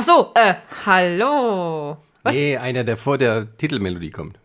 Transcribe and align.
Ach 0.00 0.04
so, 0.04 0.30
äh, 0.34 0.54
hallo. 0.86 1.98
Was? 2.22 2.34
Nee, 2.34 2.56
einer, 2.56 2.84
der 2.84 2.96
vor 2.96 3.18
der 3.18 3.54
Titelmelodie 3.58 4.08
kommt. 4.08 4.38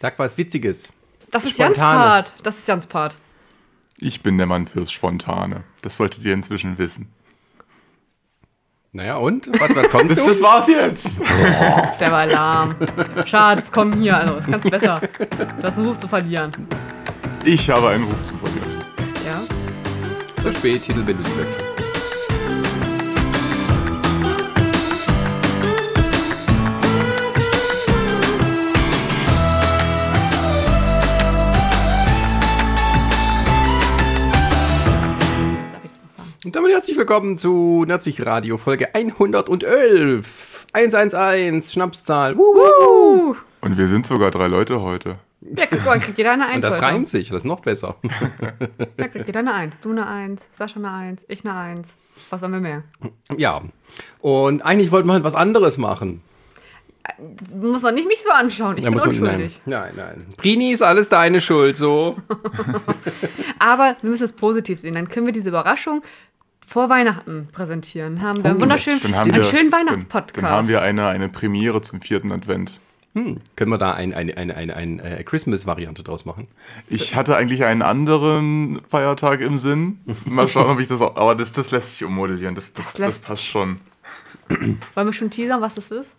Sag 0.00 0.16
was 0.20 0.38
Witziges. 0.38 0.92
Das 1.32 1.44
ist 1.44 1.58
Jans 1.58 1.76
Spontane. 1.76 1.98
Part. 1.98 2.34
Das 2.44 2.56
ist 2.56 2.68
Jans 2.68 2.86
Part. 2.86 3.16
Ich 3.98 4.22
bin 4.22 4.38
der 4.38 4.46
Mann 4.46 4.68
fürs 4.68 4.92
Spontane. 4.92 5.64
Das 5.82 5.96
solltet 5.96 6.22
ihr 6.22 6.34
inzwischen 6.34 6.78
wissen. 6.78 7.12
Naja, 8.92 9.16
und? 9.16 9.48
Was, 9.58 9.74
was 9.74 9.90
kommt 9.90 10.08
Das, 10.10 10.24
das 10.24 10.40
war's 10.40 10.68
jetzt. 10.68 11.20
Der 11.98 12.12
war 12.12 12.26
lahm. 12.26 12.76
Schatz, 13.26 13.72
komm 13.72 13.94
hier. 13.94 14.16
Also, 14.16 14.34
das 14.34 14.46
kannst 14.46 14.66
du 14.66 14.70
besser. 14.70 15.00
Du 15.00 15.62
hast 15.64 15.78
einen 15.78 15.86
Ruf 15.88 15.98
zu 15.98 16.06
verlieren. 16.06 16.52
Ich 17.44 17.68
habe 17.68 17.88
einen 17.88 18.04
Ruf 18.04 18.24
zu 18.24 18.36
verlieren. 18.36 18.70
Ja? 19.26 20.44
Zu 20.44 20.52
spät, 20.52 20.80
Titelmelodie 20.80 21.38
weg. 21.38 21.63
Und 36.54 36.62
damit 36.62 36.70
herzlich 36.72 36.96
willkommen 36.96 37.36
zu 37.36 37.84
Nazig 37.84 38.24
Radio 38.24 38.58
Folge 38.58 38.94
111. 38.94 40.66
111, 40.72 41.68
Schnapszahl. 41.68 42.38
Wuhu. 42.38 43.32
Uh, 43.32 43.34
Und 43.60 43.76
wir 43.76 43.88
sind 43.88 44.06
sogar 44.06 44.30
drei 44.30 44.46
Leute 44.46 44.80
heute. 44.80 45.16
ja, 45.40 45.66
guck 45.68 45.84
mal, 45.84 45.98
kriegt 45.98 46.16
jeder 46.16 46.30
eine 46.30 46.46
Eins. 46.46 46.54
Und 46.54 46.62
das 46.62 46.76
heute. 46.76 46.86
reimt 46.86 47.08
sich, 47.08 47.30
das 47.30 47.38
ist 47.38 47.48
noch 47.48 47.58
besser. 47.58 47.96
Ja, 48.96 49.08
kriegt 49.08 49.26
jeder 49.26 49.40
eine 49.40 49.52
Eins. 49.52 49.80
Du 49.80 49.90
eine 49.90 50.06
Eins, 50.06 50.42
Sascha 50.52 50.76
eine 50.76 50.92
Eins, 50.92 51.24
ich 51.26 51.44
eine 51.44 51.58
Eins. 51.58 51.96
Was 52.30 52.40
wollen 52.40 52.52
wir 52.52 52.60
mehr? 52.60 52.84
ja. 53.36 53.60
Und 54.20 54.62
eigentlich 54.62 54.92
wollten 54.92 55.08
wir 55.08 55.14
halt 55.14 55.24
was 55.24 55.34
anderes 55.34 55.76
machen. 55.76 56.22
Muss 57.52 57.82
man 57.82 57.96
nicht 57.96 58.06
mich 58.06 58.22
so 58.22 58.30
anschauen. 58.30 58.76
Ich 58.76 58.84
Da 58.84 58.90
bin 58.90 58.94
muss 59.00 59.02
man, 59.02 59.10
unschuldig. 59.10 59.60
nein, 59.66 59.92
nein, 59.96 60.12
nein. 60.18 60.34
Prini 60.36 60.70
ist 60.70 60.82
alles 60.82 61.08
deine 61.08 61.40
Schuld, 61.40 61.76
so. 61.76 62.16
Aber 63.58 63.96
wir 64.02 64.10
müssen 64.10 64.22
es 64.22 64.32
positiv 64.32 64.78
sehen. 64.78 64.94
Dann 64.94 65.08
können 65.08 65.26
wir 65.26 65.32
diese 65.32 65.48
Überraschung 65.48 66.02
vor 66.66 66.88
Weihnachten 66.88 67.48
präsentieren. 67.52 68.22
Haben 68.22 68.42
wir 68.42 68.50
einen 68.50 68.58
Oh, 68.58 68.62
wunderschönen, 68.62 69.00
Dann 69.02 69.14
haben 69.16 69.30
einen 69.32 69.42
wir, 69.42 69.48
schönen 69.50 69.70
dann, 69.70 69.86
Weihnachtspodcast. 69.86 70.36
dann 70.44 70.50
haben 70.50 70.68
wir 70.68 70.82
eine, 70.82 71.06
eine 71.08 71.28
Premiere 71.28 71.82
zum 71.82 72.00
vierten 72.00 72.32
Advent. 72.32 72.78
Hm, 73.14 73.38
können 73.54 73.70
wir 73.70 73.78
da 73.78 73.92
ein, 73.92 74.12
eine, 74.12 74.36
eine, 74.36 74.56
eine, 74.56 74.74
eine 74.74 75.18
äh, 75.18 75.22
Christmas-Variante 75.22 76.02
draus 76.02 76.24
machen? 76.24 76.48
Ich 76.88 77.14
hatte 77.14 77.36
eigentlich 77.36 77.64
einen 77.64 77.82
anderen 77.82 78.80
Feiertag 78.88 79.40
im 79.40 79.58
Sinn. 79.58 80.00
Mal 80.24 80.48
schauen, 80.48 80.68
ob 80.70 80.80
ich 80.80 80.88
das 80.88 81.00
auch. 81.00 81.14
Aber 81.14 81.36
das, 81.36 81.52
das 81.52 81.70
lässt 81.70 81.92
sich 81.92 82.04
ummodellieren. 82.04 82.56
Das, 82.56 82.72
das, 82.72 82.92
Das 82.92 82.96
das, 82.96 83.18
passt 83.20 83.44
schon. 83.44 83.78
Wollen 84.48 85.06
wir 85.08 85.12
schon 85.12 85.30
teasern, 85.30 85.60
was 85.60 85.74
das 85.76 85.90
ist? 85.92 86.16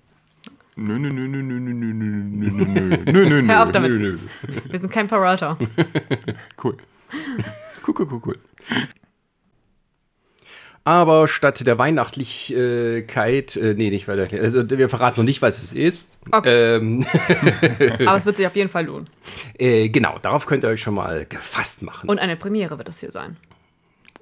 Nö, 0.78 0.98
nö, 0.98 1.10
nö, 1.10 1.28
nö, 1.28 1.42
nö, 1.42 1.60
nö, 1.60 1.74
nö, 1.74 1.94
nö, 1.94 2.24
nö, 2.24 2.98
nö, 3.12 3.30
nö, 3.30 3.42
nö, 3.42 3.54
Hör 3.54 3.62
auf 3.62 3.68
nö. 3.68 3.72
damit. 3.74 3.92
Nö, 3.92 3.98
nö. 4.00 4.18
Wir 4.70 4.80
sind 4.80 4.92
kein 4.92 5.08
Peralta. 5.08 5.58
Cool. 6.64 6.78
Cool, 7.86 7.96
cool, 8.00 8.08
cool, 8.10 8.22
cool. 8.26 8.40
Aber 10.88 11.28
statt 11.28 11.66
der 11.66 11.80
Weihnachtlichkeit, 11.80 13.56
äh, 13.56 13.74
nee, 13.76 13.90
nicht 13.90 14.08
weiter, 14.08 14.28
also 14.40 14.70
wir 14.70 14.88
verraten 14.88 15.20
noch 15.20 15.26
nicht, 15.26 15.42
was 15.42 15.62
es 15.64 15.74
ist. 15.74 16.12
Okay. 16.32 16.76
Ähm, 16.76 17.06
Aber 18.06 18.18
es 18.18 18.26
wird 18.26 18.38
sich 18.38 18.46
auf 18.46 18.56
jeden 18.56 18.70
Fall 18.70 18.86
lohnen. 18.86 19.10
äh, 19.58 19.90
genau, 19.90 20.20
darauf 20.22 20.46
könnt 20.46 20.64
ihr 20.64 20.70
euch 20.70 20.82
schon 20.82 20.94
mal 20.94 21.26
gefasst 21.26 21.82
machen. 21.82 22.08
Und 22.08 22.20
eine 22.20 22.38
Premiere 22.38 22.78
wird 22.78 22.88
das 22.88 23.00
hier 23.00 23.12
sein. 23.12 23.36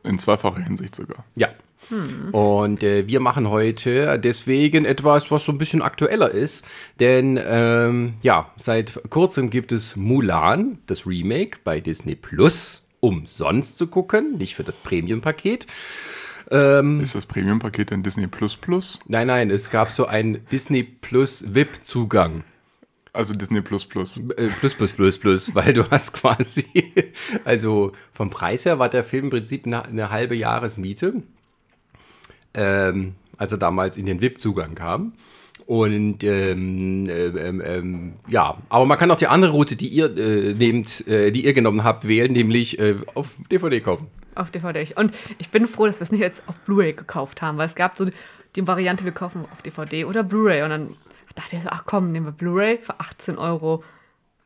In 0.05 0.17
zweifacher 0.19 0.63
Hinsicht 0.63 0.95
sogar. 0.95 1.25
ja. 1.35 1.49
Und 2.31 2.81
äh, 2.81 3.07
wir 3.07 3.19
machen 3.19 3.49
heute 3.49 4.17
deswegen 4.17 4.85
etwas, 4.85 5.31
was 5.31 5.43
so 5.43 5.51
ein 5.51 5.57
bisschen 5.57 5.81
aktueller 5.81 6.31
ist. 6.31 6.63
Denn 7.01 7.37
ähm, 7.45 8.13
ja, 8.21 8.49
seit 8.55 9.09
kurzem 9.09 9.49
gibt 9.49 9.73
es 9.73 9.97
Mulan, 9.97 10.79
das 10.87 11.05
Remake, 11.05 11.57
bei 11.65 11.81
Disney 11.81 12.15
Plus, 12.15 12.83
umsonst 13.01 13.77
zu 13.77 13.87
gucken, 13.87 14.37
nicht 14.37 14.55
für 14.55 14.63
das 14.63 14.75
Premium-Paket. 14.75 15.67
Ist 16.47 17.15
das 17.15 17.25
Premium-Paket 17.25 17.91
denn 17.91 18.03
Disney 18.03 18.27
Plus 18.27 18.55
Plus? 18.55 18.99
Nein, 19.07 19.27
nein, 19.27 19.49
es 19.49 19.69
gab 19.69 19.89
so 19.89 20.05
einen 20.05 20.45
Disney 20.51 20.83
Plus 20.83 21.53
VIP-Zugang. 21.53 22.43
Also 23.13 23.35
Disney 23.35 23.61
Plus 23.61 23.85
Plus. 23.85 24.17
Äh, 24.17 24.49
plus, 24.59 24.73
plus, 24.73 24.91
plus, 24.91 25.17
plus, 25.19 25.55
weil 25.55 25.73
du 25.73 25.89
hast 25.89 26.13
quasi, 26.13 26.65
also 27.45 27.91
vom 28.11 28.31
Preis 28.31 28.65
her 28.65 28.79
war 28.79 28.89
der 28.89 29.03
Film 29.03 29.25
im 29.25 29.29
Prinzip 29.29 29.67
eine, 29.67 29.85
eine 29.85 30.09
halbe 30.09 30.35
Jahresmiete, 30.35 31.21
ähm, 32.55 33.13
als 33.37 33.51
er 33.51 33.59
damals 33.59 33.97
in 33.97 34.07
den 34.07 34.19
VIP-Zugang 34.19 34.73
kam. 34.73 35.13
Und 35.67 36.23
ähm, 36.23 37.07
ähm, 37.07 37.61
ähm, 37.65 38.13
ja, 38.27 38.57
aber 38.67 38.85
man 38.85 38.97
kann 38.97 39.11
auch 39.11 39.17
die 39.17 39.27
andere 39.27 39.51
Route, 39.51 39.75
die 39.75 39.87
ihr 39.87 40.17
äh, 40.17 40.53
nehmt, 40.53 41.07
äh, 41.07 41.31
die 41.31 41.45
ihr 41.45 41.53
genommen 41.53 41.83
habt, 41.83 42.07
wählen, 42.07 42.33
nämlich 42.33 42.79
äh, 42.79 42.95
auf 43.13 43.35
DVD 43.49 43.79
kaufen. 43.79 44.07
Auf 44.35 44.51
DVD. 44.51 44.87
Und 44.95 45.13
ich 45.39 45.49
bin 45.49 45.67
froh, 45.67 45.85
dass 45.85 45.99
wir 45.99 46.03
es 46.05 46.11
nicht 46.11 46.21
jetzt 46.21 46.43
auf 46.47 46.55
Blu-ray 46.65 46.93
gekauft 46.93 47.41
haben, 47.41 47.57
weil 47.57 47.67
es 47.67 47.75
gab 47.75 47.97
so 47.97 48.07
die 48.55 48.67
Variante, 48.67 49.05
wir 49.05 49.11
kaufen 49.11 49.45
auf 49.51 49.61
DVD 49.61 50.05
oder 50.05 50.23
Blu-ray. 50.23 50.63
Und 50.63 50.69
dann 50.69 50.87
dachte 51.35 51.55
ich 51.55 51.61
so, 51.63 51.69
ach 51.71 51.83
komm, 51.85 52.11
nehmen 52.11 52.25
wir 52.25 52.31
Blu-ray 52.31 52.77
für 52.77 52.99
18 52.99 53.37
Euro. 53.37 53.83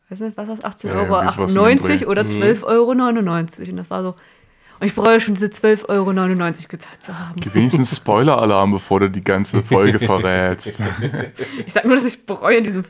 Weiß 0.09 0.19
nicht, 0.21 0.37
was 0.37 0.47
das? 0.47 0.63
18 0.63 0.89
Ja, 0.89 0.95
Euro 0.97 1.19
dem 1.19 1.27
98 1.27 2.01
Dreh. 2.01 2.05
oder 2.05 2.21
12,99 2.23 2.63
Euro. 2.63 2.91
Und 2.91 3.77
das 3.77 3.89
war 3.89 4.03
so. 4.03 4.15
Und 4.79 4.85
ich 4.85 4.93
bereue 4.93 5.19
schon 5.19 5.33
diese 5.33 5.47
12,99 5.47 5.89
Euro 5.89 6.53
gezahlt 6.69 7.01
zu 7.03 7.17
haben. 7.17 7.33
Gib 7.39 7.55
wenigstens 7.55 7.95
Spoiler-Alarm, 7.95 8.71
bevor 8.73 8.99
du 8.99 9.09
die 9.09 9.23
ganze 9.23 9.63
Folge 9.63 9.99
verrätst. 9.99 10.79
Ich 11.65 11.73
sag 11.73 11.85
nur, 11.85 11.95
dass 11.95 12.05
ich 12.05 12.25
bereue, 12.25 12.61
diese 12.61 12.83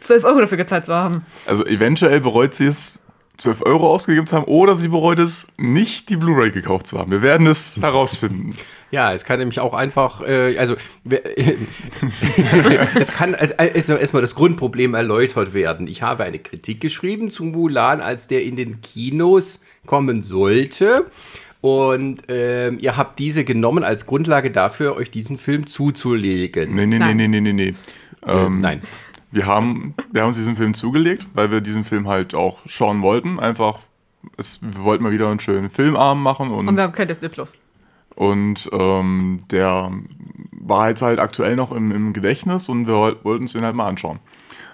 12 0.00 0.24
Euro 0.24 0.40
dafür 0.40 0.56
gezahlt 0.56 0.86
zu 0.86 0.94
haben. 0.94 1.26
Also 1.46 1.66
eventuell 1.66 2.20
bereut 2.20 2.54
sie 2.54 2.66
es, 2.66 3.03
12 3.36 3.62
Euro 3.66 3.90
ausgegeben 3.92 4.26
zu 4.26 4.36
haben, 4.36 4.44
oder 4.44 4.76
sie 4.76 4.88
bereut 4.88 5.18
es, 5.18 5.48
nicht 5.56 6.08
die 6.08 6.16
Blu-ray 6.16 6.50
gekauft 6.52 6.86
zu 6.86 6.98
haben. 6.98 7.10
Wir 7.10 7.20
werden 7.22 7.46
es 7.46 7.76
herausfinden. 7.80 8.52
Ja, 8.92 9.12
es 9.12 9.24
kann 9.24 9.40
nämlich 9.40 9.58
auch 9.60 9.74
einfach, 9.74 10.20
äh, 10.22 10.56
also 10.56 10.76
wer- 11.02 11.22
es 12.98 13.08
kann 13.08 13.34
als- 13.34 13.58
als- 13.58 13.88
erstmal 13.88 14.22
das 14.22 14.34
Grundproblem 14.34 14.94
erläutert 14.94 15.52
werden. 15.54 15.86
Ich 15.88 16.02
habe 16.02 16.24
eine 16.24 16.38
Kritik 16.38 16.80
geschrieben 16.80 17.30
zu 17.30 17.44
Mulan, 17.44 18.00
als 18.00 18.26
der 18.28 18.44
in 18.44 18.56
den 18.56 18.80
Kinos 18.80 19.60
kommen 19.86 20.22
sollte. 20.22 21.06
Und 21.60 22.22
ähm, 22.28 22.78
ihr 22.80 22.96
habt 22.96 23.18
diese 23.18 23.44
genommen 23.44 23.84
als 23.84 24.06
Grundlage 24.06 24.50
dafür, 24.50 24.96
euch 24.96 25.10
diesen 25.10 25.38
Film 25.38 25.66
zuzulegen. 25.66 26.74
Nee, 26.74 26.86
nee, 26.86 26.98
nee, 26.98 26.98
Nein. 26.98 27.16
nee, 27.16 27.28
nee, 27.28 27.40
nee, 27.40 27.52
nee. 27.52 27.74
Ähm, 28.26 28.60
Nein. 28.60 28.82
Wir 29.34 29.46
haben, 29.46 29.94
wir 30.12 30.22
haben 30.22 30.28
uns 30.28 30.36
diesen 30.36 30.54
Film 30.56 30.74
zugelegt, 30.74 31.26
weil 31.34 31.50
wir 31.50 31.60
diesen 31.60 31.82
Film 31.82 32.06
halt 32.08 32.34
auch 32.34 32.58
schauen 32.66 33.02
wollten. 33.02 33.40
Einfach, 33.40 33.80
es, 34.36 34.60
wir 34.62 34.84
wollten 34.84 35.02
mal 35.02 35.10
wieder 35.12 35.28
einen 35.28 35.40
schönen 35.40 35.68
Filmabend 35.70 36.22
machen 36.22 36.50
und, 36.50 36.68
Und 36.68 36.76
wir 36.76 36.84
haben 36.84 36.92
kein 36.92 37.08
Disney 37.08 37.28
Plus. 37.28 37.52
und 38.14 38.70
ähm, 38.72 39.42
der 39.50 39.90
war 40.52 40.88
jetzt 40.88 41.02
halt 41.02 41.18
aktuell 41.18 41.56
noch 41.56 41.72
im, 41.72 41.90
im 41.90 42.12
Gedächtnis 42.12 42.68
und 42.68 42.86
wir 42.86 42.94
woll- 42.94 43.16
wollten 43.24 43.42
uns 43.44 43.52
den 43.54 43.64
halt 43.64 43.74
mal 43.74 43.88
anschauen. 43.88 44.20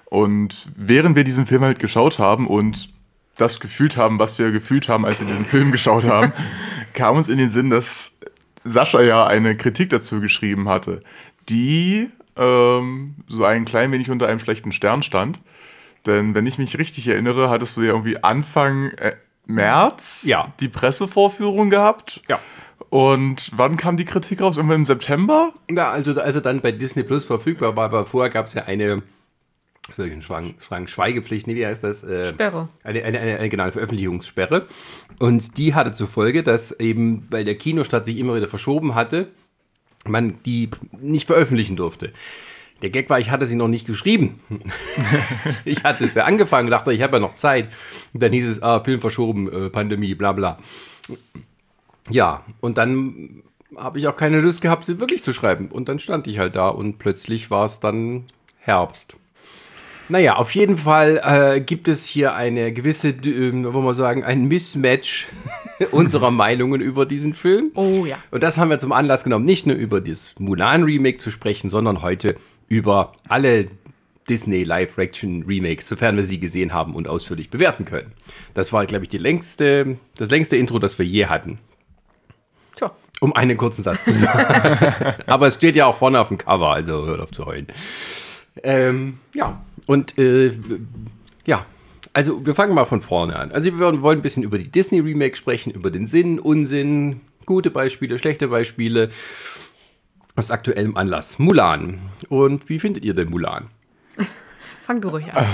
Und 0.05 0.69
während 0.75 1.15
wir 1.15 1.23
diesen 1.23 1.45
Film 1.47 1.63
halt 1.63 1.79
geschaut 1.79 2.19
haben 2.19 2.45
und 2.45 2.89
das 3.37 3.59
gefühlt 3.61 3.97
haben, 3.97 4.19
was 4.19 4.37
wir 4.37 4.51
gefühlt 4.51 4.89
haben, 4.89 5.05
als 5.05 5.19
wir 5.19 5.25
diesen 5.27 5.45
Film 5.45 5.71
geschaut 5.73 6.03
haben, 6.03 6.33
kam 6.93 7.17
uns 7.17 7.29
in 7.29 7.39
den 7.39 7.49
Sinn, 7.49 7.71
dass 7.71 8.19
Sascha 8.63 9.01
ja 9.01 9.25
eine 9.25 9.57
Kritik 9.57 9.89
dazu 9.89 10.19
geschrieben 10.21 10.69
hatte, 10.69 11.01
die 11.49 12.09
ähm, 12.37 13.15
so 13.27 13.45
ein 13.45 13.65
klein 13.65 13.91
wenig 13.91 14.09
unter 14.09 14.27
einem 14.27 14.39
schlechten 14.39 14.71
Stern 14.71 15.03
stand. 15.03 15.39
Denn 16.05 16.33
wenn 16.33 16.47
ich 16.47 16.57
mich 16.57 16.77
richtig 16.77 17.07
erinnere, 17.07 17.49
hattest 17.49 17.77
du 17.77 17.81
ja 17.81 17.89
irgendwie 17.89 18.23
Anfang 18.23 18.89
äh, 18.97 19.13
März 19.45 20.23
Ja. 20.25 20.53
die 20.59 20.67
Pressevorführung 20.69 21.69
gehabt. 21.69 22.21
Ja. 22.27 22.39
Und 22.89 23.51
wann 23.55 23.77
kam 23.77 23.97
die 23.97 24.05
Kritik 24.05 24.41
raus? 24.41 24.57
Irgendwann 24.57 24.77
im 24.79 24.85
September? 24.85 25.53
Ja, 25.69 25.89
also, 25.91 26.19
also 26.19 26.39
dann 26.39 26.61
bei 26.61 26.71
Disney 26.71 27.03
Plus 27.03 27.25
verfügbar 27.25 27.75
war, 27.75 27.85
aber 27.85 28.05
vorher 28.05 28.29
gab 28.31 28.47
es 28.47 28.53
ja 28.53 28.63
eine, 28.65 29.01
was 29.87 29.95
soll 29.95 30.07
ich 30.07 30.11
denn 30.11 30.21
schwang- 30.21 30.55
sagen, 30.59 30.87
Schweigepflicht, 30.87 31.47
nee, 31.47 31.55
wie 31.55 31.65
heißt 31.65 31.83
das? 31.83 32.03
Äh, 32.03 32.29
Sperre. 32.29 32.67
Eine, 32.83 33.03
eine, 33.03 33.19
eine, 33.19 33.37
eine 33.37 33.49
genau, 33.49 33.63
eine 33.63 33.71
Veröffentlichungssperre. 33.71 34.65
Und 35.19 35.57
die 35.57 35.73
hatte 35.75 35.91
zur 35.93 36.07
Folge, 36.07 36.43
dass 36.43 36.71
eben, 36.79 37.27
weil 37.29 37.45
der 37.45 37.55
Kinostart 37.55 38.05
sich 38.07 38.17
immer 38.17 38.35
wieder 38.35 38.47
verschoben 38.47 38.95
hatte, 38.95 39.27
man 40.07 40.37
die 40.45 40.69
nicht 40.99 41.27
veröffentlichen 41.27 41.75
durfte. 41.75 42.13
Der 42.81 42.89
Gag 42.89 43.09
war, 43.09 43.19
ich 43.19 43.29
hatte 43.29 43.45
sie 43.45 43.55
noch 43.55 43.67
nicht 43.67 43.85
geschrieben. 43.85 44.39
ich 45.65 45.83
hatte 45.83 46.03
es 46.03 46.15
ja 46.15 46.25
angefangen, 46.25 46.71
dachte, 46.71 46.93
ich 46.93 47.03
habe 47.03 47.17
ja 47.17 47.19
noch 47.19 47.35
Zeit. 47.35 47.69
Und 48.13 48.23
dann 48.23 48.33
hieß 48.33 48.47
es, 48.47 48.63
ah, 48.63 48.83
Film 48.83 48.99
verschoben, 48.99 49.51
äh, 49.51 49.69
Pandemie, 49.69 50.15
bla 50.15 50.31
bla. 50.31 50.57
Ja, 52.09 52.43
und 52.59 52.77
dann 52.77 53.43
habe 53.77 53.99
ich 53.99 54.07
auch 54.07 54.17
keine 54.17 54.41
Lust 54.41 54.61
gehabt, 54.61 54.85
sie 54.85 54.99
wirklich 54.99 55.21
zu 55.21 55.31
schreiben. 55.31 55.67
Und 55.67 55.89
dann 55.89 55.99
stand 55.99 56.27
ich 56.27 56.39
halt 56.39 56.55
da 56.55 56.69
und 56.69 56.97
plötzlich 56.97 57.51
war 57.51 57.65
es 57.65 57.79
dann 57.79 58.25
Herbst. 58.57 59.15
Naja, 60.11 60.35
auf 60.35 60.53
jeden 60.55 60.77
Fall 60.77 61.21
äh, 61.23 61.61
gibt 61.61 61.87
es 61.87 62.05
hier 62.05 62.35
eine 62.35 62.73
gewisse, 62.73 63.11
äh, 63.11 63.53
wollen 63.53 63.85
wir 63.85 63.93
sagen, 63.93 64.25
ein 64.25 64.45
Mismatch 64.45 65.29
unserer 65.91 66.31
Meinungen 66.31 66.81
über 66.81 67.05
diesen 67.05 67.33
Film. 67.33 67.71
Oh 67.75 68.05
ja. 68.05 68.17
Und 68.29 68.43
das 68.43 68.57
haben 68.57 68.69
wir 68.69 68.77
zum 68.77 68.91
Anlass 68.91 69.23
genommen, 69.23 69.45
nicht 69.45 69.65
nur 69.65 69.77
über 69.77 70.01
das 70.01 70.35
Mulan-Remake 70.37 71.17
zu 71.17 71.31
sprechen, 71.31 71.69
sondern 71.69 72.01
heute 72.01 72.35
über 72.67 73.13
alle 73.29 73.67
Disney 74.27 74.65
Live-Action-Remakes, 74.65 75.87
sofern 75.87 76.17
wir 76.17 76.25
sie 76.25 76.41
gesehen 76.41 76.73
haben 76.73 76.93
und 76.93 77.07
ausführlich 77.07 77.49
bewerten 77.49 77.85
können. 77.85 78.11
Das 78.53 78.73
war, 78.73 78.85
glaube 78.85 79.05
ich, 79.05 79.09
die 79.09 79.17
längste, 79.17 79.97
das 80.17 80.29
längste 80.29 80.57
Intro, 80.57 80.77
das 80.77 80.99
wir 80.99 81.05
je 81.05 81.27
hatten. 81.27 81.57
Tja. 82.75 82.91
Um 83.21 83.33
einen 83.33 83.55
kurzen 83.55 83.83
Satz 83.83 84.03
zu 84.03 84.13
sagen. 84.13 85.15
Aber 85.25 85.47
es 85.47 85.55
steht 85.55 85.77
ja 85.77 85.85
auch 85.85 85.95
vorne 85.95 86.19
auf 86.19 86.27
dem 86.27 86.37
Cover, 86.37 86.73
also 86.73 87.05
hört 87.05 87.21
auf 87.21 87.31
zu 87.31 87.45
heulen. 87.45 87.67
Ähm, 88.63 89.19
ja, 89.33 89.61
und 89.87 90.17
äh, 90.17 90.53
ja, 91.45 91.65
also 92.13 92.45
wir 92.45 92.55
fangen 92.55 92.73
mal 92.73 92.85
von 92.85 93.01
vorne 93.01 93.37
an. 93.37 93.51
Also 93.51 93.77
wir 93.77 94.01
wollen 94.01 94.19
ein 94.19 94.21
bisschen 94.21 94.43
über 94.43 94.57
die 94.57 94.69
Disney-Remake 94.69 95.35
sprechen, 95.35 95.71
über 95.71 95.91
den 95.91 96.07
Sinn, 96.07 96.39
Unsinn, 96.39 97.21
gute 97.45 97.71
Beispiele, 97.71 98.17
schlechte 98.17 98.47
Beispiele 98.49 99.09
aus 100.35 100.51
aktuellem 100.51 100.97
Anlass. 100.97 101.39
Mulan. 101.39 101.99
Und 102.29 102.69
wie 102.69 102.79
findet 102.79 103.05
ihr 103.05 103.13
denn 103.13 103.29
Mulan? 103.29 103.67
Fang 104.85 105.01
du 105.01 105.09
ruhig 105.09 105.31
an. 105.33 105.45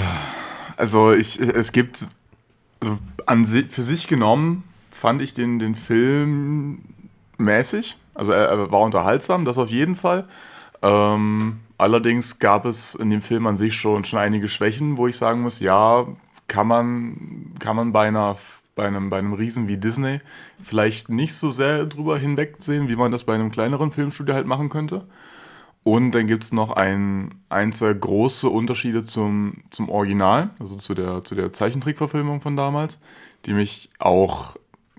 Also 0.78 1.14
ich, 1.14 1.40
es 1.40 1.72
gibt 1.72 2.06
also 2.80 2.98
an 3.26 3.46
für 3.46 3.84
sich 3.84 4.08
genommen 4.08 4.64
fand 4.98 5.22
ich 5.22 5.34
den, 5.34 5.60
den 5.60 5.76
Film 5.76 6.80
mäßig. 7.38 7.98
Also 8.14 8.32
er, 8.32 8.48
er 8.48 8.72
war 8.72 8.82
unterhaltsam, 8.82 9.46
das 9.46 9.58
auf 9.58 9.70
jeden 9.70 9.96
Fall. 9.96 10.26
Ähm, 10.82 11.60
allerdings 11.78 12.40
gab 12.40 12.66
es 12.66 12.96
in 12.96 13.10
dem 13.10 13.22
Film 13.22 13.48
an 13.48 13.58
sich 13.58 13.76
schon, 13.76 14.06
schon 14.06 14.20
einige 14.20 14.50
Schwächen, 14.50 14.98
wo 14.98 15.08
ich 15.08 15.18
sagen 15.18 15.42
muss, 15.42 15.60
ja, 15.60 16.08
kann 16.48 16.68
man, 16.68 17.54
kann 17.60 17.76
man 17.76 17.92
bei, 17.92 18.08
einer, 18.08 18.38
bei, 18.76 18.88
einem, 18.88 19.10
bei 19.10 19.20
einem 19.20 19.34
Riesen 19.34 19.68
wie 19.68 19.78
Disney 19.78 20.22
vielleicht 20.62 21.10
nicht 21.10 21.34
so 21.34 21.52
sehr 21.52 21.86
drüber 21.86 22.18
hinwegsehen, 22.18 22.88
wie 22.90 22.96
man 22.96 23.12
das 23.12 23.26
bei 23.26 23.36
einem 23.36 23.52
kleineren 23.52 23.92
Filmstudio 23.92 24.34
halt 24.34 24.48
machen 24.48 24.70
könnte. 24.70 25.08
Und 25.84 26.12
dann 26.12 26.28
gibt 26.28 26.44
es 26.44 26.52
noch 26.52 26.72
ein, 26.72 27.36
ein, 27.48 27.72
zwei 27.72 27.94
große 27.94 28.50
Unterschiede 28.50 29.04
zum, 29.04 29.64
zum 29.70 29.88
Original, 29.88 30.50
also 30.60 30.76
zu 30.76 30.94
der, 30.94 31.24
zu 31.24 31.34
der 31.34 31.54
Zeichentrickverfilmung 31.54 32.42
von 32.42 32.58
damals, 32.58 33.00
die 33.46 33.54
mich 33.54 33.90
auch, 33.98 34.58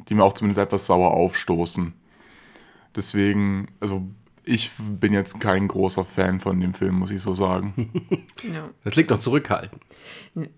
die 0.09 0.15
mir 0.15 0.25
auch 0.25 0.33
zumindest 0.33 0.67
etwas 0.67 0.87
sauer 0.87 1.13
aufstoßen. 1.13 1.93
Deswegen, 2.97 3.69
also 3.81 4.09
ich 4.49 4.71
bin 4.79 5.13
jetzt 5.13 5.41
kein 5.41 5.69
großer 5.69 6.05
Fan 6.05 6.41
von 6.41 6.59
dem 6.59 6.73
Film, 6.73 6.97
muss 6.97 7.11
ich 7.11 7.23
so 7.23 7.35
sagen. 7.35 7.93
Ja. 8.45 8.71
Das 8.85 8.95
liegt 8.95 9.11
doch 9.11 9.19
zurückhalten. 9.19 9.81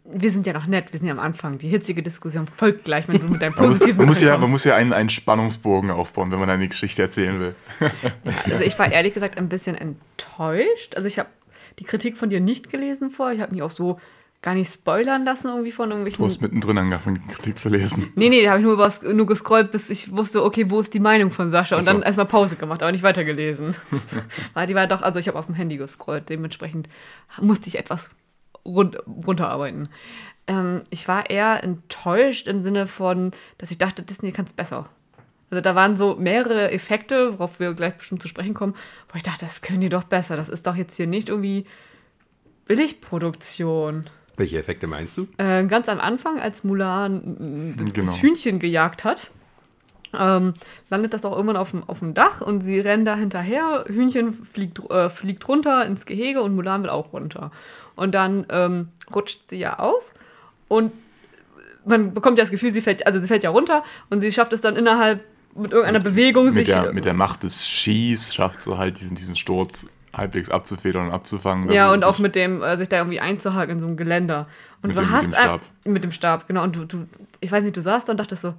Wir 0.04 0.30
sind 0.30 0.46
ja 0.46 0.52
noch 0.52 0.66
nett, 0.66 0.92
wir 0.92 0.98
sind 0.98 1.08
ja 1.08 1.14
am 1.14 1.18
Anfang. 1.18 1.56
Die 1.56 1.68
hitzige 1.68 2.02
Diskussion 2.02 2.46
folgt 2.46 2.84
gleich, 2.84 3.08
wenn 3.08 3.18
du 3.18 3.26
mit 3.26 3.40
deinem 3.40 3.54
Man 3.54 3.68
muss, 3.68 3.78
positiven 3.78 3.96
man 3.96 4.06
muss, 4.08 4.20
ja, 4.20 4.36
man 4.36 4.50
muss 4.50 4.64
ja 4.64 4.76
einen, 4.76 4.92
einen 4.92 5.08
Spannungsbogen 5.08 5.90
aufbauen, 5.90 6.30
wenn 6.30 6.38
man 6.38 6.50
eine 6.50 6.68
Geschichte 6.68 7.00
erzählen 7.00 7.40
will. 7.40 7.54
kommst. 7.78 7.94
Also 8.52 8.64
ich 8.64 8.78
war 8.78 8.92
ehrlich 8.92 9.14
gesagt 9.14 9.38
ein 9.38 9.48
bisschen 9.48 9.76
enttäuscht. 9.76 10.94
Also 10.94 11.08
ich 11.08 11.18
habe 11.18 11.30
die 11.78 11.84
Kritik 11.84 12.18
von 12.18 12.28
dir 12.28 12.40
nicht 12.40 12.70
gelesen 12.70 13.10
vor. 13.10 13.32
Ich 13.32 13.40
habe 13.40 13.52
mich 13.52 13.62
auch 13.62 13.70
so 13.70 13.98
gar 14.42 14.54
nicht 14.54 14.72
spoilern 14.72 15.24
lassen 15.24 15.48
irgendwie 15.48 15.70
von 15.70 15.90
irgendwelchen... 15.90 16.22
Du 16.22 16.26
hast 16.26 16.40
mittendrin 16.40 16.78
angefangen, 16.78 17.22
die 17.28 17.34
Kritik 17.34 17.58
zu 17.58 17.68
lesen. 17.68 18.10
Nee, 18.14 18.30
nee, 18.30 18.42
da 18.42 18.50
habe 18.50 18.60
ich 18.60 18.64
nur, 18.64 18.72
übers, 18.72 19.02
nur 19.02 19.26
gescrollt, 19.26 19.70
bis 19.70 19.90
ich 19.90 20.12
wusste, 20.12 20.42
okay, 20.42 20.70
wo 20.70 20.80
ist 20.80 20.94
die 20.94 21.00
Meinung 21.00 21.30
von 21.30 21.50
Sascha? 21.50 21.76
Und 21.76 21.82
so. 21.82 21.92
dann 21.92 22.02
erstmal 22.02 22.26
Pause 22.26 22.56
gemacht, 22.56 22.82
aber 22.82 22.90
nicht 22.90 23.02
weitergelesen. 23.02 23.74
Weil 24.54 24.66
die 24.66 24.74
war 24.74 24.86
doch, 24.86 25.02
also 25.02 25.18
ich 25.18 25.28
habe 25.28 25.38
auf 25.38 25.46
dem 25.46 25.54
Handy 25.54 25.76
gescrollt, 25.76 26.28
dementsprechend 26.30 26.88
musste 27.40 27.68
ich 27.68 27.78
etwas 27.78 28.10
run 28.64 28.96
runterarbeiten. 29.06 29.90
Ähm, 30.46 30.82
ich 30.88 31.06
war 31.06 31.28
eher 31.28 31.62
enttäuscht 31.62 32.46
im 32.46 32.60
Sinne 32.62 32.86
von, 32.86 33.32
dass 33.58 33.70
ich 33.70 33.78
dachte, 33.78 34.02
Disney 34.02 34.32
kann 34.32 34.46
es 34.46 34.54
besser. 34.54 34.88
Also 35.50 35.60
da 35.60 35.74
waren 35.74 35.96
so 35.96 36.16
mehrere 36.16 36.70
Effekte, 36.70 37.34
worauf 37.34 37.60
wir 37.60 37.74
gleich 37.74 37.94
bestimmt 37.96 38.22
zu 38.22 38.28
sprechen 38.28 38.54
kommen, 38.54 38.74
wo 39.10 39.16
ich 39.16 39.22
dachte, 39.22 39.44
das 39.44 39.62
können 39.62 39.80
die 39.80 39.88
doch 39.88 40.04
besser. 40.04 40.36
Das 40.36 40.48
ist 40.48 40.66
doch 40.66 40.76
jetzt 40.76 40.96
hier 40.96 41.06
nicht 41.06 41.28
irgendwie 41.28 41.66
Billigproduktion. 42.66 44.04
Welche 44.40 44.58
Effekte 44.58 44.86
meinst 44.86 45.18
du? 45.18 45.26
Äh, 45.36 45.64
ganz 45.66 45.88
am 45.90 46.00
Anfang, 46.00 46.40
als 46.40 46.64
Mulan 46.64 47.74
das 47.76 47.92
Genau. 47.92 48.12
Hühnchen 48.14 48.58
gejagt 48.58 49.04
hat, 49.04 49.30
ähm, 50.18 50.54
landet 50.88 51.12
das 51.12 51.26
auch 51.26 51.32
irgendwann 51.36 51.58
auf 51.58 51.72
dem, 51.72 51.84
auf 51.86 51.98
dem 51.98 52.14
Dach 52.14 52.40
und 52.40 52.62
sie 52.62 52.80
rennen 52.80 53.04
da 53.04 53.16
hinterher. 53.16 53.84
Hühnchen 53.86 54.32
fliegt, 54.50 54.80
äh, 54.90 55.10
fliegt 55.10 55.46
runter 55.46 55.84
ins 55.84 56.06
Gehege 56.06 56.40
und 56.40 56.54
Mulan 56.54 56.82
will 56.82 56.88
auch 56.90 57.12
runter. 57.12 57.52
Und 57.96 58.14
dann 58.14 58.46
ähm, 58.48 58.88
rutscht 59.14 59.50
sie 59.50 59.58
ja 59.58 59.78
aus 59.78 60.14
und 60.68 60.90
man 61.84 62.14
bekommt 62.14 62.38
ja 62.38 62.44
das 62.44 62.50
Gefühl, 62.50 62.72
sie 62.72 62.80
fällt, 62.80 63.06
also 63.06 63.20
sie 63.20 63.28
fällt 63.28 63.44
ja 63.44 63.50
runter 63.50 63.84
und 64.08 64.22
sie 64.22 64.32
schafft 64.32 64.52
es 64.54 64.62
dann 64.62 64.74
innerhalb 64.76 65.22
mit 65.54 65.70
irgendeiner 65.72 66.00
Bewegung 66.00 66.46
Mit 66.46 66.54
sich. 66.54 66.66
der, 66.68 66.92
mit 66.94 67.04
der 67.04 67.14
Macht 67.14 67.42
des 67.42 67.66
Skis 67.66 68.34
schafft 68.34 68.62
sie 68.62 68.76
halt 68.78 68.98
diesen, 69.00 69.16
diesen 69.16 69.36
Sturz 69.36 69.88
halbwegs 70.12 70.48
abzufedern 70.50 71.06
und 71.06 71.12
abzufangen. 71.12 71.70
Ja, 71.70 71.92
und 71.92 72.04
auch 72.04 72.18
mit 72.18 72.34
dem, 72.34 72.62
äh, 72.62 72.76
sich 72.76 72.88
da 72.88 72.98
irgendwie 72.98 73.20
einzuhaken 73.20 73.74
in 73.74 73.80
so 73.80 73.86
einem 73.86 73.96
Geländer. 73.96 74.48
Und 74.82 74.88
Mit 74.88 74.96
du 74.96 75.00
dem- 75.02 75.08
mit 75.08 75.12
hast 75.16 75.24
dem 75.24 75.34
ein- 75.34 75.42
Stab. 75.42 75.60
mit 75.84 76.04
dem 76.04 76.12
Stab, 76.12 76.48
genau. 76.48 76.62
Und 76.64 76.76
du, 76.76 76.84
du, 76.84 77.06
ich 77.40 77.52
weiß 77.52 77.62
nicht, 77.64 77.76
du 77.76 77.82
saßt 77.82 78.08
da 78.08 78.12
und 78.12 78.16
dachtest 78.18 78.42
so, 78.42 78.54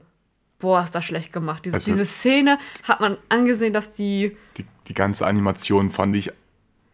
boah, 0.59 0.81
ist 0.83 0.94
das 0.94 1.03
schlecht 1.06 1.33
gemacht. 1.33 1.65
Diese, 1.65 1.75
Also- 1.75 1.92
diese 1.92 2.06
Szene 2.06 2.57
hat 2.83 3.00
man 3.01 3.18
angesehen, 3.30 3.74
dass 3.74 3.92
die, 3.92 4.38
die, 4.57 4.65
die 4.88 4.94
ganze 4.94 5.25
Animation 5.25 5.92
fand 5.92 6.15
ich 6.15 6.31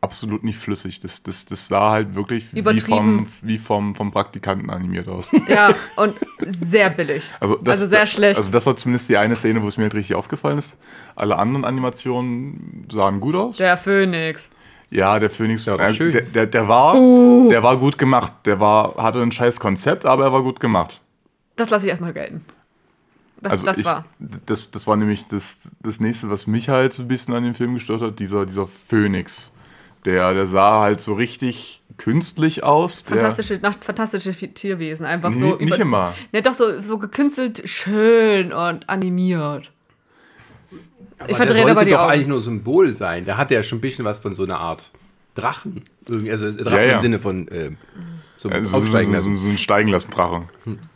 absolut 0.07 0.43
nicht 0.43 0.57
flüssig. 0.57 0.99
Das, 1.01 1.21
das, 1.23 1.45
das 1.45 1.67
sah 1.67 1.91
halt 1.91 2.15
wirklich 2.15 2.53
wie 2.53 2.59
Übertrieben. 2.59 2.85
vom, 2.87 3.27
wie 3.41 3.57
vom, 3.57 3.95
vom 3.95 4.11
Praktikanten 4.11 4.69
animiert 4.69 5.07
aus. 5.07 5.29
ja, 5.47 5.75
und 5.95 6.15
sehr 6.47 6.89
billig. 6.89 7.23
Also, 7.39 7.55
das, 7.57 7.81
Also 7.81 7.87
sehr 7.87 8.05
schlecht. 8.07 8.37
Also 8.37 8.51
das 8.51 8.65
war 8.65 8.77
zumindest 8.77 9.09
die 9.09 9.17
eine 9.17 9.35
Szene, 9.35 9.61
wo 9.61 9.67
es 9.67 9.77
mir 9.77 9.83
halt 9.83 9.93
richtig 9.95 10.15
aufgefallen 10.15 10.57
ist. 10.57 10.77
Alle 11.15 11.37
anderen 11.37 11.65
Animationen 11.65 12.85
sahen 12.91 13.19
gut 13.19 13.35
aus. 13.35 13.57
Der 13.57 13.77
Phönix. 13.77 14.49
Ja, 14.89 15.19
der 15.19 15.29
Phoenix, 15.29 15.65
Ja, 15.65 15.77
war 15.77 15.89
äh, 15.89 15.93
schön. 15.93 16.13
der, 16.13 16.21
der, 16.21 16.45
der 16.47 16.67
war, 16.69 16.95
Uh. 16.95 17.49
der 17.49 17.61
war 17.61 17.75
gut 17.77 17.97
gemacht. 17.97 18.31
Der 18.45 18.59
war, 18.61 18.95
hatte 18.95 19.21
ein 19.21 19.31
scheiß 19.33 19.59
Konzept, 19.59 20.05
aber 20.05 20.23
er 20.25 20.31
war 20.31 20.43
gut 20.43 20.59
gemacht. 20.61 21.01
Das 21.57 21.69
lasse 21.69 21.85
ich 21.85 21.89
erstmal 21.89 22.13
gelten. 22.13 22.45
Das, 23.41 23.51
Also 23.51 23.65
das 23.65 23.77
ich, 23.79 23.85
war. 23.85 24.05
Das, 24.45 24.71
das 24.71 24.87
war 24.87 24.95
nämlich 24.95 25.27
das, 25.27 25.69
das 25.83 25.99
nächste, 25.99 26.29
was 26.29 26.47
mich 26.47 26.69
halt 26.69 26.93
so 26.93 27.03
ein 27.03 27.07
bisschen 27.07 27.33
an 27.33 27.43
dem 27.43 27.53
Film 27.53 27.73
gestört 27.75 28.01
hat, 28.01 28.17
dieser, 28.19 28.45
dieser 28.45 28.65
Phönix. 28.65 29.53
Der, 30.07 30.33
der 30.33 30.47
sah 30.47 30.79
halt 30.81 31.01
so 31.01 31.13
richtig 31.13 31.83
künstlich 31.97 32.63
aus. 32.63 33.03
Der, 33.03 33.17
Fantastische, 33.17 33.59
nach, 33.61 33.75
fantastische 33.79 34.31
Tierwesen. 34.33 35.05
Einfach 35.05 35.29
Nee, 35.31 35.39
so. 35.39 35.55
nicht 35.57 35.77
immer. 35.77 36.13
Ne, 36.31 36.41
doch 36.41 36.53
so, 36.53 36.79
so 36.81 36.97
gekünstelt 36.97 37.67
schön 37.69 38.53
und 38.53 38.87
animiert. 38.89 39.71
Aber 41.19 41.29
ich 41.29 41.35
der 41.37 41.45
verdrehe 41.47 41.55
sollte 41.57 41.71
aber 41.71 41.85
die 41.85 41.91
doch 41.91 41.99
Augen. 42.01 42.11
eigentlich 42.11 42.27
nur 42.27 42.41
Symbol 42.41 42.91
sein. 42.93 43.25
Der 43.25 43.37
hat 43.37 43.51
ja 43.51 43.61
schon 43.63 43.79
ein 43.79 43.81
bisschen 43.81 44.05
was 44.05 44.19
von 44.19 44.33
so 44.33 44.43
einer 44.43 44.59
Art 44.59 44.91
Drachen. 45.35 45.83
Also 46.09 46.51
Drachen 46.51 46.73
Ja, 46.77 46.81
ja. 46.83 46.95
im 46.95 47.01
Sinne 47.01 47.19
von 47.19 47.47
äh, 47.49 47.71
zum 48.37 48.51
Also 48.53 48.69
so, 48.69 48.77
Aufsteigen 48.77 49.09
so, 49.09 49.15
lassen. 49.17 49.37
so, 49.37 49.43
so 49.43 49.49
ein 49.49 49.57
Steigen 49.57 49.89
lassen 49.89 50.11
Drachen. 50.11 50.45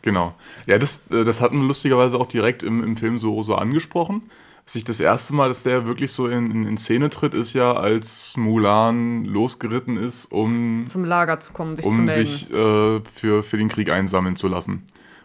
Genau. 0.03 0.35
Ja, 0.67 0.77
das, 0.77 1.09
äh, 1.11 1.25
das 1.25 1.41
hatten 1.41 1.59
wir 1.59 1.67
lustigerweise 1.67 2.17
auch 2.17 2.27
direkt 2.27 2.63
im, 2.63 2.83
im 2.83 2.95
Film 2.97 3.19
so, 3.19 3.41
so 3.43 3.55
angesprochen. 3.55 4.21
Dass 4.65 4.75
ich 4.75 4.83
das 4.83 4.99
erste 4.99 5.33
Mal, 5.33 5.49
dass 5.49 5.63
der 5.63 5.85
wirklich 5.85 6.11
so 6.11 6.27
in, 6.27 6.51
in, 6.51 6.65
in 6.67 6.77
Szene 6.77 7.09
tritt, 7.09 7.33
ist 7.33 7.53
ja, 7.53 7.73
als 7.73 8.37
Mulan 8.37 9.25
losgeritten 9.25 9.97
ist, 9.97 10.25
um, 10.25 10.85
Zum 10.87 11.03
Lager 11.03 11.39
zu 11.39 11.51
kommen, 11.51 11.75
sich 11.75 11.83
zu 11.83 11.89
um 11.89 12.05
melden. 12.05 12.25
sich 12.25 12.49
äh, 12.51 13.01
für, 13.13 13.43
für 13.43 13.57
den 13.57 13.69
Krieg 13.69 13.89
einsammeln 13.89 14.35
zu 14.35 14.47
lassen. 14.47 14.83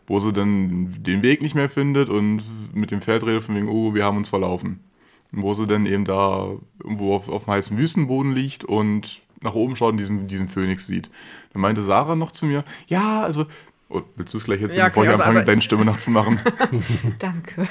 Wo 0.08 0.20
sie 0.20 0.32
dann 0.32 0.94
den 1.02 1.22
Weg 1.22 1.42
nicht 1.42 1.54
mehr 1.54 1.68
findet 1.68 2.08
und 2.08 2.42
mit 2.74 2.90
dem 2.90 3.02
Pferd 3.02 3.24
redet 3.24 3.42
von 3.42 3.56
wegen, 3.56 3.68
oh, 3.68 3.92
wir 3.94 4.04
haben 4.04 4.16
uns 4.16 4.28
verlaufen. 4.28 4.80
Und 5.32 5.42
wo 5.42 5.52
sie 5.54 5.66
dann 5.66 5.84
eben 5.84 6.04
da 6.04 6.50
irgendwo 6.82 7.14
auf, 7.14 7.28
auf 7.28 7.44
dem 7.44 7.52
heißen 7.54 7.76
Wüstenboden 7.76 8.32
liegt 8.32 8.64
und 8.64 9.20
nach 9.42 9.54
oben 9.54 9.76
schaut 9.76 9.92
und 9.92 9.98
diesen, 9.98 10.28
diesen 10.28 10.48
Phönix 10.48 10.86
sieht. 10.86 11.10
Dann 11.52 11.60
meinte 11.62 11.82
Sarah 11.82 12.16
noch 12.16 12.30
zu 12.30 12.46
mir, 12.46 12.64
ja, 12.86 13.22
also, 13.22 13.46
oh, 13.88 14.02
willst 14.16 14.32
du 14.32 14.38
es 14.38 14.44
gleich 14.44 14.60
jetzt, 14.60 14.74
Ja, 14.76 14.86
bevor 14.88 15.04
ich 15.04 15.10
anfange, 15.10 15.34
sagen. 15.34 15.46
deine 15.46 15.62
Stimme 15.62 15.84
nachzumachen? 15.84 16.40
Danke. 17.18 17.68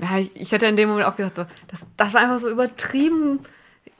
Na, 0.00 0.18
ich, 0.18 0.30
ich 0.34 0.52
hatte 0.52 0.66
in 0.66 0.76
dem 0.76 0.88
Moment 0.88 1.06
auch 1.06 1.16
gedacht, 1.16 1.36
so, 1.36 1.46
das, 1.68 1.80
das 1.96 2.14
war 2.14 2.20
einfach 2.20 2.40
so 2.40 2.48
übertrieben 2.48 3.40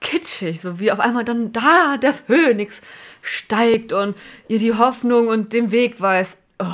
kitschig, 0.00 0.60
so 0.60 0.78
wie 0.78 0.92
auf 0.92 1.00
einmal 1.00 1.24
dann 1.24 1.52
da 1.52 1.96
der 1.96 2.12
Phönix 2.12 2.82
steigt 3.22 3.92
und 3.92 4.16
ihr 4.48 4.58
die 4.58 4.74
Hoffnung 4.74 5.28
und 5.28 5.52
den 5.52 5.70
Weg 5.70 6.00
weiß. 6.00 6.36
Oh, 6.58 6.66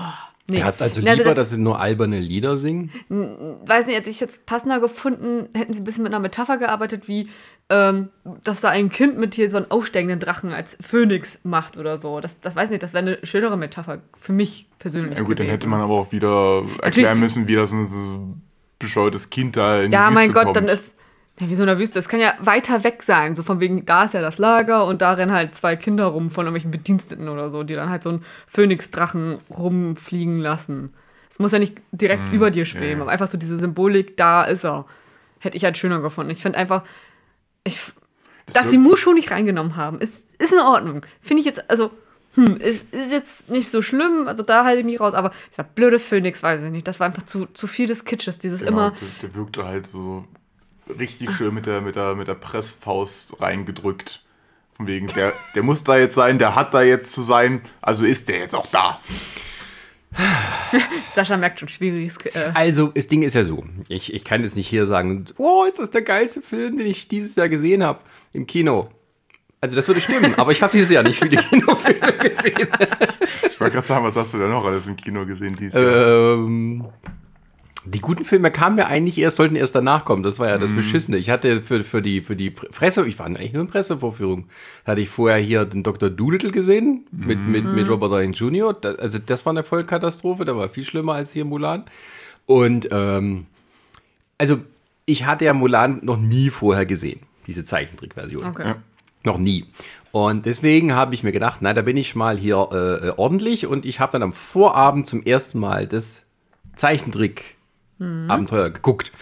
nee. 0.49 0.59
Ihr 0.59 0.65
habt 0.65 0.83
also 0.83 1.01
lieber, 1.01 1.17
das, 1.17 1.35
dass 1.35 1.51
sie 1.51 1.59
nur 1.59 1.79
alberne 1.79 2.19
Lieder 2.19 2.57
singen? 2.57 2.91
weiß 3.09 3.87
nicht, 3.87 3.97
hätte 3.97 4.11
ich 4.11 4.21
jetzt 4.21 4.47
passender 4.47 4.81
gefunden, 4.81 5.49
hätten 5.55 5.73
sie 5.73 5.83
ein 5.83 5.85
bisschen 5.85 6.05
mit 6.05 6.13
einer 6.13 6.21
Metapher 6.21 6.57
gearbeitet, 6.57 7.07
wie 7.07 7.29
ähm, 7.71 8.09
dass 8.45 8.63
da 8.63 8.71
ein 8.71 8.89
Kind 8.89 9.19
mit 9.19 9.35
hier 9.35 9.51
so 9.51 9.59
einen 9.59 9.71
aufsteigenden 9.71 10.21
Drachen 10.21 10.53
als 10.53 10.79
Phönix 10.81 11.41
macht 11.45 11.77
oder 11.77 11.99
so. 11.99 12.21
Das, 12.21 12.41
das 12.41 12.57
weiß 12.57 12.71
nicht, 12.71 12.83
das 12.83 12.95
wäre 12.95 13.07
eine 13.07 13.19
schönere 13.27 13.59
Metapher 13.59 14.01
für 14.19 14.33
mich 14.33 14.67
persönlich. 14.79 15.19
Ja 15.19 15.21
gut, 15.21 15.39
dann 15.39 15.47
gewesen. 15.47 15.51
hätte 15.51 15.69
man 15.69 15.83
aber 15.83 15.95
auch 15.95 16.11
wieder 16.11 16.65
erklären 16.81 17.21
müssen, 17.21 17.47
wie 17.47 17.55
das 17.55 17.71
so 17.71 18.37
bescheuertes 18.79 19.31
Kind 19.31 19.57
da 19.57 19.81
in 19.83 19.91
Ja, 19.93 20.09
die 20.09 20.15
Wüste 20.15 20.21
mein 20.27 20.33
Gott, 20.33 20.45
kommt. 20.45 20.57
dann 20.57 20.69
ist. 20.69 20.95
Ja, 21.41 21.49
wie 21.49 21.55
so 21.55 21.63
eine 21.63 21.79
Wüste. 21.79 21.99
Es 22.01 22.09
kann 22.09 22.19
ja 22.19 22.35
weiter 22.41 22.83
weg 22.83 23.03
sein. 23.05 23.35
So 23.37 23.45
von 23.45 23.61
wegen, 23.61 23.87
da 23.87 24.05
ist 24.05 24.15
ja 24.15 24.21
das 24.21 24.39
Lager 24.39 24.85
und 24.87 25.03
da 25.03 25.13
rennen 25.13 25.31
halt 25.33 25.55
zwei 25.55 25.77
Kinder 25.77 26.07
rum 26.07 26.31
von 26.31 26.47
irgendwelchen 26.47 26.73
Bediensteten 26.73 27.29
oder 27.29 27.51
so, 27.51 27.63
die 27.63 27.75
dann 27.75 27.91
halt 27.91 28.03
so 28.03 28.09
einen 28.11 28.25
Phönix-Drachen 28.49 29.39
rumfliegen 29.51 30.41
lassen. 30.41 30.93
Es 31.31 31.39
muss 31.39 31.53
ja 31.53 31.61
nicht 31.61 31.77
direkt 31.93 32.33
über 32.33 32.51
dir 32.51 32.65
schweben, 32.65 32.97
ja. 32.99 33.03
aber 33.03 33.11
einfach 33.13 33.29
so 33.29 33.39
diese 33.39 33.57
Symbolik, 33.59 34.17
da 34.17 34.43
ist 34.43 34.65
er. 34.65 34.87
Hätte 35.39 35.57
ich 35.57 35.63
halt 35.65 35.79
schöner 35.79 36.01
gefunden. 36.01 36.33
Ich 36.33 36.43
finde 36.43 36.59
einfach, 36.59 36.83
ich, 37.63 37.79
dass 38.47 38.57
wird- 38.65 38.71
sie 38.71 38.79
Mushu 38.79 39.13
nicht 39.13 39.31
reingenommen 39.31 39.77
haben, 39.77 40.01
ist, 40.01 40.27
ist 40.43 40.53
in 40.53 40.59
Ordnung. 40.59 41.03
Finde 41.21 41.39
ich 41.41 41.47
jetzt, 41.47 41.71
also, 41.71 41.93
hm, 42.39 42.57
ist, 42.59 42.95
ist 42.95 43.11
jetzt 43.11 43.51
nicht 43.51 43.69
so 43.69 43.83
schlimm, 43.83 44.29
also 44.29 44.45
da 44.45 44.65
halte 44.65 44.79
ich 44.81 44.87
mich 44.87 45.01
raus, 45.01 45.13
aber 45.13 45.33
dieser 45.51 45.65
blöde 45.65 45.99
Phönix, 45.99 46.41
weiß 46.43 46.63
ich 46.63 46.71
nicht, 46.71 46.87
das 46.87 47.01
war 47.01 47.09
einfach 47.09 47.25
zu, 47.25 47.47
zu 47.47 47.67
viel 47.67 47.89
des 47.89 48.05
Kitsches, 48.05 48.39
dieses 48.39 48.61
Genau, 48.61 48.71
immer, 48.71 48.91
der, 48.91 49.29
der 49.29 49.35
wirkte 49.35 49.65
halt 49.65 49.87
so 49.87 50.25
richtig 50.97 51.33
schön 51.33 51.53
mit 51.53 51.67
der, 51.67 51.81
mit 51.81 51.97
der, 51.97 52.15
mit 52.15 52.29
der 52.29 52.35
Pressfaust 52.35 53.43
reingedrückt. 53.43 54.25
Von 54.75 54.87
wegen, 54.87 55.09
der, 55.09 55.33
der 55.57 55.65
muss 55.65 55.83
da 55.83 55.99
jetzt 55.99 56.15
sein, 56.15 56.39
der 56.39 56.55
hat 56.55 56.73
da 56.73 56.83
jetzt 56.83 57.11
zu 57.11 57.23
sein, 57.23 57.63
also 57.83 58.05
ist 58.05 58.29
der 58.29 58.39
jetzt 58.39 58.55
auch 58.55 58.67
da. 58.67 59.01
Sascha 61.17 61.37
merkt 61.37 61.59
schon, 61.59 61.69
schwieriges, 61.69 62.17
äh, 62.27 62.53
Also, 62.55 62.93
das 62.95 63.09
Ding 63.09 63.23
ist 63.23 63.35
ja 63.35 63.43
so. 63.43 63.65
Ich, 63.89 64.15
ich 64.15 64.25
kann 64.25 64.45
jetzt 64.45 64.57
nicht 64.57 64.69
hier 64.69 64.87
sagen, 64.87 65.25
oh, 65.37 65.65
ist 65.65 65.81
das 65.81 65.91
der 65.91 66.03
geilste 66.03 66.41
Film, 66.41 66.77
den 66.77 66.87
ich 66.87 67.09
dieses 67.09 67.35
Jahr 67.35 67.49
gesehen 67.49 67.83
habe 67.83 68.01
im 68.33 68.47
Kino. 68.47 68.91
Also, 69.61 69.75
das 69.75 69.89
würde 69.89 70.01
stimmen, 70.01 70.35
aber 70.37 70.53
ich 70.53 70.63
habe 70.63 70.71
dieses 70.73 70.91
Jahr 70.91 71.03
nicht 71.03 71.19
viele 71.19 71.37
Kinofilme 71.37 72.13
gesehen. 72.19 72.69
Ich 73.49 73.61
wollte 73.61 73.75
gerade 73.75 73.87
sagen, 73.87 74.05
was 74.05 74.15
hast 74.17 74.35
du 74.35 74.39
denn 74.39 74.51
noch 74.51 74.65
alles 74.65 74.87
im 74.87 74.97
Kino 74.97 75.27
gesehen 75.27 75.55
dieses 75.59 75.75
Jahr? 75.75 76.35
ähm, 76.35 76.85
die 77.85 78.01
guten 78.01 78.25
Filme 78.25 78.51
kamen 78.53 78.77
ja 78.79 78.87
eigentlich 78.87 79.17
erst, 79.19 79.39
sollten 79.39 79.57
erst 79.57 79.75
danach 79.75 80.05
kommen. 80.05 80.23
Das 80.23 80.39
war 80.39 80.49
ja 80.49 80.57
Mhm. 80.57 80.61
das 80.61 80.73
Beschissene. 80.73 81.17
Ich 81.17 81.31
hatte 81.31 81.63
für, 81.63 81.83
für, 81.85 82.03
die, 82.03 82.21
für 82.21 82.37
die 82.37 82.51
Presse, 82.51 83.07
ich 83.07 83.19
war 83.19 83.27
eigentlich 83.27 83.53
nur 83.53 83.63
in 83.63 83.69
Pressevorführung, 83.69 84.47
da 84.85 84.93
hatte 84.93 85.01
ich 85.01 85.09
vorher 85.09 85.39
hier 85.39 85.65
den 85.65 85.83
Dr. 85.83 86.11
Doolittle 86.11 86.51
gesehen 86.53 87.07
mit, 87.11 87.47
mit, 87.47 87.65
Mhm. 87.65 87.75
mit 87.75 87.89
Robert 87.89 88.13
Downey 88.13 88.31
Jr. 88.33 88.75
Da, 88.75 88.93
also 88.95 89.19
das 89.25 89.45
war 89.47 89.53
eine 89.53 89.65
Vollkatastrophe, 89.65 90.45
der 90.45 90.57
war 90.57 90.69
viel 90.69 90.85
schlimmer 90.85 91.15
als 91.15 91.33
hier 91.33 91.45
Mulan. 91.45 91.85
Und 92.47 92.89
ähm, 92.93 93.47
also 94.37 94.59
ich 95.07 95.25
hatte 95.27 95.47
ja 95.47 95.55
Mulan 95.55 96.01
noch 96.03 96.19
nie 96.19 96.51
vorher 96.51 96.85
gesehen, 96.87 97.21
diese 97.47 97.65
Zeichentrickversion. 97.65 98.45
okay. 98.45 98.63
Ja. 98.65 98.77
Noch 99.29 99.37
nie. 99.37 99.67
Und 100.11 100.47
deswegen 100.47 100.95
habe 100.95 101.15
ich 101.15 101.23
mir 101.23 101.33
gedacht, 101.33 101.59
na, 101.61 101.75
da 101.75 101.83
bin 101.83 101.99
ich 101.99 102.15
mal 102.15 102.39
hier 102.39 102.71
äh, 102.73 103.09
äh, 103.09 103.13
ordentlich 103.19 103.67
und 103.67 103.85
ich 103.85 104.01
habe 104.01 104.13
dann 104.13 104.23
am 104.23 104.33
Vorabend 104.33 105.07
zum 105.07 105.23
ersten 105.23 105.59
Mal 105.59 105.87
das 105.87 106.23
Zeichentrick-Abenteuer 106.77 108.71
geguckt 108.71 109.13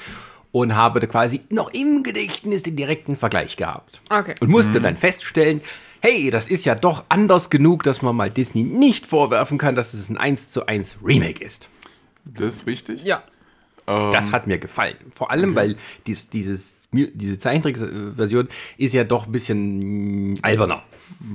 und 0.52 0.76
habe 0.76 1.00
da 1.00 1.08
quasi 1.08 1.40
noch 1.50 1.74
im 1.74 2.04
Gedächtnis 2.04 2.62
den 2.62 2.76
direkten 2.76 3.16
Vergleich 3.16 3.56
gehabt. 3.56 4.00
Okay. 4.10 4.36
Und 4.38 4.48
musste 4.48 4.80
dann 4.80 4.96
feststellen, 4.96 5.60
hey, 6.02 6.30
das 6.30 6.46
ist 6.46 6.64
ja 6.64 6.76
doch 6.76 7.02
anders 7.08 7.50
genug, 7.50 7.82
dass 7.82 8.00
man 8.00 8.14
mal 8.14 8.30
Disney 8.30 8.62
nicht 8.62 9.06
vorwerfen 9.06 9.58
kann, 9.58 9.74
dass 9.74 9.92
es 9.92 10.08
ein 10.08 10.16
1 10.16 10.50
zu 10.50 10.66
1 10.66 10.98
Remake 11.04 11.44
ist. 11.44 11.68
Das 12.24 12.58
ist 12.58 12.66
richtig. 12.68 13.02
Ja. 13.02 13.24
Das 13.86 14.32
hat 14.32 14.46
mir 14.48 14.58
gefallen. 14.58 14.96
Vor 15.14 15.30
allem, 15.30 15.54
weil 15.54 15.76
dies, 16.06 16.28
dieses, 16.28 16.88
diese 16.92 17.38
Zeichentrickversion 17.38 18.48
ist 18.78 18.94
ja 18.94 19.04
doch 19.04 19.26
ein 19.26 19.32
bisschen 19.32 20.32
mm, 20.32 20.38
alberner. 20.42 20.82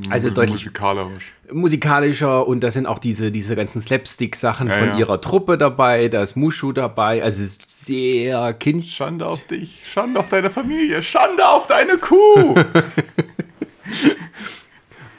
Also 0.10 0.30
deutlich 0.30 0.66
Musikalisch. 0.66 1.32
musikalischer 1.50 2.46
und 2.46 2.62
da 2.62 2.72
sind 2.72 2.88
auch 2.88 3.00
diese, 3.00 3.32
diese 3.32 3.56
ganzen 3.56 3.80
Slapstick-Sachen 3.80 4.68
Ja, 4.68 4.74
von 4.78 4.88
ja. 4.90 4.98
ihrer 4.98 5.22
Truppe 5.22 5.58
dabei, 5.58 6.10
da 6.10 6.22
ist 6.22 6.36
Mushu 6.36 6.74
dabei, 6.74 7.24
also 7.24 7.42
es 7.42 7.52
ist 7.52 7.64
sehr 7.86 8.54
kindsch. 8.54 8.94
Schande 8.94 9.26
auf 9.26 9.48
dich, 9.48 9.80
Schande 9.90 10.20
auf 10.20 10.30
deine 10.30 10.50
Familie, 10.50 11.02
Schande 11.02 11.48
auf 11.48 11.68
deine 11.68 11.98
Kuh. 11.98 12.56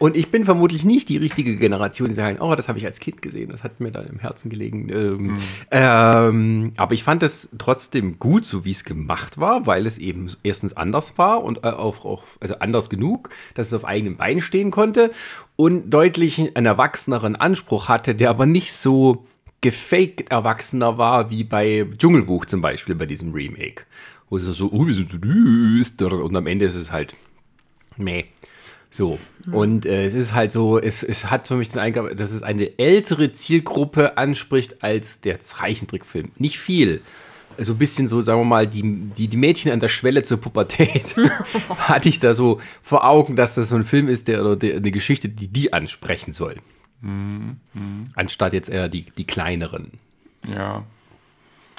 Und 0.02 0.16
ich 0.16 0.32
bin 0.32 0.44
vermutlich 0.44 0.85
nicht 0.85 1.09
die 1.11 1.16
richtige 1.16 1.56
Generation, 1.56 2.09
die 2.09 2.14
sagen, 2.14 2.38
oh, 2.40 2.56
das 2.56 2.66
habe 2.66 2.76
ich 2.76 2.85
als 2.85 2.99
Kind 2.99 3.23
gesehen, 3.23 3.50
das 3.52 3.62
hat 3.62 3.78
mir 3.78 3.92
da 3.92 4.00
im 4.00 4.18
Herzen 4.18 4.50
gelegen. 4.50 4.88
Ähm, 4.88 5.37
ähm, 5.71 6.73
aber 6.76 6.94
ich 6.94 7.04
fand 7.04 7.23
es 7.23 7.50
trotzdem 7.56 8.18
gut, 8.18 8.44
so 8.44 8.64
wie 8.64 8.73
es 8.73 8.82
gemacht 8.82 9.38
war, 9.38 9.64
weil 9.68 9.87
es 9.87 9.99
eben 9.99 10.28
erstens 10.42 10.76
anders 10.76 11.18
war 11.18 11.44
und 11.44 11.59
äh, 11.59 11.68
auch, 11.68 12.04
auch 12.04 12.25
also 12.40 12.56
anders 12.59 12.90
genug, 12.90 13.28
dass 13.54 13.68
es 13.68 13.75
auf 13.75 13.85
eigenen 13.85 14.16
Beinen 14.16 14.42
stehen 14.42 14.73
konnte 14.73 15.12
und 15.54 15.90
deutlich 15.90 16.40
einen 16.40 16.66
erwachseneren 16.66 17.37
Anspruch 17.37 17.88
hatte, 17.88 18.16
der 18.16 18.30
aber 18.30 18.47
nicht 18.47 18.73
so 18.73 19.25
gefaked 19.61 20.32
erwachsener 20.32 20.99
war 20.99 21.30
wie 21.30 21.44
bei 21.44 21.87
Dschungelbuch 21.97 22.47
zum 22.47 22.61
Beispiel, 22.61 22.97
bei 22.97 23.06
diesem 23.06 23.30
Remake. 23.30 23.85
Wo 24.28 24.37
es 24.37 24.42
so, 24.42 24.68
oh, 24.73 24.85
wir 24.85 24.94
sind 24.94 25.12
so 25.12 25.18
düster 25.18 26.12
und 26.12 26.35
am 26.35 26.49
Ende 26.49 26.64
ist 26.64 26.75
es 26.75 26.90
halt, 26.90 27.14
meh. 27.97 28.25
So, 28.92 29.18
und 29.50 29.87
äh, 29.87 30.04
es 30.04 30.12
ist 30.12 30.34
halt 30.34 30.52
so, 30.52 30.78
es, 30.78 31.02
es 31.02 31.30
hat 31.30 31.49
für 31.49 31.56
mich 31.56 31.70
den 31.70 31.78
Eindruck, 31.78 32.14
dass 32.14 32.30
es 32.32 32.42
eine 32.42 32.78
ältere 32.78 33.32
Zielgruppe 33.32 34.18
anspricht 34.18 34.84
als 34.84 35.22
der 35.22 35.40
Zeichentrickfilm. 35.40 36.32
Nicht 36.37 36.58
viel. 36.58 37.00
So 37.56 37.72
ein 37.72 37.78
bisschen 37.78 38.06
so, 38.06 38.20
sagen 38.20 38.40
wir 38.40 38.44
mal, 38.44 38.66
die, 38.66 38.82
die, 38.82 39.28
die 39.28 39.37
Mädchen 39.38 39.72
an 39.72 39.80
der 39.80 39.88
Schwelle 39.88 40.25
zur 40.25 40.42
Pubertät 40.42 41.16
hatte 41.78 42.11
ich 42.11 42.18
da 42.18 42.34
so 42.34 42.61
vor 42.82 43.06
Augen, 43.06 43.34
dass 43.34 43.54
das 43.54 43.70
so 43.70 43.76
ein 43.76 43.84
Film 43.84 44.08
ist, 44.08 44.28
der 44.28 44.42
oder 44.42 44.56
der, 44.56 44.76
eine 44.76 44.90
Geschichte, 44.90 45.30
die 45.30 45.49
die 45.49 45.72
ansprechen 45.72 46.32
soll. 46.32 46.56
Anstatt 48.14 48.52
jetzt 48.52 48.68
eher 48.68 48.90
die, 48.90 49.06
die 49.16 49.25
kleineren. 49.25 49.92
Ja. 50.46 50.84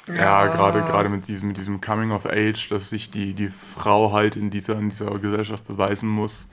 Ja, 0.08 0.48
gerade 0.48 0.80
gerade 0.80 1.08
mit 1.08 1.28
diesem, 1.28 1.48
mit 1.48 1.56
diesem 1.56 1.80
Coming 1.80 2.10
of 2.10 2.26
Age, 2.26 2.68
dass 2.68 2.90
sich 2.90 3.10
die, 3.10 3.34
die 3.34 3.48
Frau 3.48 4.12
halt 4.12 4.36
in 4.36 4.50
dieser, 4.50 4.78
in 4.78 4.90
dieser 4.90 5.10
Gesellschaft 5.18 5.66
beweisen 5.66 6.08
muss. 6.08 6.48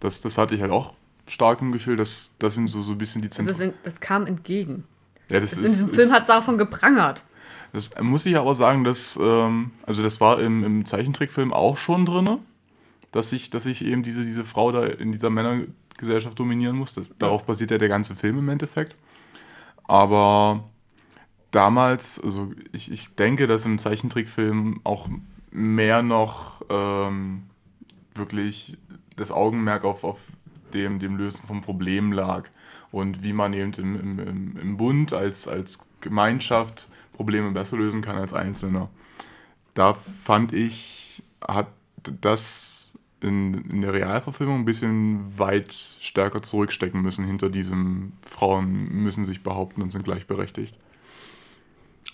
Das, 0.00 0.20
das 0.20 0.38
hatte 0.38 0.54
ich 0.54 0.60
halt 0.62 0.72
auch 0.72 0.94
stark 1.26 1.60
im 1.60 1.72
Gefühl, 1.72 1.96
dass 1.96 2.30
das 2.38 2.56
ihm 2.56 2.66
so, 2.68 2.82
so 2.82 2.92
ein 2.92 2.98
bisschen 2.98 3.22
die 3.22 3.28
Das, 3.28 3.36
Zentrum. 3.36 3.60
ist, 3.60 3.74
das 3.84 4.00
kam 4.00 4.26
entgegen. 4.26 4.84
Ja, 5.28 5.38
das 5.40 5.52
In 5.52 5.62
diesem 5.64 5.90
Film 5.90 6.10
hat 6.10 6.22
es 6.22 6.26
davon 6.26 6.58
geprangert. 6.58 7.24
Das 7.72 7.90
muss 8.00 8.26
ich 8.26 8.36
aber 8.36 8.54
sagen, 8.56 8.82
dass, 8.82 9.16
ähm, 9.22 9.70
also 9.86 10.02
das 10.02 10.20
war 10.20 10.40
im, 10.40 10.64
im 10.64 10.84
Zeichentrickfilm 10.86 11.52
auch 11.52 11.76
schon 11.76 12.04
drin, 12.04 12.38
dass 13.12 13.32
ich, 13.32 13.50
dass 13.50 13.66
ich 13.66 13.84
eben 13.84 14.02
diese, 14.02 14.24
diese 14.24 14.44
Frau 14.44 14.72
da 14.72 14.84
in 14.86 15.12
dieser 15.12 15.30
Männergesellschaft 15.30 16.36
dominieren 16.38 16.76
muss. 16.76 16.94
Das, 16.94 17.06
Darauf 17.18 17.44
basiert 17.44 17.70
ja 17.70 17.78
der 17.78 17.88
ganze 17.88 18.16
Film 18.16 18.38
im 18.38 18.48
Endeffekt. 18.48 18.96
Aber 19.86 20.64
damals, 21.52 22.20
also 22.22 22.52
ich, 22.72 22.90
ich 22.90 23.14
denke, 23.14 23.46
dass 23.46 23.64
im 23.64 23.78
Zeichentrickfilm 23.78 24.80
auch 24.82 25.08
mehr 25.52 26.02
noch 26.02 26.62
ähm, 26.68 27.44
wirklich 28.14 28.78
das 29.16 29.30
Augenmerk 29.30 29.84
auf, 29.84 30.04
auf 30.04 30.20
dem, 30.72 30.98
dem 30.98 31.16
Lösen 31.16 31.46
von 31.46 31.60
Problemen 31.60 32.12
lag 32.12 32.48
und 32.92 33.22
wie 33.22 33.32
man 33.32 33.52
eben 33.52 33.72
im, 33.74 34.18
im, 34.18 34.56
im, 34.56 34.76
Bund 34.76 35.12
als, 35.12 35.48
als 35.48 35.80
Gemeinschaft 36.00 36.88
Probleme 37.12 37.50
besser 37.50 37.76
lösen 37.76 38.02
kann 38.02 38.16
als 38.16 38.32
Einzelner. 38.32 38.88
Da 39.74 39.94
fand 39.94 40.52
ich, 40.52 41.22
hat 41.46 41.68
das 42.20 42.92
in, 43.20 43.54
in 43.70 43.82
der 43.82 43.92
Realverfilmung 43.92 44.60
ein 44.60 44.64
bisschen 44.64 45.38
weit 45.38 45.72
stärker 45.72 46.42
zurückstecken 46.42 47.02
müssen 47.02 47.26
hinter 47.26 47.50
diesem 47.50 48.12
Frauen 48.26 49.02
müssen 49.02 49.26
sich 49.26 49.42
behaupten 49.42 49.82
und 49.82 49.92
sind 49.92 50.04
gleichberechtigt. 50.04 50.74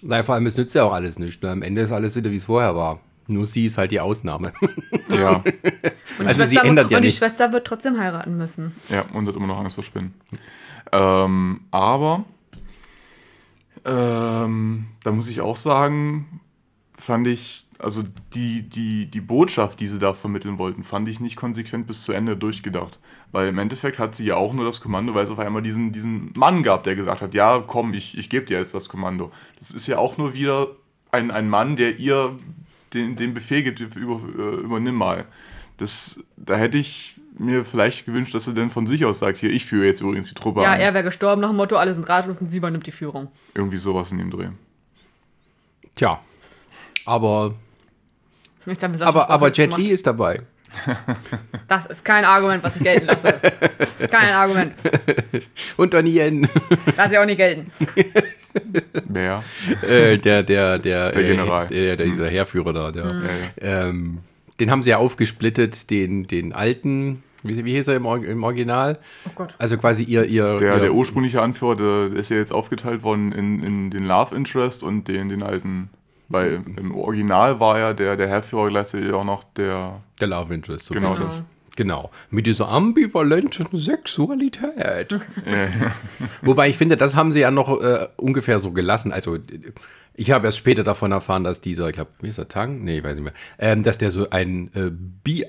Naja, 0.02 0.22
vor 0.24 0.34
allem, 0.34 0.46
es 0.46 0.56
nützt 0.56 0.74
ja 0.74 0.84
auch 0.84 0.92
alles 0.92 1.18
nicht. 1.18 1.42
Ne? 1.42 1.50
Am 1.50 1.62
Ende 1.62 1.82
ist 1.82 1.92
alles 1.92 2.16
wieder, 2.16 2.30
wie 2.30 2.36
es 2.36 2.44
vorher 2.44 2.76
war. 2.76 3.00
Nur 3.28 3.46
sie 3.46 3.66
ist 3.66 3.76
halt 3.78 3.90
die 3.90 4.00
Ausnahme. 4.00 4.52
Ja, 5.08 5.36
Und 5.44 5.44
die 6.20 6.26
Also 6.26 6.44
sie 6.44 6.54
Schwester- 6.54 6.68
ändert 6.68 6.90
ja 6.90 6.98
Und 6.98 7.02
die 7.02 7.08
nichts. 7.08 7.18
Schwester 7.18 7.52
wird 7.52 7.66
trotzdem 7.66 7.98
heiraten 7.98 8.36
müssen. 8.36 8.74
ja, 8.88 9.02
und 9.12 9.26
hat 9.26 9.34
immer 9.36 9.46
noch 9.48 9.58
Angst 9.58 9.74
vor 9.74 9.84
Spinnen. 9.84 10.14
Ähm, 10.92 11.60
aber 11.72 12.24
ähm, 13.84 14.86
da 15.04 15.12
muss 15.12 15.28
ich 15.28 15.40
auch 15.40 15.56
sagen, 15.56 16.40
fand 16.96 17.26
ich, 17.26 17.66
also 17.78 18.02
die, 18.34 18.62
die, 18.62 19.06
die 19.06 19.20
Botschaft, 19.20 19.80
die 19.80 19.86
sie 19.86 19.98
da 19.98 20.14
vermitteln 20.14 20.58
wollten, 20.58 20.82
fand 20.82 21.08
ich 21.08 21.20
nicht 21.20 21.36
konsequent 21.36 21.86
bis 21.86 22.02
zu 22.02 22.12
Ende 22.12 22.36
durchgedacht. 22.36 22.98
Weil 23.32 23.48
im 23.48 23.58
Endeffekt 23.58 23.98
hat 23.98 24.14
sie 24.14 24.26
ja 24.26 24.36
auch 24.36 24.52
nur 24.54 24.64
das 24.64 24.80
Kommando, 24.80 25.14
weil 25.14 25.24
es 25.24 25.30
auf 25.30 25.38
einmal 25.38 25.62
diesen, 25.62 25.92
diesen 25.92 26.32
Mann 26.36 26.62
gab, 26.62 26.84
der 26.84 26.96
gesagt 26.96 27.20
hat, 27.20 27.34
ja, 27.34 27.62
komm, 27.66 27.92
ich, 27.92 28.16
ich 28.16 28.30
gebe 28.30 28.46
dir 28.46 28.58
jetzt 28.58 28.74
das 28.74 28.88
Kommando. 28.88 29.30
Das 29.58 29.70
ist 29.70 29.86
ja 29.86 29.98
auch 29.98 30.16
nur 30.16 30.32
wieder 30.34 30.68
ein, 31.10 31.30
ein 31.30 31.48
Mann, 31.50 31.76
der 31.76 31.98
ihr 31.98 32.38
den, 32.96 33.16
den 33.16 33.34
Befehl 33.34 33.62
gibt, 33.62 33.80
über, 33.80 34.20
äh, 34.38 34.56
übernimm 34.62 34.94
mal. 34.94 35.24
Das, 35.78 36.18
da 36.36 36.56
hätte 36.56 36.78
ich 36.78 37.16
mir 37.38 37.64
vielleicht 37.64 38.06
gewünscht, 38.06 38.34
dass 38.34 38.46
er 38.46 38.54
dann 38.54 38.70
von 38.70 38.86
sich 38.86 39.04
aus 39.04 39.18
sagt, 39.18 39.38
hier, 39.38 39.50
ich 39.50 39.66
führe 39.66 39.86
jetzt 39.86 40.00
übrigens 40.00 40.28
die 40.28 40.34
Truppe 40.34 40.62
Ja, 40.62 40.72
an. 40.72 40.80
er 40.80 40.94
wäre 40.94 41.04
gestorben 41.04 41.42
nach 41.42 41.50
dem 41.50 41.56
Motto, 41.56 41.76
alle 41.76 41.92
sind 41.92 42.08
ratlos 42.08 42.40
und 42.40 42.50
sie 42.50 42.58
übernimmt 42.58 42.86
die 42.86 42.92
Führung. 42.92 43.28
Irgendwie 43.54 43.76
sowas 43.76 44.10
in 44.10 44.18
dem 44.18 44.30
Dreh. 44.30 44.48
Tja, 45.94 46.20
aber, 47.04 47.54
Jetzt 48.64 48.82
haben 48.82 48.98
wir 48.98 49.06
aber, 49.06 49.30
aber 49.30 49.50
Jet. 49.52 49.76
Li 49.76 49.88
ist 49.88 50.06
dabei. 50.06 50.42
Das 51.68 51.86
ist 51.86 52.04
kein 52.04 52.24
Argument, 52.24 52.62
was 52.62 52.76
ich 52.76 52.82
gelten 52.82 53.06
lasse. 53.06 53.34
kein 54.10 54.30
Argument. 54.32 54.74
Und 55.76 55.94
Donnie 55.94 56.18
Yen, 56.18 56.48
Lass 56.96 57.12
ich 57.12 57.18
auch 57.18 57.24
nicht 57.24 57.38
gelten. 57.38 57.70
Wer? 59.08 59.42
äh, 59.88 60.18
der, 60.18 60.42
der, 60.42 60.78
der, 60.78 61.12
Der 61.12 61.16
äh, 61.22 61.28
General. 61.28 61.66
Der, 61.68 61.96
der, 61.96 62.06
dieser 62.06 62.28
Heerführer 62.28 62.72
da. 62.72 62.90
Der, 62.92 63.04
Ja, 63.06 63.12
ja. 63.12 63.88
ähm, 63.88 64.18
den 64.60 64.70
haben 64.70 64.82
sie 64.82 64.90
ja 64.90 64.96
aufgesplittet, 64.98 65.90
den, 65.90 66.26
den 66.26 66.52
alten 66.52 67.22
Wie, 67.42 67.62
wie 67.64 67.72
hieß 67.74 67.88
er 67.88 67.96
im, 67.96 68.06
Or- 68.06 68.24
im 68.24 68.42
Original? 68.42 68.98
Oh 69.26 69.30
Gott. 69.34 69.54
Also 69.58 69.76
quasi 69.76 70.02
ihr, 70.04 70.24
ihr, 70.24 70.56
Der, 70.58 70.74
ihr 70.76 70.80
der 70.80 70.94
ursprüngliche 70.94 71.42
Anführer, 71.42 71.76
der 71.76 72.18
ist 72.18 72.30
ja 72.30 72.36
jetzt 72.38 72.52
aufgeteilt 72.52 73.02
worden 73.02 73.32
in, 73.32 73.62
in 73.62 73.90
den 73.90 74.06
Love 74.06 74.34
Interest 74.34 74.82
und 74.82 75.08
den, 75.08 75.28
den 75.28 75.42
alten. 75.42 75.90
Weil 76.28 76.60
im 76.76 76.92
Original 76.94 77.60
war 77.60 77.78
ja 77.78 77.92
der, 77.92 78.16
der 78.16 78.26
Herrführer 78.28 78.68
gleichzeitig 78.68 79.12
auch 79.12 79.22
noch 79.24 79.44
der. 79.56 80.00
der 80.20 80.26
Love 80.28 80.52
Interest. 80.54 80.86
So 80.86 80.94
Genau 80.94 81.14
das. 81.14 81.42
Genau. 81.76 82.10
Mit 82.30 82.46
dieser 82.46 82.68
ambivalenten 82.68 83.66
Sexualität. 83.72 85.14
Wobei 86.42 86.68
ich 86.68 86.76
finde, 86.76 86.96
das 86.96 87.14
haben 87.14 87.32
sie 87.32 87.40
ja 87.40 87.50
noch 87.50 87.80
äh, 87.80 88.08
ungefähr 88.16 88.58
so 88.58 88.72
gelassen. 88.72 89.12
Also 89.12 89.38
ich 90.14 90.30
habe 90.30 90.46
erst 90.46 90.58
später 90.58 90.82
davon 90.82 91.12
erfahren, 91.12 91.44
dass 91.44 91.60
dieser, 91.60 91.88
ich 91.88 91.94
glaube, 91.94 92.10
wie 92.20 92.28
ist 92.28 92.38
der 92.38 92.48
Tang? 92.48 92.82
Nee, 92.82 92.98
ich 92.98 93.04
weiß 93.04 93.16
nicht 93.16 93.24
mehr. 93.24 93.34
Ähm, 93.58 93.82
dass 93.82 93.98
der 93.98 94.10
so 94.10 94.30
ein, 94.30 94.70
äh, 94.74 94.90
Bi 94.90 95.46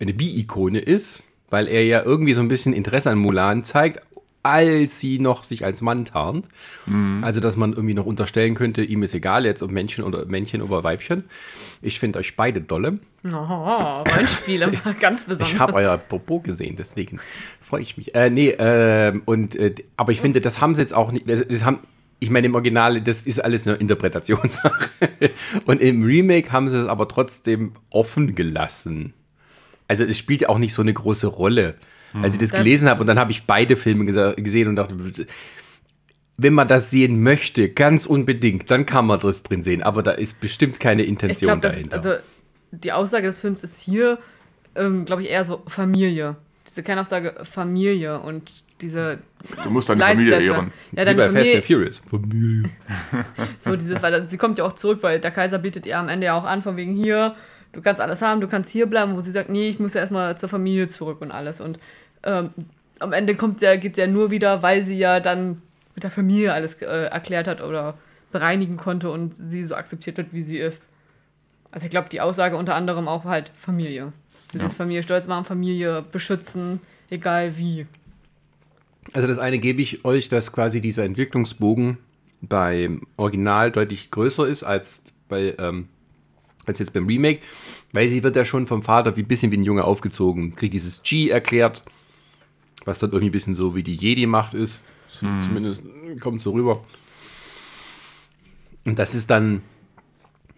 eine 0.00 0.12
Bi-Ikone 0.12 0.80
ist, 0.80 1.22
weil 1.48 1.68
er 1.68 1.84
ja 1.84 2.02
irgendwie 2.02 2.34
so 2.34 2.40
ein 2.40 2.48
bisschen 2.48 2.72
Interesse 2.72 3.10
an 3.10 3.18
Mulan 3.18 3.62
zeigt, 3.62 4.00
als 4.42 5.00
sie 5.00 5.18
noch 5.18 5.44
sich 5.44 5.64
als 5.64 5.82
Mann 5.82 6.04
tarnt. 6.04 6.48
Also, 7.22 7.40
dass 7.40 7.56
man 7.56 7.72
irgendwie 7.72 7.94
noch 7.94 8.06
unterstellen 8.06 8.54
könnte, 8.54 8.82
ihm 8.82 9.02
ist 9.02 9.14
egal 9.14 9.44
jetzt, 9.44 9.62
ob 9.62 9.70
Männchen 9.70 10.04
oder 10.04 10.24
Männchen 10.24 10.62
oder 10.62 10.82
Weibchen. 10.82 11.24
Ich 11.82 11.98
finde 11.98 12.18
euch 12.18 12.36
beide 12.36 12.60
dolle. 12.60 12.98
Oh, 13.24 13.28
Rollenspiele, 13.30 14.72
ganz 15.00 15.24
besonders. 15.24 15.52
Ich 15.52 15.58
habe 15.58 15.74
euer 15.74 15.98
Popo 15.98 16.40
gesehen, 16.40 16.76
deswegen 16.76 17.20
freue 17.60 17.82
ich 17.82 17.98
mich. 17.98 18.14
Äh, 18.14 18.30
nee, 18.30 18.54
ähm, 18.58 19.22
und, 19.26 19.56
äh, 19.56 19.74
aber 19.96 20.12
ich 20.12 20.20
finde, 20.20 20.40
das 20.40 20.60
haben 20.60 20.74
sie 20.74 20.80
jetzt 20.80 20.94
auch 20.94 21.12
nicht, 21.12 21.28
das, 21.28 21.46
das 21.46 21.64
haben, 21.64 21.80
ich 22.18 22.30
meine, 22.30 22.46
im 22.46 22.54
Original, 22.54 23.00
das 23.00 23.26
ist 23.26 23.42
alles 23.42 23.66
eine 23.66 23.76
Interpretationssache. 23.76 24.90
Und 25.66 25.80
im 25.80 26.02
Remake 26.02 26.52
haben 26.52 26.68
sie 26.68 26.78
es 26.78 26.86
aber 26.86 27.08
trotzdem 27.08 27.72
offen 27.88 28.34
gelassen. 28.34 29.14
Also 29.88 30.04
es 30.04 30.18
spielt 30.18 30.42
ja 30.42 30.50
auch 30.50 30.58
nicht 30.58 30.74
so 30.74 30.82
eine 30.82 30.92
große 30.92 31.26
Rolle. 31.26 31.76
Als 32.14 32.34
ich 32.34 32.40
das 32.40 32.52
gelesen 32.52 32.88
habe 32.88 33.00
und 33.00 33.06
dann 33.06 33.18
habe 33.18 33.30
ich 33.30 33.44
beide 33.44 33.76
Filme 33.76 34.04
gesehen 34.04 34.68
und 34.68 34.76
dachte, 34.76 34.96
wenn 36.36 36.54
man 36.54 36.66
das 36.66 36.90
sehen 36.90 37.22
möchte, 37.22 37.68
ganz 37.68 38.06
unbedingt, 38.06 38.70
dann 38.70 38.86
kann 38.86 39.06
man 39.06 39.20
das 39.20 39.42
drin 39.42 39.62
sehen. 39.62 39.82
Aber 39.82 40.02
da 40.02 40.12
ist 40.12 40.40
bestimmt 40.40 40.80
keine 40.80 41.02
Ich 41.02 41.08
Intention 41.08 41.48
glaube, 41.48 41.60
das 41.60 41.76
ist, 41.76 41.92
dahinter. 41.92 42.10
also 42.10 42.22
die 42.72 42.92
Aussage 42.92 43.26
des 43.26 43.40
Films 43.40 43.62
ist 43.62 43.80
hier, 43.80 44.18
ähm, 44.74 45.04
glaube 45.04 45.22
ich, 45.22 45.30
eher 45.30 45.44
so 45.44 45.62
Familie. 45.66 46.36
Diese 46.66 46.82
Kernaussage 46.82 47.34
Familie 47.42 48.20
und 48.20 48.50
diese 48.80 49.18
du 49.64 49.70
musst 49.70 49.88
deine 49.88 50.02
Familie 50.02 50.40
ehren. 50.40 50.72
Ja, 50.92 51.02
Wie 51.02 51.04
deine 51.04 51.14
bei 51.16 51.22
Fast 51.24 51.36
Familie, 51.36 51.56
and 51.56 51.64
Furious. 51.64 52.02
Familie. 52.08 52.70
so 53.58 53.76
dieses, 53.76 54.02
weil 54.02 54.26
sie 54.28 54.38
kommt 54.38 54.58
ja 54.58 54.64
auch 54.64 54.72
zurück, 54.74 55.00
weil 55.02 55.20
der 55.20 55.32
Kaiser 55.32 55.58
bietet 55.58 55.84
ihr 55.84 55.98
am 55.98 56.08
Ende 56.08 56.26
ja 56.26 56.38
auch 56.38 56.44
an, 56.44 56.62
von 56.62 56.76
wegen 56.76 56.94
hier, 56.94 57.34
du 57.72 57.82
kannst 57.82 58.00
alles 58.00 58.22
haben, 58.22 58.40
du 58.40 58.48
kannst 58.48 58.70
hier 58.70 58.86
bleiben, 58.86 59.16
wo 59.16 59.20
sie 59.20 59.32
sagt, 59.32 59.50
nee, 59.50 59.68
ich 59.68 59.78
muss 59.78 59.94
ja 59.94 60.00
erstmal 60.00 60.38
zur 60.38 60.48
Familie 60.48 60.88
zurück 60.88 61.20
und 61.20 61.32
alles. 61.32 61.60
Und 61.60 61.78
ähm, 62.22 62.50
am 62.98 63.12
Ende 63.12 63.34
kommt 63.34 63.62
ja, 63.62 63.76
geht 63.76 63.96
ja 63.96 64.06
nur 64.06 64.30
wieder, 64.30 64.62
weil 64.62 64.84
sie 64.84 64.98
ja 64.98 65.20
dann 65.20 65.62
mit 65.94 66.04
der 66.04 66.10
Familie 66.10 66.52
alles 66.52 66.74
äh, 66.82 67.06
erklärt 67.06 67.48
hat 67.48 67.62
oder 67.62 67.98
bereinigen 68.30 68.76
konnte 68.76 69.10
und 69.10 69.34
sie 69.36 69.64
so 69.64 69.74
akzeptiert 69.74 70.16
wird, 70.16 70.32
wie 70.32 70.42
sie 70.42 70.58
ist. 70.58 70.84
Also 71.72 71.84
ich 71.86 71.90
glaube, 71.90 72.08
die 72.08 72.20
Aussage 72.20 72.56
unter 72.56 72.74
anderem 72.74 73.08
auch 73.08 73.24
halt 73.24 73.50
Familie. 73.56 74.12
Du 74.52 74.58
Ja. 74.58 74.68
Familie 74.68 75.02
stolz 75.02 75.26
machen, 75.28 75.44
Familie 75.44 76.02
beschützen, 76.02 76.80
egal 77.08 77.56
wie. 77.56 77.86
Also 79.12 79.26
das 79.26 79.38
eine 79.38 79.58
gebe 79.58 79.80
ich 79.80 80.04
euch, 80.04 80.28
dass 80.28 80.52
quasi 80.52 80.80
dieser 80.80 81.04
Entwicklungsbogen 81.04 81.98
beim 82.40 83.06
Original 83.16 83.70
deutlich 83.70 84.10
größer 84.10 84.46
ist 84.46 84.62
als 84.62 85.04
bei 85.28 85.54
ähm, 85.58 85.88
als 86.66 86.78
jetzt 86.78 86.92
beim 86.92 87.06
Remake, 87.06 87.40
weil 87.92 88.08
sie 88.08 88.22
wird 88.22 88.36
ja 88.36 88.44
schon 88.44 88.66
vom 88.66 88.82
Vater 88.82 89.16
wie 89.16 89.22
ein 89.22 89.28
bisschen 89.28 89.50
wie 89.50 89.56
ein 89.56 89.64
Junge 89.64 89.84
aufgezogen, 89.84 90.54
kriegt 90.54 90.74
dieses 90.74 91.02
G 91.02 91.28
erklärt, 91.28 91.82
was 92.86 92.98
dann 92.98 93.10
irgendwie 93.10 93.28
ein 93.30 93.32
bisschen 93.32 93.54
so 93.54 93.74
wie 93.74 93.82
die 93.82 93.96
Jedi-Macht 93.96 94.54
ist, 94.54 94.82
so 95.20 95.26
zumindest 95.42 95.82
kommt 96.20 96.40
so 96.40 96.52
rüber. 96.52 96.82
Und 98.84 98.98
das 98.98 99.14
ist 99.14 99.30
dann, 99.30 99.62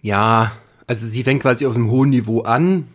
ja, 0.01 0.53
also 0.87 1.07
sie 1.07 1.23
fängt 1.25 1.43
quasi 1.43 1.67
auf 1.67 1.75
einem 1.75 1.91
hohen 1.91 2.11
Niveau 2.11 2.43
an 2.43 2.87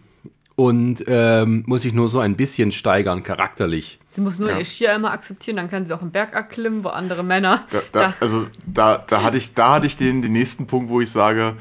und 0.55 1.03
ähm, 1.07 1.63
muss 1.67 1.81
sich 1.83 1.93
nur 1.93 2.09
so 2.09 2.19
ein 2.19 2.35
bisschen 2.35 2.71
steigern, 2.71 3.23
charakterlich. 3.23 3.99
Sie 4.15 4.21
muss 4.21 4.39
nur 4.39 4.49
Ja. 4.49 4.57
ihr 4.57 4.65
Skier 4.65 4.95
einmal 4.95 5.11
akzeptieren, 5.11 5.57
dann 5.57 5.69
kann 5.69 5.85
sie 5.85 5.93
auch 5.93 6.01
einen 6.01 6.11
Berg 6.11 6.33
erklimmen, 6.33 6.83
wo 6.83 6.89
andere 6.89 7.23
Männer. 7.23 7.67
Da, 7.71 7.81
da, 7.91 8.13
also 8.19 8.47
da, 8.65 8.97
da 9.07 9.21
hatte 9.21 9.37
ich, 9.37 9.53
da 9.53 9.73
hatte 9.75 9.85
ich 9.85 9.97
den, 9.97 10.21
den 10.21 10.31
nächsten 10.31 10.65
Punkt, 10.65 10.89
wo 10.89 11.01
ich 11.01 11.11
sage, 11.11 11.55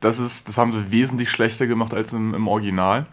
das, 0.00 0.18
ist, 0.18 0.48
das 0.48 0.58
haben 0.58 0.72
sie 0.72 0.90
wesentlich 0.90 1.30
schlechter 1.30 1.66
gemacht 1.66 1.94
als 1.94 2.12
im, 2.12 2.34
im 2.34 2.48
Original. 2.48 3.06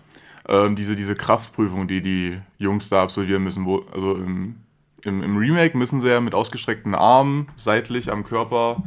Ähm, 0.48 0.76
diese, 0.76 0.96
diese 0.96 1.16
Kraftprüfung, 1.16 1.88
die 1.88 2.02
die 2.02 2.40
Jungs 2.58 2.90
da 2.90 3.04
absolvieren 3.04 3.44
müssen. 3.44 3.66
Wo, 3.66 3.86
also 3.94 4.16
im, 4.16 4.56
im, 5.04 5.22
im 5.24 5.38
Remake 5.38 5.78
müssen 5.78 6.00
sie 6.00 6.10
ja 6.10 6.22
mit 6.22 6.34
ausgestreckten 6.34 6.96
Armen 6.96 7.48
seitlich 7.58 8.12
am 8.12 8.24
Körper 8.24 8.84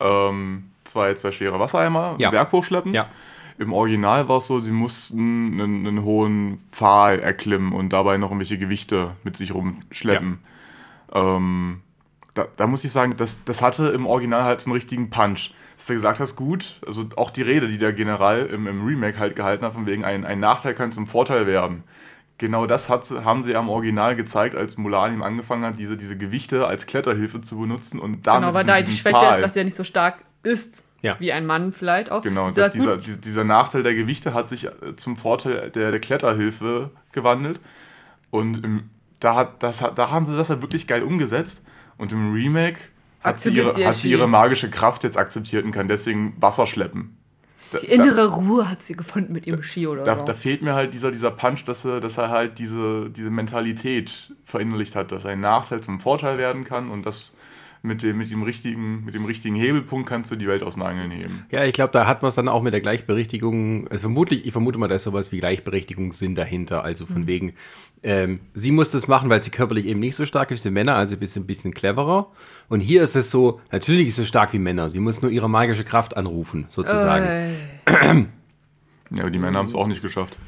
ähm, 0.00 0.70
zwei, 0.84 1.14
zwei 1.14 1.32
schwere 1.32 1.58
Wassereimer 1.58 2.14
Ja. 2.18 2.30
Berg 2.30 2.52
hochschleppen. 2.52 2.94
Ja. 2.94 3.08
Im 3.58 3.72
Original 3.72 4.28
war 4.28 4.38
es 4.38 4.46
so, 4.46 4.60
sie 4.60 4.72
mussten 4.72 5.60
einen, 5.60 5.86
einen 5.86 6.02
hohen 6.02 6.58
Pfahl 6.70 7.18
erklimmen 7.20 7.72
und 7.72 7.92
dabei 7.92 8.16
noch 8.16 8.28
irgendwelche 8.30 8.58
Gewichte 8.58 9.12
mit 9.24 9.36
sich 9.36 9.54
rumschleppen. 9.54 10.38
Ähm, 11.12 11.80
da, 12.34 12.46
da 12.56 12.66
muss 12.66 12.84
ich 12.84 12.92
sagen, 12.92 13.14
das, 13.16 13.44
das 13.44 13.60
hatte 13.60 13.88
im 13.88 14.06
Original 14.06 14.44
halt 14.44 14.60
so 14.60 14.66
einen 14.66 14.74
richtigen 14.74 15.10
Punch. 15.10 15.50
Dass 15.82 15.88
du 15.88 15.94
gesagt 15.94 16.20
hast, 16.20 16.36
gut, 16.36 16.76
also 16.86 17.06
auch 17.16 17.30
die 17.30 17.42
Rede, 17.42 17.66
die 17.66 17.76
der 17.76 17.92
General 17.92 18.46
im, 18.46 18.68
im 18.68 18.84
Remake 18.86 19.18
halt 19.18 19.34
gehalten 19.34 19.64
hat, 19.64 19.72
von 19.72 19.84
wegen 19.84 20.04
ein, 20.04 20.24
ein 20.24 20.38
Nachteil 20.38 20.74
kann 20.74 20.92
zum 20.92 21.08
Vorteil 21.08 21.48
werden. 21.48 21.82
Genau 22.38 22.66
das 22.66 22.88
hat, 22.88 23.04
sie- 23.04 23.24
haben 23.24 23.42
sie 23.42 23.56
am 23.56 23.68
Original 23.68 24.14
gezeigt, 24.14 24.54
als 24.54 24.76
Mulan 24.78 25.12
ihm 25.12 25.24
angefangen 25.24 25.64
hat, 25.64 25.80
diese, 25.80 25.96
diese 25.96 26.16
Gewichte 26.16 26.68
als 26.68 26.86
Kletterhilfe 26.86 27.40
zu 27.40 27.58
benutzen 27.58 27.98
und 27.98 28.28
damit 28.28 28.42
Genau, 28.42 28.54
weil 28.54 28.64
da 28.64 28.80
die 28.80 28.92
Schwäche 28.96 29.16
Pfahl- 29.16 29.38
ist, 29.38 29.42
dass 29.42 29.56
er 29.56 29.64
nicht 29.64 29.74
so 29.74 29.82
stark 29.82 30.22
ist 30.44 30.84
Ja. 31.00 31.16
wie 31.18 31.32
ein 31.32 31.46
Mann 31.46 31.72
vielleicht 31.72 32.12
auch. 32.12 32.22
Genau, 32.22 32.48
dieser, 32.50 32.68
dieser, 32.68 32.96
dieser 32.98 33.42
Nachteil 33.42 33.82
der 33.82 33.96
Gewichte 33.96 34.34
hat 34.34 34.48
sich 34.48 34.66
äh, 34.66 34.70
zum 34.94 35.16
Vorteil 35.16 35.70
der, 35.70 35.90
der 35.90 35.98
Kletterhilfe 35.98 36.90
gewandelt. 37.10 37.58
Und 38.30 38.64
im, 38.64 38.88
da, 39.18 39.34
hat, 39.34 39.64
das, 39.64 39.78
da 39.96 40.10
haben 40.12 40.26
sie 40.26 40.36
das 40.36 40.46
ja 40.46 40.62
wirklich 40.62 40.86
geil 40.86 41.02
umgesetzt. 41.02 41.64
Und 41.98 42.12
im 42.12 42.32
Remake 42.32 42.78
hat 43.22 43.40
sie, 43.40 43.50
ihre, 43.50 43.72
hat 43.86 43.94
sie 43.94 44.10
ihr 44.10 44.18
ihre 44.18 44.28
magische 44.28 44.70
Kraft 44.70 45.04
jetzt 45.04 45.16
akzeptiert 45.16 45.64
und 45.64 45.72
kann 45.72 45.88
deswegen 45.88 46.34
Wasser 46.40 46.66
schleppen. 46.66 47.16
Da, 47.72 47.78
die 47.78 47.86
innere 47.86 48.26
Ruhe 48.26 48.68
hat 48.68 48.82
sie 48.82 48.94
gefunden 48.94 49.32
mit 49.32 49.46
ihrem 49.46 49.62
Ski 49.62 49.86
oder 49.86 50.04
da, 50.04 50.18
so. 50.18 50.24
da 50.24 50.34
fehlt 50.34 50.60
mir 50.62 50.74
halt 50.74 50.92
dieser, 50.92 51.10
dieser 51.10 51.30
Punch, 51.30 51.64
dass 51.64 51.84
er, 51.86 52.00
dass 52.00 52.18
er 52.18 52.28
halt 52.28 52.58
diese, 52.58 53.08
diese 53.08 53.30
Mentalität 53.30 54.34
verinnerlicht 54.44 54.94
hat, 54.94 55.10
dass 55.10 55.24
ein 55.24 55.40
Nachteil 55.40 55.80
zum 55.80 55.98
Vorteil 55.98 56.36
werden 56.36 56.64
kann 56.64 56.90
und 56.90 57.06
das 57.06 57.32
mit 57.82 58.02
dem, 58.02 58.18
mit 58.18 58.30
dem, 58.30 58.42
richtigen, 58.42 59.04
mit 59.04 59.14
dem 59.14 59.24
richtigen 59.24 59.56
Hebelpunkt 59.56 60.08
kannst 60.08 60.30
du 60.30 60.36
die 60.36 60.46
Welt 60.46 60.62
aus 60.62 60.74
den 60.74 60.82
Angeln 60.84 61.10
heben. 61.10 61.44
Ja, 61.50 61.64
ich 61.64 61.74
glaube, 61.74 61.92
da 61.92 62.06
hat 62.06 62.22
man 62.22 62.28
es 62.28 62.36
dann 62.36 62.48
auch 62.48 62.62
mit 62.62 62.72
der 62.72 62.80
Gleichberechtigung, 62.80 63.88
also 63.88 64.02
vermutlich, 64.02 64.46
ich 64.46 64.52
vermute 64.52 64.78
mal, 64.78 64.88
da 64.88 64.94
ist 64.94 65.02
sowas 65.02 65.32
wie 65.32 65.40
Gleichberechtigungssinn 65.40 66.34
dahinter, 66.34 66.84
also 66.84 67.06
von 67.06 67.26
wegen, 67.26 67.54
ähm, 68.04 68.40
sie 68.54 68.70
muss 68.70 68.90
das 68.90 69.08
machen, 69.08 69.28
weil 69.30 69.42
sie 69.42 69.50
körperlich 69.50 69.86
eben 69.86 70.00
nicht 70.00 70.14
so 70.14 70.26
stark 70.26 70.52
ist 70.52 70.64
wie 70.64 70.70
Männer, 70.70 70.94
also 70.94 71.14
ein 71.14 71.20
bisschen, 71.20 71.46
bisschen 71.46 71.74
cleverer. 71.74 72.28
Und 72.68 72.80
hier 72.80 73.02
ist 73.02 73.16
es 73.16 73.30
so, 73.30 73.60
natürlich 73.72 74.08
ist 74.08 74.16
sie 74.16 74.26
stark 74.26 74.52
wie 74.52 74.58
Männer, 74.58 74.88
sie 74.88 75.00
muss 75.00 75.20
nur 75.20 75.30
ihre 75.30 75.50
magische 75.50 75.84
Kraft 75.84 76.16
anrufen, 76.16 76.66
sozusagen. 76.70 77.54
Äh, 77.86 78.24
Ja, 79.14 79.22
aber 79.22 79.30
die 79.30 79.38
Männer 79.38 79.58
haben 79.58 79.66
es 79.66 79.74
auch 79.74 79.86
nicht 79.86 80.02
geschafft. 80.02 80.38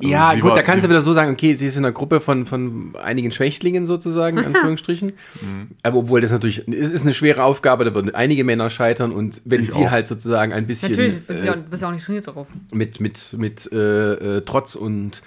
Also 0.00 0.08
ja, 0.10 0.32
sie 0.34 0.40
gut, 0.40 0.50
war- 0.50 0.56
da 0.56 0.62
kannst 0.62 0.82
sie- 0.82 0.88
du 0.88 0.92
wieder 0.92 1.00
so 1.00 1.12
sagen, 1.12 1.32
okay, 1.32 1.54
sie 1.54 1.66
ist 1.66 1.76
in 1.76 1.84
einer 1.84 1.92
Gruppe 1.92 2.20
von, 2.20 2.46
von 2.46 2.94
einigen 3.02 3.32
Schwächlingen 3.32 3.84
sozusagen, 3.86 4.38
in 4.38 4.44
Anführungsstrichen. 4.46 5.12
Mhm. 5.40 5.68
Aber 5.82 5.98
obwohl 5.98 6.20
das 6.20 6.30
natürlich, 6.32 6.66
es 6.68 6.92
ist 6.92 7.02
eine 7.02 7.14
schwere 7.14 7.42
Aufgabe, 7.44 7.84
da 7.84 7.94
würden 7.94 8.14
einige 8.14 8.44
Männer 8.44 8.70
scheitern 8.70 9.12
und 9.12 9.42
wenn 9.44 9.64
Ich 9.64 9.72
sie 9.72 9.86
auch. 9.86 9.90
halt 9.90 10.06
sozusagen 10.06 10.52
ein 10.52 10.66
bisschen 10.66 10.90
natürlich, 10.92 11.14
du 11.14 11.20
bist 11.20 11.40
äh, 11.42 11.46
ja- 11.46 11.54
du 11.56 11.62
bist 11.62 11.82
ja 11.82 11.88
auch 11.88 11.92
nicht 11.92 12.04
trainiert 12.04 12.26
darauf. 12.28 12.46
mit, 12.72 13.00
mit, 13.00 13.32
mit 13.36 13.72
äh, 13.72 14.36
äh, 14.36 14.40
Trotz 14.42 14.74
und 14.76 15.22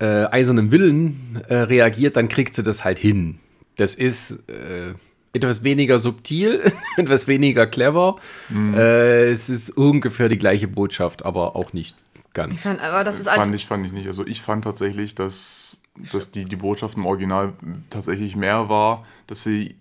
äh, 0.00 0.24
eisernem 0.26 0.70
Willen 0.72 1.40
äh, 1.48 1.54
reagiert, 1.56 2.16
dann 2.16 2.28
kriegt 2.28 2.54
sie 2.54 2.62
das 2.62 2.84
halt 2.84 2.98
hin. 2.98 3.38
Das 3.76 3.94
ist 3.94 4.32
äh, 4.48 4.92
etwas 5.32 5.64
weniger 5.64 5.98
subtil, 5.98 6.60
etwas 6.96 7.26
weniger 7.26 7.66
clever. 7.66 8.16
Mhm. 8.50 8.74
Äh, 8.74 9.24
es 9.30 9.48
ist 9.48 9.70
ungefähr 9.70 10.28
die 10.28 10.38
gleiche 10.38 10.68
Botschaft, 10.68 11.24
aber 11.24 11.56
auch 11.56 11.72
nicht 11.72 11.96
Ich 12.34 12.62
ganz. 12.62 12.62
fand, 12.62 12.80
aber 12.80 13.04
das 13.04 13.20
ist 13.20 13.28
Fand 13.28 13.54
ich, 13.54 13.66
fand 13.66 13.86
ich 13.86 13.92
nicht. 13.92 14.08
Also 14.08 14.26
ich 14.26 14.42
fand 14.42 14.64
tatsächlich, 14.64 15.14
dass, 15.14 15.78
dass 16.12 16.32
die, 16.32 16.44
die 16.44 16.56
Botschaft 16.56 16.96
im 16.96 17.06
Original 17.06 17.52
tatsächlich 17.90 18.34
mehr 18.34 18.68
war, 18.68 19.06
dass 19.26 19.44
sie 19.44 19.76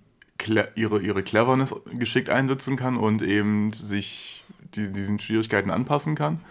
ihre, 0.76 1.02
ihre 1.02 1.24
Cleverness 1.24 1.74
geschickt 1.98 2.30
einsetzen 2.30 2.76
kann 2.76 2.98
und 2.98 3.22
eben 3.22 3.74
sich 3.74 4.44
die, 4.76 4.92
diesen 4.92 5.20
Schwierigkeiten 5.20 5.72
anpassen 5.72 6.16
kann. 6.16 6.42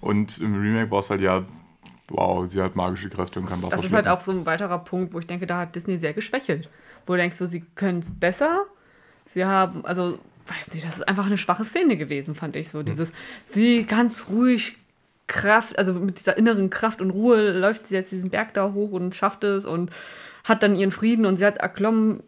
Und 0.00 0.38
im 0.38 0.54
Remake 0.60 0.90
war 0.90 1.00
es 1.00 1.10
halt 1.10 1.20
ja, 1.20 1.44
wow, 2.08 2.48
sie 2.48 2.60
hat 2.60 2.76
magische 2.76 3.08
Kräfte 3.08 3.40
und 3.40 3.46
kann 3.46 3.62
Wasser 3.62 3.76
das 3.76 3.84
ist 3.84 3.92
halt 3.92 4.06
auch 4.08 4.22
so 4.22 4.32
ein 4.32 4.46
weiterer 4.46 4.78
Punkt, 4.78 5.12
wo 5.14 5.18
ich 5.18 5.26
denke, 5.26 5.46
da 5.46 5.58
hat 5.58 5.74
Disney 5.74 5.98
sehr 5.98 6.12
geschwächelt. 6.12 6.68
Wo 7.06 7.14
du 7.14 7.18
denkst, 7.18 7.36
so, 7.36 7.46
sie 7.46 7.64
können 7.74 8.00
es 8.00 8.10
besser. 8.10 8.66
Sie 9.26 9.44
haben, 9.44 9.84
also, 9.84 10.18
weiß 10.46 10.74
nicht, 10.74 10.86
das 10.86 10.96
ist 10.96 11.08
einfach 11.08 11.26
eine 11.26 11.38
schwache 11.38 11.64
Szene 11.64 11.96
gewesen, 11.96 12.34
fand 12.34 12.56
ich 12.56 12.66
Hm. 12.66 12.72
so. 12.72 12.82
Dieses, 12.82 13.12
sie 13.46 13.84
ganz 13.84 14.28
ruhig 14.28 14.77
Kraft, 15.28 15.78
also 15.78 15.92
mit 15.92 16.18
dieser 16.18 16.36
inneren 16.36 16.70
Kraft 16.70 17.00
und 17.00 17.10
Ruhe 17.10 17.52
läuft 17.52 17.86
sie 17.86 17.94
jetzt 17.94 18.10
diesen 18.10 18.30
Berg 18.30 18.54
da 18.54 18.72
hoch 18.72 18.90
und 18.90 19.14
schafft 19.14 19.44
es 19.44 19.64
und 19.64 19.90
hat 20.42 20.62
dann 20.62 20.74
ihren 20.74 20.90
Frieden 20.90 21.26
und 21.26 21.36
sie 21.36 21.46
hat 21.46 21.58
erklommen. 21.58 22.22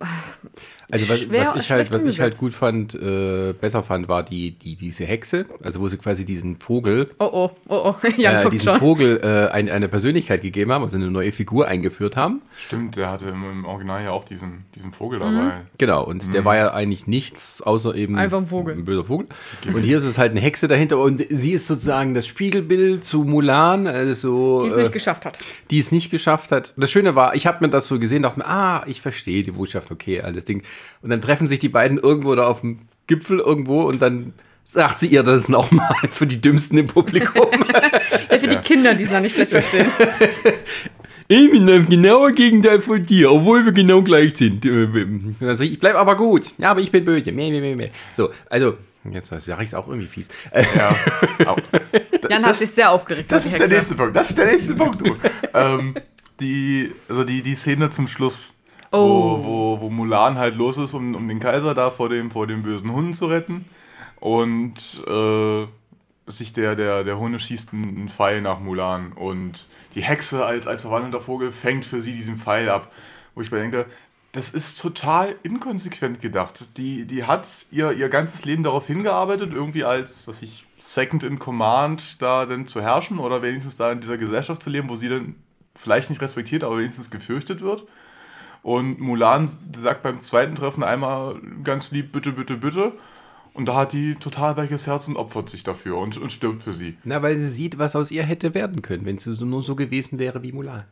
Also 0.93 1.09
was, 1.09 1.21
Schwer- 1.21 1.41
was 1.55 1.57
ich 1.65 1.71
halt, 1.71 1.91
was 1.91 2.05
ich 2.05 2.21
halt 2.21 2.37
gut 2.39 2.53
fand, 2.53 2.95
äh, 2.95 3.53
besser 3.59 3.83
fand, 3.83 4.09
war 4.09 4.23
die, 4.23 4.53
die, 4.53 4.77
diese 4.77 5.05
Hexe, 5.05 5.47
also 5.63 5.81
wo 5.81 5.89
sie 5.89 5.97
quasi 5.99 6.25
diesen 6.25 6.59
Vogel, 6.61 7.11
Oh 7.19 7.29
oh, 7.33 7.51
oh 7.69 7.95
oh, 7.95 8.09
Jan 8.17 8.47
äh, 8.47 8.51
diesen 8.51 8.65
schon. 8.73 8.79
Vogel 8.79 9.21
äh, 9.23 9.53
eine, 9.53 9.73
eine 9.73 9.89
Persönlichkeit 9.89 10.43
gegeben 10.43 10.73
haben, 10.73 10.83
also 10.83 10.97
eine 10.97 11.11
neue 11.11 11.33
Figur 11.33 11.69
eingeführt 11.69 12.17
haben. 12.17 12.43
Stimmt, 12.57 12.97
der 12.97 13.11
hatte 13.11 13.27
im, 13.27 13.43
im 13.51 13.65
Original 13.65 14.03
ja 14.05 14.11
auch 14.11 14.25
diesen, 14.25 14.65
diesen 14.75 14.93
Vogel 14.93 15.19
Mhm. 15.21 15.23
dabei. 15.37 15.53
Genau, 15.79 16.05
und 16.05 16.33
der 16.35 16.45
war 16.45 16.57
ja 16.57 16.73
eigentlich 16.73 17.07
nichts 17.07 17.63
außer 17.63 17.95
eben 17.95 18.17
Einfach 18.17 18.39
ein 18.39 18.47
Vogel. 18.47 18.75
ein 18.75 18.85
böser 18.85 19.05
Vogel. 19.05 19.27
Und 19.73 19.83
hier 19.83 19.97
ist 19.99 20.05
es 20.05 20.19
halt 20.19 20.31
eine 20.33 20.41
Hexe 20.41 20.69
dahinter 20.69 20.99
und 20.99 21.25
sie 21.31 21.53
ist 21.53 21.67
sozusagen 21.67 22.15
das 22.15 22.27
Spiegelbild 22.27 23.05
zu 23.05 23.25
Mulan, 23.25 23.87
also 23.87 24.61
Die 24.63 24.69
es 24.69 24.75
äh, 24.75 24.79
nicht 24.79 24.93
geschafft 24.93 25.25
hat. 25.27 25.39
die 25.71 25.79
es 25.79 25.93
nicht 25.93 26.11
geschafft 26.11 26.53
hat. 26.53 26.75
Das 26.77 26.91
Schöne 26.91 27.15
war, 27.15 27.35
ich 27.35 27.47
habe 27.47 27.65
mir 27.65 27.71
das 27.71 27.87
so 27.87 27.99
gesehen, 27.99 28.23
dachte 28.23 28.39
mir, 28.41 28.47
ah, 28.47 28.85
ich 28.87 29.01
verstehe 29.01 29.43
die 29.43 29.51
Botschaft, 29.53 29.91
okay, 29.91 30.21
alles 30.21 30.45
Ding. 30.45 30.63
Und 31.03 31.11
dann 31.11 31.23
treffen 31.23 31.47
sich 31.47 31.59
die 31.59 31.69
beiden 31.69 31.99
irgendwo 31.99 32.35
da 32.35 32.47
auf 32.47 32.61
dem 32.61 32.81
Gipfel 33.07 33.39
irgendwo 33.41 33.83
und 33.83 34.01
dann 34.03 34.35
sagt 34.65 35.01
sie 35.01 35.09
ihr 35.09 35.23
das 35.23 35.49
nochmal 35.49 35.97
für 36.11 36.27
die 36.27 36.41
Dümmsten 36.41 36.79
im 36.79 36.87
Publikum. 36.87 37.47
Ja, 38.31 38.39
für 38.39 38.47
die 38.49 38.57
Kinder, 38.57 38.95
die 38.95 39.05
es 39.05 39.11
noch 39.11 39.21
nicht 39.21 39.35
vielleicht 39.35 39.51
verstehen. 39.51 39.91
ich 41.29 41.51
bin 41.51 41.67
das 41.67 41.89
genaue 41.89 42.33
Gegenteil 42.33 42.81
von 42.81 43.03
dir, 43.03 43.33
obwohl 43.33 43.65
wir 43.65 43.73
genau 43.73 44.03
gleich 44.03 44.37
sind. 44.37 44.65
Und 44.65 45.37
dann 45.41 45.57
sag 45.57 45.65
ich, 45.65 45.73
ich 45.73 45.79
bleib 45.81 45.97
aber 45.97 46.17
gut. 46.17 46.55
Ja, 46.59 46.71
aber 46.71 46.81
ich 46.81 46.93
bin 46.93 47.05
böse. 47.05 47.33
Meh, 47.33 47.51
meh, 47.51 47.61
meh, 47.61 47.75
meh. 47.75 47.89
So, 48.13 48.31
also, 48.49 48.77
jetzt 49.11 49.29
sage 49.29 49.63
ich 49.63 49.69
es 49.71 49.75
auch 49.75 49.89
irgendwie 49.89 50.07
fies. 50.07 50.29
Äh, 50.53 50.65
Ja. 50.77 51.57
Jan 52.29 52.45
hat 52.45 52.57
sich 52.57 52.71
sehr 52.71 52.91
aufgeregt. 52.91 53.33
Das 53.33 53.47
ist 53.47 53.59
der 53.59 53.69
nächste 53.69 53.97
Punkt. 53.97 54.15
Das 54.15 54.31
ist 54.31 54.39
der 54.39 54.47
nächste 54.47 54.75
Punkt, 54.75 55.01
du. 55.01 55.17
ähm, 55.55 55.95
die, 56.39 56.93
also 57.09 57.25
die, 57.25 57.43
die 57.43 57.55
Szene 57.55 57.91
zum 57.91 58.07
Schluss, 58.07 58.55
Oh. 58.93 58.99
wo, 58.99 59.45
wo, 59.45 59.81
wo 59.83 59.91
Mulan 59.91 60.37
halt 60.37 60.57
los 60.57 60.77
ist, 60.77 60.95
um, 60.95 61.15
um 61.15 61.29
den 61.29 61.39
Kaiser 61.39 61.75
da 61.75 61.91
vor 61.91 62.09
dem, 62.09 62.31
vor 62.31 62.47
dem 62.47 62.63
bösen 62.63 62.93
Hund 62.93 63.15
zu 63.15 63.27
retten. 63.27 63.65
Und 64.19 65.03
äh, 65.07 65.67
sich 66.27 66.53
der, 66.53 66.77
der, 66.77 67.05
der 67.05 67.19
Hunde 67.19 67.39
schießt 67.39 67.73
einen 67.73 68.09
Pfeil 68.09 68.41
nach 68.41 68.61
Mulan. 68.61 69.13
Und 69.13 69.69
die 69.95 70.03
Hexe 70.03 70.45
als, 70.45 70.67
als 70.67 70.83
verwandelter 70.83 71.21
Vogel 71.21 71.53
fängt 71.53 71.85
für 71.85 72.01
sie 72.01 72.13
diesen 72.13 72.37
Pfeil 72.37 72.69
ab. 72.69 72.93
Wo 73.35 73.43
ich 73.43 73.51
mir 73.51 73.59
denke, 73.59 73.87
das 74.33 74.51
ist 74.51 74.81
total 74.81 75.35
inkonsequent 75.43 76.21
gedacht. 76.21 76.77
Die, 76.77 77.05
die 77.05 77.25
hat 77.25 77.49
ihr, 77.71 77.93
ihr 77.93 78.09
ganzes 78.09 78.45
Leben 78.45 78.63
darauf 78.63 78.87
hingearbeitet, 78.87 79.53
irgendwie 79.53 79.85
als, 79.85 80.29
was 80.29 80.43
ich, 80.43 80.67
Second 80.79 81.25
in 81.25 81.39
Command 81.39 82.23
da 82.23 82.47
dann 82.47 82.67
zu 82.67 82.81
herrschen 82.81 83.19
oder 83.19 83.43
wenigstens 83.43 83.77
da 83.77 83.93
in 83.93 84.01
dieser 84.01 84.19
Gesellschaft 84.19 84.63
zu 84.63 84.71
leben, 84.71 84.89
wo 84.89 84.95
sie 84.95 85.09
dann 85.09 85.35
vielleicht 85.75 86.11
nicht 86.11 86.23
respektiert, 86.23 86.65
aber 86.65 86.79
wenigstens 86.79 87.11
gefürchtet 87.11 87.61
wird. 87.61 87.87
Und 88.63 89.01
Mulan 89.01 89.49
sagt 89.79 90.03
beim 90.03 90.21
zweiten 90.21 90.55
Treffen 90.55 90.83
einmal 90.83 91.37
ganz 91.65 91.91
lieb, 91.91 92.13
bitte, 92.13 92.33
bitte, 92.33 92.57
bitte. 92.57 92.93
Und 93.53 93.67
da 93.67 93.75
hat 93.75 93.93
die 93.93 94.15
total 94.15 94.57
weiches 94.57 94.87
Herz 94.87 95.09
und 95.09 95.17
opfert 95.17 95.49
sich 95.49 95.65
dafür 95.65 95.97
und, 95.97 96.17
und 96.19 96.31
stirbt 96.31 96.63
für 96.63 96.75
sie. 96.75 96.97
Na, 97.05 97.23
weil 97.23 97.37
sie 97.37 97.49
sieht, 97.49 97.79
was 97.79 97.97
aus 97.97 98.11
ihr 98.11 98.23
hätte 98.23 98.55
werden 98.55 98.83
können, 98.83 99.05
wenn 99.07 99.19
sie 99.19 99.35
so, 99.35 99.45
nur 99.45 99.63
so 99.63 99.75
gewesen 99.75 100.19
wäre 100.19 100.43
wie 100.43 100.53
Mulan. 100.53 100.85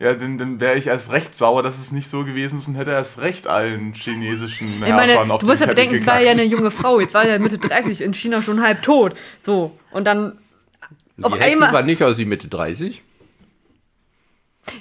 Ja, 0.00 0.14
dann, 0.14 0.38
dann 0.38 0.60
wäre 0.60 0.76
ich 0.76 0.86
erst 0.86 1.10
recht 1.12 1.36
sauer, 1.36 1.62
dass 1.62 1.78
es 1.78 1.90
nicht 1.90 2.08
so 2.08 2.24
gewesen 2.24 2.58
ist 2.58 2.68
und 2.68 2.76
hätte 2.76 2.92
erst 2.92 3.20
recht 3.20 3.48
allen 3.48 3.94
chinesischen 3.94 4.68
Ich 4.74 4.88
Herrschern 4.88 5.18
meine, 5.18 5.34
auf 5.34 5.40
du 5.40 5.46
musst 5.46 5.60
ja 5.60 5.66
bedenken, 5.66 5.96
es 5.96 6.06
war 6.06 6.20
ja 6.20 6.32
gekackt. 6.32 6.40
eine 6.40 6.48
junge 6.48 6.70
Frau. 6.70 7.00
Jetzt 7.00 7.14
war 7.14 7.26
ja 7.26 7.38
Mitte 7.40 7.58
30 7.58 8.02
in 8.02 8.14
China 8.14 8.40
schon 8.40 8.62
halb 8.62 8.82
tot. 8.82 9.14
So. 9.40 9.76
Und 9.90 10.06
dann 10.06 10.38
auf 11.20 11.32
die 11.32 11.40
Hexe 11.40 11.52
einmal. 11.52 11.72
war 11.72 11.82
nicht 11.82 12.02
aus 12.02 12.16
wie 12.18 12.26
Mitte 12.26 12.46
30. 12.46 13.02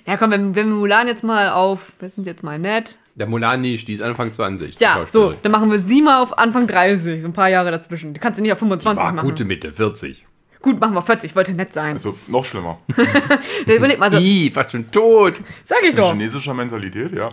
Ja, 0.05 0.17
komm, 0.17 0.31
wenn, 0.31 0.55
wenn 0.55 0.67
wir 0.69 0.75
Mulan 0.75 1.07
jetzt 1.07 1.23
mal 1.23 1.49
auf. 1.49 1.91
Wir 1.99 2.09
sind 2.09 2.25
jetzt 2.27 2.43
mal 2.43 2.57
nett. 2.59 2.95
Der 3.15 3.27
Mulan 3.27 3.61
nicht, 3.61 3.87
die 3.87 3.93
ist 3.93 4.03
Anfang 4.03 4.31
20. 4.31 4.79
Ja, 4.79 5.03
die 5.03 5.11
so. 5.11 5.33
Dann 5.41 5.51
machen 5.51 5.71
wir 5.71 5.79
sie 5.79 6.01
mal 6.01 6.21
auf 6.21 6.37
Anfang 6.37 6.67
30. 6.67 7.21
So 7.21 7.27
ein 7.27 7.33
paar 7.33 7.49
Jahre 7.49 7.71
dazwischen. 7.71 8.13
Die 8.13 8.19
kannst 8.19 8.37
du 8.37 8.43
nicht 8.43 8.51
auf 8.51 8.59
25 8.59 9.03
War 9.03 9.11
machen. 9.13 9.27
gute 9.27 9.43
Mitte 9.45 9.71
40. 9.71 10.25
Gut, 10.61 10.79
machen 10.79 10.93
wir 10.93 11.01
40. 11.01 11.31
Ich 11.31 11.35
wollte 11.35 11.53
nett 11.53 11.73
sein. 11.73 11.93
Also 11.93 12.17
noch 12.27 12.45
schlimmer. 12.45 12.79
Überleg 13.65 13.97
mal 13.99 14.11
so. 14.11 14.19
Ih, 14.19 14.51
fast 14.51 14.71
schon 14.71 14.91
tot. 14.91 15.41
Sag 15.65 15.79
ich 15.83 15.89
In 15.91 15.95
doch. 15.95 16.11
chinesischer 16.11 16.53
Mentalität, 16.53 17.13
ja. 17.13 17.29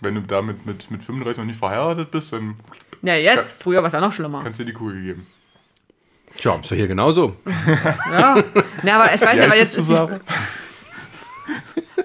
Wenn 0.00 0.14
du 0.14 0.20
damit 0.22 0.64
mit, 0.66 0.90
mit 0.90 1.02
35 1.02 1.38
noch 1.38 1.46
nicht 1.46 1.58
verheiratet 1.58 2.10
bist, 2.10 2.32
dann 2.32 2.56
Ja, 3.02 3.14
jetzt. 3.14 3.62
Früher 3.62 3.78
war 3.80 3.86
es 3.88 3.92
ja 3.92 4.00
noch 4.00 4.12
schlimmer. 4.12 4.40
kannst 4.42 4.58
du 4.60 4.64
dir 4.64 4.70
die 4.72 4.76
Kugel 4.76 5.02
geben. 5.02 5.26
Tja, 6.36 6.56
ist 6.56 6.70
doch 6.70 6.76
hier 6.76 6.88
genauso. 6.88 7.36
Ja. 8.10 8.42
Na, 8.82 8.94
aber 9.02 9.14
ich 9.14 9.20
weiß 9.20 9.38
ja, 9.38 9.44
aber 9.44 9.54
bist 9.56 9.76
jetzt 9.76 9.78
ist 9.78 9.88
die? 9.90 9.94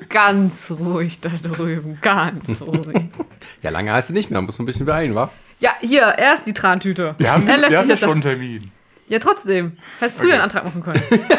ganz 0.09 0.71
ruhig 0.71 1.19
da 1.21 1.29
drüben. 1.29 1.97
Ganz 2.01 2.61
ruhig. 2.61 2.85
Ja, 3.61 3.71
lange 3.71 3.91
hast 3.91 4.09
du 4.09 4.13
nicht 4.13 4.31
mehr, 4.31 4.41
muss 4.41 4.57
man 4.57 4.63
ein 4.63 4.67
bisschen 4.67 4.85
beeilen, 4.85 5.15
wa? 5.15 5.29
Ja, 5.59 5.71
hier, 5.81 6.17
erst 6.17 6.45
die 6.45 6.53
Trantüte. 6.53 7.13
Wir 7.17 7.33
haben, 7.33 7.45
er 7.45 7.57
lässt 7.57 7.71
wir 7.71 7.83
sich 7.83 7.91
haben 7.91 7.99
schon 7.99 8.11
einen 8.11 8.21
Termin. 8.21 8.71
Ja, 9.09 9.19
trotzdem. 9.19 9.73
Hättest 9.99 10.17
früher 10.17 10.27
Okay. 10.27 10.33
einen 10.35 10.43
Antrag 10.43 10.63
machen 10.63 10.81
können. 10.83 11.03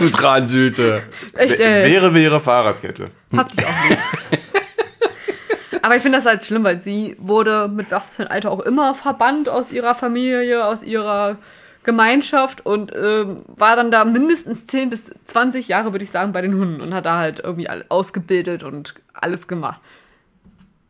Du 0.00 0.10
Transüte. 0.10 1.00
Echt, 1.36 1.60
ey. 1.60 1.88
Wäre, 1.92 2.12
wäre 2.12 2.40
Fahrradkette. 2.40 3.12
Hab 3.36 3.48
dich 3.50 3.64
auch. 3.64 3.70
Aber 5.82 5.94
ich 5.94 6.02
finde 6.02 6.18
das 6.18 6.26
halt 6.26 6.44
schlimm, 6.44 6.64
weil 6.64 6.80
sie 6.80 7.14
wurde 7.20 7.68
mit 7.68 7.92
was 7.92 8.16
für 8.16 8.22
ein 8.22 8.28
Alter 8.28 8.50
auch 8.50 8.60
immer 8.60 8.96
verbannt 8.96 9.48
aus 9.48 9.70
ihrer 9.70 9.94
Familie, 9.94 10.66
aus 10.66 10.82
ihrer 10.82 11.36
Gemeinschaft 11.84 12.64
und 12.64 12.92
ähm, 12.94 13.42
war 13.46 13.76
dann 13.76 13.90
da 13.90 14.04
mindestens 14.04 14.66
10 14.66 14.90
bis 14.90 15.10
20 15.26 15.68
Jahre, 15.68 15.92
würde 15.92 16.04
ich 16.04 16.10
sagen, 16.10 16.32
bei 16.32 16.40
den 16.40 16.54
Hunden 16.54 16.80
und 16.80 16.94
hat 16.94 17.06
da 17.06 17.18
halt 17.18 17.40
irgendwie 17.40 17.68
ausgebildet 17.88 18.62
und 18.62 18.94
alles 19.12 19.46
gemacht. 19.46 19.80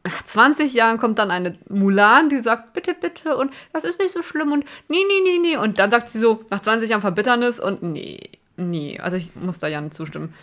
Nach 0.04 0.22
20 0.22 0.74
Jahren 0.74 0.98
kommt 0.98 1.18
dann 1.18 1.30
eine 1.30 1.57
Mulan, 1.68 2.28
die 2.28 2.38
sagt, 2.38 2.74
bitte, 2.74 2.94
bitte 2.94 3.37
und 3.37 3.52
das 3.72 3.85
ist 3.85 3.98
nicht 4.00 4.12
so 4.12 4.22
schlimm 4.22 4.52
und 4.52 4.64
nee, 4.88 4.98
nee, 5.09 5.20
nee, 5.24 5.38
nee. 5.38 5.57
Und 5.57 5.78
dann 5.78 5.90
sagt 5.90 6.11
sie 6.11 6.18
so, 6.18 6.44
nach 6.50 6.61
20 6.61 6.90
Jahren 6.90 7.00
Verbitternis 7.00 7.59
und 7.59 7.83
nee, 7.83 8.30
nee. 8.57 8.98
Also 9.00 9.16
ich 9.16 9.35
muss 9.35 9.59
da 9.59 9.66
Jan 9.66 9.90
zustimmen. 9.90 10.35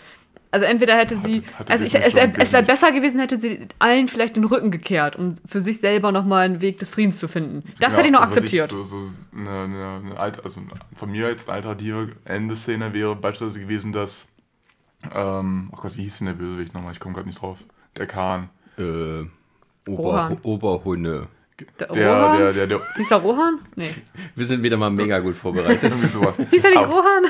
Also 0.51 0.65
entweder 0.65 0.97
hätte 0.97 1.17
sie, 1.17 1.43
hatte 1.57 1.71
also 1.71 1.85
ich, 1.85 1.95
es 1.95 2.13
wäre 2.13 2.33
es 2.37 2.51
wär 2.51 2.59
gönnt. 2.59 2.67
besser 2.67 2.91
gewesen, 2.91 3.21
hätte 3.21 3.39
sie 3.39 3.67
allen 3.79 4.09
vielleicht 4.09 4.35
den 4.35 4.43
Rücken 4.43 4.69
gekehrt, 4.69 5.15
um 5.15 5.33
für 5.45 5.61
sich 5.61 5.79
selber 5.79 6.11
nochmal 6.11 6.45
einen 6.45 6.59
Weg 6.59 6.77
des 6.79 6.89
Friedens 6.89 7.19
zu 7.19 7.29
finden. 7.29 7.63
Das 7.79 7.95
hätte 7.95 8.07
ich 8.07 8.11
noch 8.11 8.19
also 8.19 8.33
akzeptiert. 8.33 8.69
so, 8.69 8.83
so 8.83 8.97
eine, 9.33 9.49
eine, 9.49 10.01
eine 10.03 10.19
alte, 10.19 10.43
also 10.43 10.61
von 10.95 11.09
mir 11.09 11.29
jetzt 11.29 11.49
eine 11.49 11.55
alternative 11.57 12.11
Endeszene 12.25 12.93
wäre 12.93 13.15
beispielsweise 13.15 13.61
gewesen, 13.61 13.93
dass, 13.93 14.27
ähm, 15.15 15.69
oh 15.71 15.77
Gott, 15.77 15.95
wie 15.95 16.03
hieß 16.03 16.19
denn 16.19 16.27
der 16.27 16.33
Bösewicht 16.33 16.73
nochmal? 16.73 16.91
Ich 16.91 16.99
komme 16.99 17.15
gerade 17.15 17.27
nicht 17.27 17.41
drauf. 17.41 17.63
Der 17.95 18.07
Kahn. 18.07 18.49
Äh. 18.77 19.23
Ober, 19.87 20.37
Oberhunde. 20.43 21.27
Der, 21.79 21.87
Der, 21.87 22.13
Rohan? 22.15 22.37
der, 22.39 22.53
der, 22.53 22.67
der, 22.67 22.81
Hieß 22.97 23.11
er 23.11 23.17
Rohan? 23.17 23.59
Nee. 23.75 23.89
Wir 24.35 24.45
sind 24.45 24.61
wieder 24.63 24.77
mal 24.77 24.89
mega 24.89 25.19
gut 25.19 25.35
vorbereitet. 25.35 25.93
Hieß 26.51 26.63
er 26.63 26.69
nicht 26.69 26.79
Aber- 26.79 26.87
Rohan? 26.93 27.23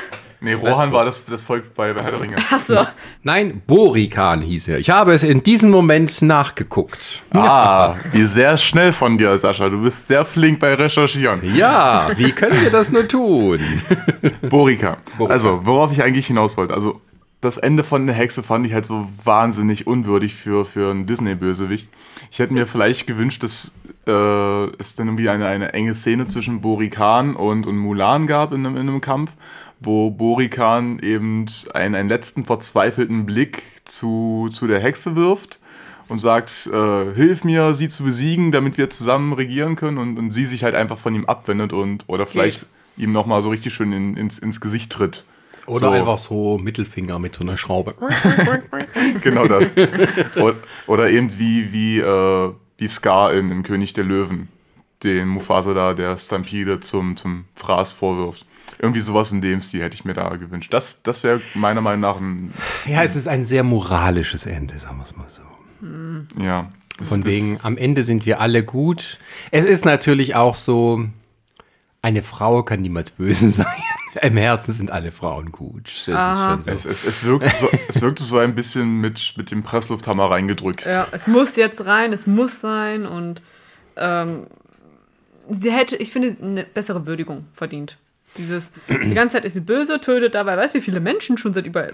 Nee, 0.44 0.54
Rohan 0.54 0.90
war 0.92 1.04
das, 1.04 1.24
das 1.24 1.40
Volk 1.40 1.72
bei, 1.76 1.92
bei 1.92 2.02
Herr 2.02 2.10
der 2.10 2.20
Ringe. 2.20 2.36
Achso. 2.50 2.84
Nein, 3.22 3.62
Borikan 3.64 4.40
hieß 4.40 4.66
er. 4.68 4.78
Ich 4.80 4.90
habe 4.90 5.12
es 5.12 5.22
in 5.22 5.44
diesem 5.44 5.70
Moment 5.70 6.20
nachgeguckt. 6.20 7.22
Ah, 7.30 7.94
wie 8.10 8.26
sehr 8.26 8.58
schnell 8.58 8.92
von 8.92 9.18
dir, 9.18 9.38
Sascha. 9.38 9.68
Du 9.68 9.82
bist 9.82 10.08
sehr 10.08 10.24
flink 10.24 10.58
bei 10.58 10.74
Recherchieren. 10.74 11.54
Ja, 11.54 12.10
wie 12.16 12.32
können 12.32 12.60
wir 12.60 12.70
das 12.70 12.90
nur 12.90 13.06
tun? 13.06 13.60
Borika. 14.48 14.96
Borika. 15.16 15.32
Also, 15.32 15.60
worauf 15.64 15.92
ich 15.92 16.02
eigentlich 16.02 16.26
hinaus 16.26 16.56
wollte. 16.56 16.74
Also, 16.74 17.00
das 17.40 17.56
Ende 17.56 17.84
von 17.84 18.06
der 18.08 18.16
Hexe 18.16 18.42
fand 18.42 18.66
ich 18.66 18.72
halt 18.72 18.86
so 18.86 19.06
wahnsinnig 19.24 19.86
unwürdig 19.86 20.34
für, 20.34 20.64
für 20.64 20.90
einen 20.90 21.06
Disney-Bösewicht. 21.06 21.88
Ich 22.32 22.38
hätte 22.40 22.52
mir 22.52 22.66
vielleicht 22.66 23.06
gewünscht, 23.06 23.42
dass 23.44 23.70
äh, 24.06 24.64
es 24.78 24.96
dann 24.96 25.08
irgendwie 25.08 25.28
eine, 25.28 25.46
eine 25.46 25.72
enge 25.72 25.94
Szene 25.94 26.26
zwischen 26.26 26.60
Borikan 26.60 27.36
und, 27.36 27.66
und 27.66 27.76
Mulan 27.76 28.26
gab 28.26 28.52
in 28.52 28.66
einem, 28.66 28.76
in 28.76 28.88
einem 28.88 29.00
Kampf, 29.00 29.34
wo 29.80 30.10
Borikan 30.10 30.98
eben 31.00 31.46
einen, 31.74 31.94
einen 31.94 32.08
letzten 32.08 32.44
verzweifelten 32.44 33.26
Blick 33.26 33.62
zu, 33.84 34.48
zu 34.50 34.66
der 34.66 34.80
Hexe 34.80 35.16
wirft 35.16 35.60
und 36.08 36.18
sagt, 36.18 36.68
äh, 36.72 37.14
hilf 37.14 37.44
mir, 37.44 37.74
sie 37.74 37.88
zu 37.88 38.04
besiegen, 38.04 38.52
damit 38.52 38.78
wir 38.78 38.90
zusammen 38.90 39.32
regieren 39.32 39.76
können 39.76 39.98
und, 39.98 40.18
und 40.18 40.30
sie 40.30 40.46
sich 40.46 40.64
halt 40.64 40.74
einfach 40.74 40.98
von 40.98 41.14
ihm 41.14 41.26
abwendet 41.26 41.72
und 41.72 42.04
oder 42.06 42.26
vielleicht 42.26 42.66
ihm 42.96 43.12
nochmal 43.12 43.42
so 43.42 43.50
richtig 43.50 43.72
schön 43.72 43.92
in, 43.92 44.16
ins, 44.16 44.38
ins 44.38 44.60
Gesicht 44.60 44.92
tritt. 44.92 45.24
Oder 45.66 45.88
so, 45.88 45.92
einfach 45.92 46.18
so 46.18 46.58
Mittelfinger 46.58 47.18
mit 47.18 47.36
so 47.36 47.42
einer 47.44 47.56
Schraube. 47.56 47.94
Genau 49.22 49.46
das. 49.46 49.70
oder, 50.36 50.56
oder 50.86 51.10
eben 51.10 51.38
wie, 51.38 51.72
wie, 51.72 52.00
äh, 52.00 52.52
wie 52.82 52.88
Scar 52.88 53.32
in, 53.32 53.50
in 53.52 53.62
König 53.62 53.92
der 53.92 54.04
Löwen, 54.04 54.48
den 55.04 55.28
Mufasa 55.28 55.72
da 55.72 55.94
der 55.94 56.18
Stampede 56.18 56.80
zum, 56.80 57.16
zum 57.16 57.44
Fraß 57.54 57.92
vorwirft. 57.92 58.44
Irgendwie 58.80 59.00
sowas 59.00 59.30
in 59.30 59.40
dem 59.40 59.60
Stil 59.60 59.82
hätte 59.82 59.94
ich 59.94 60.04
mir 60.04 60.14
da 60.14 60.28
gewünscht. 60.36 60.72
Das, 60.72 61.04
das 61.04 61.22
wäre 61.22 61.40
meiner 61.54 61.80
Meinung 61.80 62.00
nach 62.00 62.18
ein, 62.18 62.52
Ja, 62.86 63.04
es 63.04 63.14
ist 63.14 63.28
ein 63.28 63.44
sehr 63.44 63.62
moralisches 63.62 64.46
Ende, 64.46 64.78
sagen 64.78 64.96
wir 64.96 65.04
es 65.04 65.16
mal 65.16 65.26
so. 65.28 66.42
ja. 66.42 66.72
Von 67.00 67.24
wegen, 67.24 67.58
am 67.62 67.76
Ende 67.78 68.02
sind 68.04 68.26
wir 68.26 68.40
alle 68.40 68.64
gut. 68.64 69.18
Es 69.50 69.64
ist 69.64 69.84
natürlich 69.84 70.34
auch 70.34 70.56
so, 70.56 71.04
eine 72.02 72.22
Frau 72.22 72.62
kann 72.64 72.82
niemals 72.82 73.10
böse 73.10 73.50
sein. 73.52 73.66
Im 74.20 74.36
Herzen 74.36 74.72
sind 74.72 74.90
alle 74.90 75.10
Frauen 75.12 75.52
gut. 75.52 75.86
Das 76.06 76.60
ist 76.60 76.66
schon 76.66 76.74
Es, 76.74 76.82
so. 76.82 76.88
es, 76.90 77.04
es, 77.06 77.24
wirkte 77.24 77.48
so, 77.48 77.68
es 77.88 78.02
wirkte 78.02 78.22
so 78.24 78.38
ein 78.38 78.54
bisschen 78.54 79.00
mit, 79.00 79.34
mit 79.36 79.50
dem 79.50 79.62
Presslufthammer 79.62 80.30
reingedrückt. 80.30 80.84
Ja, 80.84 81.06
es 81.12 81.26
muss 81.26 81.56
jetzt 81.56 81.86
rein, 81.86 82.12
es 82.12 82.26
muss 82.26 82.60
sein 82.60 83.06
und 83.06 83.40
ähm, 83.96 84.46
sie 85.48 85.72
hätte, 85.72 85.96
ich 85.96 86.12
finde, 86.12 86.36
eine 86.42 86.64
bessere 86.64 87.06
Würdigung 87.06 87.46
verdient. 87.54 87.96
Dieses, 88.38 88.70
die 88.88 89.12
ganze 89.14 89.34
Zeit 89.36 89.44
ist 89.44 89.54
sie 89.54 89.60
böse, 89.60 90.00
tötet 90.00 90.34
dabei, 90.34 90.56
weißt 90.56 90.74
du, 90.74 90.78
wie 90.78 90.82
viele 90.82 91.00
Menschen 91.00 91.36
schon 91.36 91.52
seit 91.52 91.66
über. 91.66 91.88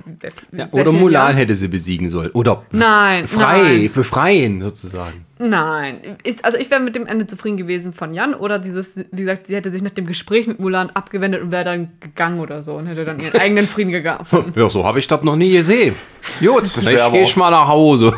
Ja, 0.53 0.68
oder 0.70 0.92
Mulan 0.92 1.12
Jahren- 1.12 1.37
hätte 1.37 1.55
sie 1.57 1.66
besiegen 1.68 2.09
sollen. 2.11 2.31
Oder 2.31 2.64
Nein, 2.70 3.27
frei, 3.27 3.62
nein. 3.62 3.88
für 3.88 4.05
Freien 4.05 4.61
sozusagen. 4.62 5.24
Nein, 5.40 6.16
ist, 6.24 6.44
also 6.44 6.59
ich 6.59 6.70
wäre 6.70 6.81
mit 6.81 6.96
dem 6.96 7.07
Ende 7.07 7.27
zufrieden 7.27 7.57
gewesen 7.57 7.92
von 7.92 8.12
Jan 8.14 8.35
oder 8.35 8.59
dieses, 8.59 8.96
wie 8.96 9.20
gesagt, 9.22 9.46
sie 9.46 9.55
hätte 9.57 9.70
sich 9.72 9.83
nach 9.83 9.90
dem 9.92 10.07
Gespräch 10.07 10.46
mit 10.46 10.59
Mulan 10.61 10.90
abgewendet 10.90 11.42
und 11.42 11.51
wäre 11.53 11.64
dann 11.64 11.92
gegangen 12.01 12.40
oder 12.40 12.61
so 12.62 12.74
und 12.74 12.87
hätte 12.87 13.05
dann 13.05 13.20
ihren 13.20 13.40
eigenen 13.40 13.66
Frieden 13.66 13.90
gefunden. 13.92 14.53
Ja, 14.59 14.68
so 14.68 14.85
habe 14.85 14.98
ich 14.98 15.07
das 15.07 15.22
noch 15.22 15.37
nie 15.37 15.53
gesehen. 15.53 15.94
Gut, 16.40 16.62
Das 16.62 16.77
ich 16.87 16.96
gehe 16.96 17.27
mal 17.37 17.51
nach 17.51 17.68
Hause. 17.68 18.12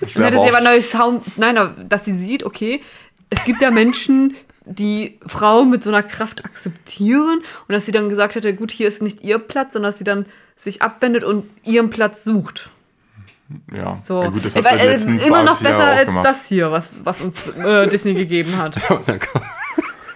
Das 0.00 0.14
Dann 0.14 0.24
hätte 0.24 0.40
sie 0.40 0.48
aber 0.48 0.58
auch- 0.58 0.62
neue 0.62 0.82
Sound, 0.82 1.22
nein, 1.36 1.58
aber 1.58 1.74
dass 1.84 2.04
sie 2.04 2.12
sieht, 2.12 2.44
okay, 2.44 2.80
es 3.30 3.42
gibt 3.44 3.60
ja 3.60 3.70
Menschen, 3.70 4.34
die 4.68 5.18
Frauen 5.26 5.70
mit 5.70 5.82
so 5.82 5.90
einer 5.90 6.02
Kraft 6.02 6.44
akzeptieren 6.44 7.38
und 7.66 7.72
dass 7.74 7.86
sie 7.86 7.92
dann 7.92 8.08
gesagt 8.08 8.34
hätte, 8.34 8.54
gut, 8.54 8.70
hier 8.70 8.88
ist 8.88 9.02
nicht 9.02 9.22
ihr 9.22 9.38
Platz, 9.38 9.72
sondern 9.72 9.90
dass 9.92 9.98
sie 9.98 10.04
dann 10.04 10.26
sich 10.56 10.82
abwendet 10.82 11.24
und 11.24 11.48
ihren 11.64 11.90
Platz 11.90 12.24
sucht. 12.24 12.70
ja. 13.72 13.96
So. 13.98 14.22
ja, 14.22 14.28
gut, 14.28 14.44
das 14.44 14.56
hat 14.56 14.64
weil, 14.64 14.78
seit 14.78 14.80
äh, 14.80 14.90
letzten 14.90 15.18
immer 15.18 15.42
noch 15.42 15.56
20 15.56 15.64
Jahren 15.64 15.78
besser 15.78 15.86
als 15.86 16.06
gemacht. 16.06 16.24
das 16.26 16.46
hier, 16.46 16.70
was, 16.72 16.92
was 17.02 17.20
uns 17.20 17.48
äh, 17.56 17.86
Disney 17.88 18.14
gegeben 18.14 18.56
hat. 18.58 18.78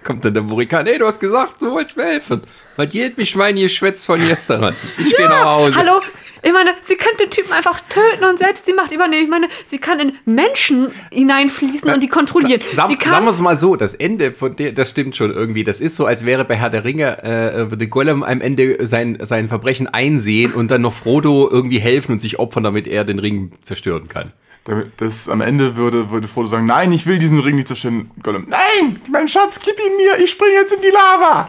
Kommt, 0.02 0.24
dann 0.24 0.34
der 0.34 0.42
Murikan. 0.42 0.86
Ey, 0.86 0.98
du 0.98 1.06
hast 1.06 1.20
gesagt, 1.20 1.60
du 1.60 1.70
wolltest 1.70 1.96
mir 1.96 2.04
helfen. 2.04 2.42
Weil 2.76 2.88
jedem 2.88 3.24
Schwein 3.24 3.56
geschwätzt 3.56 4.06
von 4.06 4.18
gestern. 4.20 4.74
Ich 4.98 5.16
gehe 5.16 5.28
nach 5.28 5.44
Hause. 5.44 5.76
Hallo, 5.76 6.00
ich 6.42 6.52
meine, 6.52 6.70
sie 6.80 6.96
könnte 6.96 7.24
den 7.24 7.30
Typen 7.30 7.52
einfach 7.52 7.80
töten 7.88 8.24
und 8.24 8.38
selbst 8.38 8.66
die 8.66 8.72
Macht 8.72 8.90
übernehmen. 8.90 9.22
Ich 9.22 9.30
meine, 9.30 9.48
sie 9.68 9.78
kann 9.78 10.00
in 10.00 10.14
Menschen 10.24 10.88
hineinfließen 11.12 11.88
und 11.88 12.02
die 12.02 12.08
kontrollieren. 12.08 12.60
Sag, 12.72 12.88
sie 12.88 12.96
kann 12.96 13.12
sagen 13.12 13.26
wir 13.26 13.30
es 13.30 13.40
mal 13.40 13.56
so, 13.56 13.76
das 13.76 13.94
Ende 13.94 14.32
von 14.32 14.56
der, 14.56 14.72
das 14.72 14.90
stimmt 14.90 15.14
schon 15.14 15.32
irgendwie. 15.32 15.62
Das 15.62 15.80
ist 15.80 15.94
so, 15.94 16.04
als 16.04 16.26
wäre 16.26 16.44
bei 16.44 16.56
Herr 16.56 16.70
der 16.70 16.84
Ringe, 16.84 17.22
äh, 17.22 17.70
würde 17.70 17.86
Gollum 17.86 18.24
am 18.24 18.40
Ende 18.40 18.84
sein, 18.86 19.18
sein 19.22 19.48
Verbrechen 19.48 19.86
einsehen 19.86 20.52
und 20.52 20.70
dann 20.72 20.82
noch 20.82 20.94
Frodo 20.94 21.48
irgendwie 21.48 21.78
helfen 21.78 22.12
und 22.12 22.18
sich 22.18 22.40
opfern, 22.40 22.64
damit 22.64 22.88
er 22.88 23.04
den 23.04 23.20
Ring 23.20 23.52
zerstören 23.62 24.08
kann. 24.08 24.32
Damit 24.64 24.92
das 24.98 25.28
am 25.28 25.40
Ende 25.40 25.76
würde, 25.76 26.10
würde 26.10 26.28
Frodo 26.28 26.46
sagen, 26.46 26.66
nein, 26.66 26.92
ich 26.92 27.06
will 27.06 27.18
diesen 27.18 27.40
Ring 27.40 27.56
nicht 27.56 27.68
zerstören. 27.68 28.10
Gollum, 28.22 28.46
nein, 28.48 29.00
mein 29.10 29.26
Schatz, 29.26 29.58
gib 29.58 29.74
ihn 29.78 29.96
mir, 29.96 30.24
ich 30.24 30.30
springe 30.30 30.52
jetzt 30.52 30.72
in 30.72 30.82
die 30.82 30.90
Lava. 30.90 31.48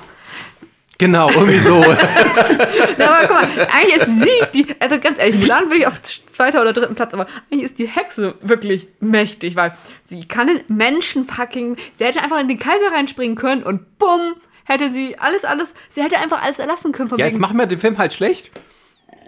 Genau, 0.98 1.30
irgendwie 1.30 1.60
so. 1.60 1.84
Ja, 2.98 3.16
aber 3.16 3.28
guck 3.28 3.32
mal, 3.32 3.68
eigentlich 3.72 3.96
ist 3.96 4.22
sie 4.22 4.64
die, 4.64 4.76
also 4.80 5.00
ganz 5.00 5.20
ehrlich, 5.20 5.40
Mulan 5.42 5.66
würde 5.66 5.78
ich 5.78 5.88
auf 5.88 6.02
zweiter 6.02 6.62
oder 6.62 6.72
dritten 6.74 6.96
Platz, 6.96 7.14
aber 7.14 7.28
eigentlich 7.52 7.64
ist 7.64 7.80
die 7.80 7.88
Hexe 7.88 8.36
wirklich 8.42 8.88
mächtig, 9.00 9.56
weil 9.56 9.74
sie 10.06 10.26
kann 10.26 10.48
in 10.48 10.62
Menschen 10.68 11.26
fucking, 11.26 11.78
sie 11.94 12.06
hätte 12.06 12.22
einfach 12.22 12.40
in 12.40 12.48
den 12.48 12.60
Kaiser 12.60 12.92
reinspringen 12.92 13.36
können 13.36 13.64
und 13.64 13.98
bumm, 13.98 14.36
hätte 14.66 14.92
sie 14.92 15.18
alles, 15.20 15.44
alles, 15.46 15.74
sie 15.90 16.04
hätte 16.04 16.20
einfach 16.20 16.42
alles 16.42 16.60
erlassen 16.60 16.92
können 16.92 17.10
von 17.10 17.18
ja, 17.18 17.26
jetzt 17.26 17.36
wegen, 17.36 17.42
machen 17.42 17.58
wir 17.58 17.66
den 17.66 17.80
Film 17.80 17.98
halt 17.98 18.14
schlecht. 18.14 18.52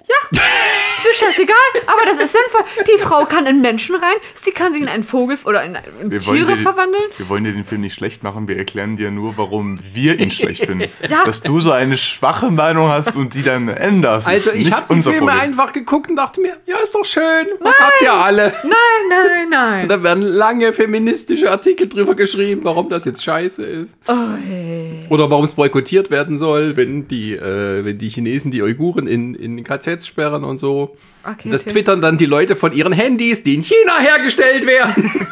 Ist 0.09 1.21
mir 1.21 1.27
scheißegal, 1.27 1.55
aber 1.87 2.01
das 2.05 2.17
ist 2.23 2.33
sinnvoll. 2.33 2.85
Die 2.85 3.01
Frau 3.01 3.25
kann 3.25 3.45
in 3.45 3.61
Menschen 3.61 3.95
rein, 3.95 4.15
sie 4.43 4.51
kann 4.51 4.73
sich 4.73 4.81
in 4.81 4.87
einen 4.87 5.03
Vogel 5.03 5.37
oder 5.45 5.63
in, 5.63 5.77
in 6.01 6.19
Tiere 6.19 6.55
dir, 6.55 6.57
verwandeln. 6.57 7.03
wir 7.17 7.29
wollen 7.29 7.43
dir 7.43 7.51
den 7.51 7.65
Film 7.65 7.81
nicht 7.81 7.93
schlecht 7.95 8.23
machen, 8.23 8.47
wir 8.47 8.57
erklären 8.57 8.97
dir 8.97 9.11
nur, 9.11 9.37
warum 9.37 9.77
wir 9.93 10.19
ihn 10.19 10.31
schlecht 10.31 10.65
finden. 10.65 10.89
Ja. 11.09 11.23
Dass 11.25 11.41
du 11.41 11.61
so 11.61 11.71
eine 11.71 11.97
schwache 11.97 12.49
Meinung 12.49 12.89
hast 12.89 13.15
und 13.15 13.33
die 13.33 13.43
dann 13.43 13.67
änderst. 13.67 14.27
Also 14.27 14.51
ich 14.53 14.71
habe 14.71 14.93
die 14.95 15.01
Filme 15.01 15.19
Problem. 15.19 15.39
einfach 15.39 15.71
geguckt 15.71 16.09
und 16.09 16.15
dachte 16.15 16.41
mir, 16.41 16.57
ja, 16.65 16.77
ist 16.77 16.95
doch 16.95 17.05
schön. 17.05 17.47
Was 17.59 17.79
habt 17.79 18.01
ihr 18.01 18.13
alle? 18.13 18.53
Nein, 18.63 18.71
nein, 19.09 19.49
nein. 19.49 19.87
Da 19.87 20.01
werden 20.01 20.23
lange 20.23 20.73
feministische 20.73 21.51
Artikel 21.51 21.87
drüber 21.87 22.15
geschrieben, 22.15 22.61
warum 22.63 22.89
das 22.89 23.05
jetzt 23.05 23.23
scheiße 23.23 23.63
ist. 23.63 23.93
Oh, 24.07 24.13
hey. 24.47 25.01
Oder 25.09 25.29
warum 25.29 25.45
es 25.45 25.53
boykottiert 25.53 26.09
werden 26.09 26.37
soll, 26.37 26.75
wenn 26.75 27.07
die, 27.07 27.33
äh, 27.33 27.85
wenn 27.85 27.97
die 27.97 28.09
Chinesen 28.09 28.51
die 28.51 28.63
Uiguren 28.63 29.07
in, 29.07 29.35
in 29.35 29.63
KZs 29.63 29.94
sperren 30.03 30.43
und 30.43 30.57
so. 30.57 30.97
Okay, 31.23 31.49
das 31.49 31.63
okay. 31.63 31.71
twittern 31.71 32.01
dann 32.01 32.17
die 32.17 32.25
Leute 32.25 32.55
von 32.55 32.73
ihren 32.73 32.93
Handys, 32.93 33.43
die 33.43 33.55
in 33.55 33.61
China 33.61 33.99
hergestellt 33.99 34.65
werden. 34.65 35.11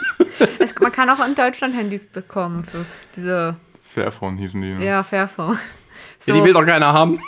Es, 0.57 0.73
man 0.81 0.91
kann 0.91 1.07
auch 1.11 1.25
in 1.25 1.35
Deutschland 1.35 1.75
Handys 1.75 2.07
bekommen 2.07 2.65
für 2.65 2.85
diese, 3.15 3.55
Fairphone 3.93 4.37
hießen 4.37 4.61
die. 4.61 4.73
Ne? 4.73 4.85
ja, 4.85 5.03
Fairphone. 5.03 5.57
Ja, 6.25 6.33
die 6.33 6.43
will 6.43 6.53
doch 6.53 6.65
keiner 6.65 6.91
haben. 6.93 7.19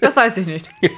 Das 0.00 0.16
weiß 0.16 0.38
ich 0.38 0.46
nicht. 0.46 0.70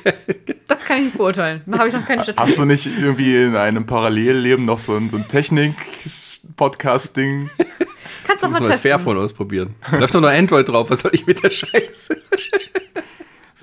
Das 0.69 0.85
kann 0.85 0.99
ich 0.99 1.05
nicht 1.05 1.17
beurteilen. 1.17 1.63
Da 1.67 1.79
habe 1.79 1.87
ich 1.89 1.95
noch 1.95 2.05
keine 2.05 2.23
Hast 2.23 2.33
Statistik. 2.33 2.57
du 2.57 2.65
nicht 2.65 2.87
irgendwie 2.87 3.45
in 3.45 3.55
einem 3.55 3.87
Parallelleben 3.87 4.65
noch 4.65 4.79
so 4.79 4.97
ein, 4.97 5.11
so 5.11 5.17
ein 5.17 5.29
Technik-Podcast-Ding? 5.29 7.51
Kannst 8.27 8.43
doch 8.43 8.51
mal 8.51 8.59
das 8.59 8.67
testen. 8.69 8.91
Fairphone 8.91 9.19
ausprobieren. 9.19 9.77
Da 9.89 9.99
läuft 9.99 10.13
doch 10.15 10.21
nur 10.21 10.31
Android 10.31 10.69
drauf. 10.69 10.91
Was 10.91 10.99
soll 11.01 11.13
ich 11.15 11.25
mit 11.27 11.41
der 11.43 11.51
Scheiße? 11.51 12.21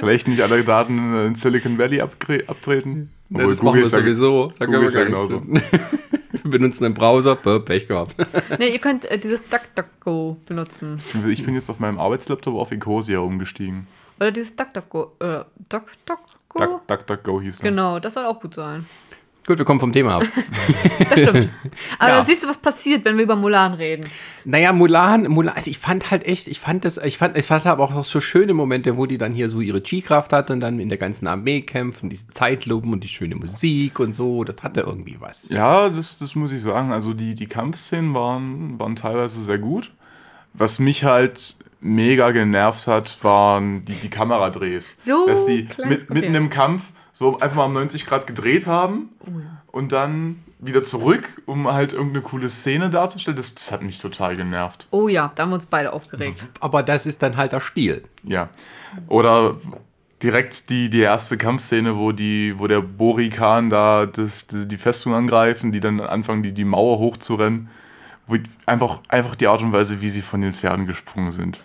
Vielleicht 0.04 0.28
nicht 0.28 0.42
alle 0.42 0.64
Daten 0.64 1.28
in 1.28 1.36
Silicon 1.36 1.78
Valley 1.78 2.02
abtreten? 2.02 3.12
Ja, 3.30 3.48
das 3.48 3.62
machen 3.62 3.80
wir 3.80 3.86
sowieso. 3.88 4.52
Da 4.60 4.66
können 4.66 4.88
Google 4.88 4.94
wir 4.94 5.10
gar. 5.10 5.42
Wir 6.44 6.52
benutzen 6.52 6.84
einen 6.84 6.94
Browser. 6.94 7.36
Pech 7.36 7.88
gehabt. 7.88 8.16
Nee, 8.60 8.70
ihr 8.70 8.80
könnt 8.80 9.06
äh, 9.06 9.18
dieses 9.18 9.42
DuckDuckGo 9.50 10.38
benutzen. 10.46 11.00
Ich 11.30 11.46
bin 11.46 11.56
jetzt 11.56 11.70
auf 11.70 11.80
meinem 11.80 12.00
Arbeitslaptop 12.00 12.56
auf 12.56 12.72
Ecosia 12.72 13.20
umgestiegen. 13.20 13.88
Oder 14.20 14.32
dieses 14.32 14.56
DuckDuckGo. 14.56 15.12
Äh, 15.20 15.46
DuckDuckGo? 15.70 16.34
Duck, 16.56 16.88
Duck, 16.88 17.08
Duck, 17.08 17.24
Go 17.24 17.42
hieß 17.42 17.60
er. 17.60 17.64
Genau, 17.64 18.00
das 18.00 18.14
soll 18.14 18.26
auch 18.26 18.40
gut 18.40 18.56
sein. 18.56 18.86
Gut, 19.46 19.58
wir 19.58 19.66
kommen 19.66 19.80
vom 19.82 19.92
Thema 19.92 20.16
ab. 20.18 20.24
Das 21.10 21.20
stimmt. 21.20 21.50
Aber 22.00 22.10
Ja. 22.12 22.20
da 22.20 22.26
siehst 22.26 22.44
du, 22.44 22.48
was 22.48 22.58
passiert, 22.58 23.04
wenn 23.04 23.18
wir 23.18 23.24
über 23.24 23.36
Mulan 23.36 23.74
reden. 23.74 24.06
Naja, 24.46 24.72
Mulan, 24.72 25.28
Mulan, 25.28 25.54
also 25.56 25.70
ich 25.70 25.78
fand 25.78 26.12
halt 26.12 26.24
echt, 26.26 26.48
ich 26.48 26.60
fand 26.62 26.86
das, 26.86 26.98
ich 26.98 27.18
fand, 27.18 27.38
ich 27.38 27.46
fand 27.46 27.66
aber 27.66 27.84
auch 27.84 28.04
so 28.06 28.22
schöne 28.22 28.54
Momente, 28.54 28.96
wo 28.96 29.06
die 29.06 29.18
dann 29.18 29.34
hier 29.34 29.50
so 29.50 29.60
ihre 29.60 29.82
Chi-Kraft 29.84 30.32
hatte 30.32 30.54
und 30.54 30.62
dann 30.62 30.80
in 30.80 30.88
der 30.88 30.98
ganzen 30.98 31.28
Armee 31.28 31.62
kämpfen, 31.62 32.10
diese 32.10 32.28
Zeitlupen 32.30 32.94
und 32.94 33.04
die 33.04 33.10
schöne 33.10 33.36
Musik 33.36 34.00
und 34.00 34.14
so, 34.14 34.44
das 34.46 34.64
hatte 34.64 34.82
irgendwie 34.82 35.18
was. 35.20 35.50
Ja, 35.50 35.90
das, 35.90 36.18
das 36.18 36.36
muss 36.36 36.54
ich 36.54 36.62
sagen. 36.62 36.94
Also 36.94 37.14
die, 37.14 37.36
die 37.36 37.48
Kampfszenen 37.48 38.14
waren, 38.14 38.80
waren 38.80 38.96
teilweise 38.96 39.44
sehr 39.44 39.58
gut. 39.58 39.92
Was 40.54 40.80
mich 40.80 41.04
halt 41.04 41.58
mega 41.82 42.32
genervt 42.32 42.88
hat, 42.88 43.22
waren 43.24 43.84
die, 43.84 43.96
die 43.96 44.10
Kameradrehs. 44.10 44.98
So 45.04 45.28
Dass 45.28 45.46
die 45.46 45.68
mit, 45.86 46.10
mitten 46.10 46.34
im 46.34 46.50
Kampf 46.50 46.94
so 47.14 47.38
einfach 47.38 47.56
mal 47.56 47.66
um 47.66 47.74
90 47.74 48.06
Grad 48.06 48.28
gedreht 48.28 48.66
haben 48.66 49.10
und 49.72 49.92
dann 49.92 50.44
wieder 50.60 50.84
zurück, 50.84 51.42
um 51.46 51.72
halt 51.72 51.94
irgendeine 51.94 52.22
coole 52.22 52.50
Szene 52.50 52.90
darzustellen. 52.90 53.38
Das, 53.38 53.54
das 53.54 53.72
hat 53.72 53.82
mich 53.82 54.00
total 54.00 54.36
genervt. 54.36 54.88
Oh 54.92 55.08
ja, 55.08 55.32
da 55.36 55.44
haben 55.44 55.50
wir 55.50 55.56
uns 55.56 55.68
beide 55.68 55.94
aufgeregt. 55.94 56.44
Aber 56.60 56.84
das 56.84 57.06
ist 57.06 57.22
dann 57.22 57.38
halt 57.38 57.52
der 57.52 57.60
Stil. 57.60 58.04
Ja. 58.24 58.50
Oder 59.08 59.58
direkt 60.22 60.70
die, 60.70 60.90
die 60.90 61.02
erste 61.02 61.38
Kampfszene, 61.38 61.98
wo, 61.98 62.14
die, 62.14 62.56
wo 62.58 62.68
der 62.68 62.82
Borikan 62.82 63.70
da 63.70 64.06
das, 64.06 64.48
die, 64.48 64.78
Festung 64.78 65.14
angreifen, 65.14 65.72
die 65.72 65.82
dann 65.82 66.00
anfangen, 66.00 66.44
die, 66.44 66.54
die 66.54 66.66
Mauer 66.66 66.98
hochzurennen. 67.00 67.70
Einfach, 68.66 69.02
einfach 69.10 69.36
die 69.36 69.48
Art 69.48 69.62
und 69.62 69.74
Weise, 69.74 70.02
wie 70.02 70.10
sie 70.10 70.22
von 70.22 70.42
den 70.42 70.54
Pferden 70.54 70.88
gesprungen 70.88 71.32
sind. 71.32 71.60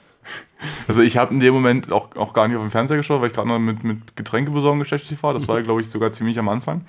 Also 0.87 1.03
ich 1.03 1.17
habe 1.17 1.35
in 1.35 1.41
dem 1.41 1.55
Moment 1.55 1.93
auch, 1.93 2.17
auch 2.17 2.33
gar 2.33 2.49
nicht 2.49 2.57
auf 2.57 2.63
den 2.63 2.71
Fernseher 2.71 2.97
geschaut, 2.97 3.21
weil 3.21 3.29
ich 3.29 3.35
gerade 3.35 3.49
noch 3.49 3.59
mit, 3.59 3.85
mit 3.85 4.17
Getränke 4.17 4.51
besorgen 4.51 4.79
beschäftigt 4.79 5.23
war. 5.23 5.33
Das 5.33 5.47
war, 5.49 5.63
glaube 5.63 5.81
ich, 5.81 5.91
sogar 5.91 6.13
ziemlich 6.13 6.39
am 6.39 6.49
Anfang. 6.49 6.83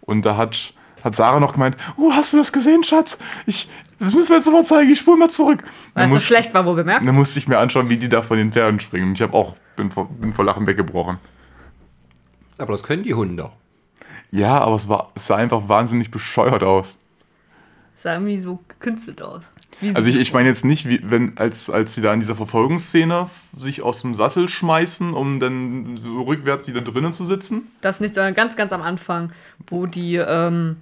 Und 0.00 0.24
da 0.24 0.36
hat, 0.36 0.74
hat 1.02 1.14
Sarah 1.14 1.40
noch 1.40 1.52
gemeint, 1.52 1.76
oh, 1.96 2.12
hast 2.12 2.32
du 2.32 2.36
das 2.36 2.52
gesehen, 2.52 2.82
Schatz? 2.84 3.18
Ich, 3.46 3.70
das 3.98 4.14
müssen 4.14 4.30
wir 4.30 4.36
jetzt 4.36 4.48
aber 4.48 4.64
zeigen, 4.64 4.90
ich 4.90 4.98
spule 4.98 5.16
mal 5.16 5.30
zurück. 5.30 5.62
Weil 5.94 6.12
es 6.12 6.26
schlecht 6.26 6.52
war, 6.54 6.66
wo 6.66 6.74
bemerkt. 6.74 7.06
dann 7.06 7.14
musste 7.14 7.38
ich 7.38 7.48
mir 7.48 7.58
anschauen, 7.58 7.88
wie 7.88 7.96
die 7.96 8.08
da 8.08 8.22
von 8.22 8.36
den 8.36 8.52
Pferden 8.52 8.80
springen. 8.80 9.08
Und 9.08 9.14
ich 9.14 9.22
habe 9.22 9.34
auch, 9.34 9.56
bin 9.76 9.90
vor, 9.90 10.08
bin 10.08 10.32
vor 10.32 10.44
Lachen 10.44 10.66
weggebrochen. 10.66 11.18
Aber 12.58 12.72
das 12.72 12.82
können 12.82 13.02
die 13.02 13.14
Hunde 13.14 13.44
doch. 13.44 13.52
Ja, 14.30 14.58
aber 14.58 14.74
es, 14.76 14.88
war, 14.88 15.12
es 15.14 15.26
sah 15.26 15.36
einfach 15.36 15.68
wahnsinnig 15.68 16.10
bescheuert 16.10 16.62
aus. 16.62 16.98
Sah 17.94 18.14
irgendwie 18.14 18.38
so 18.38 18.60
gekünstelt 18.68 19.22
aus. 19.22 19.44
Also 19.94 20.08
ich, 20.08 20.16
ich 20.16 20.32
meine 20.32 20.48
jetzt 20.48 20.64
nicht, 20.64 20.88
wie, 20.88 21.00
wenn, 21.04 21.36
als, 21.36 21.70
als 21.70 21.94
sie 21.94 22.02
da 22.02 22.12
in 22.12 22.20
dieser 22.20 22.34
Verfolgungsszene 22.34 23.28
sich 23.56 23.82
aus 23.82 24.02
dem 24.02 24.14
Sattel 24.14 24.48
schmeißen, 24.48 25.14
um 25.14 25.40
dann 25.40 25.96
so 25.96 26.22
rückwärts 26.22 26.68
wieder 26.68 26.80
drinnen 26.80 27.12
zu 27.12 27.24
sitzen. 27.24 27.68
Das 27.80 28.00
nicht, 28.00 28.14
sondern 28.14 28.34
ganz, 28.34 28.56
ganz 28.56 28.72
am 28.72 28.82
Anfang, 28.82 29.32
wo 29.66 29.86
die, 29.86 30.16
ähm, 30.16 30.76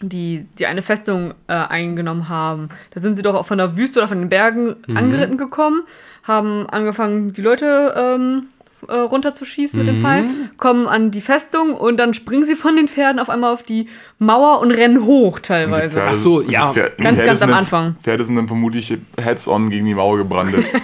die, 0.00 0.46
die 0.58 0.66
eine 0.66 0.82
Festung 0.82 1.34
äh, 1.46 1.54
eingenommen 1.54 2.28
haben. 2.28 2.68
Da 2.90 3.00
sind 3.00 3.16
sie 3.16 3.22
doch 3.22 3.34
auch 3.34 3.46
von 3.46 3.58
der 3.58 3.76
Wüste 3.76 4.00
oder 4.00 4.08
von 4.08 4.18
den 4.18 4.28
Bergen 4.28 4.76
angeritten 4.94 5.38
gekommen, 5.38 5.82
haben 6.22 6.68
angefangen, 6.68 7.32
die 7.32 7.42
Leute 7.42 7.94
ähm, 7.96 8.48
äh, 8.88 8.94
runterzuschießen 8.96 9.78
mit 9.78 9.88
den 9.88 10.00
Pfeilen, 10.00 10.50
kommen 10.56 10.86
an 10.86 11.10
die 11.10 11.20
Festung 11.20 11.74
und 11.74 11.96
dann 11.98 12.14
springen 12.14 12.44
sie 12.44 12.54
von 12.54 12.76
den 12.76 12.88
Pferden 12.88 13.18
auf 13.18 13.28
einmal 13.30 13.52
auf 13.52 13.62
die 13.62 13.88
Mauer 14.18 14.60
und 14.60 14.70
rennen 14.70 15.04
hoch 15.04 15.40
teilweise. 15.40 16.02
Ach 16.04 16.14
so, 16.14 16.42
ja, 16.42 16.72
Pferde- 16.72 16.96
ganz, 17.02 17.16
Pferde 17.16 17.26
ganz 17.26 17.38
sind 17.38 17.44
am 17.44 17.50
dann- 17.50 17.58
Anfang. 17.58 17.96
Pferde 18.02 18.24
sind 18.24 18.36
dann 18.36 18.46
vermutlich 18.48 18.96
heads-on 19.20 19.70
gegen 19.70 19.86
die 19.86 19.94
Mauer 19.94 20.16
gebrandet. 20.18 20.66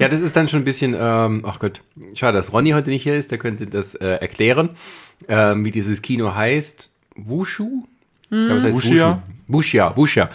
Ja, 0.00 0.08
das 0.08 0.22
ist 0.22 0.34
dann 0.34 0.48
schon 0.48 0.62
ein 0.62 0.64
bisschen, 0.64 0.96
ähm, 0.98 1.44
ach 1.46 1.60
Gott, 1.60 1.80
schade, 2.14 2.36
dass 2.36 2.52
Ronny 2.52 2.70
heute 2.72 2.90
nicht 2.90 3.04
hier 3.04 3.14
ist, 3.14 3.30
der 3.30 3.38
könnte 3.38 3.68
das 3.68 3.94
äh, 3.94 4.04
erklären, 4.16 4.70
ähm, 5.28 5.64
wie 5.64 5.70
dieses 5.70 6.02
Kino 6.02 6.34
heißt. 6.34 6.90
Wushu? 7.14 7.84
Ich 8.24 8.28
glaube, 8.30 8.54
es 8.56 8.64
heißt 8.64 8.74
Wuxia? 8.74 9.22
Wushu. 9.46 9.56
Wuxia, 9.58 9.96
Wuxia. 9.96 10.30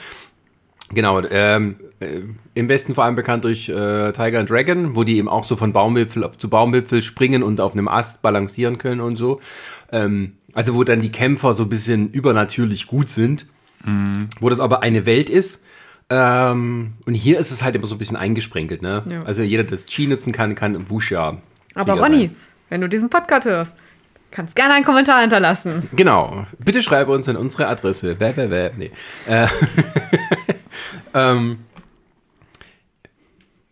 Genau, 0.91 1.21
ähm, 1.29 1.75
äh, 1.99 2.21
im 2.55 2.67
Westen 2.69 2.95
vor 2.95 3.03
allem 3.03 3.15
bekannt 3.15 3.43
durch 3.43 3.69
äh, 3.69 4.11
Tiger 4.11 4.39
and 4.39 4.49
Dragon, 4.49 4.95
wo 4.95 5.03
die 5.03 5.17
eben 5.17 5.29
auch 5.29 5.43
so 5.43 5.55
von 5.55 5.71
Baumwipfel 5.71 6.23
auf- 6.23 6.37
zu 6.37 6.49
Baumwipfel 6.49 7.01
springen 7.01 7.43
und 7.43 7.61
auf 7.61 7.73
einem 7.73 7.87
Ast 7.87 8.21
balancieren 8.21 8.77
können 8.79 9.01
und 9.01 9.15
so. 9.15 9.39
Ähm, 9.91 10.33
also 10.53 10.73
wo 10.75 10.83
dann 10.83 11.01
die 11.01 11.11
Kämpfer 11.11 11.53
so 11.53 11.63
ein 11.63 11.69
bisschen 11.69 12.09
übernatürlich 12.09 12.87
gut 12.87 13.09
sind, 13.09 13.45
wo 14.41 14.49
das 14.49 14.59
aber 14.59 14.81
eine 14.81 15.05
Welt 15.05 15.29
ist. 15.29 15.61
Ähm, 16.09 16.93
und 17.05 17.13
hier 17.13 17.39
ist 17.39 17.51
es 17.51 17.63
halt 17.63 17.75
immer 17.75 17.85
so 17.85 17.95
ein 17.95 17.97
bisschen 17.99 18.17
eingesprenkelt, 18.17 18.81
ne? 18.81 19.03
Ja. 19.07 19.23
Also 19.23 19.43
jeder, 19.43 19.63
der 19.63 19.73
das 19.77 19.85
Chi 19.85 20.07
nutzen 20.07 20.33
kann, 20.33 20.55
kann 20.55 20.89
Wuxia. 20.89 21.37
Aber 21.75 21.93
Ronny, 21.93 22.31
wenn 22.69 22.81
du 22.81 22.89
diesen 22.89 23.09
Podcast 23.11 23.45
hörst, 23.45 23.75
kannst 24.31 24.55
gerne 24.55 24.73
einen 24.73 24.85
Kommentar 24.85 25.21
hinterlassen. 25.21 25.87
Genau. 25.95 26.45
Bitte 26.57 26.81
schreibe 26.81 27.11
uns 27.11 27.29
an 27.29 27.35
unsere 27.35 27.67
Adresse. 27.67 28.15
Bäh, 28.15 28.31
bäh, 28.33 28.47
bäh. 28.47 28.71
Nee. 28.75 28.91
Äh, 29.27 29.45
ähm, 31.13 31.59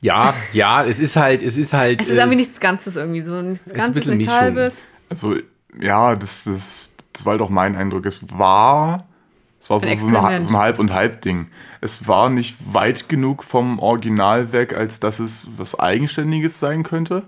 ja, 0.02 0.34
ja, 0.54 0.84
es 0.84 1.00
ist 1.00 1.16
halt, 1.16 1.42
es 1.42 1.58
ist 1.58 1.74
halt. 1.74 2.02
Es 2.02 2.08
ist 2.08 2.16
äh, 2.16 2.20
irgendwie 2.20 2.38
nichts 2.38 2.60
Ganzes 2.60 2.96
irgendwie, 2.96 3.22
so 3.22 3.42
nichts 3.42 3.68
ein 3.68 3.78
Ganzes, 3.78 3.94
bisschen 3.94 4.18
nichts. 4.18 4.32
Halbes. 4.32 4.74
Also, 5.10 5.36
ja, 5.80 6.16
das, 6.16 6.44
das, 6.44 6.96
das 7.14 7.26
war 7.26 7.32
halt 7.32 7.42
auch 7.42 7.50
mein 7.50 7.76
Eindruck. 7.76 8.06
Es 8.06 8.38
war, 8.38 9.08
es 9.60 9.70
war 9.70 9.80
so, 9.80 9.88
Ein 9.88 9.98
so, 9.98 10.08
eine, 10.08 10.42
so 10.42 10.50
ein 10.50 10.58
Halb- 10.58 10.80
und 10.80 10.94
Halb-Ding. 10.94 11.48
Es 11.82 12.08
war 12.08 12.30
nicht 12.30 12.58
weit 12.74 13.10
genug 13.10 13.44
vom 13.44 13.80
Original 13.80 14.52
weg, 14.52 14.74
als 14.74 15.00
dass 15.00 15.20
es 15.20 15.50
was 15.58 15.80
Eigenständiges 15.80 16.60
sein 16.60 16.84
könnte. 16.84 17.24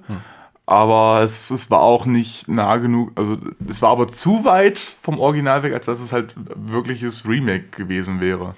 Aber 0.65 1.24
es, 1.24 1.50
es 1.50 1.72
war 1.72 1.82
auch 1.82 2.06
nicht 2.06 2.48
nah 2.48 2.78
genug, 2.78 3.12
also 3.15 3.38
es 3.67 3.82
war 3.82 3.89
aber 3.89 4.08
zu 4.08 4.45
weit 4.45 4.78
vom 4.78 5.19
Original 5.19 5.63
weg, 5.63 5.74
als 5.74 5.88
dass 5.88 6.00
es 6.00 6.13
halt 6.13 6.36
wirkliches 6.56 7.28
Remake 7.28 7.69
gewesen 7.72 8.22
wäre. 8.22 8.54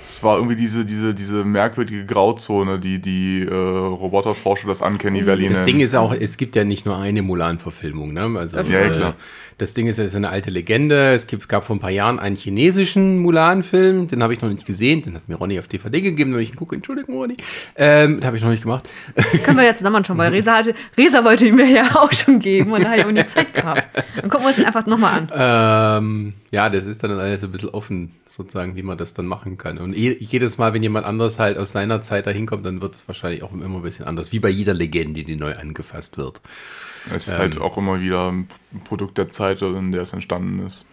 Es 0.00 0.22
war 0.22 0.36
irgendwie 0.36 0.54
diese, 0.54 0.84
diese, 0.84 1.12
diese 1.12 1.44
merkwürdige 1.44 2.06
Grauzone, 2.06 2.78
die 2.78 3.00
die 3.00 3.42
äh, 3.42 3.52
Roboterforscher 3.52 4.68
das 4.68 4.80
Uncanny 4.80 5.26
Valley 5.26 5.48
Das. 5.48 5.64
Ding 5.64 5.80
ist 5.80 5.96
auch, 5.96 6.12
es 6.12 6.36
gibt 6.36 6.54
ja 6.54 6.62
nicht 6.62 6.86
nur 6.86 6.96
eine 6.96 7.22
Mulan-Verfilmung. 7.22 8.12
Ne? 8.12 8.38
Also, 8.38 8.56
Das 8.56 8.68
Ja, 8.68 8.80
ja, 8.80 8.86
äh, 8.86 8.90
klar. 8.90 9.14
Das 9.58 9.74
Ding 9.74 9.88
ist, 9.88 9.98
es 9.98 10.06
ist 10.06 10.16
eine 10.16 10.28
alte 10.28 10.50
Legende. 10.50 11.12
Es 11.14 11.26
gibt, 11.26 11.48
gab 11.48 11.64
vor 11.64 11.74
ein 11.74 11.80
paar 11.80 11.90
Jahren 11.90 12.20
einen 12.20 12.36
chinesischen 12.36 13.18
Mulan-Film, 13.18 14.06
den 14.06 14.22
habe 14.22 14.34
ich 14.34 14.40
noch 14.40 14.48
nicht 14.50 14.66
gesehen. 14.66 15.02
Den 15.02 15.16
hat 15.16 15.28
mir 15.28 15.34
Ronny 15.34 15.58
auf 15.58 15.66
DVD 15.66 16.00
gegeben, 16.00 16.34
wenn 16.34 16.40
ich 16.40 16.50
ihn 16.50 16.56
gucke. 16.56 16.76
Entschuldigung, 16.76 17.16
Ronny. 17.16 17.36
Ähm, 17.74 18.20
den 18.20 18.26
habe 18.26 18.36
ich 18.36 18.42
noch 18.42 18.50
nicht 18.50 18.62
gemacht. 18.62 18.88
Können 19.44 19.56
wir 19.56 19.64
ja 19.64 19.74
zusammen 19.74 19.96
anschauen, 19.96 20.18
weil 20.18 20.30
Resa 20.30 20.54
hatte, 20.54 20.74
Resa 20.96 21.24
wollte 21.24 21.48
ihn 21.48 21.56
mir 21.56 21.68
ja 21.68 21.90
auch 21.96 22.12
schon 22.12 22.38
geben 22.38 22.72
und 22.72 22.84
da 22.84 22.90
hat 22.90 22.98
er 22.98 23.04
aber 23.04 23.12
die 23.12 23.26
Zeit 23.26 23.52
gehabt. 23.52 23.84
Dann 24.14 24.30
gucken 24.30 24.44
wir 24.44 24.48
uns 24.48 24.56
den 24.56 24.66
einfach 24.66 24.86
nochmal 24.86 25.28
an. 25.28 26.02
Ähm, 26.04 26.34
ja, 26.54 26.70
das 26.70 26.84
ist 26.86 27.02
dann 27.02 27.10
alles 27.10 27.40
so 27.40 27.48
ein 27.48 27.52
bisschen 27.52 27.70
offen, 27.70 28.12
sozusagen, 28.28 28.76
wie 28.76 28.82
man 28.84 28.96
das 28.96 29.12
dann 29.12 29.26
machen 29.26 29.58
kann. 29.58 29.78
Und 29.78 29.92
je, 29.92 30.16
jedes 30.18 30.56
Mal, 30.56 30.72
wenn 30.72 30.82
jemand 30.82 31.04
anderes 31.04 31.38
halt 31.40 31.58
aus 31.58 31.72
seiner 31.72 32.00
Zeit 32.00 32.26
da 32.26 32.30
hinkommt, 32.30 32.64
dann 32.64 32.80
wird 32.80 32.94
es 32.94 33.08
wahrscheinlich 33.08 33.42
auch 33.42 33.52
immer 33.52 33.66
ein 33.66 33.82
bisschen 33.82 34.06
anders. 34.06 34.32
Wie 34.32 34.38
bei 34.38 34.48
jeder 34.50 34.72
Legende, 34.72 35.24
die 35.24 35.36
neu 35.36 35.56
angefasst 35.56 36.16
wird. 36.16 36.40
Es 37.14 37.26
ist 37.28 37.34
Ähm. 37.34 37.38
halt 37.40 37.60
auch 37.60 37.76
immer 37.76 38.00
wieder 38.00 38.30
ein 38.30 38.46
Produkt 38.84 39.18
der 39.18 39.28
Zeit, 39.28 39.60
in 39.62 39.90
der 39.92 40.02
es 40.02 40.12
entstanden 40.12 40.64
ist. 40.64 40.86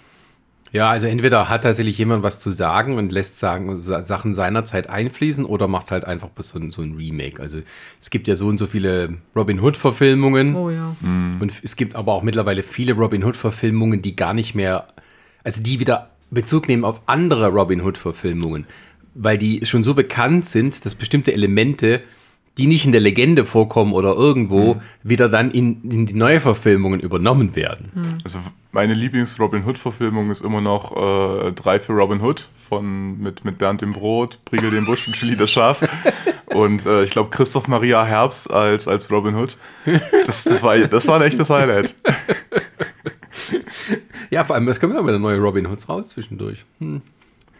Ja, 0.73 0.89
also 0.89 1.05
entweder 1.07 1.49
hat 1.49 1.63
tatsächlich 1.63 1.97
jemand 1.97 2.23
was 2.23 2.39
zu 2.39 2.51
sagen 2.51 2.97
und 2.97 3.11
lässt 3.11 3.39
sagen, 3.39 3.81
Sa- 3.81 4.03
Sachen 4.03 4.33
seiner 4.33 4.63
Zeit 4.63 4.89
einfließen 4.89 5.43
oder 5.43 5.67
macht 5.67 5.83
es 5.85 5.91
halt 5.91 6.05
einfach 6.05 6.29
bis 6.29 6.49
so 6.49 6.59
ein, 6.59 6.71
so 6.71 6.81
ein 6.81 6.95
Remake. 6.95 7.41
Also 7.41 7.59
es 7.99 8.09
gibt 8.09 8.27
ja 8.29 8.37
so 8.37 8.47
und 8.47 8.57
so 8.57 8.67
viele 8.67 9.17
Robin 9.35 9.59
Hood-Verfilmungen. 9.59 10.55
Oh 10.55 10.69
ja. 10.69 10.95
Und 11.01 11.51
es 11.61 11.75
gibt 11.75 11.95
aber 11.95 12.13
auch 12.13 12.23
mittlerweile 12.23 12.63
viele 12.63 12.93
Robin 12.93 13.23
Hood-Verfilmungen, 13.25 14.01
die 14.01 14.15
gar 14.15 14.33
nicht 14.33 14.55
mehr, 14.55 14.87
also 15.43 15.61
die 15.61 15.79
wieder 15.79 16.09
Bezug 16.31 16.67
nehmen 16.67 16.85
auf 16.85 17.01
andere 17.05 17.49
Robin 17.49 17.81
Hood-Verfilmungen, 17.81 18.65
weil 19.13 19.37
die 19.37 19.65
schon 19.65 19.83
so 19.83 19.93
bekannt 19.93 20.45
sind, 20.45 20.85
dass 20.85 20.95
bestimmte 20.95 21.33
Elemente, 21.33 22.01
die 22.57 22.67
nicht 22.67 22.85
in 22.85 22.91
der 22.91 23.01
Legende 23.01 23.45
vorkommen 23.45 23.93
oder 23.93 24.13
irgendwo, 24.13 24.81
wieder 25.03 25.29
dann 25.29 25.51
in, 25.51 25.81
in 25.89 26.05
die 26.05 26.13
Neuverfilmungen 26.13 26.99
übernommen 26.99 27.55
werden. 27.55 27.91
Also 28.23 28.39
meine 28.71 28.93
Lieblings-Robin 28.93 29.65
Hood-Verfilmung 29.65 30.31
ist 30.31 30.41
immer 30.41 30.61
noch 30.61 30.95
äh, 30.95 31.51
Drei 31.51 31.79
für 31.79 31.93
Robin 31.93 32.21
Hood 32.21 32.47
von, 32.55 33.19
mit, 33.19 33.43
mit 33.43 33.57
Bernd 33.57 33.81
dem 33.81 33.91
Brot, 33.91 34.39
Priegel 34.45 34.71
dem 34.71 34.85
Busch 34.85 35.07
und 35.07 35.13
Chili 35.13 35.35
das 35.35 35.51
Schaf. 35.51 35.87
Und 36.53 36.85
äh, 36.85 37.03
ich 37.03 37.11
glaube 37.11 37.29
Christoph 37.29 37.69
Maria 37.69 38.03
Herbst 38.03 38.51
als, 38.51 38.85
als 38.85 39.09
Robin 39.09 39.35
Hood. 39.35 39.55
Das, 40.25 40.43
das, 40.43 40.61
war, 40.63 40.77
das 40.77 41.07
war 41.07 41.15
ein 41.15 41.21
echtes 41.21 41.49
Highlight. 41.49 41.95
Ja, 44.29 44.43
vor 44.43 44.55
allem, 44.55 44.67
es 44.69 44.79
kommen 44.79 44.93
immer 44.95 45.07
wieder 45.07 45.19
neue 45.19 45.37
Robin 45.39 45.69
Hoods 45.69 45.87
raus 45.89 46.09
zwischendurch. 46.09 46.63
Hm. 46.79 47.01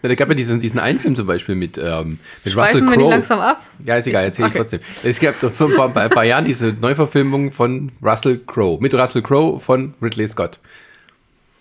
Ja, 0.02 0.10
da 0.10 0.16
gab 0.16 0.30
ja 0.30 0.34
diesen, 0.34 0.60
diesen 0.60 0.80
einen 0.80 0.98
Film 1.00 1.16
zum 1.16 1.28
Beispiel 1.28 1.54
mit, 1.54 1.78
ähm, 1.78 2.18
mit 2.44 2.58
Russell 2.58 2.82
Crowe. 2.86 3.10
langsam 3.10 3.40
ab? 3.40 3.64
Ja, 3.86 3.98
ist 3.98 4.08
egal, 4.08 4.24
erzähl 4.24 4.46
Okay. 4.46 4.54
ich 4.54 4.58
trotzdem. 4.60 4.80
Es 5.04 5.20
gab 5.20 5.40
doch 5.40 5.52
vor 5.52 5.68
ein 5.86 5.94
paar, 5.94 6.04
ein 6.04 6.10
paar 6.10 6.24
Jahren 6.26 6.46
diese 6.46 6.74
Neuverfilmung 6.74 7.52
von 7.52 7.92
Russell 8.02 8.40
Crowe, 8.48 8.80
mit 8.82 8.96
Russell 8.96 9.22
Crowe 9.22 9.60
von 9.60 9.94
Ridley 10.02 10.28
Scott. 10.28 10.60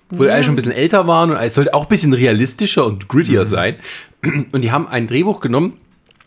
Wo 0.09 0.25
die 0.25 0.31
alle 0.31 0.43
schon 0.43 0.55
ein 0.55 0.57
bisschen 0.57 0.73
älter 0.73 1.07
waren 1.07 1.31
und 1.31 1.37
es 1.37 1.55
sollte 1.55 1.73
auch 1.75 1.85
ein 1.85 1.89
bisschen 1.89 2.13
realistischer 2.15 2.85
und 2.87 3.09
grittier 3.09 3.47
sein. 3.47 3.77
Und 4.53 4.63
die 4.63 4.73
haben 4.73 4.89
ein 4.89 5.07
Drehbuch 5.07 5.41
genommen, 5.41 5.75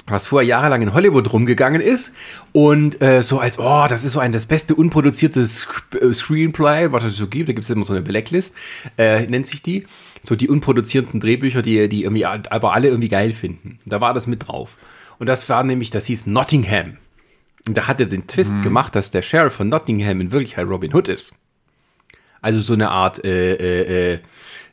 was 0.08 0.28
vorher 0.28 0.48
jahrelang 0.48 0.82
in 0.82 0.94
Hollywood 0.94 1.32
rumgegangen 1.32 1.80
ist 1.82 2.14
und 2.52 3.02
äh, 3.02 3.24
so 3.24 3.40
als, 3.40 3.58
oh, 3.58 3.86
das 3.88 4.04
ist 4.04 4.14
so 4.14 4.20
ein 4.20 4.34
das 4.34 4.46
beste 4.46 4.76
unproduzierte 4.76 5.42
Sc- 5.44 5.98
äh, 5.98 6.14
Screenplay, 6.14 6.92
was 6.92 7.06
es 7.06 7.16
so 7.16 7.28
gibt, 7.28 7.48
da 7.48 7.54
gibt 7.54 7.64
es 7.64 7.70
immer 7.70 7.86
so 7.86 7.94
eine 7.94 8.02
Blacklist, 8.02 8.56
äh, 8.98 9.26
nennt 9.28 9.48
sich 9.48 9.62
die, 9.62 9.86
so 10.22 10.36
die 10.36 10.50
unproduzierten 10.50 11.20
Drehbücher, 11.20 11.62
die, 11.62 11.88
die 11.88 12.04
irgendwie 12.04 12.26
aber 12.26 12.74
alle 12.74 12.90
irgendwie 12.90 13.10
geil 13.10 13.32
finden. 13.32 13.80
Da 13.86 14.02
war 14.02 14.14
das 14.14 14.28
mit 14.28 14.48
drauf. 14.48 14.78
Und 15.20 15.28
das 15.28 15.48
war 15.48 15.64
nämlich, 15.64 15.90
das 15.90 16.08
hieß 16.08 16.28
Nottingham. 16.28 16.98
Und 17.66 17.78
da 17.78 17.88
hat 17.88 18.02
er 18.02 18.08
den 18.08 18.28
Twist 18.28 18.62
gemacht, 18.62 18.94
dass 18.96 19.12
der 19.12 19.22
Sheriff 19.22 19.54
von 19.54 19.70
Nottingham 19.70 20.20
in 20.20 20.34
Wirklichkeit 20.34 20.68
Robin 20.68 20.94
Hood 20.94 21.08
ist. 21.08 21.34
Also 22.42 22.60
so 22.60 22.74
eine 22.74 22.90
Art 22.90 23.24
äh, 23.24 24.16
äh, 24.16 24.20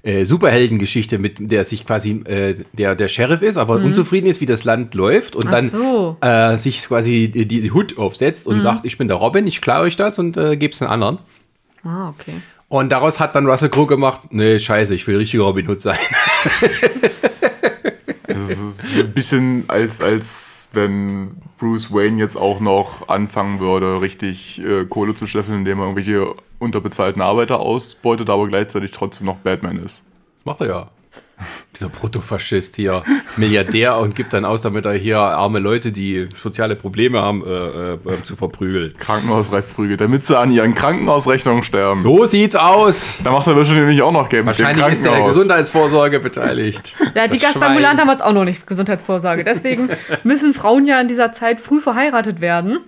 äh, 0.02 0.24
Superheldengeschichte, 0.24 1.18
mit 1.18 1.36
der 1.38 1.64
sich 1.64 1.86
quasi 1.86 2.22
äh, 2.24 2.54
der, 2.72 2.94
der 2.94 3.08
Sheriff 3.08 3.42
ist, 3.42 3.56
aber 3.56 3.76
unzufrieden 3.76 4.26
ist, 4.26 4.40
wie 4.40 4.46
das 4.46 4.64
Land 4.64 4.94
läuft 4.94 5.36
und 5.36 5.48
Ach 5.48 5.50
dann 5.50 5.68
so. 5.68 6.16
äh, 6.20 6.56
sich 6.56 6.86
quasi 6.86 7.28
die, 7.28 7.46
die 7.46 7.70
Hut 7.70 7.98
aufsetzt 7.98 8.46
und 8.46 8.60
sagt, 8.60 8.86
ich 8.86 8.96
bin 8.98 9.08
der 9.08 9.16
Robin, 9.18 9.46
ich 9.46 9.60
klaue 9.60 9.82
euch 9.84 9.96
das 9.96 10.18
und 10.18 10.36
äh, 10.36 10.56
gebe 10.56 10.72
es 10.72 10.78
den 10.78 10.88
anderen. 10.88 11.18
Ah, 11.84 12.08
okay. 12.10 12.32
Und 12.68 12.90
daraus 12.92 13.18
hat 13.18 13.34
dann 13.34 13.46
Russell 13.46 13.68
Crowe 13.68 13.86
gemacht, 13.86 14.28
nee, 14.30 14.58
scheiße, 14.58 14.94
ich 14.94 15.06
will 15.06 15.16
richtiger 15.16 15.42
Robin 15.42 15.68
Hood 15.68 15.80
sein. 15.80 15.98
Ein 18.98 19.12
bisschen 19.12 19.64
als, 19.68 20.00
als 20.00 20.68
wenn 20.72 21.36
Bruce 21.58 21.92
Wayne 21.92 22.18
jetzt 22.18 22.36
auch 22.36 22.60
noch 22.60 23.08
anfangen 23.08 23.60
würde, 23.60 24.00
richtig 24.00 24.62
äh, 24.64 24.84
Kohle 24.86 25.14
zu 25.14 25.26
scheffeln, 25.26 25.58
indem 25.58 25.78
er 25.78 25.84
irgendwelche 25.84 26.34
unterbezahlten 26.58 27.22
Arbeiter 27.22 27.60
ausbeutet, 27.60 28.30
aber 28.30 28.46
gleichzeitig 28.46 28.90
trotzdem 28.92 29.26
noch 29.26 29.36
Batman 29.38 29.76
ist. 29.76 30.02
Das 30.38 30.44
macht 30.44 30.60
er 30.60 30.66
ja. 30.66 30.90
Dieser 31.74 31.88
Protofaschist 31.88 32.76
hier, 32.76 33.02
Milliardär 33.36 33.96
und 33.98 34.16
gibt 34.16 34.32
dann 34.32 34.44
aus, 34.44 34.62
damit 34.62 34.84
er 34.84 34.92
hier 34.92 35.18
arme 35.18 35.58
Leute, 35.58 35.92
die 35.92 36.28
soziale 36.36 36.76
Probleme 36.76 37.20
haben, 37.22 37.44
äh, 37.46 37.94
äh, 37.94 38.22
zu 38.22 38.36
verprügeln. 38.36 38.94
Krankenhausreifprügel, 38.98 39.96
damit 39.96 40.24
sie 40.24 40.38
an 40.38 40.50
ihren 40.50 40.74
Krankenhausrechnungen 40.74 41.62
sterben. 41.62 42.02
So 42.02 42.24
sieht's 42.24 42.56
aus. 42.56 43.18
Da 43.24 43.32
macht 43.32 43.46
er 43.46 43.56
wahrscheinlich 43.56 43.80
nämlich 43.80 44.02
auch 44.02 44.12
noch 44.12 44.28
Geld 44.28 44.44
mit 44.44 44.58
dem 44.58 44.66
Wahrscheinlich 44.66 44.92
ist 44.92 45.04
der. 45.04 45.22
Gesundheitsvorsorge 45.22 46.20
beteiligt. 46.20 46.94
Ja, 47.14 47.26
die 47.26 47.38
Schwein. 47.38 47.74
Mulan 47.74 47.96
damals 47.96 48.20
auch 48.20 48.32
noch 48.32 48.44
nicht 48.44 48.66
Gesundheitsvorsorge. 48.66 49.42
Deswegen 49.42 49.90
müssen 50.22 50.54
Frauen 50.54 50.86
ja 50.86 51.00
in 51.00 51.08
dieser 51.08 51.32
Zeit 51.32 51.60
früh 51.60 51.80
verheiratet 51.80 52.40
werden. 52.40 52.78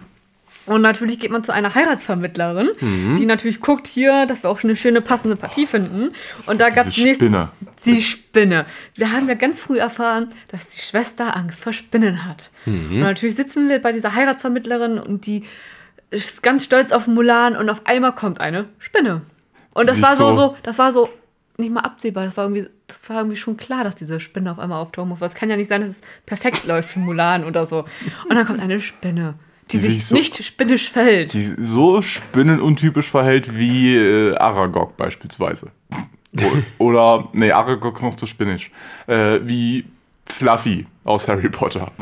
Und 0.67 0.81
natürlich 0.83 1.19
geht 1.19 1.31
man 1.33 1.43
zu 1.43 1.53
einer 1.53 1.75
Heiratsvermittlerin, 1.75 2.71
Mhm. 2.81 3.17
die 3.17 3.27
natürlich 3.27 3.61
guckt 3.61 3.87
hier, 3.87 4.27
dass 4.27 4.43
wir 4.45 4.51
auch 4.51 4.59
schon 4.59 4.71
eine 4.71 4.77
schöne 4.77 5.01
passende 5.01 5.35
Partie 5.37 5.67
finden. 5.67 6.11
Und 6.47 6.61
da 6.61 6.69
gab 6.71 6.87
es 6.87 6.95
Diese 6.95 7.15
Spinne. 7.15 7.49
die 7.85 8.01
Spinne. 8.01 8.67
Wir 8.95 9.13
haben 9.13 9.29
ja 9.29 9.35
ganz 9.35 9.59
früh 9.59 9.79
erfahren, 9.79 10.29
dass 10.49 10.69
die 10.69 10.81
Schwester 10.81 11.37
Angst 11.37 11.63
vor 11.65 11.73
Spinnen 11.73 12.25
hat. 12.25 12.51
Mhm. 12.67 12.93
Und 12.93 13.01
natürlich 13.01 13.35
sitzen 13.37 13.69
wir 13.69 13.81
bei 13.81 13.93
dieser 13.93 14.15
Heiratsvermittlerin 14.15 14.99
und 14.99 15.27
die 15.27 15.45
ist 16.11 16.43
ganz 16.43 16.65
stolz 16.65 16.93
auf 16.93 17.07
Mulan 17.07 17.57
und 17.57 17.69
auf 17.71 17.87
einmal 17.87 18.15
kommt 18.15 18.41
eine 18.41 18.67
Spinne. 18.79 19.23
Und 19.75 19.89
das 19.89 19.97
Die 19.97 20.03
war 20.03 20.15
so- 20.17 20.33
so, 20.33 20.57
das 20.63 20.79
war 20.79 20.93
so 20.93 21.09
nicht 21.57 21.73
mal 21.73 21.81
absehbar. 21.81 22.25
Das 22.25 22.37
war 22.37 22.45
irgendwie, 22.45 22.69
das 22.87 23.09
war 23.09 23.17
irgendwie 23.19 23.37
schon 23.37 23.57
klar, 23.57 23.83
dass 23.85 23.95
diese 23.97 24.21
Spinne 24.21 24.53
auf 24.53 24.59
einmal 24.59 24.79
auftauchen 24.81 25.09
muss. 25.09 25.21
Weil 25.21 25.29
Es 25.29 25.35
kann 25.35 25.49
ja 25.51 25.57
nicht 25.57 25.69
sein, 25.69 25.81
dass 25.81 25.91
es 25.91 26.01
perfekt 26.27 26.65
läuft 26.67 26.91
für 26.91 26.99
Mulan 26.99 27.45
oder 27.45 27.67
so. 27.67 27.85
Und 28.29 28.37
dann 28.37 28.47
kommt 28.47 28.61
eine 28.61 28.81
Spinne, 28.81 29.35
die, 29.73 29.79
Die 29.79 29.83
sich, 29.83 29.93
sich 29.95 30.07
so- 30.07 30.15
nicht 30.15 30.45
spinnisch 30.45 30.91
verhält. 30.91 31.33
Die 31.33 31.43
so 31.43 32.01
spinnenuntypisch 32.03 33.09
verhält 33.11 33.57
wie 33.59 33.97
äh, 33.97 34.37
Aragog 34.37 34.97
beispielsweise. 34.97 35.71
Oder, 36.79 37.29
nee, 37.33 37.51
Aragog 37.53 37.97
ist 37.97 38.03
noch 38.03 38.15
zu 38.15 38.27
spinnisch. 38.27 38.71
Äh, 39.07 39.41
wie 39.43 39.85
Fluffy 40.27 40.87
aus 41.05 41.27
Harry 41.29 41.49
Potter. 41.51 41.91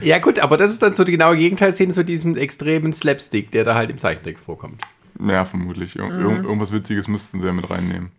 Ja, 0.00 0.18
gut, 0.18 0.38
aber 0.40 0.56
das 0.56 0.70
ist 0.72 0.82
dann 0.82 0.94
so 0.94 1.04
die 1.04 1.12
genaue 1.12 1.36
Gegenteilszene 1.36 1.92
zu 1.92 2.04
diesem 2.04 2.36
extremen 2.36 2.92
Slapstick, 2.92 3.50
der 3.52 3.64
da 3.64 3.74
halt 3.74 3.88
im 3.90 3.98
Zeichentrick 3.98 4.38
vorkommt. 4.38 4.82
Ja, 5.24 5.44
vermutlich. 5.44 5.96
Ir 5.96 6.04
Mhm. 6.04 6.20
irgend- 6.20 6.44
Irgendwas 6.44 6.72
Witziges 6.72 7.08
müssten 7.08 7.40
sie 7.40 7.46
ja 7.46 7.52
mit 7.52 7.70
reinnehmen. 7.70 8.10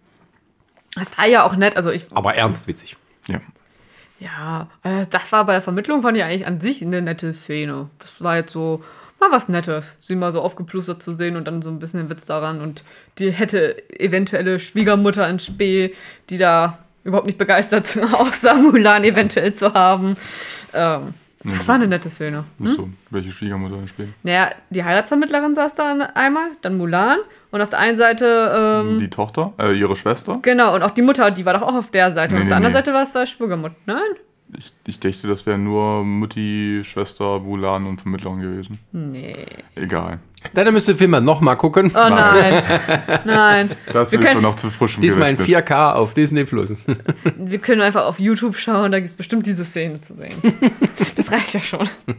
Das 0.95 1.17
war 1.17 1.27
ja 1.27 1.43
auch 1.45 1.55
nett. 1.55 1.75
Also 1.75 1.91
ich, 1.91 2.05
Aber 2.13 2.33
ernst 2.35 2.67
witzig. 2.67 2.95
Ja. 3.27 3.39
Ja, 4.19 4.67
äh, 4.83 5.05
das 5.09 5.31
war 5.31 5.45
bei 5.45 5.53
der 5.53 5.61
Vermittlung, 5.61 6.01
fand 6.01 6.17
ich 6.17 6.23
eigentlich 6.23 6.47
an 6.47 6.59
sich 6.59 6.81
eine 6.81 7.01
nette 7.01 7.33
Szene. 7.33 7.89
Das 7.99 8.21
war 8.21 8.37
jetzt 8.37 8.51
so 8.51 8.83
mal 9.19 9.31
was 9.31 9.49
Nettes, 9.49 9.95
sie 9.99 10.15
mal 10.15 10.31
so 10.31 10.41
aufgeplustert 10.41 11.01
zu 11.01 11.13
sehen 11.13 11.35
und 11.35 11.47
dann 11.47 11.61
so 11.61 11.69
ein 11.69 11.79
bisschen 11.79 12.01
den 12.01 12.09
Witz 12.09 12.25
daran. 12.25 12.61
Und 12.61 12.83
die 13.17 13.31
hätte 13.31 13.89
eventuelle 13.99 14.59
Schwiegermutter 14.59 15.27
in 15.27 15.39
Spee, 15.39 15.93
die 16.29 16.37
da 16.37 16.79
überhaupt 17.03 17.27
nicht 17.27 17.37
begeistert 17.37 17.85
aussah, 18.13 18.55
Mulan 18.55 19.03
eventuell 19.03 19.53
zu 19.53 19.73
haben. 19.73 20.15
Ähm, 20.73 21.13
das 21.43 21.67
war 21.67 21.75
eine 21.75 21.87
nette 21.87 22.09
Szene. 22.09 22.43
Nicht 22.57 22.75
so. 22.75 22.89
Welche 23.09 23.31
Schwiegermutter 23.31 23.75
im 23.75 23.87
Spiel? 23.87 24.13
Naja, 24.23 24.51
die 24.69 24.83
Heiratsvermittlerin 24.83 25.55
saß 25.55 25.75
da 25.75 25.93
einmal, 26.13 26.49
dann 26.61 26.77
Mulan 26.77 27.19
und 27.51 27.61
auf 27.61 27.69
der 27.69 27.79
einen 27.79 27.97
Seite, 27.97 28.83
ähm, 28.85 28.99
Die 28.99 29.09
Tochter? 29.09 29.53
Äh, 29.59 29.73
ihre 29.77 29.95
Schwester? 29.95 30.39
genau, 30.41 30.75
und 30.75 30.83
auch 30.83 30.91
die 30.91 31.01
Mutter, 31.01 31.31
die 31.31 31.45
war 31.45 31.53
doch 31.53 31.61
auch 31.63 31.75
auf 31.75 31.91
der 31.91 32.11
Seite. 32.11 32.35
Nee, 32.35 32.41
und 32.41 32.41
auf 32.41 32.45
nee, 32.45 32.49
der 32.49 32.57
anderen 32.57 32.73
nee. 32.73 32.77
Seite 32.79 32.93
war 32.93 33.03
es 33.03 33.11
zwei 33.11 33.25
Schwiegermutter. 33.25 33.75
Nein? 33.85 33.99
Ich, 34.57 34.71
ich 34.85 34.99
dachte, 34.99 35.27
das 35.27 35.45
wären 35.45 35.65
nur 35.65 36.05
Mutti, 36.05 36.81
Schwester, 36.85 37.39
Mulan 37.39 37.85
und 37.85 37.99
Vermittlerin 37.99 38.39
gewesen. 38.39 38.79
Nee. 38.93 39.45
Egal. 39.75 40.19
Dann 40.53 40.71
müsst 40.73 40.87
ihr 40.87 40.93
den 40.93 40.99
Film 40.99 41.11
mal 41.11 41.21
nochmal 41.21 41.57
gucken. 41.57 41.91
Oh 41.93 42.09
nein. 42.09 42.63
nein. 43.25 43.71
Dazu 43.91 44.17
ist 44.17 44.31
schon 44.31 44.41
noch 44.41 44.55
zu 44.55 44.69
frisch 44.69 44.97
Diesmal 44.99 45.31
in 45.31 45.37
Gedächtnis. 45.37 45.65
4K 45.65 45.93
auf 45.93 46.13
Disney 46.13 46.45
Plus. 46.45 46.85
Wir 47.37 47.57
können 47.59 47.81
einfach 47.81 48.05
auf 48.05 48.19
YouTube 48.19 48.55
schauen, 48.55 48.91
da 48.91 48.99
gibt 48.99 49.09
es 49.09 49.15
bestimmt 49.15 49.45
diese 49.45 49.65
Szene 49.65 50.01
zu 50.01 50.13
sehen. 50.15 50.33
Das 51.15 51.31
reicht 51.31 51.55
ja 51.55 51.59
schon. 51.59 51.87
Mit 52.05 52.17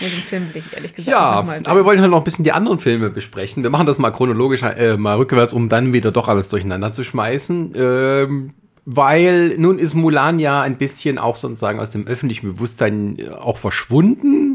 dem 0.00 0.08
Film 0.28 0.52
will 0.52 0.62
ich 0.66 0.76
ehrlich 0.76 0.94
gesagt 0.94 1.08
Ja, 1.16 1.36
noch 1.36 1.44
mal 1.46 1.54
sehen. 1.54 1.66
aber 1.68 1.80
wir 1.80 1.84
wollen 1.84 2.00
halt 2.00 2.10
noch 2.10 2.18
ein 2.18 2.24
bisschen 2.24 2.44
die 2.44 2.50
anderen 2.50 2.80
Filme 2.80 3.08
besprechen. 3.08 3.62
Wir 3.62 3.70
machen 3.70 3.86
das 3.86 3.98
mal 4.00 4.10
chronologisch, 4.10 4.62
äh, 4.64 4.96
mal 4.96 5.16
rückwärts, 5.16 5.52
um 5.52 5.68
dann 5.68 5.92
wieder 5.92 6.10
doch 6.10 6.26
alles 6.26 6.48
durcheinander 6.48 6.92
zu 6.92 7.04
schmeißen. 7.04 7.72
Ähm, 7.76 8.54
weil 8.84 9.54
nun 9.58 9.78
ist 9.78 9.94
Mulan 9.94 10.40
ja 10.40 10.60
ein 10.60 10.76
bisschen 10.76 11.18
auch 11.18 11.36
sozusagen 11.36 11.78
aus 11.78 11.90
dem 11.90 12.06
öffentlichen 12.08 12.52
Bewusstsein 12.52 13.16
äh, 13.16 13.28
auch 13.28 13.58
verschwunden, 13.58 14.51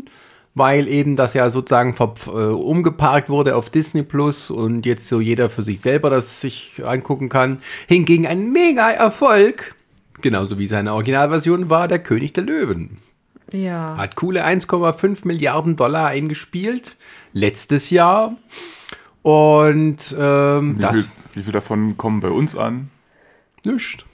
weil 0.57 0.87
eben 0.87 1.15
das 1.15 1.33
ja 1.33 1.49
sozusagen 1.49 1.93
ver 1.93 2.13
äh, 2.27 2.29
umgeparkt 2.31 3.29
wurde 3.29 3.55
auf 3.55 3.69
Disney 3.69 4.03
Plus 4.03 4.49
und 4.51 4.85
jetzt 4.85 5.07
so 5.07 5.19
jeder 5.21 5.49
für 5.49 5.61
sich 5.61 5.81
selber 5.81 6.09
das 6.09 6.41
sich 6.41 6.81
angucken 6.85 7.29
kann. 7.29 7.57
Hingegen 7.87 8.25
ein 8.27 8.51
mega 8.51 8.89
Erfolg, 8.89 9.75
genauso 10.21 10.57
wie 10.57 10.67
seine 10.67 10.93
Originalversion 10.93 11.69
war, 11.69 11.87
der 11.87 11.99
König 11.99 12.33
der 12.33 12.43
Löwen. 12.43 12.97
ja. 13.51 13.97
Hat 13.97 14.15
coole 14.15 14.45
1,5 14.45 15.27
Milliarden 15.27 15.75
Dollar 15.75 16.07
eingespielt 16.07 16.97
letztes 17.33 17.89
Jahr. 17.89 18.35
Und 19.21 20.15
ähm, 20.17 20.77
Wie, 20.77 20.81
das 20.81 20.95
viel, 20.97 21.05
wie 21.33 21.41
viel 21.43 21.53
davon 21.53 21.97
kommen 21.97 22.19
bei 22.21 22.29
uns 22.29 22.55
an? 22.55 22.89
nicht. 23.65 24.05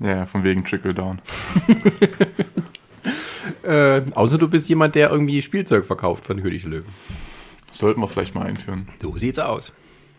Ja, 0.00 0.26
von 0.26 0.42
wegen 0.44 0.64
Trickle 0.64 0.92
Down. 0.92 1.20
Äh, 3.62 4.02
außer 4.14 4.38
du 4.38 4.48
bist 4.48 4.68
jemand, 4.68 4.94
der 4.94 5.10
irgendwie 5.10 5.42
Spielzeug 5.42 5.84
verkauft 5.84 6.24
von 6.26 6.42
König 6.42 6.62
der 6.62 6.70
Löwen. 6.72 6.86
Sollten 7.70 8.00
wir 8.00 8.08
vielleicht 8.08 8.34
mal 8.34 8.46
einführen. 8.46 8.88
So 9.00 9.16
sieht's 9.18 9.38
aus. 9.38 9.72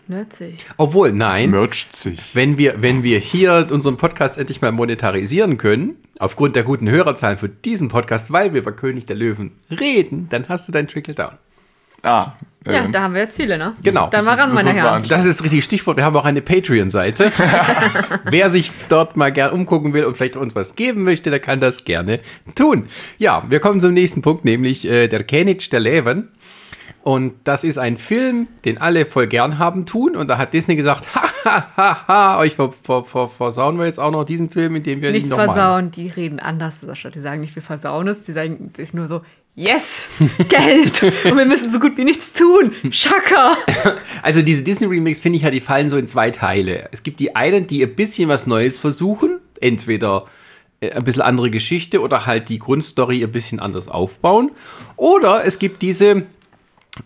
Nützig. 0.10 0.66
Obwohl, 0.78 1.12
nein, 1.12 1.52
Mercht 1.52 1.96
sich. 1.96 2.34
wenn 2.34 2.58
wir, 2.58 2.82
wenn 2.82 3.04
wir 3.04 3.20
hier 3.20 3.68
unseren 3.72 3.98
Podcast 3.98 4.38
endlich 4.38 4.62
mal 4.62 4.72
monetarisieren 4.72 5.58
können, 5.58 5.96
aufgrund 6.20 6.56
der 6.56 6.64
guten 6.64 6.90
Hörerzahlen 6.90 7.38
für 7.38 7.50
diesen 7.50 7.90
Podcast, 7.90 8.32
weil 8.32 8.54
wir 8.54 8.62
über 8.62 8.72
König 8.72 9.06
der 9.06 9.18
Löwen 9.18 9.52
reden, 9.70 10.28
dann 10.30 10.48
hast 10.48 10.68
du 10.68 10.72
dein 10.72 10.88
Trickle 10.88 11.14
Down. 11.14 11.34
Ah, 12.04 12.34
Ja, 12.74 12.88
da 12.88 13.02
haben 13.02 13.16
wir 13.16 13.30
Ziele, 13.30 13.58
ne? 13.58 13.74
Genau. 13.84 14.08
Dann 14.10 14.26
mal 14.26 14.36
ran, 14.36 14.54
meine 14.54 14.74
Herren. 14.74 15.04
Das 15.08 15.26
ist 15.26 15.44
richtig 15.44 15.64
Stichwort. 15.64 15.98
Wir 15.98 16.06
haben 16.06 16.16
auch 16.16 16.26
eine 16.26 16.42
Patreon-Seite. 16.42 17.32
Wer 18.26 18.50
sich 18.50 18.72
dort 18.90 19.18
mal 19.18 19.32
gern 19.32 19.52
umgucken 19.52 19.94
will 19.94 20.06
und 20.06 20.16
vielleicht 20.18 20.36
uns 20.36 20.56
was 20.56 20.76
geben 20.76 21.04
möchte, 21.04 21.30
der 21.30 21.40
kann 21.40 21.60
das 21.60 21.86
gerne 21.86 22.20
tun. 22.56 22.88
Ja, 23.18 23.44
wir 23.50 23.60
kommen 23.60 23.80
zum 23.80 23.94
nächsten 23.94 24.22
Punkt, 24.22 24.46
nämlich 24.46 24.88
äh, 24.88 25.08
der 25.08 25.24
König 25.24 25.70
der 25.70 25.80
Löwen. 25.80 26.30
Und 27.08 27.36
das 27.46 27.64
ist 27.64 27.78
ein 27.78 27.98
Film, 27.98 28.50
den 28.66 28.80
alle 28.80 29.06
voll 29.06 29.28
gern 29.28 29.60
haben 29.60 29.86
tun. 29.86 30.18
Und 30.18 30.28
da 30.28 30.38
hat 30.38 30.54
Disney 30.54 30.76
gesagt, 30.76 31.06
ha, 31.16 31.24
ha, 31.46 31.68
ha, 31.78 32.08
ha, 32.08 32.40
euch 32.40 32.56
ver, 32.56 32.74
ver, 32.74 33.06
ver, 33.06 33.30
versauen 33.30 33.78
wir 33.78 33.86
jetzt 33.86 33.98
auch 33.98 34.12
noch 34.12 34.26
diesen 34.26 34.50
Film, 34.50 34.76
in 34.76 34.84
dem 34.84 35.02
wir 35.02 35.12
Nicht 35.12 35.24
nicht 35.24 35.30
nochmal... 35.30 35.48
versauen, 35.48 35.92
die 35.92 36.10
reden 36.10 36.42
anders, 36.42 36.82
Sascha. 36.82 37.10
Die 37.10 37.22
sagen 37.22 37.40
nicht, 37.40 37.56
wir 37.56 37.64
versauen 37.64 38.10
es, 38.10 38.24
die 38.24 38.34
sagen 38.34 38.74
sich 38.76 38.94
nur 38.94 39.08
so, 39.08 39.22
yes, 39.58 40.06
Geld 40.50 41.04
und 41.04 41.38
wir 41.38 41.46
müssen 41.46 41.72
so 41.72 41.80
gut 41.80 41.98
wie 41.98 42.04
nichts 42.06 42.32
tun. 42.32 42.74
Schaka. 42.92 43.58
Also 44.24 44.42
diese 44.42 44.64
Disney-Remakes, 44.64 45.22
finde 45.22 45.38
ich 45.38 45.44
ja, 45.44 45.52
die 45.52 45.60
fallen 45.62 45.90
so 45.90 45.98
in 45.98 46.08
zwei 46.08 46.32
Teile. 46.32 46.90
Es 46.92 47.04
gibt 47.04 47.20
die 47.20 47.36
einen, 47.36 47.68
die 47.68 47.84
ein 47.84 47.96
bisschen 47.96 48.30
was 48.30 48.48
Neues 48.48 48.80
versuchen. 48.80 49.40
Entweder 49.62 50.26
äh, 50.82 50.92
ein 50.92 51.04
bisschen 51.04 51.22
andere 51.24 51.50
Geschichte 51.50 52.02
oder 52.02 52.26
halt 52.26 52.50
die 52.50 52.60
Grundstory 52.60 53.24
ein 53.24 53.32
bisschen 53.32 53.60
anders 53.60 53.88
aufbauen. 53.88 54.52
Oder 54.98 55.46
es 55.46 55.60
gibt 55.60 55.82
diese 55.82 56.24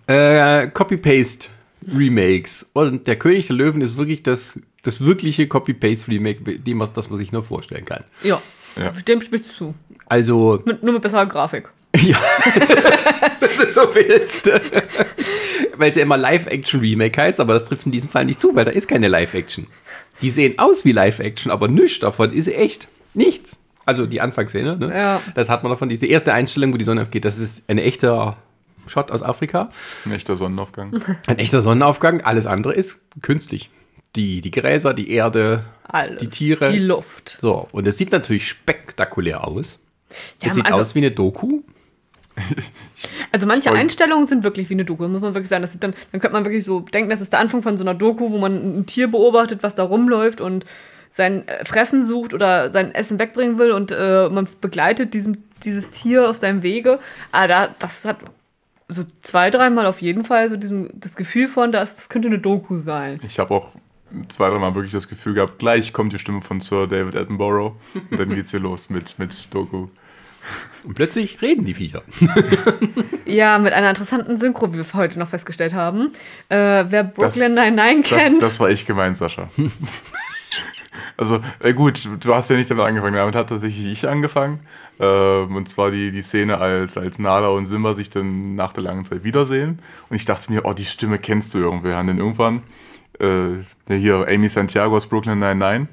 äh, 0.07 0.67
Copy-Paste-Remakes. 0.69 2.71
Und 2.73 3.07
der 3.07 3.15
König 3.17 3.47
der 3.47 3.55
Löwen 3.55 3.81
ist 3.81 3.97
wirklich 3.97 4.23
das, 4.23 4.59
das 4.83 5.01
wirkliche 5.01 5.47
Copy-Paste-Remake, 5.47 6.59
das 6.95 7.09
man 7.09 7.17
sich 7.17 7.31
nur 7.31 7.43
vorstellen 7.43 7.85
kann. 7.85 8.03
Ja, 8.23 8.41
Ja. 8.77 8.91
dem 9.07 9.21
sprichst 9.21 9.49
du 9.49 9.53
zu. 9.53 9.73
Also, 10.07 10.61
Mit, 10.65 10.83
nur 10.83 10.93
mit 10.93 11.01
besserer 11.01 11.25
Grafik. 11.25 11.69
Ja, 11.97 12.17
das 13.39 13.57
ist 13.59 13.75
so 13.75 13.81
willst. 13.93 14.49
weil 15.77 15.89
es 15.89 15.95
ja 15.95 16.03
immer 16.03 16.17
Live-Action-Remake 16.17 17.21
heißt, 17.21 17.39
aber 17.39 17.53
das 17.53 17.65
trifft 17.65 17.85
in 17.85 17.91
diesem 17.91 18.09
Fall 18.09 18.25
nicht 18.25 18.39
zu, 18.39 18.55
weil 18.55 18.65
da 18.65 18.71
ist 18.71 18.87
keine 18.87 19.07
Live-Action. 19.07 19.67
Die 20.21 20.29
sehen 20.29 20.57
aus 20.59 20.85
wie 20.85 20.91
Live-Action, 20.91 21.51
aber 21.51 21.67
nichts 21.67 21.99
davon 21.99 22.33
ist 22.33 22.47
echt. 22.47 22.87
Nichts. 23.13 23.59
Also 23.85 24.05
die 24.05 24.21
Anfangsszene, 24.21 24.77
ne? 24.77 24.93
Ja. 24.95 25.21
Das 25.35 25.49
hat 25.49 25.63
man 25.63 25.71
davon. 25.71 25.89
Diese 25.89 26.05
erste 26.05 26.33
Einstellung, 26.33 26.73
wo 26.73 26.77
die 26.77 26.85
Sonne 26.85 27.01
aufgeht, 27.01 27.25
das 27.25 27.37
ist 27.37 27.67
ein 27.69 27.77
echter 27.79 28.37
Shot 28.87 29.11
aus 29.11 29.23
Afrika. 29.23 29.69
ein 30.05 30.11
echter 30.13 30.35
Sonnenaufgang. 30.37 31.01
Ein 31.27 31.39
echter 31.39 31.61
Sonnenaufgang. 31.61 32.21
Alles 32.21 32.45
andere 32.45 32.73
ist 32.73 33.01
künstlich. 33.21 33.69
Die, 34.15 34.41
die 34.41 34.51
Gräser, 34.51 34.93
die 34.93 35.09
Erde, 35.11 35.63
Alles. 35.87 36.21
die 36.21 36.27
Tiere. 36.29 36.71
Die 36.71 36.79
Luft. 36.79 37.37
So, 37.41 37.67
und 37.71 37.87
es 37.87 37.97
sieht 37.97 38.11
natürlich 38.11 38.47
spektakulär 38.47 39.47
aus. 39.47 39.79
Ja, 40.41 40.49
es 40.49 40.53
sieht 40.55 40.65
also- 40.65 40.79
aus 40.79 40.95
wie 40.95 40.99
eine 40.99 41.11
Doku. 41.11 41.61
Also 43.31 43.47
manche 43.47 43.69
Voll. 43.69 43.77
Einstellungen 43.77 44.27
sind 44.27 44.43
wirklich 44.43 44.69
wie 44.69 44.73
eine 44.73 44.85
Doku, 44.85 45.07
muss 45.07 45.21
man 45.21 45.33
wirklich 45.33 45.49
sagen. 45.49 45.61
Das 45.61 45.77
dann, 45.79 45.93
dann 46.11 46.21
könnte 46.21 46.33
man 46.33 46.45
wirklich 46.45 46.65
so 46.65 46.81
denken, 46.81 47.09
das 47.09 47.21
ist 47.21 47.31
der 47.31 47.39
Anfang 47.39 47.63
von 47.63 47.77
so 47.77 47.83
einer 47.83 47.93
Doku, 47.93 48.31
wo 48.31 48.37
man 48.37 48.79
ein 48.79 48.85
Tier 48.85 49.09
beobachtet, 49.09 49.63
was 49.63 49.75
da 49.75 49.83
rumläuft 49.83 50.41
und 50.41 50.65
sein 51.09 51.47
äh, 51.47 51.65
Fressen 51.65 52.05
sucht 52.05 52.33
oder 52.33 52.71
sein 52.71 52.93
Essen 52.95 53.19
wegbringen 53.19 53.57
will 53.57 53.71
und 53.71 53.91
äh, 53.91 54.29
man 54.29 54.47
begleitet 54.61 55.13
diesem, 55.13 55.43
dieses 55.63 55.89
Tier 55.89 56.29
auf 56.29 56.37
seinem 56.37 56.63
Wege. 56.63 56.99
Aber 57.31 57.47
da, 57.47 57.75
das 57.79 58.05
hat 58.05 58.17
so 58.87 59.03
zwei, 59.21 59.49
dreimal 59.49 59.85
auf 59.85 60.01
jeden 60.01 60.23
Fall 60.23 60.49
so 60.49 60.57
diesem, 60.57 60.89
das 60.93 61.15
Gefühl 61.15 61.47
von, 61.47 61.71
das, 61.71 61.95
das 61.95 62.09
könnte 62.09 62.27
eine 62.27 62.39
Doku 62.39 62.77
sein. 62.77 63.19
Ich 63.25 63.39
habe 63.39 63.53
auch 63.53 63.69
zwei, 64.27 64.49
dreimal 64.49 64.75
wirklich 64.75 64.93
das 64.93 65.07
Gefühl 65.07 65.33
gehabt, 65.33 65.59
gleich 65.59 65.93
kommt 65.93 66.13
die 66.13 66.19
Stimme 66.19 66.41
von 66.41 66.59
Sir 66.59 66.87
David 66.87 67.15
Attenborough 67.15 67.75
und 68.09 68.19
dann 68.19 68.29
geht's 68.29 68.51
hier 68.51 68.59
los 68.59 68.89
mit, 68.89 69.19
mit 69.19 69.53
Doku. 69.53 69.87
Und 70.83 70.95
plötzlich 70.95 71.41
reden 71.41 71.65
die 71.65 71.73
Viecher. 71.73 72.01
Ja, 73.25 73.59
mit 73.59 73.73
einer 73.73 73.89
interessanten 73.89 74.35
Synchro, 74.37 74.73
wie 74.73 74.77
wir 74.77 74.85
heute 74.93 75.17
noch 75.19 75.27
festgestellt 75.29 75.73
haben. 75.73 76.11
Äh, 76.49 76.85
wer 76.89 77.03
Brooklyn 77.03 77.53
Nine-Nine 77.53 78.01
Das, 78.01 78.09
kennt. 78.09 78.41
das 78.41 78.59
war 78.59 78.69
echt 78.69 78.87
gemein, 78.87 79.13
Sascha. 79.13 79.49
Also, 81.17 81.39
äh, 81.59 81.73
gut, 81.73 82.01
du 82.19 82.33
hast 82.33 82.49
ja 82.49 82.55
nicht 82.57 82.69
damit 82.71 82.83
angefangen. 82.85 83.15
Damit 83.15 83.35
hat 83.35 83.49
tatsächlich 83.49 83.85
ich 83.85 84.09
angefangen. 84.09 84.59
Ähm, 84.99 85.55
und 85.55 85.69
zwar 85.69 85.91
die, 85.91 86.11
die 86.11 86.21
Szene, 86.21 86.57
als, 86.57 86.97
als 86.97 87.19
Nala 87.19 87.49
und 87.49 87.65
Simba 87.65 87.93
sich 87.93 88.09
dann 88.09 88.55
nach 88.55 88.73
der 88.73 88.83
langen 88.83 89.03
Zeit 89.03 89.23
wiedersehen. 89.23 89.79
Und 90.09 90.15
ich 90.15 90.25
dachte 90.25 90.51
mir, 90.51 90.65
oh, 90.65 90.73
die 90.73 90.85
Stimme 90.85 91.19
kennst 91.19 91.53
du 91.53 91.59
irgendwer. 91.59 91.99
Und 91.99 92.07
dann 92.07 92.17
irgendwann, 92.17 92.63
äh, 93.19 93.57
ja, 93.87 93.95
hier, 93.95 94.27
Amy 94.27 94.49
Santiago 94.49 94.97
aus 94.97 95.07
Brooklyn 95.07 95.39
99. 95.39 95.87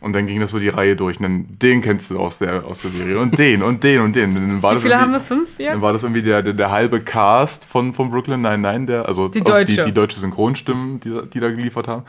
Und 0.00 0.12
dann 0.12 0.26
ging 0.26 0.40
das 0.40 0.50
so 0.50 0.58
die 0.58 0.68
Reihe 0.68 0.94
durch. 0.96 1.18
Und 1.18 1.22
dann, 1.24 1.46
den 1.60 1.80
kennst 1.82 2.10
du 2.10 2.18
aus 2.20 2.38
der, 2.38 2.64
aus 2.64 2.80
der 2.80 2.90
Serie. 2.90 3.18
Und 3.18 3.38
den, 3.38 3.62
und 3.62 3.82
den, 3.82 4.00
und 4.02 4.14
den. 4.14 4.30
Und 4.30 4.34
dann 4.36 4.62
war 4.62 4.72
Wie 4.72 4.74
das 4.74 4.82
viele 4.82 5.00
haben 5.00 5.12
wir? 5.12 5.20
Fünf 5.20 5.58
jetzt? 5.58 5.72
Dann 5.74 5.82
war 5.82 5.92
das 5.92 6.02
irgendwie 6.02 6.22
der, 6.22 6.42
der, 6.42 6.52
der 6.52 6.70
halbe 6.70 7.00
Cast 7.00 7.66
von, 7.66 7.92
von 7.92 8.10
Brooklyn 8.10 8.40
99, 8.42 8.86
der, 8.86 9.08
also 9.08 9.28
Die 9.28 9.40
aus- 9.42 9.46
deutsche. 9.46 9.76
die, 9.76 9.82
die 9.84 9.92
deutsche 9.94 10.20
Synchronstimmen, 10.20 11.00
die, 11.00 11.10
da- 11.10 11.22
die 11.22 11.40
da 11.40 11.50
geliefert 11.50 11.88
haben. 11.88 12.02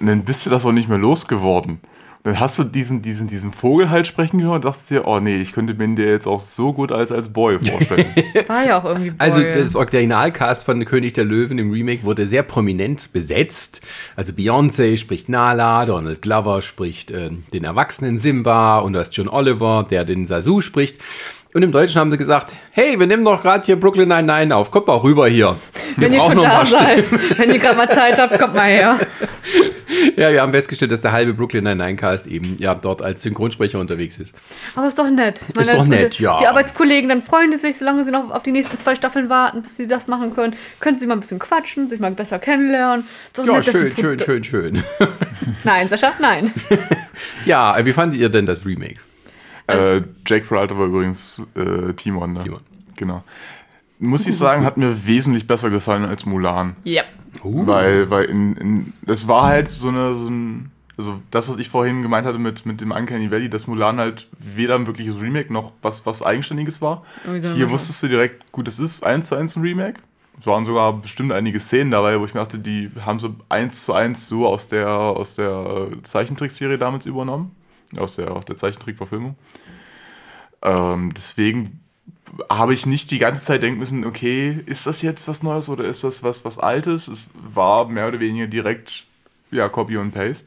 Und 0.00 0.06
dann 0.08 0.24
bist 0.24 0.44
du 0.46 0.50
das 0.50 0.64
auch 0.66 0.72
nicht 0.72 0.88
mehr 0.88 0.98
losgeworden. 0.98 1.80
Dann 2.28 2.40
hast 2.40 2.58
du 2.58 2.64
diesen, 2.64 3.00
diesen, 3.00 3.26
diesen 3.26 3.52
Vogel 3.52 3.88
halt 3.88 4.06
sprechen 4.06 4.38
gehört 4.38 4.56
und 4.56 4.64
dachtest 4.66 4.90
dir, 4.90 5.06
oh 5.06 5.18
nee, 5.18 5.40
ich 5.40 5.52
könnte 5.52 5.72
mir 5.72 5.78
den 5.78 5.96
dir 5.96 6.10
jetzt 6.10 6.26
auch 6.26 6.40
so 6.40 6.74
gut 6.74 6.92
als, 6.92 7.10
als 7.10 7.30
Boy 7.30 7.58
vorstellen. 7.58 8.04
War 8.46 8.66
ja 8.66 8.78
auch 8.78 8.84
irgendwie 8.84 9.12
Boy. 9.12 9.18
Also 9.18 9.42
das 9.42 9.74
Originalcast 9.74 10.64
von 10.64 10.84
König 10.84 11.14
der 11.14 11.24
Löwen 11.24 11.58
im 11.58 11.70
Remake 11.70 12.04
wurde 12.04 12.26
sehr 12.26 12.42
prominent 12.42 13.14
besetzt. 13.14 13.80
Also 14.14 14.34
Beyoncé 14.34 14.98
spricht 14.98 15.30
Nala, 15.30 15.86
Donald 15.86 16.20
Glover 16.20 16.60
spricht 16.60 17.10
äh, 17.10 17.30
den 17.54 17.64
erwachsenen 17.64 18.18
Simba 18.18 18.80
und 18.80 18.92
da 18.92 19.00
ist 19.00 19.16
John 19.16 19.28
Oliver, 19.28 19.86
der 19.90 20.04
den 20.04 20.26
Sasu 20.26 20.60
spricht. 20.60 20.98
Und 21.58 21.64
im 21.64 21.72
Deutschen 21.72 21.98
haben 22.00 22.12
sie 22.12 22.18
gesagt, 22.18 22.52
hey, 22.70 23.00
wir 23.00 23.08
nehmen 23.08 23.24
doch 23.24 23.42
gerade 23.42 23.66
hier 23.66 23.74
Brooklyn 23.74 24.08
Nine-Nine 24.08 24.54
auf, 24.54 24.70
kommt 24.70 24.86
mal 24.86 24.98
rüber 24.98 25.26
hier. 25.26 25.56
Wir 25.96 26.06
Wenn 26.06 26.12
ihr 26.12 26.20
schon 26.20 26.40
da 26.40 26.64
seid, 26.64 27.04
wenn 27.36 27.50
ihr 27.52 27.58
gerade 27.58 27.76
mal 27.76 27.88
Zeit 27.90 28.16
habt, 28.16 28.38
kommt 28.38 28.54
mal 28.54 28.68
her. 28.68 28.96
Ja, 30.16 30.30
wir 30.30 30.42
haben 30.42 30.52
festgestellt, 30.52 30.92
dass 30.92 31.00
der 31.00 31.10
halbe 31.10 31.32
Brooklyn 31.34 31.64
Nine-Nine-Cast 31.64 32.28
eben 32.28 32.56
ja 32.60 32.74
dort 32.76 33.02
als 33.02 33.22
Synchronsprecher 33.22 33.80
unterwegs 33.80 34.18
ist. 34.18 34.32
Aber 34.76 34.86
ist 34.86 34.96
doch 34.98 35.10
nett. 35.10 35.40
Ist 35.58 35.74
doch 35.74 35.82
die- 35.82 35.88
nett, 35.90 36.20
ja. 36.20 36.38
Die 36.38 36.46
Arbeitskollegen, 36.46 37.08
dann 37.08 37.22
freuen 37.22 37.50
die 37.50 37.56
sich, 37.56 37.76
solange 37.78 38.04
sie 38.04 38.12
noch 38.12 38.30
auf 38.30 38.44
die 38.44 38.52
nächsten 38.52 38.78
zwei 38.78 38.94
Staffeln 38.94 39.28
warten, 39.28 39.62
bis 39.62 39.76
sie 39.76 39.88
das 39.88 40.06
machen 40.06 40.34
können. 40.36 40.54
Können 40.78 40.96
sie 40.96 41.06
mal 41.06 41.14
ein 41.14 41.20
bisschen 41.20 41.40
quatschen, 41.40 41.88
sich 41.88 41.98
mal 41.98 42.12
besser 42.12 42.38
kennenlernen. 42.38 43.06
Ist 43.36 43.44
Ja, 43.44 43.54
nett, 43.54 43.64
schön, 43.64 43.92
die 43.96 44.00
schön, 44.00 44.18
schön, 44.20 44.44
schön. 44.44 44.84
Nein, 45.64 45.88
Sascha, 45.88 46.12
nein. 46.20 46.52
Ja, 47.44 47.74
wie 47.84 47.92
fandet 47.92 48.20
ihr 48.20 48.28
denn 48.28 48.46
das 48.46 48.64
Remake? 48.64 48.96
Äh, 49.68 50.02
Jake 50.26 50.46
Peralta 50.46 50.76
war 50.78 50.86
übrigens 50.86 51.42
äh, 51.54 51.92
Timon, 51.94 52.32
ne? 52.34 52.42
Timon. 52.42 52.60
Genau. 52.96 53.22
Muss 54.00 54.26
ich 54.26 54.36
sagen, 54.36 54.64
hat 54.64 54.76
mir 54.76 55.06
wesentlich 55.06 55.46
besser 55.46 55.70
gefallen 55.70 56.04
als 56.04 56.24
Mulan. 56.24 56.76
Ja. 56.84 57.02
Weil, 57.42 58.10
weil 58.10 58.24
in, 58.26 58.56
in, 58.56 58.92
das 59.02 59.26
war 59.26 59.44
halt 59.44 59.68
so 59.68 59.88
eine, 59.88 60.14
so 60.14 60.28
ein, 60.28 60.70
also 60.96 61.20
das, 61.30 61.48
was 61.48 61.58
ich 61.58 61.68
vorhin 61.68 62.02
gemeint 62.02 62.26
hatte 62.26 62.38
mit, 62.38 62.64
mit 62.64 62.80
dem 62.80 62.92
Uncanny 62.92 63.30
Valley, 63.30 63.48
dass 63.48 63.66
Mulan 63.66 63.98
halt 63.98 64.28
weder 64.38 64.76
ein 64.76 64.86
wirkliches 64.86 65.20
Remake 65.20 65.52
noch 65.52 65.72
was, 65.82 66.06
was 66.06 66.22
Eigenständiges 66.22 66.80
war. 66.80 67.04
So 67.24 67.32
eine 67.32 67.54
Hier 67.54 67.70
wusstest 67.70 68.02
du 68.02 68.08
direkt, 68.08 68.50
gut, 68.52 68.68
es 68.68 68.78
ist 68.78 69.04
eins 69.04 69.28
zu 69.28 69.34
eins 69.34 69.56
ein 69.56 69.62
Remake. 69.62 70.00
Es 70.40 70.46
waren 70.46 70.64
sogar 70.64 70.92
bestimmt 70.92 71.32
einige 71.32 71.58
Szenen 71.58 71.90
dabei, 71.90 72.20
wo 72.20 72.24
ich 72.24 72.34
mir 72.34 72.40
dachte, 72.40 72.60
die 72.60 72.90
haben 73.04 73.18
so 73.18 73.34
eins 73.48 73.84
zu 73.84 73.92
eins 73.92 74.28
so 74.28 74.46
aus 74.46 74.68
der, 74.68 74.88
aus 74.88 75.34
der 75.34 75.88
äh, 75.92 76.02
Zeichentrickserie 76.02 76.78
damals 76.78 77.06
übernommen. 77.06 77.50
Aus 77.96 78.16
der, 78.16 78.32
aus 78.32 78.44
der 78.44 78.56
Zeichentrickverfilmung. 78.56 79.36
Ähm, 80.62 81.12
deswegen 81.16 81.80
habe 82.50 82.74
ich 82.74 82.84
nicht 82.84 83.10
die 83.10 83.18
ganze 83.18 83.44
Zeit 83.44 83.62
denken 83.62 83.78
müssen, 83.78 84.04
okay, 84.04 84.60
ist 84.66 84.86
das 84.86 85.00
jetzt 85.00 85.26
was 85.28 85.42
Neues 85.42 85.68
oder 85.68 85.84
ist 85.84 86.04
das 86.04 86.22
was, 86.22 86.44
was 86.44 86.58
Altes? 86.58 87.08
Es 87.08 87.30
war 87.34 87.88
mehr 87.88 88.08
oder 88.08 88.20
weniger 88.20 88.46
direkt, 88.46 89.06
ja, 89.50 89.68
Copy 89.68 89.96
und 89.96 90.12
Paste. 90.12 90.46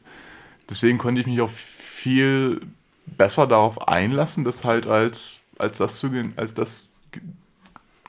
Deswegen 0.70 0.98
konnte 0.98 1.20
ich 1.20 1.26
mich 1.26 1.40
auch 1.40 1.50
viel 1.50 2.60
besser 3.06 3.48
darauf 3.48 3.88
einlassen, 3.88 4.44
das 4.44 4.64
halt 4.64 4.86
als, 4.86 5.40
als 5.58 5.78
das 5.78 5.98
zu 5.98 6.10
als 6.36 6.54
das 6.54 6.94
ge- 7.10 7.22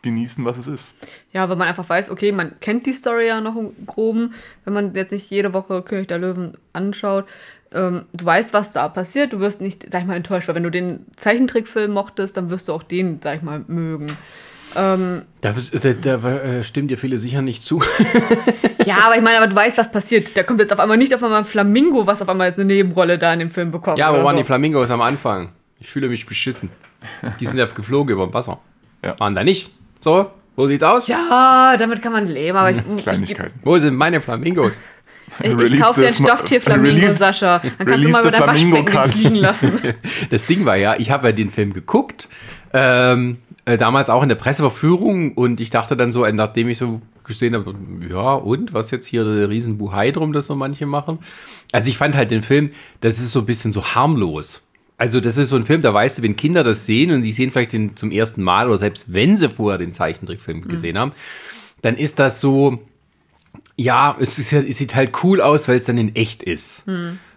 genießen, 0.03 0.45
was 0.45 0.57
es 0.59 0.67
ist. 0.67 0.93
Ja, 1.31 1.49
weil 1.49 1.55
man 1.55 1.67
einfach 1.67 1.89
weiß, 1.89 2.11
okay, 2.11 2.31
man 2.31 2.59
kennt 2.59 2.85
die 2.85 2.93
Story 2.93 3.27
ja 3.27 3.41
noch 3.41 3.55
im 3.55 3.71
Groben, 3.87 4.35
wenn 4.65 4.73
man 4.73 4.93
jetzt 4.93 5.11
nicht 5.11 5.29
jede 5.31 5.53
Woche 5.53 5.81
König 5.81 6.09
der 6.09 6.19
Löwen 6.19 6.57
anschaut. 6.73 7.25
Ähm, 7.73 8.05
du 8.13 8.25
weißt, 8.25 8.53
was 8.53 8.73
da 8.73 8.87
passiert, 8.89 9.33
du 9.33 9.39
wirst 9.39 9.61
nicht, 9.61 9.85
sag 9.91 10.01
ich 10.01 10.07
mal, 10.07 10.15
enttäuscht, 10.15 10.47
weil 10.47 10.55
wenn 10.55 10.63
du 10.63 10.71
den 10.71 11.05
Zeichentrickfilm 11.15 11.91
mochtest, 11.91 12.37
dann 12.37 12.49
wirst 12.49 12.67
du 12.67 12.73
auch 12.73 12.83
den, 12.83 13.19
sag 13.21 13.37
ich 13.37 13.41
mal, 13.41 13.63
mögen. 13.67 14.07
Ähm, 14.75 15.23
Da, 15.41 15.53
da, 15.53 15.93
da 15.93 16.29
äh, 16.29 16.63
stimmt 16.63 16.91
dir 16.91 16.97
viele 16.97 17.19
sicher 17.19 17.41
nicht 17.41 17.63
zu. 17.63 17.81
ja, 18.85 18.97
aber 19.05 19.15
ich 19.15 19.21
meine, 19.21 19.37
aber 19.37 19.47
du 19.47 19.55
weißt, 19.55 19.77
was 19.77 19.91
passiert. 19.91 20.35
Da 20.35 20.43
kommt 20.43 20.59
jetzt 20.59 20.73
auf 20.73 20.79
einmal 20.79 20.97
nicht 20.97 21.13
auf 21.13 21.23
einmal 21.23 21.39
ein 21.39 21.45
Flamingo, 21.45 22.07
was 22.07 22.21
auf 22.21 22.29
einmal 22.29 22.47
jetzt 22.47 22.59
eine 22.59 22.65
Nebenrolle 22.65 23.17
da 23.17 23.33
in 23.33 23.39
dem 23.39 23.51
Film 23.51 23.71
bekommt. 23.71 23.99
Ja, 23.99 24.09
aber 24.09 24.23
waren 24.23 24.35
so. 24.35 24.41
die 24.41 24.45
Flamingos 24.45 24.89
am 24.89 25.01
Anfang? 25.01 25.49
Ich 25.79 25.89
fühle 25.89 26.07
mich 26.07 26.25
beschissen. 26.25 26.69
Die 27.39 27.45
sind 27.45 27.57
ja 27.57 27.65
geflogen 27.65 28.13
über 28.13 28.25
dem 28.25 28.33
Wasser. 28.33 28.59
Ja. 29.03 29.19
Waren 29.19 29.35
da 29.35 29.43
nicht? 29.43 29.71
So, 29.99 30.31
wo 30.55 30.67
sieht's 30.67 30.83
aus? 30.83 31.07
Ja, 31.07 31.75
damit 31.77 32.01
kann 32.01 32.13
man 32.13 32.25
leben, 32.25 32.57
aber 32.57 32.71
ich, 32.71 32.77
ich, 32.77 33.03
Kleinigkeiten. 33.03 33.59
Wo 33.63 33.77
sind 33.77 33.95
meine 33.95 34.21
Flamingos? 34.21 34.77
Ich, 35.41 35.51
ich 35.73 35.79
kaufe 35.81 36.01
dir 36.01 36.07
ein 36.07 36.11
the 36.13 36.17
Sma- 36.17 36.27
Stofftier-Flamingo, 36.27 37.13
Sascha. 37.13 37.59
Dann 37.77 37.87
kannst 37.87 38.05
du 38.05 38.09
mal 38.09 38.21
the 38.23 38.27
über 38.29 38.31
dein 38.37 38.43
Flamingo 38.43 38.93
Waschbecken 38.93 39.11
fliegen 39.11 39.35
lassen. 39.37 39.73
Das 40.29 40.45
Ding 40.45 40.65
war 40.65 40.75
ja, 40.75 40.95
ich 40.97 41.11
habe 41.11 41.27
ja 41.27 41.31
den 41.33 41.49
Film 41.49 41.73
geguckt, 41.73 42.27
ähm, 42.73 43.37
äh, 43.65 43.77
damals 43.77 44.09
auch 44.09 44.23
in 44.23 44.29
der 44.29 44.35
Presseverführung 44.35 45.33
und 45.33 45.61
ich 45.61 45.69
dachte 45.69 45.95
dann 45.95 46.11
so, 46.11 46.25
äh, 46.25 46.33
nachdem 46.33 46.67
ich 46.69 46.77
so 46.77 47.01
gesehen 47.23 47.53
habe, 47.55 47.73
ja 48.09 48.33
und, 48.33 48.73
was 48.73 48.91
jetzt 48.91 49.05
hier 49.07 49.23
der 49.23 49.47
riesen 49.49 49.77
Buhai 49.77 50.11
drum, 50.11 50.33
das 50.33 50.47
so 50.47 50.55
manche 50.55 50.85
machen. 50.85 51.19
Also 51.71 51.89
ich 51.89 51.97
fand 51.97 52.15
halt 52.15 52.31
den 52.31 52.43
Film, 52.43 52.71
das 53.01 53.19
ist 53.19 53.31
so 53.31 53.39
ein 53.39 53.45
bisschen 53.45 53.71
so 53.71 53.83
harmlos. 53.95 54.63
Also 54.97 55.19
das 55.21 55.37
ist 55.37 55.49
so 55.49 55.55
ein 55.55 55.65
Film, 55.65 55.81
da 55.81 55.93
weißt 55.93 56.17
du, 56.17 56.21
wenn 56.23 56.35
Kinder 56.35 56.63
das 56.63 56.85
sehen 56.85 57.11
und 57.11 57.23
sie 57.23 57.31
sehen 57.31 57.51
vielleicht 57.51 57.73
den 57.73 57.95
zum 57.95 58.11
ersten 58.11 58.43
Mal 58.43 58.67
oder 58.67 58.77
selbst 58.77 59.13
wenn 59.13 59.37
sie 59.37 59.49
vorher 59.49 59.77
den 59.77 59.91
Zeichentrickfilm 59.93 60.67
gesehen 60.67 60.97
haben, 60.99 61.13
dann 61.81 61.95
ist 61.97 62.19
das 62.19 62.41
so, 62.41 62.79
ja, 63.75 64.15
es, 64.19 64.37
ist 64.37 64.51
ja, 64.51 64.59
es 64.59 64.77
sieht 64.77 64.95
halt 64.95 65.23
cool 65.23 65.41
aus, 65.41 65.67
weil 65.67 65.77
es 65.77 65.85
dann 65.85 65.97
in 65.97 66.15
echt 66.15 66.43
ist. 66.43 66.83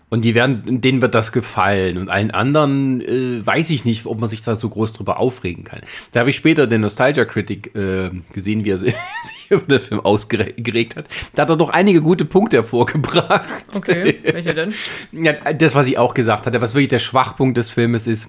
Und 0.08 0.22
die 0.24 0.36
werden, 0.36 0.80
denen 0.80 1.02
wird 1.02 1.14
das 1.14 1.32
gefallen. 1.32 1.98
Und 1.98 2.08
allen 2.08 2.30
anderen 2.30 3.00
äh, 3.00 3.44
weiß 3.44 3.70
ich 3.70 3.84
nicht, 3.84 4.06
ob 4.06 4.20
man 4.20 4.28
sich 4.28 4.40
da 4.40 4.54
so 4.54 4.68
groß 4.68 4.92
drüber 4.92 5.18
aufregen 5.18 5.64
kann. 5.64 5.80
Da 6.12 6.20
habe 6.20 6.30
ich 6.30 6.36
später 6.36 6.68
den 6.68 6.82
Nostalgia 6.82 7.24
Critic 7.24 7.74
äh, 7.74 8.10
gesehen, 8.32 8.64
wie 8.64 8.70
er 8.70 8.78
sich 8.78 8.94
über 9.48 9.62
den 9.62 9.80
Film 9.80 10.00
ausgeregt 10.00 10.96
hat. 10.96 11.06
Da 11.34 11.42
hat 11.42 11.50
er 11.50 11.56
doch 11.56 11.70
einige 11.70 12.02
gute 12.02 12.24
Punkte 12.24 12.58
hervorgebracht. 12.58 13.64
Okay, 13.74 14.18
welche 14.22 14.54
denn? 14.54 14.72
Ja, 15.12 15.32
das, 15.52 15.74
was 15.74 15.88
ich 15.88 15.98
auch 15.98 16.14
gesagt 16.14 16.46
hatte, 16.46 16.60
was 16.60 16.74
wirklich 16.74 16.88
der 16.88 16.98
Schwachpunkt 17.00 17.56
des 17.56 17.70
Filmes 17.70 18.06
ist, 18.06 18.28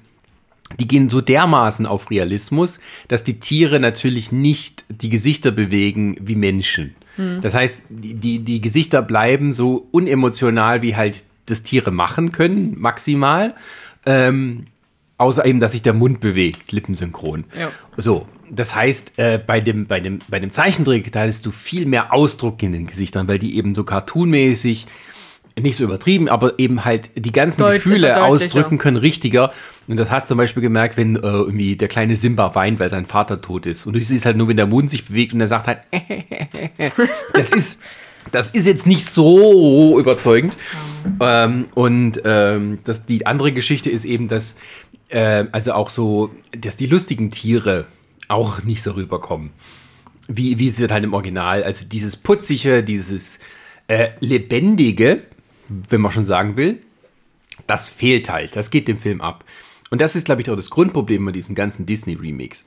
die 0.80 0.88
gehen 0.88 1.10
so 1.10 1.22
dermaßen 1.22 1.86
auf 1.86 2.10
Realismus, 2.10 2.80
dass 3.08 3.24
die 3.24 3.39
Tiere 3.39 3.80
natürlich 3.80 4.32
nicht 4.32 4.84
die 4.89 5.10
Gesichter 5.10 5.51
bewegen 5.51 6.18
wie 6.20 6.36
Menschen. 6.36 6.95
Das 7.41 7.53
heißt, 7.53 7.84
die, 7.89 8.13
die, 8.13 8.39
die 8.39 8.61
Gesichter 8.61 9.01
bleiben 9.01 9.51
so 9.51 9.88
unemotional, 9.91 10.82
wie 10.82 10.95
halt 10.95 11.26
das 11.45 11.63
Tiere 11.63 11.91
machen 11.91 12.32
können, 12.32 12.76
maximal. 12.78 13.55
Ähm, 14.05 14.68
außer 15.18 15.45
eben, 15.45 15.59
dass 15.59 15.72
sich 15.72 15.82
der 15.82 15.93
Mund 15.93 16.20
bewegt, 16.20 16.72
lippensynchron. 16.72 17.45
Ja. 17.59 17.72
So, 17.97 18.28
das 18.49 18.76
heißt, 18.76 19.13
äh, 19.18 19.39
bei, 19.45 19.59
dem, 19.59 19.88
bei, 19.88 19.99
dem, 19.99 20.20
bei 20.28 20.39
dem 20.39 20.51
Zeichentrick, 20.51 21.11
da 21.11 21.22
hattest 21.22 21.45
du 21.45 21.51
viel 21.51 21.86
mehr 21.86 22.13
Ausdruck 22.13 22.61
in 22.63 22.72
den 22.72 22.86
Gesichtern, 22.86 23.28
weil 23.28 23.39
die 23.39 23.57
eben 23.57 23.76
so 23.76 23.84
cartoonmäßig, 23.84 24.88
nicht 25.60 25.78
so 25.78 25.84
übertrieben, 25.84 26.30
aber 26.30 26.60
eben 26.60 26.86
halt 26.86 27.10
die 27.16 27.32
ganzen 27.32 27.62
Deut- 27.62 27.76
Gefühle 27.76 28.24
ausdrücken 28.24 28.78
können 28.78 28.97
richtiger. 28.97 29.51
Und 29.88 29.99
das 29.99 30.12
hast 30.12 30.26
du 30.26 30.30
zum 30.30 30.38
Beispiel 30.38 30.62
gemerkt, 30.62 30.97
wenn 30.97 31.16
äh, 31.16 31.20
irgendwie 31.20 31.76
der 31.76 31.88
kleine 31.88 32.16
Simba 32.16 32.53
weint, 32.55 32.80
weil 32.80 32.89
sein 32.89 33.05
Vater 33.05 33.39
tot 33.39 33.66
ist. 33.66 33.86
Und 33.86 33.93
du 33.93 34.01
siehst 34.01 34.26
halt 34.26 34.38
nur, 34.38 34.47
wenn 34.47 34.58
der 34.58 34.68
Mund 34.68 34.89
sich 34.89 35.05
bewegt 35.05 35.34
und 35.34 35.41
er 35.41 35.47
sagt 35.47 35.68
halt, 35.68 35.80
das 37.34 37.51
ist, 37.51 37.82
das 38.32 38.51
ist 38.51 38.68
jetzt 38.68 38.86
nicht 38.86 39.05
so 39.05 39.99
überzeugend. 39.99 40.53
Ähm, 41.20 41.66
und 41.74 42.22
ähm, 42.26 42.80
das, 42.84 43.05
die 43.05 43.26
andere 43.26 43.51
Geschichte 43.51 43.89
ist 43.89 44.05
eben, 44.05 44.28
dass 44.28 44.58
äh, 45.10 45.45
also 45.51 45.74
auch 45.74 45.89
so, 45.89 46.32
dass 46.60 46.76
die 46.76 46.88
lustigen 46.88 47.32
Tiere 47.32 47.86
auch 48.28 48.64
nicht 48.64 48.82
so 48.82 48.91
rüberkommen. 48.91 49.51
Wie, 50.28 50.60
wie 50.60 50.68
es 50.68 50.80
halt 50.91 51.05
im 51.05 51.14
Original. 51.14 51.64
Also 51.64 51.86
dieses 51.88 52.18
putzige, 52.18 52.84
dieses 52.84 53.39
äh, 53.88 54.10
lebendige, 54.20 55.22
wenn 55.68 56.01
man 56.01 56.11
schon 56.11 56.26
sagen 56.26 56.57
will, 56.57 56.82
das 57.65 57.89
fehlt 57.89 58.30
halt. 58.30 58.55
Das 58.55 58.70
geht 58.70 58.88
dem 58.88 58.97
Film 58.97 59.22
ab. 59.22 59.43
Und 59.89 60.01
das 60.01 60.15
ist, 60.15 60.26
glaube 60.26 60.41
ich, 60.41 60.49
auch 60.49 60.55
das 60.55 60.70
Grundproblem 60.70 61.26
bei 61.26 61.32
diesen 61.32 61.55
ganzen 61.55 61.86
Disney-Remakes. 61.86 62.65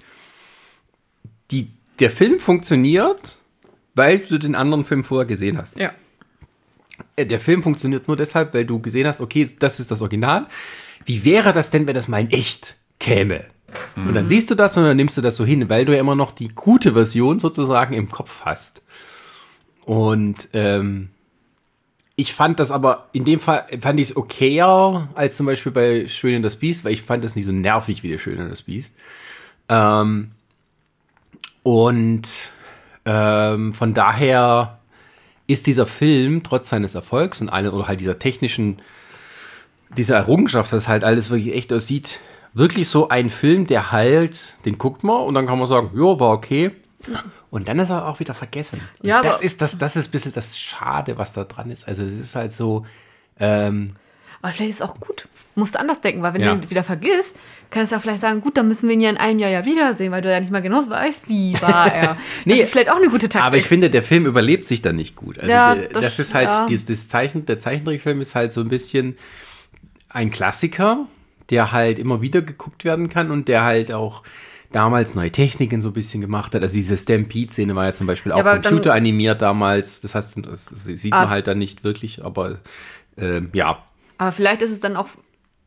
Die, 1.50 1.70
der 1.98 2.10
Film 2.10 2.38
funktioniert, 2.38 3.36
weil 3.94 4.20
du 4.20 4.38
den 4.38 4.54
anderen 4.54 4.84
Film 4.84 5.04
vorher 5.04 5.26
gesehen 5.26 5.58
hast. 5.58 5.78
Ja. 5.78 5.92
Äh, 7.16 7.26
Der 7.26 7.40
Film 7.40 7.62
funktioniert 7.62 8.08
nur 8.08 8.16
deshalb, 8.16 8.54
weil 8.54 8.64
du 8.64 8.80
gesehen 8.80 9.06
hast, 9.06 9.20
okay, 9.20 9.48
das 9.58 9.80
ist 9.80 9.90
das 9.90 10.00
Original. 10.00 10.46
Wie 11.04 11.24
wäre 11.24 11.52
das 11.52 11.70
denn, 11.70 11.86
wenn 11.86 11.94
das 11.94 12.08
mal 12.08 12.20
in 12.20 12.30
echt 12.30 12.76
käme? 12.98 13.46
Und 13.94 14.14
dann 14.14 14.28
siehst 14.28 14.50
du 14.50 14.56
das 14.56 14.76
und 14.76 14.82
dann 14.82 14.96
nimmst 14.96 15.16
du 15.16 15.20
das 15.20 15.36
so 15.36 15.44
hin, 15.44 15.68
weil 15.68 15.84
du 15.84 15.94
ja 15.94 16.00
immer 16.00 16.16
noch 16.16 16.32
die 16.32 16.48
gute 16.48 16.94
Version 16.94 17.38
sozusagen 17.38 17.94
im 17.94 18.10
Kopf 18.10 18.40
hast. 18.44 18.82
Und 19.84 20.48
ähm, 20.54 21.10
ich 22.20 22.34
fand 22.34 22.60
das 22.60 22.70
aber, 22.70 23.06
in 23.12 23.24
dem 23.24 23.40
Fall 23.40 23.66
fand 23.80 23.98
ich 23.98 24.10
es 24.10 24.16
okayer 24.16 25.08
als 25.14 25.38
zum 25.38 25.46
Beispiel 25.46 25.72
bei 25.72 26.06
Schön 26.06 26.34
in 26.34 26.42
das 26.42 26.56
Biest, 26.56 26.84
weil 26.84 26.92
ich 26.92 27.00
fand 27.00 27.24
das 27.24 27.34
nicht 27.34 27.46
so 27.46 27.52
nervig 27.52 28.02
wie 28.02 28.10
der 28.10 28.18
Schön 28.18 28.38
in 28.38 28.50
das 28.50 28.60
Biest. 28.60 28.92
Ähm, 29.70 30.32
und 31.62 32.28
ähm, 33.06 33.72
von 33.72 33.94
daher 33.94 34.80
ist 35.46 35.66
dieser 35.66 35.86
Film 35.86 36.42
trotz 36.42 36.68
seines 36.68 36.94
Erfolgs 36.94 37.40
und 37.40 37.48
alle, 37.48 37.72
oder 37.72 37.88
halt 37.88 38.00
dieser 38.00 38.18
technischen, 38.18 38.82
dieser 39.96 40.16
Errungenschaft, 40.16 40.74
dass 40.74 40.88
halt 40.88 41.04
alles 41.04 41.30
wirklich 41.30 41.54
echt 41.54 41.72
aussieht, 41.72 42.20
wirklich 42.52 42.88
so 42.88 43.08
ein 43.08 43.30
Film, 43.30 43.66
der 43.66 43.92
halt, 43.92 44.56
den 44.66 44.76
guckt 44.76 45.04
man 45.04 45.22
und 45.22 45.32
dann 45.32 45.46
kann 45.46 45.58
man 45.58 45.68
sagen, 45.68 45.92
ja, 45.94 46.20
war 46.20 46.32
okay. 46.32 46.72
Und 47.50 47.66
dann 47.68 47.78
ist 47.80 47.90
er 47.90 48.06
auch 48.06 48.20
wieder 48.20 48.34
vergessen. 48.34 48.80
Und 49.00 49.08
Ja, 49.08 49.20
das 49.20 49.36
aber- 49.36 49.44
ist 49.44 49.60
das, 49.60 49.76
das 49.76 49.96
ist 49.96 50.08
ein 50.08 50.10
bisschen 50.12 50.32
das 50.32 50.56
Schade, 50.58 51.18
was 51.18 51.32
da 51.32 51.44
dran 51.44 51.70
ist. 51.70 51.86
Also 51.88 52.02
es 52.04 52.12
ist 52.20 52.34
halt 52.36 52.52
so, 52.52 52.86
ähm, 53.38 53.94
Aber 54.42 54.52
vielleicht 54.52 54.70
ist 54.70 54.76
es 54.76 54.82
auch 54.82 54.94
gut. 54.98 55.28
Musst 55.56 55.74
du 55.74 55.80
anders 55.80 56.00
denken, 56.00 56.22
weil 56.22 56.32
wenn 56.32 56.40
Ja. 56.42 56.54
du 56.54 56.62
ihn 56.62 56.70
wieder 56.70 56.84
vergisst, 56.84 57.34
kann 57.70 57.82
es 57.82 57.90
ja 57.90 57.98
vielleicht 57.98 58.20
sagen, 58.20 58.40
gut, 58.40 58.56
dann 58.56 58.68
müssen 58.68 58.88
wir 58.88 58.94
ihn 58.94 59.00
ja 59.00 59.10
in 59.10 59.16
einem 59.16 59.38
Jahr 59.40 59.50
ja 59.50 59.64
wiedersehen, 59.64 60.12
weil 60.12 60.22
du 60.22 60.30
ja 60.30 60.38
nicht 60.40 60.52
mal 60.52 60.62
genau 60.62 60.88
weißt, 60.88 61.28
wie 61.28 61.52
war 61.60 61.92
er. 61.92 62.16
Nee, 62.44 62.54
das 62.58 62.64
ist 62.66 62.70
vielleicht 62.70 62.88
auch 62.90 62.96
eine 62.96 63.08
gute 63.08 63.28
Taktik. 63.28 63.42
Aber 63.42 63.56
ich 63.56 63.66
finde, 63.66 63.90
der 63.90 64.02
Film 64.02 64.24
überlebt 64.26 64.64
sich 64.64 64.80
dann 64.80 64.96
nicht 64.96 65.16
gut. 65.16 65.38
Also 65.38 65.50
Ja, 65.50 65.74
der, 65.74 65.88
das- 65.88 66.04
das, 66.04 66.18
ist 66.20 66.34
halt, 66.34 66.48
ja. 66.48 66.66
dieses, 66.66 66.86
das 66.86 67.08
Zeichen, 67.08 67.44
der 67.46 67.58
Zeichentrickfilm 67.58 68.20
ist 68.20 68.34
halt 68.36 68.52
so 68.52 68.60
ein 68.60 68.68
bisschen 68.68 69.16
ein 70.08 70.30
Klassiker, 70.30 71.06
der 71.50 71.72
halt 71.72 71.98
immer 71.98 72.22
wieder 72.22 72.42
geguckt 72.42 72.84
werden 72.84 73.08
kann 73.08 73.30
und 73.30 73.48
der 73.48 73.64
halt 73.64 73.92
auch 73.92 74.22
damals 74.72 75.14
neue 75.14 75.30
Techniken 75.32 75.80
so 75.80 75.88
ein 75.90 75.92
bisschen 75.92 76.20
gemacht 76.20 76.54
hat. 76.54 76.62
Also 76.62 76.74
diese 76.74 76.96
Stampede-Szene 76.96 77.74
war 77.74 77.86
ja 77.86 77.92
zum 77.92 78.06
Beispiel 78.06 78.32
auch 78.32 78.42
dann- 78.44 78.62
computeranimiert 78.62 79.42
damals. 79.42 80.00
Das 80.00 80.14
heißt, 80.14 80.38
das 80.46 80.66
sieht 80.66 81.12
Ah. 81.12 81.20
man 81.22 81.30
halt 81.30 81.46
dann 81.46 81.58
nicht 81.58 81.82
wirklich, 81.84 82.24
aber 82.24 82.58
ähm, 83.16 83.50
ja. 83.52 83.82
Aber 84.18 84.32
vielleicht 84.32 84.62
ist 84.62 84.70
es 84.70 84.80
dann 84.80 84.96
auch 84.96 85.08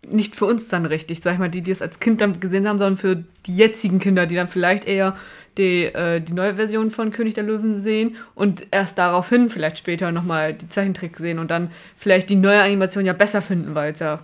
nicht 0.09 0.35
für 0.35 0.45
uns 0.45 0.67
dann 0.67 0.85
richtig, 0.85 1.21
sag 1.21 1.33
ich 1.33 1.39
mal, 1.39 1.49
die, 1.49 1.61
die 1.61 1.71
es 1.71 1.81
als 1.81 1.99
Kind 1.99 2.19
dann 2.21 2.39
gesehen 2.39 2.67
haben, 2.67 2.77
sondern 2.77 2.97
für 2.97 3.23
die 3.45 3.55
jetzigen 3.55 3.99
Kinder, 3.99 4.25
die 4.25 4.35
dann 4.35 4.49
vielleicht 4.49 4.85
eher 4.85 5.15
die, 5.57 5.85
äh, 5.85 6.19
die 6.19 6.33
neue 6.33 6.55
Version 6.55 6.91
von 6.91 7.11
König 7.11 7.35
der 7.35 7.43
Löwen 7.45 7.79
sehen 7.79 8.17
und 8.35 8.67
erst 8.71 8.97
daraufhin 8.97 9.49
vielleicht 9.49 9.77
später 9.77 10.11
nochmal 10.11 10.53
die 10.53 10.67
Zeichentrick 10.67 11.17
sehen 11.17 11.39
und 11.39 11.51
dann 11.51 11.71
vielleicht 11.95 12.29
die 12.29 12.35
neue 12.35 12.61
Animation 12.61 13.05
ja 13.05 13.13
besser 13.13 13.41
finden, 13.41 13.75
weil 13.75 13.93
es 13.93 13.99
ja 13.99 14.19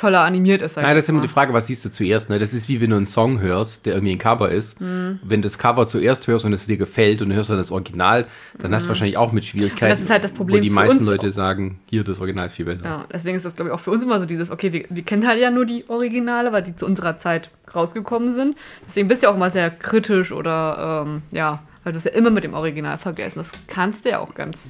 toller 0.00 0.20
animiert 0.22 0.62
ist. 0.62 0.76
Nein, 0.76 0.94
das 0.94 1.04
ist 1.04 1.10
immer 1.10 1.20
die 1.20 1.28
Frage, 1.28 1.52
was 1.52 1.66
siehst 1.66 1.84
du 1.84 1.90
zuerst? 1.90 2.30
Ne? 2.30 2.38
Das 2.38 2.54
ist 2.54 2.68
wie 2.68 2.80
wenn 2.80 2.90
du 2.90 2.96
einen 2.96 3.06
Song 3.06 3.40
hörst, 3.40 3.84
der 3.84 3.94
irgendwie 3.94 4.14
ein 4.14 4.18
Cover 4.18 4.50
ist. 4.50 4.80
Mhm. 4.80 5.18
Wenn 5.22 5.42
das 5.42 5.58
Cover 5.58 5.86
zuerst 5.86 6.26
hörst 6.26 6.44
und 6.46 6.52
es 6.54 6.66
dir 6.66 6.78
gefällt 6.78 7.20
und 7.20 7.28
du 7.28 7.34
hörst 7.34 7.50
dann 7.50 7.58
das 7.58 7.70
Original, 7.70 8.26
dann 8.58 8.74
hast 8.74 8.84
du 8.84 8.88
wahrscheinlich 8.88 9.16
auch 9.18 9.32
mit 9.32 9.44
Schwierigkeiten. 9.44 9.84
Und 9.84 9.88
Mhm. 9.90 9.92
das 9.92 10.00
ist 10.00 10.10
halt 10.10 10.24
das 10.24 10.32
Problem 10.32 10.58
Wo 10.58 10.62
die 10.62 10.70
meisten 10.70 11.04
Leute 11.04 11.30
sagen, 11.32 11.80
hier, 11.90 12.02
das 12.02 12.18
Original 12.20 12.46
ist 12.46 12.54
viel 12.54 12.64
besser. 12.64 12.84
Ja, 12.84 13.04
deswegen 13.12 13.36
ist 13.36 13.44
das, 13.44 13.54
glaube 13.54 13.68
ich, 13.68 13.74
auch 13.74 13.80
für 13.80 13.90
uns 13.90 14.02
immer 14.02 14.18
so 14.18 14.24
dieses, 14.24 14.50
okay, 14.50 14.72
wir, 14.72 14.84
wir 14.88 15.02
kennen 15.02 15.26
halt 15.26 15.38
ja 15.38 15.50
nur 15.50 15.66
die 15.66 15.84
Originale, 15.88 16.50
weil 16.52 16.62
die 16.62 16.74
zu 16.74 16.86
unserer 16.86 17.18
Zeit 17.18 17.50
rausgekommen 17.74 18.32
sind. 18.32 18.56
Deswegen 18.86 19.06
bist 19.08 19.22
du 19.22 19.26
ja 19.26 19.32
auch 19.32 19.36
mal 19.38 19.52
sehr 19.52 19.70
kritisch 19.70 20.32
oder, 20.32 21.04
ähm, 21.06 21.22
ja, 21.30 21.62
weil 21.84 21.92
du 21.92 21.98
es 21.98 22.04
ja 22.04 22.12
immer 22.12 22.30
mit 22.30 22.44
dem 22.44 22.54
Original 22.54 22.96
vergleichst. 22.98 23.36
Das 23.36 23.52
kannst 23.66 24.04
du 24.04 24.10
ja 24.10 24.18
auch 24.20 24.34
ganz. 24.34 24.62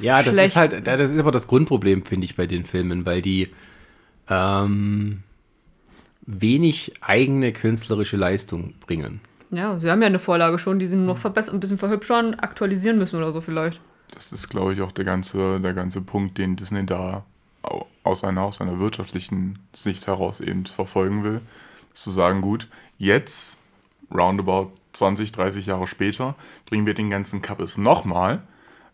Ja, 0.00 0.22
das 0.22 0.34
schlecht. 0.34 0.48
ist 0.48 0.56
halt, 0.56 0.86
das 0.86 1.10
ist 1.10 1.18
aber 1.18 1.30
das 1.30 1.46
Grundproblem, 1.46 2.02
finde 2.04 2.24
ich, 2.24 2.34
bei 2.36 2.46
den 2.46 2.64
Filmen, 2.64 3.04
weil 3.06 3.20
die 3.22 3.48
ähm, 4.28 5.22
wenig 6.22 6.92
eigene 7.00 7.52
künstlerische 7.52 8.16
Leistung 8.16 8.74
bringen. 8.86 9.20
Ja, 9.50 9.78
sie 9.78 9.90
haben 9.90 10.00
ja 10.00 10.06
eine 10.06 10.18
Vorlage 10.18 10.58
schon, 10.58 10.78
die 10.78 10.86
sie 10.86 10.96
nur 10.96 11.06
noch 11.06 11.18
verbessern, 11.18 11.56
ein 11.56 11.60
bisschen 11.60 11.78
verhübschern, 11.78 12.34
aktualisieren 12.34 12.96
müssen 12.98 13.16
oder 13.16 13.32
so 13.32 13.40
vielleicht. 13.40 13.80
Das 14.14 14.32
ist, 14.32 14.48
glaube 14.48 14.72
ich, 14.72 14.80
auch 14.80 14.92
der 14.92 15.04
ganze, 15.04 15.60
der 15.60 15.74
ganze 15.74 16.00
Punkt, 16.00 16.38
den 16.38 16.56
Disney 16.56 16.86
da 16.86 17.24
au- 17.62 17.86
aus 18.04 18.24
einer, 18.24 18.42
aus 18.42 18.60
einer 18.60 18.78
wirtschaftlichen 18.78 19.58
Sicht 19.74 20.06
heraus 20.06 20.40
eben 20.40 20.64
verfolgen 20.66 21.22
will. 21.24 21.40
Zu 21.92 22.10
sagen, 22.10 22.40
gut, 22.40 22.68
jetzt, 22.98 23.60
roundabout 24.12 24.72
20, 24.92 25.32
30 25.32 25.66
Jahre 25.66 25.86
später, 25.86 26.34
bringen 26.66 26.86
wir 26.86 26.94
den 26.94 27.10
ganzen 27.10 27.42
Kappes 27.42 27.76
nochmal, 27.78 28.42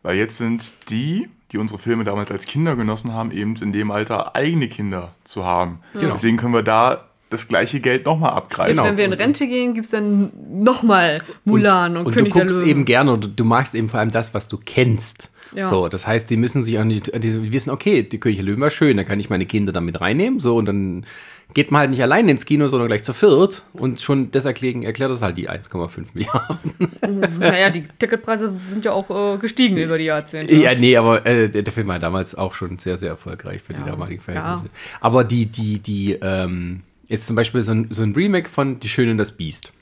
weil 0.02 0.16
jetzt 0.16 0.38
sind 0.38 0.72
die, 0.90 1.28
die 1.52 1.58
unsere 1.58 1.78
Filme 1.78 2.04
damals 2.04 2.30
als 2.30 2.46
Kinder 2.46 2.76
genossen 2.76 3.12
haben, 3.12 3.30
eben 3.30 3.54
in 3.56 3.72
dem 3.72 3.90
Alter 3.90 4.36
eigene 4.36 4.68
Kinder 4.68 5.14
zu 5.24 5.44
haben. 5.44 5.80
Genau. 5.94 6.12
Deswegen 6.12 6.36
können 6.36 6.54
wir 6.54 6.62
da 6.62 7.04
das 7.30 7.48
gleiche 7.48 7.80
Geld 7.80 8.06
nochmal 8.06 8.30
abgreifen. 8.32 8.76
Genau. 8.76 8.84
Wenn 8.88 8.96
wir 8.96 9.04
in 9.04 9.12
Rente 9.12 9.46
gehen, 9.46 9.74
gibt 9.74 9.86
es 9.86 9.90
dann 9.90 10.30
nochmal 10.50 11.20
Mulan 11.44 11.96
und, 11.96 12.06
Und 12.06 12.14
König 12.14 12.32
du 12.32 12.38
der 12.38 12.46
guckst 12.46 12.58
Löwen. 12.60 12.70
eben 12.70 12.84
gerne 12.84 13.12
und 13.12 13.38
du 13.38 13.44
magst 13.44 13.74
eben 13.74 13.88
vor 13.88 14.00
allem 14.00 14.10
das, 14.10 14.34
was 14.34 14.48
du 14.48 14.58
kennst. 14.58 15.30
Ja. 15.54 15.64
So, 15.64 15.88
das 15.88 16.06
heißt, 16.06 16.28
die 16.28 16.36
müssen 16.36 16.64
sich 16.64 16.78
an 16.78 16.90
die, 16.90 17.00
die 17.00 17.52
wissen, 17.52 17.70
okay, 17.70 18.02
die 18.02 18.20
König 18.20 18.38
der 18.38 18.44
Löwen 18.46 18.60
war 18.60 18.70
schön, 18.70 18.96
da 18.96 19.04
kann 19.04 19.18
ich 19.18 19.30
meine 19.30 19.46
Kinder 19.46 19.72
damit 19.72 20.00
reinnehmen, 20.00 20.40
so, 20.40 20.56
und 20.56 20.66
dann 20.66 21.06
geht 21.54 21.70
man 21.70 21.80
halt 21.80 21.90
nicht 21.90 22.02
allein 22.02 22.28
ins 22.28 22.44
Kino, 22.44 22.68
sondern 22.68 22.88
gleich 22.88 23.02
zu 23.02 23.14
viert 23.14 23.62
und 23.72 24.00
schon 24.00 24.30
das 24.30 24.44
erklären, 24.44 24.82
erklärt 24.82 25.10
das 25.10 25.22
halt 25.22 25.36
die 25.38 25.48
1,5 25.48 26.08
Milliarden. 26.14 27.38
naja, 27.40 27.70
die 27.70 27.84
Ticketpreise 27.98 28.54
sind 28.66 28.84
ja 28.84 28.92
auch 28.92 29.34
äh, 29.34 29.38
gestiegen 29.38 29.76
über 29.78 29.98
die 29.98 30.04
Jahrzehnte. 30.04 30.54
Ja, 30.54 30.74
nee, 30.74 30.96
aber 30.96 31.24
äh, 31.26 31.48
der 31.48 31.72
Film 31.72 31.88
war 31.88 31.98
damals 31.98 32.34
auch 32.34 32.54
schon 32.54 32.78
sehr, 32.78 32.98
sehr 32.98 33.10
erfolgreich 33.10 33.62
für 33.62 33.72
die 33.72 33.80
Ja, 33.80 33.86
damaligen 33.86 34.20
Verhältnisse. 34.20 34.66
ja. 34.66 34.98
Aber 35.00 35.24
die, 35.24 35.46
die, 35.46 35.78
die, 35.78 36.12
ähm, 36.20 36.82
jetzt 37.06 37.26
zum 37.26 37.34
Beispiel 37.34 37.62
so 37.62 37.72
ein, 37.72 37.86
so 37.90 38.02
ein 38.02 38.12
Remake 38.14 38.48
von 38.48 38.78
Die 38.78 38.88
Schöne 38.88 39.10
und 39.12 39.18
das 39.18 39.32
Biest. 39.32 39.72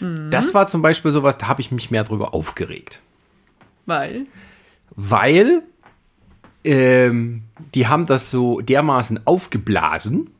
Mhm. 0.00 0.30
Das 0.30 0.52
war 0.52 0.66
zum 0.66 0.82
Beispiel 0.82 1.12
sowas, 1.12 1.38
da 1.38 1.46
habe 1.48 1.60
ich 1.60 1.70
mich 1.70 1.90
mehr 1.90 2.04
drüber 2.04 2.34
aufgeregt. 2.34 3.00
Weil, 3.86 4.24
Weil 4.96 5.62
ähm, 6.64 7.42
die 7.74 7.86
haben 7.86 8.06
das 8.06 8.30
so 8.30 8.60
dermaßen 8.60 9.26
aufgeblasen. 9.26 10.30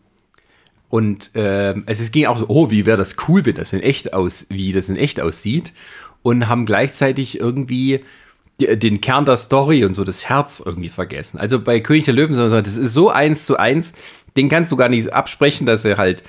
Und 0.90 1.30
ähm, 1.34 1.84
also 1.86 2.02
es 2.02 2.10
ging 2.10 2.26
auch 2.26 2.38
so, 2.38 2.46
oh, 2.48 2.70
wie 2.70 2.86
wäre 2.86 2.96
das 2.96 3.16
cool, 3.28 3.44
wenn 3.44 3.56
das 3.56 3.72
in 3.72 3.80
echt 3.80 4.14
aus, 4.14 4.46
wie 4.48 4.72
das 4.72 4.88
in 4.88 4.96
echt 4.96 5.20
aussieht. 5.20 5.72
Und 6.22 6.48
haben 6.48 6.66
gleichzeitig 6.66 7.38
irgendwie 7.38 8.00
den 8.60 9.00
Kern 9.00 9.24
der 9.24 9.36
Story 9.36 9.84
und 9.84 9.92
so 9.94 10.02
das 10.02 10.28
Herz 10.28 10.60
irgendwie 10.64 10.88
vergessen. 10.88 11.38
Also 11.38 11.60
bei 11.60 11.78
König 11.78 12.06
der 12.06 12.14
Löwen, 12.14 12.34
das 12.34 12.76
ist 12.76 12.92
so 12.92 13.08
eins 13.10 13.46
zu 13.46 13.56
eins, 13.56 13.92
den 14.36 14.48
kannst 14.48 14.72
du 14.72 14.76
gar 14.76 14.88
nicht 14.88 15.12
absprechen, 15.12 15.64
dass 15.66 15.84
er 15.84 15.96
halt 15.96 16.24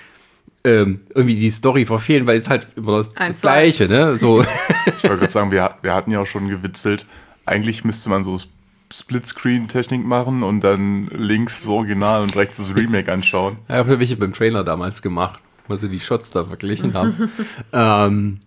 ähm, 0.63 0.99
irgendwie 1.15 1.35
die 1.35 1.49
Story 1.49 1.85
verfehlen, 1.85 2.27
weil 2.27 2.37
es 2.37 2.49
halt 2.49 2.67
immer 2.75 2.97
das, 2.97 3.13
das. 3.13 3.41
Gleiche, 3.41 3.87
ne? 3.87 4.17
So. 4.17 4.41
Ich 4.41 5.03
wollte 5.03 5.17
gerade 5.19 5.31
sagen, 5.31 5.51
wir, 5.51 5.75
wir 5.81 5.95
hatten 5.95 6.11
ja 6.11 6.19
auch 6.19 6.27
schon 6.27 6.47
gewitzelt. 6.49 7.05
Eigentlich 7.45 7.83
müsste 7.83 8.09
man 8.09 8.23
so 8.23 8.35
S- 8.35 8.49
Splitscreen-Technik 8.91 10.03
machen 10.03 10.43
und 10.43 10.61
dann 10.61 11.07
links 11.07 11.61
das 11.61 11.69
Original 11.69 12.23
und 12.23 12.35
rechts 12.35 12.57
das 12.57 12.75
Remake 12.75 13.11
anschauen. 13.11 13.57
Ja, 13.67 13.75
habe 13.75 13.99
welche 13.99 14.17
beim 14.17 14.33
Trailer 14.33 14.63
damals 14.63 15.01
gemacht, 15.01 15.39
wo 15.67 15.75
sie 15.75 15.89
die 15.89 15.99
Shots 15.99 16.31
da 16.31 16.43
verglichen 16.43 16.93
haben. 16.93 17.29
ähm, 17.73 18.39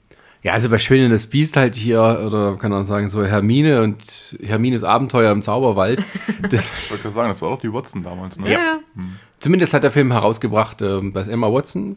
ja, 0.43 0.55
also 0.55 0.69
bei 0.69 0.79
Schön 0.79 1.05
in 1.05 1.13
das 1.13 1.29
Biest 1.29 1.57
halt 1.57 1.77
hier, 1.77 2.01
oder 2.27 2.57
kann 2.57 2.73
man 2.73 2.83
sagen, 2.83 3.09
so 3.09 3.25
Hermine 3.25 3.83
und 3.83 4.37
Hermines 4.43 4.83
Abenteuer 4.83 5.31
im 5.31 5.43
Zauberwald. 5.43 6.03
Ich 6.51 6.91
wollte 6.91 7.05
gerade 7.05 7.15
sagen, 7.15 7.29
das 7.29 7.43
war 7.43 7.51
doch 7.51 7.61
die 7.61 7.73
Watson 7.73 8.03
damals, 8.03 8.39
ne? 8.39 8.51
ja, 8.51 8.59
ja. 8.59 8.79
zumindest 9.39 9.73
hat 9.73 9.85
der 9.85 9.93
Film 9.93 10.11
herausgebracht, 10.11 10.83
ähm, 10.83 11.13
dass 11.13 11.29
Emma 11.29 11.51
Watson 11.51 11.97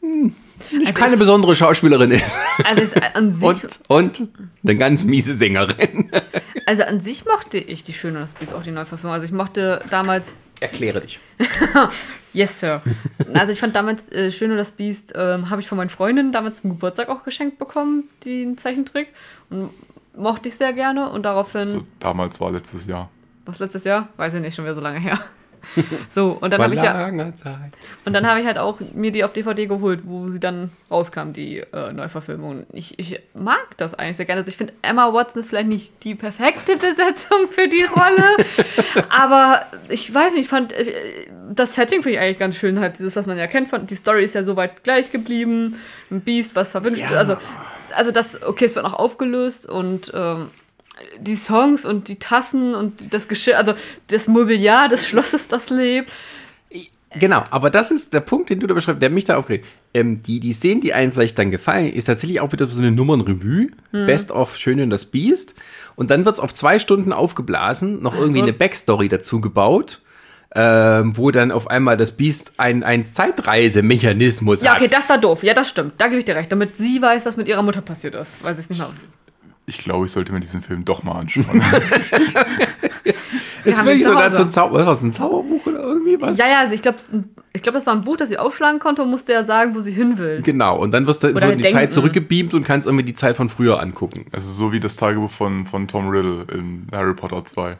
hm, 0.00 0.34
nicht 0.72 0.94
keine 0.94 1.16
besondere 1.16 1.54
Schauspielerin 1.54 2.10
ist. 2.10 2.38
Also, 2.64 2.86
sich, 2.86 3.42
Und, 3.88 4.20
und 4.20 4.28
eine 4.64 4.76
ganz 4.76 5.04
miese 5.04 5.36
Sängerin. 5.36 6.10
Also 6.66 6.82
an 6.82 7.00
sich 7.00 7.24
mochte 7.24 7.56
ich 7.58 7.82
die 7.84 7.92
Schöne 7.94 8.16
und 8.18 8.22
das 8.22 8.34
Biest, 8.34 8.52
auch 8.52 8.62
die 8.62 8.70
Neuverfilmung. 8.72 9.14
Also 9.14 9.24
ich 9.24 9.32
mochte 9.32 9.82
damals 9.90 10.36
Erkläre 10.60 11.00
dich. 11.00 11.18
Yes, 12.32 12.60
Sir. 12.60 12.82
Also 13.32 13.52
ich 13.52 13.60
fand 13.60 13.74
damals 13.76 14.10
äh, 14.12 14.30
Schön 14.30 14.50
und 14.50 14.58
das 14.58 14.72
Biest, 14.72 15.12
ähm, 15.16 15.48
habe 15.48 15.60
ich 15.62 15.68
von 15.68 15.78
meinen 15.78 15.88
Freundinnen 15.88 16.32
damals 16.32 16.60
zum 16.60 16.70
Geburtstag 16.70 17.08
auch 17.08 17.24
geschenkt 17.24 17.58
bekommen, 17.58 18.04
den 18.26 18.58
Zeichentrick. 18.58 19.08
Und 19.48 19.70
mochte 20.14 20.48
ich 20.48 20.54
sehr 20.56 20.72
gerne. 20.74 21.08
Und 21.10 21.22
daraufhin, 21.22 21.68
So, 21.68 21.86
damals 21.98 22.38
war 22.40 22.50
letztes 22.50 22.86
Jahr. 22.86 23.10
was 23.46 23.58
letztes 23.58 23.84
Jahr? 23.84 24.08
Weiß 24.18 24.34
ich 24.34 24.40
nicht, 24.42 24.54
schon 24.54 24.64
wieder 24.66 24.74
so 24.74 24.80
lange 24.82 24.98
her. 24.98 25.18
So, 26.10 26.38
und 26.40 26.52
dann 26.52 26.62
habe 26.62 26.74
ich 26.74 26.82
ja, 26.82 26.94
Zeit. 27.34 27.72
und 28.04 28.12
dann 28.12 28.26
habe 28.26 28.40
ich 28.40 28.46
halt 28.46 28.58
auch 28.58 28.78
mir 28.94 29.12
die 29.12 29.24
auf 29.24 29.32
DVD 29.32 29.66
geholt, 29.66 30.00
wo 30.04 30.28
sie 30.28 30.40
dann 30.40 30.70
rauskam, 30.90 31.32
die 31.32 31.58
äh, 31.58 31.92
Neuverfilmung. 31.92 32.66
Ich, 32.72 32.98
ich 32.98 33.20
mag 33.34 33.66
das 33.76 33.94
eigentlich 33.94 34.16
sehr 34.16 34.26
gerne. 34.26 34.40
Also 34.40 34.48
ich 34.48 34.56
finde, 34.56 34.72
Emma 34.82 35.12
Watson 35.12 35.42
ist 35.42 35.50
vielleicht 35.50 35.68
nicht 35.68 35.92
die 36.04 36.14
perfekte 36.14 36.76
Besetzung 36.76 37.50
für 37.50 37.68
die 37.68 37.84
Rolle, 37.84 38.36
aber 39.08 39.66
ich 39.88 40.12
weiß 40.12 40.32
nicht, 40.32 40.42
ich 40.42 40.48
fand 40.48 40.72
äh, 40.72 40.92
das 41.50 41.74
Setting 41.74 42.02
finde 42.02 42.18
ich 42.18 42.20
eigentlich 42.22 42.38
ganz 42.38 42.56
schön, 42.56 42.80
halt 42.80 42.98
dieses, 42.98 43.16
was 43.16 43.26
man 43.26 43.38
ja 43.38 43.46
kennt, 43.46 43.68
von, 43.68 43.86
die 43.86 43.96
Story 43.96 44.24
ist 44.24 44.34
ja 44.34 44.42
soweit 44.42 44.82
gleich 44.84 45.12
geblieben, 45.12 45.78
ein 46.10 46.20
Beast, 46.20 46.56
was 46.56 46.70
verwünscht 46.70 47.02
Ja. 47.02 47.10
wird, 47.10 47.18
also, 47.18 47.36
also 47.94 48.10
das, 48.10 48.42
okay, 48.42 48.64
es 48.66 48.74
wird 48.74 48.84
noch 48.84 48.94
aufgelöst 48.94 49.68
und 49.68 50.10
ähm, 50.14 50.50
die 51.18 51.36
Songs 51.36 51.84
und 51.84 52.08
die 52.08 52.18
Tassen 52.18 52.74
und 52.74 53.12
das 53.12 53.28
Geschirr, 53.28 53.58
also 53.58 53.74
das 54.08 54.28
Mobiliar 54.28 54.88
des 54.88 55.06
Schlosses, 55.06 55.48
das 55.48 55.70
lebt. 55.70 56.10
Genau, 57.18 57.44
aber 57.50 57.70
das 57.70 57.90
ist 57.90 58.12
der 58.12 58.20
Punkt, 58.20 58.50
den 58.50 58.60
du 58.60 58.66
da 58.66 58.74
beschreibst, 58.74 59.00
der 59.00 59.10
mich 59.10 59.24
da 59.24 59.36
aufregt. 59.36 59.66
Ähm, 59.94 60.20
die, 60.20 60.40
die 60.40 60.52
Szenen, 60.52 60.80
die 60.82 60.92
einem 60.92 61.12
vielleicht 61.12 61.38
dann 61.38 61.50
gefallen, 61.50 61.86
ist 61.86 62.06
tatsächlich 62.06 62.40
auch 62.40 62.52
wieder 62.52 62.66
so 62.66 62.80
eine 62.80 62.90
Nummernrevue. 62.90 63.68
Best 63.92 64.30
of 64.30 64.56
Schön 64.56 64.80
und 64.80 64.90
das 64.90 65.06
Biest. 65.06 65.54
Und 65.94 66.10
dann 66.10 66.24
wird 66.26 66.34
es 66.34 66.40
auf 66.40 66.52
zwei 66.52 66.78
Stunden 66.78 67.12
aufgeblasen, 67.12 68.02
noch 68.02 68.14
irgendwie 68.14 68.40
so. 68.40 68.42
eine 68.42 68.52
Backstory 68.52 69.08
dazu 69.08 69.40
gebaut, 69.40 70.00
ähm, 70.54 71.16
wo 71.16 71.30
dann 71.30 71.52
auf 71.52 71.70
einmal 71.70 71.96
das 71.96 72.12
Biest 72.12 72.54
ein, 72.58 72.82
ein 72.82 73.02
Zeitreisemechanismus 73.04 74.62
Ja, 74.62 74.72
hat. 74.74 74.80
okay, 74.82 74.90
das 74.92 75.08
war 75.08 75.18
doof. 75.18 75.42
Ja, 75.42 75.54
das 75.54 75.68
stimmt. 75.68 75.94
Da 75.98 76.08
gebe 76.08 76.18
ich 76.18 76.24
dir 76.26 76.34
recht. 76.36 76.52
Damit 76.52 76.76
sie 76.76 77.00
weiß, 77.00 77.24
was 77.24 77.36
mit 77.38 77.48
ihrer 77.48 77.62
Mutter 77.62 77.80
passiert 77.80 78.14
ist. 78.14 78.42
Weil 78.44 78.54
sie 78.56 78.60
es 78.62 78.68
nicht 78.68 78.78
mehr. 78.80 78.90
Ich 79.66 79.78
glaube, 79.78 80.06
ich 80.06 80.12
sollte 80.12 80.32
mir 80.32 80.38
diesen 80.40 80.62
Film 80.62 80.84
doch 80.84 81.02
mal 81.02 81.18
anschauen. 81.18 81.60
ist 83.64 83.84
wirklich 83.84 84.04
so 84.04 84.14
ein, 84.16 84.50
Zau 84.52 84.72
was, 84.72 85.02
ein 85.02 85.12
Zauberbuch 85.12 85.66
oder 85.66 85.80
irgendwie 85.80 86.20
was? 86.20 86.38
Ja, 86.38 86.46
ja, 86.48 86.60
also 86.60 86.74
ich 86.74 86.82
glaube, 86.82 86.98
ich 87.52 87.62
glaub, 87.62 87.74
das 87.74 87.84
war 87.84 87.94
ein 87.94 88.02
Buch, 88.02 88.16
das 88.16 88.28
sie 88.28 88.38
aufschlagen 88.38 88.78
konnte 88.78 89.02
und 89.02 89.10
musste 89.10 89.32
ja 89.32 89.42
sagen, 89.42 89.74
wo 89.74 89.80
sie 89.80 89.90
hin 89.90 90.18
will. 90.18 90.40
Genau, 90.42 90.78
und 90.78 90.92
dann 90.94 91.06
wirst 91.08 91.24
du 91.24 91.30
so 91.30 91.34
Oder 91.34 91.50
in 91.50 91.58
die 91.58 91.62
denken. 91.62 91.78
Zeit 91.78 91.92
zurückgebeamt 91.92 92.54
und 92.54 92.64
kannst 92.64 92.86
irgendwie 92.86 93.04
die 93.04 93.14
Zeit 93.14 93.36
von 93.36 93.48
früher 93.48 93.80
angucken. 93.80 94.26
also 94.32 94.48
so 94.50 94.72
wie 94.72 94.78
das 94.78 94.94
Tagebuch 94.96 95.30
von, 95.30 95.66
von 95.66 95.88
Tom 95.88 96.08
Riddle 96.08 96.46
in 96.52 96.86
Harry 96.92 97.14
Potter 97.14 97.44
2. 97.44 97.76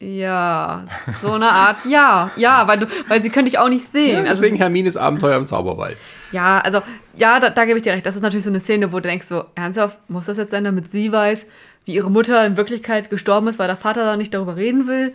Ja, 0.00 0.84
so 1.22 1.32
eine 1.32 1.50
Art. 1.50 1.78
Ja, 1.86 2.30
ja, 2.36 2.66
weil, 2.66 2.78
du, 2.80 2.86
weil 3.08 3.22
sie 3.22 3.30
könnte 3.30 3.48
ich 3.48 3.58
auch 3.58 3.68
nicht 3.68 3.90
sehen. 3.90 4.24
Ja, 4.24 4.30
also, 4.30 4.42
deswegen 4.42 4.56
Hermines 4.56 4.96
Abenteuer 4.96 5.38
im 5.38 5.46
Zauberwald. 5.46 5.96
Ja, 6.34 6.60
also, 6.60 6.82
ja, 7.16 7.40
da, 7.40 7.50
da 7.50 7.64
gebe 7.64 7.78
ich 7.78 7.84
dir 7.84 7.92
recht. 7.92 8.04
Das 8.04 8.16
ist 8.16 8.22
natürlich 8.22 8.44
so 8.44 8.50
eine 8.50 8.60
Szene, 8.60 8.92
wo 8.92 8.96
du 8.96 9.08
denkst, 9.08 9.26
so, 9.26 9.44
ernsthaft, 9.54 9.98
muss 10.08 10.26
das 10.26 10.36
jetzt 10.36 10.50
sein, 10.50 10.64
damit 10.64 10.90
sie 10.90 11.12
weiß, 11.12 11.46
wie 11.84 11.94
ihre 11.94 12.10
Mutter 12.10 12.44
in 12.44 12.56
Wirklichkeit 12.56 13.10
gestorben 13.10 13.48
ist, 13.48 13.58
weil 13.58 13.68
der 13.68 13.76
Vater 13.76 14.04
da 14.04 14.16
nicht 14.16 14.34
darüber 14.34 14.56
reden 14.56 14.86
will? 14.86 15.14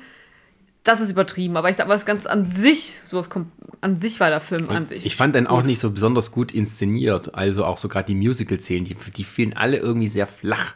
das 0.84 1.01
ist 1.01 1.11
übertrieben. 1.11 1.57
Aber 1.57 1.70
ich 1.70 1.76
sag 1.76 1.88
mal, 1.88 1.95
es 1.95 2.05
ganz 2.05 2.26
an 2.26 2.51
sich, 2.51 2.99
sowas 3.05 3.30
kommt, 3.30 3.47
an 3.82 3.99
sich 3.99 4.20
war 4.20 4.30
der 4.30 4.41
Film 4.41 4.70
an 4.70 4.88
sich. 4.88 5.05
Ich 5.05 5.15
fand 5.15 5.36
den 5.36 5.47
auch 5.47 5.63
nicht 5.63 5.80
so 5.80 5.91
besonders 5.91 6.32
gut 6.32 6.51
inszeniert. 6.51 7.36
Also 7.36 7.65
auch 7.65 7.78
so 7.78 7.88
gerade 7.88 8.07
die 8.07 8.15
Musical-Szenen, 8.15 8.86
die, 8.86 8.95
die 9.15 9.24
fielen 9.24 9.55
alle 9.55 9.78
irgendwie 9.78 10.09
sehr 10.09 10.28
flach. 10.28 10.76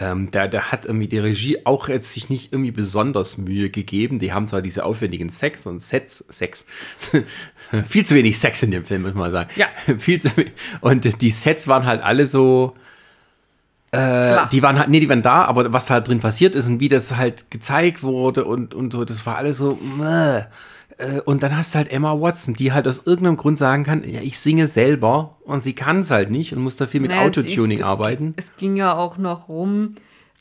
Ähm, 0.00 0.30
da, 0.30 0.46
da 0.46 0.70
hat 0.70 0.86
irgendwie 0.86 1.08
die 1.08 1.18
Regie 1.18 1.66
auch 1.66 1.88
jetzt 1.88 2.12
sich 2.12 2.28
nicht 2.28 2.52
irgendwie 2.52 2.70
besonders 2.70 3.36
Mühe 3.36 3.68
gegeben. 3.68 4.20
Die 4.20 4.32
haben 4.32 4.46
zwar 4.46 4.62
diese 4.62 4.84
aufwendigen 4.84 5.28
Sex 5.28 5.66
und 5.66 5.80
Sets, 5.80 6.24
Sex, 6.28 6.66
viel 7.84 8.06
zu 8.06 8.14
wenig 8.14 8.38
Sex 8.38 8.62
in 8.62 8.70
dem 8.70 8.84
Film, 8.84 9.02
muss 9.02 9.14
man 9.14 9.32
sagen. 9.32 9.50
Ja. 9.56 9.66
viel 9.98 10.20
zu 10.20 10.36
wenig. 10.36 10.52
Und 10.80 11.20
die 11.20 11.30
Sets 11.30 11.66
waren 11.66 11.84
halt 11.84 12.02
alle 12.02 12.26
so, 12.26 12.76
Flach. 13.90 14.48
die 14.50 14.62
waren 14.62 14.78
halt, 14.78 14.88
nee, 14.88 15.00
die 15.00 15.08
waren 15.08 15.22
da, 15.22 15.44
aber 15.46 15.72
was 15.72 15.90
halt 15.90 16.06
drin 16.08 16.20
passiert 16.20 16.54
ist 16.54 16.66
und 16.66 16.78
wie 16.78 16.88
das 16.88 17.16
halt 17.16 17.50
gezeigt 17.50 18.02
wurde 18.02 18.44
und, 18.44 18.74
und 18.74 18.92
so, 18.92 19.04
das 19.04 19.26
war 19.26 19.36
alles 19.36 19.58
so, 19.58 19.76
meh. 19.76 20.42
Äh, 20.98 21.20
und 21.20 21.42
dann 21.42 21.56
hast 21.56 21.74
du 21.74 21.78
halt 21.78 21.90
Emma 21.92 22.20
Watson, 22.20 22.54
die 22.54 22.72
halt 22.72 22.86
aus 22.88 23.02
irgendeinem 23.06 23.36
Grund 23.36 23.56
sagen 23.56 23.84
kann, 23.84 24.02
ja, 24.04 24.20
ich 24.20 24.38
singe 24.38 24.66
selber 24.66 25.36
und 25.44 25.62
sie 25.62 25.72
kann 25.72 26.00
es 26.00 26.10
halt 26.10 26.30
nicht 26.30 26.54
und 26.54 26.62
muss 26.62 26.76
dafür 26.76 27.00
mit 27.00 27.10
Naja, 27.12 27.22
Autotuning 27.28 27.78
es- 27.80 27.84
arbeiten. 27.84 28.34
Es 28.36 28.54
ging 28.56 28.76
ja 28.76 28.96
auch 28.96 29.16
noch 29.16 29.48
rum, 29.48 29.94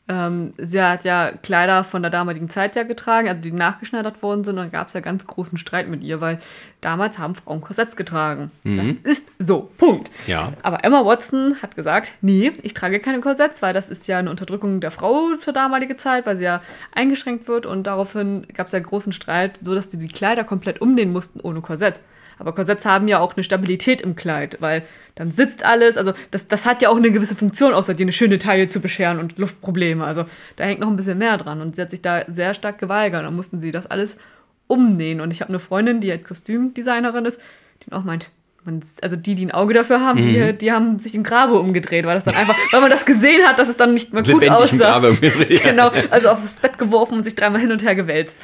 ähm, 0.09 0.53
sie 0.57 0.81
hat 0.81 1.03
ja 1.03 1.31
Kleider 1.43 1.83
von 1.83 2.01
der 2.01 2.11
damaligen 2.11 2.49
Zeit 2.49 2.75
ja 2.75 2.83
getragen, 2.83 3.27
also 3.27 3.41
die 3.41 3.51
nachgeschneidert 3.51 4.21
worden 4.23 4.43
sind. 4.45 4.55
Und 4.57 4.65
dann 4.65 4.71
gab 4.71 4.87
es 4.87 4.93
ja 4.93 5.01
ganz 5.01 5.27
großen 5.27 5.57
Streit 5.57 5.89
mit 5.89 6.03
ihr, 6.03 6.21
weil 6.21 6.39
damals 6.79 7.17
haben 7.17 7.35
Frauen 7.35 7.59
Korsetts 7.59 7.97
getragen. 7.97 8.51
Das 8.63 8.87
ist 9.03 9.27
so, 9.39 9.69
Punkt. 9.77 10.09
Ja. 10.25 10.53
Aber 10.63 10.83
Emma 10.85 11.03
Watson 11.03 11.61
hat 11.61 11.75
gesagt, 11.75 12.13
nee, 12.21 12.53
ich 12.61 12.73
trage 12.73 12.99
keine 12.99 13.19
Korsetts, 13.19 13.61
weil 13.61 13.73
das 13.73 13.89
ist 13.89 14.07
ja 14.07 14.17
eine 14.17 14.29
Unterdrückung 14.29 14.79
der 14.79 14.91
Frau 14.91 15.35
zur 15.41 15.53
damalige 15.53 15.97
Zeit, 15.97 16.25
weil 16.25 16.37
sie 16.37 16.45
ja 16.45 16.61
eingeschränkt 16.93 17.47
wird. 17.49 17.65
Und 17.65 17.83
daraufhin 17.83 18.47
gab 18.53 18.67
es 18.67 18.73
ja 18.73 18.79
großen 18.79 19.11
Streit, 19.11 19.59
so 19.61 19.75
dass 19.75 19.91
sie 19.91 19.99
die 19.99 20.07
Kleider 20.07 20.45
komplett 20.45 20.79
umnähen 20.79 21.11
mussten 21.11 21.41
ohne 21.41 21.59
Korsett. 21.61 21.99
Aber 22.39 22.53
Korsetts 22.53 22.85
haben 22.85 23.07
ja 23.07 23.19
auch 23.19 23.35
eine 23.35 23.43
Stabilität 23.43 24.01
im 24.01 24.15
Kleid, 24.15 24.57
weil 24.59 24.83
dann 25.17 25.31
sitzt 25.31 25.65
alles. 25.65 25.97
Also 25.97 26.13
das, 26.31 26.47
das 26.47 26.65
hat 26.65 26.81
ja 26.81 26.89
auch 26.89 26.97
eine 26.97 27.11
gewisse 27.11 27.35
Funktion, 27.35 27.73
außer 27.73 27.95
dir 27.95 28.03
eine 28.03 28.11
schöne 28.11 28.37
Taille 28.37 28.67
zu 28.67 28.79
bescheren 28.79 29.19
und 29.19 29.37
Luftprobleme. 29.37 30.03
Also 30.05 30.25
da 30.55 30.63
hängt 30.63 30.79
noch 30.79 30.87
ein 30.87 30.95
bisschen 30.95 31.17
mehr 31.17 31.37
dran. 31.37 31.59
Und 31.59 31.75
sie 31.75 31.81
hat 31.81 31.91
sich 31.91 32.01
da 32.01 32.23
sehr 32.27 32.53
stark 32.53 32.77
geweigert. 32.77 33.25
Dann 33.25 33.35
mussten 33.35 33.59
sie 33.59 33.71
das 33.71 33.87
alles 33.87 34.15
umnähen. 34.67 35.19
Und 35.19 35.31
ich 35.31 35.41
habe 35.41 35.49
eine 35.49 35.59
Freundin, 35.59 36.01
die 36.01 36.11
halt 36.11 36.23
Kostümdesignerin 36.23 37.25
ist, 37.25 37.41
die 37.83 37.91
auch 37.91 38.03
meint, 38.03 38.29
man, 38.63 38.83
also 39.01 39.15
die, 39.15 39.33
die 39.33 39.45
ein 39.45 39.51
Auge 39.51 39.73
dafür 39.73 40.01
haben, 40.01 40.21
die, 40.21 40.53
die 40.53 40.71
haben 40.71 40.99
sich 40.99 41.15
im 41.15 41.23
Grabe 41.23 41.57
umgedreht, 41.57 42.05
weil 42.05 42.15
das 42.15 42.25
dann 42.25 42.35
einfach, 42.35 42.55
weil 42.71 42.81
man 42.81 42.91
das 42.91 43.05
gesehen 43.05 43.47
hat, 43.47 43.57
dass 43.57 43.69
es 43.69 43.77
dann 43.77 43.93
nicht 43.93 44.13
mehr 44.13 44.21
gut 44.21 44.41
Lebendig 44.41 44.49
im 44.49 44.55
aussah. 44.55 44.91
Grabe 44.91 45.09
umgedreht. 45.11 45.63
genau, 45.63 45.89
also 46.11 46.29
aufs 46.29 46.59
Bett 46.59 46.77
geworfen 46.77 47.17
und 47.17 47.23
sich 47.23 47.33
dreimal 47.33 47.61
hin 47.61 47.71
und 47.71 47.81
her 47.83 47.95
gewälzt. 47.95 48.37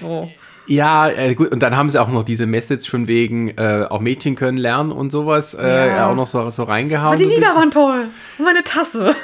So. 0.00 0.30
Ja, 0.68 1.08
äh, 1.08 1.34
gut, 1.34 1.50
und 1.50 1.60
dann 1.62 1.74
haben 1.76 1.88
sie 1.90 2.00
auch 2.00 2.08
noch 2.08 2.24
diese 2.24 2.44
Message 2.46 2.88
von 2.90 3.08
wegen, 3.08 3.48
äh, 3.56 3.86
auch 3.88 4.00
Mädchen 4.00 4.34
können 4.36 4.58
lernen 4.58 4.92
und 4.92 5.10
sowas, 5.10 5.54
äh, 5.54 5.88
Ja. 5.88 6.10
auch 6.10 6.14
noch 6.14 6.26
so, 6.26 6.48
so 6.50 6.64
reingehauen. 6.64 7.08
Aber 7.08 7.16
die 7.16 7.24
Lieder 7.24 7.54
waren 7.56 7.70
toll. 7.70 8.08
Und 8.38 8.44
meine 8.44 8.62
Tasse. 8.64 9.14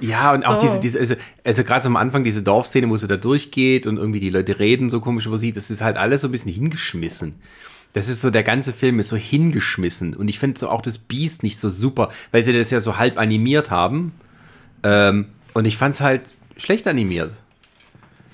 Ja, 0.00 0.32
und 0.32 0.44
auch 0.44 0.54
So. 0.54 0.60
diese, 0.66 0.80
diese 0.80 0.98
also, 0.98 1.14
also 1.44 1.64
gerade 1.64 1.82
so 1.82 1.88
am 1.88 1.96
Anfang 1.96 2.24
diese 2.24 2.42
Dorfszene, 2.42 2.88
wo 2.88 2.96
sie 2.96 3.06
da 3.06 3.16
durchgeht 3.16 3.86
und 3.86 3.96
irgendwie 3.96 4.20
die 4.20 4.30
Leute 4.30 4.58
reden 4.58 4.90
so 4.90 5.00
komisch 5.00 5.26
über 5.26 5.38
sie, 5.38 5.52
das 5.52 5.70
ist 5.70 5.82
halt 5.82 5.96
alles 5.96 6.22
so 6.22 6.28
ein 6.28 6.32
bisschen 6.32 6.52
hingeschmissen. 6.52 7.34
Das 7.92 8.08
ist 8.08 8.22
so, 8.22 8.30
der 8.30 8.42
ganze 8.42 8.72
Film 8.72 8.98
ist 9.00 9.08
so 9.08 9.16
hingeschmissen. 9.16 10.14
Und 10.14 10.28
ich 10.28 10.38
finde 10.38 10.58
so 10.58 10.68
auch 10.70 10.80
das 10.82 10.96
Biest 10.98 11.42
nicht 11.42 11.58
so 11.58 11.68
super, 11.68 12.08
weil 12.30 12.42
sie 12.42 12.52
das 12.54 12.70
ja 12.70 12.80
so 12.80 12.96
halb 12.96 13.18
animiert 13.18 13.70
haben. 13.70 14.12
Ähm, 14.82 15.26
und 15.52 15.66
ich 15.66 15.76
fand 15.76 15.94
es 15.94 16.00
halt 16.00 16.22
schlecht 16.56 16.88
animiert. 16.88 17.32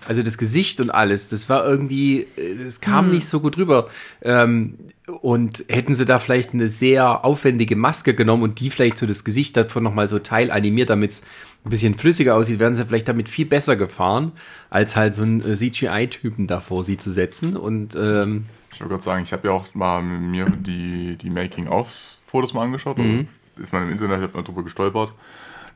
Also 0.09 0.22
das 0.22 0.38
Gesicht 0.38 0.80
und 0.80 0.88
alles, 0.88 1.28
das 1.28 1.50
war 1.50 1.66
irgendwie, 1.66 2.26
äh, 2.38 2.62
es 2.66 2.80
kam 2.80 3.11
nicht 3.11 3.26
so 3.26 3.40
gut 3.40 3.59
rüber. 3.59 3.90
Ähm, 4.22 4.78
und 5.20 5.64
hätten 5.68 5.94
sie 5.94 6.06
da 6.06 6.18
vielleicht 6.18 6.54
eine 6.54 6.70
sehr 6.70 7.26
aufwendige 7.26 7.76
Maske 7.76 8.14
genommen 8.14 8.42
und 8.42 8.59
die 8.59 8.70
vielleicht 8.70 8.96
so 8.96 9.06
das 9.06 9.22
Gesicht 9.22 9.54
davon 9.56 9.82
nochmal 9.82 10.09
so 10.09 10.18
teilanimiert, 10.18 10.88
damit 10.88 11.11
es 11.11 11.22
ein 11.64 11.68
bisschen 11.68 11.94
flüssiger 11.94 12.36
aussieht, 12.36 12.59
wären 12.59 12.74
sie 12.74 12.86
vielleicht 12.86 13.09
damit 13.09 13.28
viel 13.28 13.44
besser 13.44 13.76
gefahren, 13.76 14.32
als 14.70 14.96
halt 14.96 15.14
so 15.14 15.22
einen 15.22 15.42
äh, 15.42 15.54
CGI-Typen 15.54 16.46
da 16.46 16.61
vor 16.61 16.84
sie 16.84 16.96
zu 16.96 17.11
setzen. 17.11 17.54
Und 17.54 17.94
ähm, 17.94 18.46
Ich 18.72 18.80
wollte 18.80 18.92
gerade 18.94 19.04
sagen, 19.04 19.24
ich 19.24 19.34
habe 19.34 19.48
ja 19.48 19.52
auch 19.52 19.74
mal 19.74 20.00
mir 20.02 20.46
die, 20.46 21.16
die 21.16 21.28
Making-ofs-Fotos 21.28 22.54
mal 22.54 22.62
angeschaut. 22.62 22.96
Und 22.98 23.28
ist 23.56 23.74
man 23.74 23.82
im 23.82 23.90
Internet, 23.90 24.22
hat 24.22 24.34
man 24.34 24.44
drüber 24.44 24.62
gestolpert. 24.62 25.12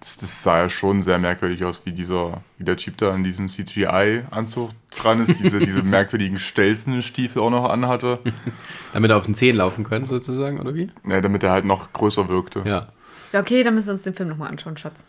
Das, 0.02 0.16
das 0.16 0.42
sah 0.42 0.62
ja 0.62 0.68
schon 0.68 1.00
sehr 1.00 1.18
merkwürdig 1.18 1.64
aus, 1.64 1.82
wie 1.84 1.92
dieser, 1.92 2.42
wie 2.58 2.64
der 2.64 2.76
Typ 2.76 2.96
da 2.98 3.14
in 3.14 3.22
diesem 3.22 3.48
CGI-Anzug 3.48 4.70
dran 4.90 5.22
ist, 5.22 5.40
diese, 5.40 5.60
diese 5.60 5.82
merkwürdigen 5.84 6.40
Stelzenstiefel 6.40 7.40
auch 7.40 7.50
noch 7.50 7.70
anhatte. 7.70 8.18
damit 8.92 9.12
er 9.12 9.16
auf 9.16 9.26
den 9.26 9.36
Zehen 9.36 9.56
laufen 9.56 9.84
können, 9.84 10.04
sozusagen, 10.04 10.58
oder 10.58 10.74
wie? 10.74 10.90
Ne, 11.04 11.22
damit 11.22 11.44
er 11.44 11.52
halt 11.52 11.64
noch 11.64 11.92
größer 11.92 12.28
wirkte. 12.28 12.62
Ja. 12.64 12.88
Ja, 13.32 13.40
okay, 13.40 13.62
dann 13.62 13.74
müssen 13.74 13.86
wir 13.86 13.92
uns 13.92 14.02
den 14.02 14.14
Film 14.14 14.28
nochmal 14.28 14.50
anschauen, 14.50 14.76
Schatz. 14.76 15.04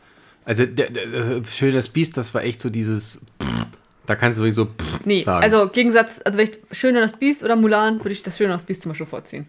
Also, 0.46 0.66
der, 0.66 0.92
der, 0.92 1.40
das 1.40 1.58
Schöne 1.58 1.74
das 1.74 1.90
Biest, 1.90 2.16
das 2.16 2.34
war 2.34 2.44
echt 2.44 2.62
so 2.62 2.70
dieses. 2.70 3.26
Pff, 3.42 3.66
da 4.06 4.16
kannst 4.16 4.38
du 4.38 4.44
wirklich 4.44 4.56
so. 4.56 4.66
Pff 4.66 5.06
Nee, 5.06 5.24
sagen. 5.24 5.44
also 5.44 5.68
Gegensatz, 5.70 6.22
also 6.24 6.38
wenn 6.38 6.50
ich 6.50 6.60
Schöne 6.72 7.02
das 7.02 7.14
Biest 7.14 7.44
oder 7.44 7.56
Mulan, 7.56 8.00
würde 8.00 8.12
ich 8.12 8.24
das 8.24 8.38
Schöne 8.38 8.54
das 8.54 8.64
Biest 8.64 8.82
zum 8.82 8.92
Beispiel 8.92 9.08
vorziehen. 9.08 9.48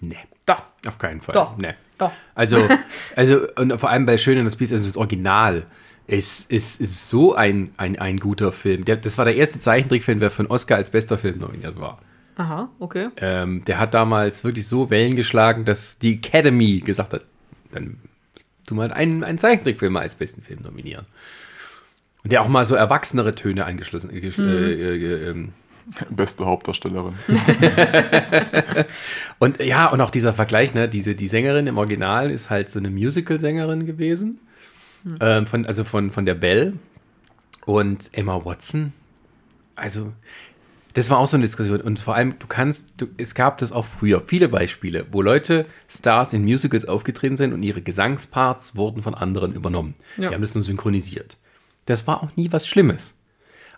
Nee, 0.00 0.18
Doch, 0.46 0.62
auf 0.86 0.98
keinen 0.98 1.20
Fall. 1.20 1.32
Doch. 1.34 1.56
Nee. 1.56 1.72
doch. 1.98 2.12
Also, 2.34 2.68
also, 3.16 3.46
und 3.56 3.78
vor 3.78 3.90
allem 3.90 4.06
bei 4.06 4.18
Schön 4.18 4.38
und 4.38 4.44
das 4.44 4.56
Biest, 4.56 4.72
also 4.72 4.84
das 4.86 4.96
Original, 4.96 5.64
ist, 6.06 6.50
ist, 6.50 6.80
ist 6.80 7.08
so 7.08 7.34
ein, 7.34 7.70
ein, 7.78 7.98
ein 7.98 8.18
guter 8.18 8.52
Film. 8.52 8.84
Der, 8.84 8.96
das 8.96 9.16
war 9.16 9.24
der 9.24 9.36
erste 9.36 9.58
Zeichentrickfilm, 9.58 10.20
der 10.20 10.30
von 10.30 10.46
Oscar 10.48 10.76
als 10.76 10.90
bester 10.90 11.16
Film 11.16 11.38
nominiert 11.38 11.80
war. 11.80 11.98
Aha, 12.36 12.68
okay. 12.78 13.08
Ähm, 13.18 13.64
der 13.64 13.78
hat 13.78 13.94
damals 13.94 14.44
wirklich 14.44 14.66
so 14.66 14.90
Wellen 14.90 15.16
geschlagen, 15.16 15.64
dass 15.64 15.98
die 15.98 16.14
Academy 16.16 16.80
gesagt 16.80 17.12
hat, 17.14 17.22
dann 17.72 17.98
tu 18.66 18.74
mal 18.74 18.92
einen, 18.92 19.24
einen 19.24 19.38
Zeichentrickfilm 19.38 19.92
mal 19.94 20.00
als 20.00 20.16
besten 20.16 20.42
Film 20.42 20.60
nominieren. 20.62 21.06
Und 22.22 22.32
der 22.32 22.42
auch 22.42 22.48
mal 22.48 22.64
so 22.64 22.74
erwachsenere 22.74 23.34
Töne 23.34 23.64
angeschlossen. 23.64 24.10
Äh, 24.10 24.18
gesch- 24.18 24.42
äh, 24.42 24.72
äh, 24.96 25.30
ähm, 25.30 25.52
Beste 26.10 26.46
Hauptdarstellerin. 26.46 27.14
Und 29.38 29.60
ja, 29.60 29.88
und 29.88 30.00
auch 30.00 30.10
dieser 30.10 30.32
Vergleich, 30.32 30.74
ne, 30.74 30.88
diese, 30.88 31.14
die 31.14 31.28
Sängerin 31.28 31.66
im 31.66 31.76
Original 31.76 32.30
ist 32.30 32.50
halt 32.50 32.70
so 32.70 32.78
eine 32.78 32.88
Musical-Sängerin 32.88 33.84
gewesen. 33.84 34.40
Ähm, 35.20 35.46
von, 35.46 35.66
also 35.66 35.84
von, 35.84 36.10
von 36.12 36.24
der 36.24 36.34
Belle. 36.34 36.74
Und 37.66 38.10
Emma 38.12 38.44
Watson. 38.44 38.92
Also, 39.76 40.12
das 40.94 41.10
war 41.10 41.18
auch 41.18 41.26
so 41.26 41.36
eine 41.36 41.44
Diskussion. 41.44 41.80
Und 41.80 41.98
vor 41.98 42.14
allem, 42.14 42.38
du 42.38 42.46
kannst, 42.46 42.94
du, 42.98 43.06
es 43.16 43.34
gab 43.34 43.58
das 43.58 43.72
auch 43.72 43.84
früher, 43.84 44.22
viele 44.24 44.48
Beispiele, 44.48 45.06
wo 45.10 45.22
Leute, 45.22 45.66
Stars 45.88 46.32
in 46.32 46.44
Musicals 46.44 46.86
aufgetreten 46.86 47.36
sind 47.36 47.52
und 47.52 47.62
ihre 47.62 47.82
Gesangsparts 47.82 48.76
wurden 48.76 49.02
von 49.02 49.14
anderen 49.14 49.52
übernommen. 49.52 49.94
Ja. 50.16 50.28
Die 50.28 50.34
haben 50.34 50.42
das 50.42 50.54
nur 50.54 50.64
synchronisiert. 50.64 51.36
Das 51.86 52.06
war 52.06 52.22
auch 52.22 52.36
nie 52.36 52.52
was 52.52 52.66
Schlimmes. 52.66 53.18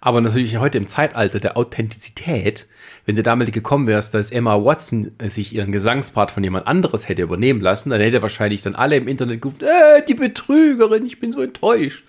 Aber 0.00 0.20
natürlich 0.20 0.58
heute 0.58 0.78
im 0.78 0.86
Zeitalter 0.86 1.40
der 1.40 1.56
Authentizität, 1.56 2.66
wenn 3.06 3.14
du 3.14 3.22
damit 3.22 3.52
gekommen 3.52 3.86
wärst, 3.86 4.14
dass 4.14 4.30
Emma 4.30 4.56
Watson 4.62 5.12
äh, 5.18 5.28
sich 5.28 5.54
ihren 5.54 5.72
Gesangspart 5.72 6.30
von 6.30 6.44
jemand 6.44 6.66
anderes 6.66 7.08
hätte 7.08 7.22
übernehmen 7.22 7.60
lassen, 7.60 7.90
dann 7.90 8.00
hätte 8.00 8.22
wahrscheinlich 8.22 8.62
dann 8.62 8.74
alle 8.74 8.96
im 8.96 9.08
Internet 9.08 9.42
gerufen, 9.42 9.62
äh, 9.62 10.04
die 10.06 10.14
Betrügerin, 10.14 11.06
ich 11.06 11.20
bin 11.20 11.32
so 11.32 11.40
enttäuscht. 11.40 12.04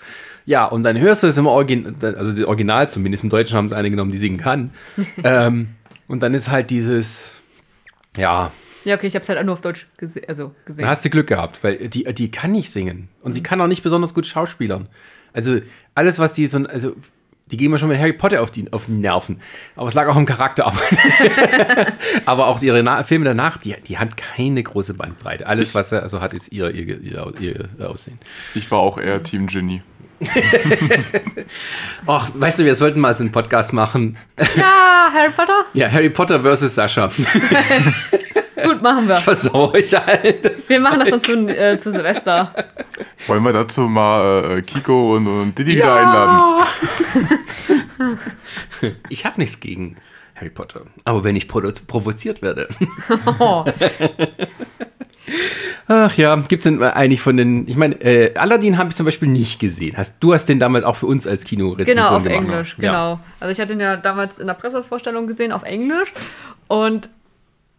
Ja, 0.45 0.65
und 0.65 0.83
dann 0.83 0.97
hörst 0.97 1.23
du 1.23 1.27
es 1.27 1.37
im 1.37 1.45
Original, 1.45 2.15
also 2.15 2.31
das 2.31 2.45
Original 2.45 2.89
zumindest, 2.89 3.23
im 3.23 3.29
Deutschen 3.29 3.57
haben 3.57 3.65
es 3.65 3.73
eine 3.73 3.89
genommen, 3.89 4.11
die 4.11 4.17
singen 4.17 4.37
kann. 4.37 4.71
ähm, 5.23 5.69
und 6.07 6.23
dann 6.23 6.33
ist 6.33 6.49
halt 6.49 6.69
dieses, 6.69 7.41
ja, 8.15 8.51
Ja, 8.85 8.95
okay, 8.95 9.07
ich 9.07 9.15
habe 9.15 9.23
es 9.23 9.29
halt 9.29 9.39
auch 9.39 9.43
nur 9.43 9.53
auf 9.53 9.61
Deutsch 9.61 9.87
gese 9.97 10.21
also 10.27 10.55
gesehen. 10.65 10.83
dann 10.83 10.89
hast 10.89 11.03
du 11.03 11.09
Glück 11.09 11.27
gehabt, 11.27 11.63
weil 11.63 11.89
die, 11.89 12.05
die 12.13 12.31
kann 12.31 12.51
nicht 12.51 12.71
singen. 12.71 13.09
Und 13.21 13.33
sie 13.33 13.43
kann 13.43 13.59
auch 13.59 13.67
nicht 13.67 13.83
besonders 13.83 14.13
gut 14.13 14.25
schauspielern. 14.25 14.87
Also 15.33 15.59
alles, 15.93 16.17
was 16.17 16.33
die 16.33 16.47
so, 16.47 16.59
also 16.59 16.95
die 17.51 17.57
gehen 17.57 17.71
mir 17.71 17.77
schon 17.77 17.89
mit 17.89 17.99
Harry 17.99 18.13
Potter 18.13 18.41
auf 18.41 18.51
die, 18.51 18.71
auf 18.71 18.85
die 18.87 18.93
Nerven. 18.93 19.39
Aber 19.75 19.87
es 19.87 19.93
lag 19.93 20.07
auch 20.07 20.17
im 20.17 20.25
Charakter. 20.25 20.67
Aber, 20.67 20.79
aber 22.25 22.47
auch 22.47 22.61
ihre 22.61 22.83
Na 22.83 23.03
Filme 23.03 23.25
danach, 23.25 23.57
die, 23.57 23.75
die 23.87 23.97
hat 23.97 24.17
keine 24.17 24.61
große 24.61 24.93
Bandbreite. 24.93 25.47
Alles, 25.47 25.73
was 25.75 25.91
er 25.91 26.03
also 26.03 26.21
hat, 26.21 26.33
ist 26.33 26.51
ihr, 26.51 26.69
ihr, 26.71 26.99
ihr, 27.01 27.69
ihr 27.79 27.89
Aussehen. 27.89 28.19
Ich 28.55 28.69
war 28.71 28.79
auch 28.79 28.97
eher 28.97 29.23
Team 29.23 29.47
Ginny. 29.47 29.81
Ach, 32.07 32.29
weißt 32.33 32.59
du, 32.59 32.65
wir 32.65 32.75
sollten 32.75 32.99
mal 32.99 33.13
so 33.13 33.23
einen 33.23 33.31
Podcast 33.31 33.73
machen. 33.73 34.17
Ja, 34.55 35.09
Harry 35.13 35.31
Potter? 35.31 35.63
Ja, 35.73 35.91
Harry 35.91 36.09
Potter 36.09 36.39
versus 36.41 36.73
Sascha. 36.75 37.07
Gut, 38.63 38.81
machen 38.81 39.07
wir. 39.07 39.15
Versau 39.17 39.73
ich 39.75 39.93
halt. 39.93 40.43
Das- 40.43 40.67
Wir 40.69 40.79
machen 40.79 40.99
das 40.99 41.09
dann 41.09 41.21
zu, 41.21 41.33
äh, 41.47 41.77
zu 41.77 41.91
Silvester. 41.91 42.53
Wollen 43.27 43.43
wir 43.43 43.53
dazu 43.53 43.81
mal 43.81 44.57
äh, 44.57 44.61
Kiko 44.61 45.15
und, 45.15 45.27
und 45.27 45.57
Didi 45.57 45.75
wieder 45.75 45.95
einladen? 45.95 46.67
Ich 49.09 49.25
habe 49.25 49.39
nichts 49.39 49.59
gegen 49.59 49.97
Harry 50.35 50.49
Potter. 50.51 50.81
Aber 51.03 51.23
wenn 51.23 51.35
ich 51.35 51.47
provo 51.47 51.71
provoziert 51.87 52.41
werde. 52.41 52.69
Oh. 53.39 53.65
Ach 55.87 56.13
ja, 56.17 56.35
gibt 56.35 56.59
es 56.59 56.63
denn 56.65 56.81
eigentlich 56.83 57.21
von 57.21 57.37
den, 57.37 57.67
ich 57.67 57.75
meine, 57.77 57.95
äh, 58.01 58.33
Aladdin 58.35 58.77
habe 58.77 58.89
ich 58.89 58.95
zum 58.95 59.05
Beispiel 59.05 59.29
nicht 59.29 59.59
gesehen. 59.59 59.95
Hast, 59.97 60.17
du 60.21 60.33
hast 60.33 60.47
den 60.47 60.59
damals 60.59 60.83
auch 60.83 60.95
für 60.97 61.05
uns 61.05 61.25
als 61.25 61.43
Kinorezension 61.45 61.95
Genau, 62.05 62.15
auf 62.17 62.23
gemacht, 62.23 62.41
ne? 62.43 62.51
Englisch, 62.53 62.75
Ja. 62.79 62.91
genau. 62.91 63.19
Also 63.39 63.51
ich 63.51 63.59
hatte 63.59 63.73
ihn 63.73 63.79
ja 63.79 63.95
damals 63.97 64.37
in 64.39 64.47
der 64.47 64.53
Pressevorstellung 64.55 65.27
gesehen 65.27 65.51
auf 65.51 65.63
Englisch 65.63 66.11
und 66.67 67.09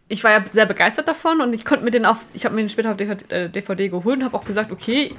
ich 0.07 0.23
war 0.23 0.31
ja 0.31 0.43
sehr 0.49 0.65
begeistert 0.65 1.07
davon 1.07 1.39
und 1.41 1.53
ich 1.53 1.65
konnte 1.65 1.83
mir 1.85 1.91
den 1.91 2.05
auf, 2.05 2.25
ich 2.33 2.45
habe 2.45 2.55
mir 2.55 2.61
den 2.61 2.69
später 2.69 2.89
auf 2.91 2.97
DVD, 2.97 3.25
äh, 3.29 3.49
DVD 3.49 3.89
geholt 3.89 4.17
und 4.17 4.23
habe 4.25 4.35
auch 4.35 4.45
gesagt, 4.45 4.71
okay, 4.71 5.13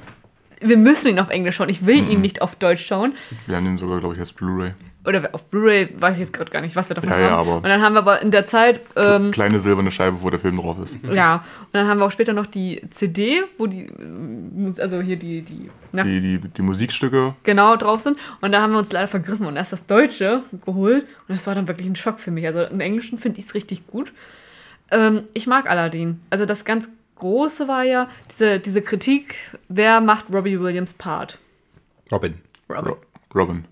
wir 0.59 0.77
müssen 0.77 1.07
ihn 1.07 1.19
auf 1.19 1.29
Englisch 1.29 1.55
schauen. 1.55 1.69
Ich 1.69 1.85
will 1.85 2.01
Mhm. 2.01 2.11
ihn 2.11 2.21
nicht 2.21 2.41
auf 2.41 2.55
Deutsch 2.55 2.85
schauen. 2.85 3.13
Wir 3.47 3.55
haben 3.55 3.65
den 3.65 3.77
sogar, 3.77 3.99
glaube 3.99 4.15
ich, 4.15 4.19
als 4.19 4.33
Blu-ray. 4.33 4.73
Oder 5.03 5.29
auf 5.31 5.45
Blu-ray, 5.45 5.95
weiß 5.99 6.15
ich 6.17 6.21
jetzt 6.21 6.33
gerade 6.33 6.51
gar 6.51 6.61
nicht, 6.61 6.75
was 6.75 6.87
wir 6.89 6.95
davon 6.95 7.09
Ja, 7.09 7.15
haben. 7.15 7.23
ja, 7.23 7.35
aber- 7.35 7.55
und 7.55 7.63
dann 7.63 7.81
haben 7.81 7.93
wir 7.93 7.99
aber 7.99 8.21
in 8.21 8.29
der 8.29 8.45
Zeit, 8.45 8.81
ähm, 8.95 9.31
Kleine 9.31 9.59
silberne 9.59 9.89
Scheibe, 9.89 10.21
wo 10.21 10.29
der 10.29 10.37
Film 10.39 10.57
drauf 10.57 10.77
ist. 10.83 10.95
ja, 11.11 11.35
und 11.61 11.67
dann 11.73 11.87
haben 11.87 11.97
wir 11.99 12.05
auch 12.05 12.11
später 12.11 12.33
noch 12.33 12.45
die 12.45 12.81
CD, 12.91 13.41
wo 13.57 13.65
die, 13.65 13.89
also 14.77 15.01
hier 15.01 15.15
die, 15.17 15.41
die, 15.41 15.71
na, 15.91 16.03
Die, 16.03 16.21
die, 16.21 16.37
die 16.49 16.61
Musikstücke, 16.61 17.33
genau 17.43 17.75
drauf 17.77 18.01
sind. 18.01 18.19
Und 18.41 18.51
da 18.51 18.61
haben 18.61 18.73
wir 18.73 18.79
uns 18.79 18.91
leider 18.91 19.07
vergriffen 19.07 19.47
und 19.47 19.55
erst 19.55 19.73
das 19.73 19.87
Deutsche 19.87 20.43
geholt. 20.65 21.03
Und 21.27 21.35
das 21.35 21.47
war 21.47 21.55
dann 21.55 21.67
wirklich 21.67 21.87
ein 21.87 21.95
Schock 21.95 22.19
für 22.19 22.29
mich. 22.29 22.45
Also 22.45 22.61
im 22.63 22.79
Englischen 22.79 23.17
finde 23.17 23.39
ich 23.39 23.45
es 23.45 23.55
richtig 23.55 23.87
gut. 23.87 24.13
Ähm, 24.91 25.23
ich 25.33 25.47
mag 25.47 25.67
Aladdin. 25.67 26.19
Also 26.29 26.45
das 26.45 26.63
ganz 26.63 26.91
Große 27.15 27.67
war 27.67 27.83
ja 27.83 28.07
diese, 28.31 28.59
diese 28.59 28.81
Kritik, 28.81 29.35
wer 29.67 29.99
macht 30.01 30.25
Robbie 30.33 30.59
Williams 30.59 30.93
Part? 30.93 31.37
Robin. 32.11 32.35
Robin. 32.69 32.91
Ro 32.91 32.97
Robin. 33.33 33.65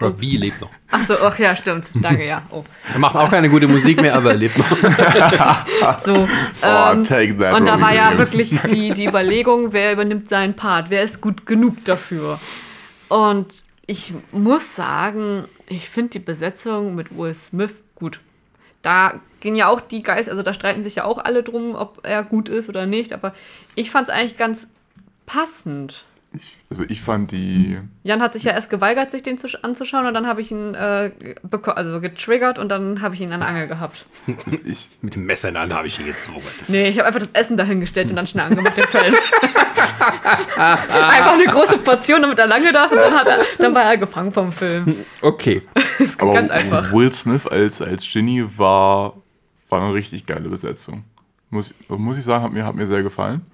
Robbie 0.00 0.36
lebt 0.38 0.60
noch. 0.60 0.70
Achso, 0.90 1.14
ach 1.22 1.38
ja, 1.38 1.54
stimmt. 1.54 1.88
Danke, 1.94 2.26
ja. 2.26 2.42
Oh. 2.50 2.64
Er 2.92 2.98
macht 2.98 3.14
auch 3.14 3.28
keine 3.30 3.48
gute 3.50 3.68
Musik 3.68 4.00
mehr, 4.00 4.14
aber 4.14 4.30
er 4.30 4.36
lebt 4.38 4.56
noch. 4.56 4.66
So, 6.00 6.28
Oh, 6.62 6.66
ähm, 6.92 7.04
take 7.04 7.36
that, 7.38 7.54
und 7.54 7.66
da 7.66 7.72
Robbie 7.72 7.82
war 7.82 7.94
ja 7.94 8.10
Williams. 8.10 8.32
wirklich 8.36 8.58
die, 8.70 8.94
die 8.94 9.06
Überlegung, 9.06 9.72
wer 9.72 9.92
übernimmt 9.92 10.28
seinen 10.28 10.54
Part, 10.54 10.88
wer 10.90 11.02
ist 11.02 11.20
gut 11.20 11.44
genug 11.46 11.84
dafür. 11.84 12.38
Und 13.08 13.52
ich 13.86 14.14
muss 14.32 14.76
sagen, 14.76 15.44
ich 15.68 15.88
finde 15.90 16.10
die 16.10 16.18
Besetzung 16.20 16.94
mit 16.94 17.16
Will 17.16 17.34
Smith 17.34 17.72
gut. 17.96 18.20
Da 18.82 19.20
gehen 19.40 19.56
ja 19.56 19.68
auch 19.68 19.80
die 19.80 20.02
Geister, 20.02 20.30
also 20.30 20.42
da 20.42 20.54
streiten 20.54 20.82
sich 20.84 20.94
ja 20.96 21.04
auch 21.04 21.18
alle 21.18 21.42
drum, 21.42 21.74
ob 21.74 22.00
er 22.02 22.22
gut 22.24 22.48
ist 22.48 22.68
oder 22.68 22.86
nicht, 22.86 23.12
aber 23.12 23.34
ich 23.74 23.90
fand 23.90 24.08
es 24.08 24.14
eigentlich 24.14 24.36
ganz 24.38 24.68
passend. 25.26 26.04
Ich, 26.32 26.56
also 26.70 26.84
ich 26.88 27.00
fand 27.00 27.32
die, 27.32 27.78
Jan 28.04 28.22
hat 28.22 28.34
sich 28.34 28.44
ja 28.44 28.52
erst 28.52 28.70
geweigert, 28.70 29.10
sich 29.10 29.24
den 29.24 29.36
zu, 29.36 29.48
anzuschauen 29.62 30.06
und 30.06 30.14
dann 30.14 30.28
habe 30.28 30.40
ich 30.40 30.52
ihn 30.52 30.74
äh, 30.74 31.10
also 31.66 32.00
getriggert 32.00 32.56
und 32.56 32.68
dann 32.68 33.00
habe 33.00 33.16
ich 33.16 33.20
ihn 33.20 33.32
an 33.32 33.40
der 33.40 33.48
Angel 33.48 33.66
gehabt. 33.66 34.06
ich, 34.64 34.88
Mit 35.02 35.16
dem 35.16 35.26
Messer 35.26 35.48
in 35.48 35.54
der 35.54 35.64
Hand 35.64 35.72
habe 35.74 35.88
ich 35.88 35.98
ihn 35.98 36.06
gezwungen. 36.06 36.46
Nee, 36.68 36.88
ich 36.88 36.98
habe 36.98 37.08
einfach 37.08 37.18
das 37.18 37.30
Essen 37.32 37.56
dahingestellt 37.56 38.10
und 38.10 38.16
dann 38.16 38.28
schnell 38.28 38.46
angemacht 38.46 38.76
den 38.76 38.84
Film. 38.84 39.12
einfach 40.56 41.32
eine 41.32 41.46
große 41.46 41.78
Portion, 41.78 42.22
damit 42.22 42.38
er 42.38 42.46
lange 42.46 42.72
da 42.72 42.84
ist 42.84 42.92
und 42.92 42.98
dann, 42.98 43.12
hat 43.12 43.26
er, 43.26 43.44
dann 43.58 43.74
war 43.74 43.82
er 43.82 43.96
gefangen 43.96 44.30
vom 44.30 44.52
Film. 44.52 45.04
Okay. 45.22 45.62
Das 45.74 45.84
ist 45.98 46.22
aber 46.22 46.34
ganz 46.34 46.50
einfach. 46.50 46.92
Will 46.92 47.12
Smith 47.12 47.46
als, 47.46 47.82
als 47.82 48.08
Genie 48.08 48.44
war, 48.56 49.14
war 49.68 49.82
eine 49.82 49.94
richtig 49.94 50.26
geile 50.26 50.48
Besetzung. 50.48 51.02
Muss, 51.50 51.74
muss 51.88 52.18
ich 52.18 52.24
sagen, 52.24 52.44
hat 52.44 52.52
mir, 52.52 52.64
hat 52.64 52.76
mir 52.76 52.86
sehr 52.86 53.02
gefallen. 53.02 53.44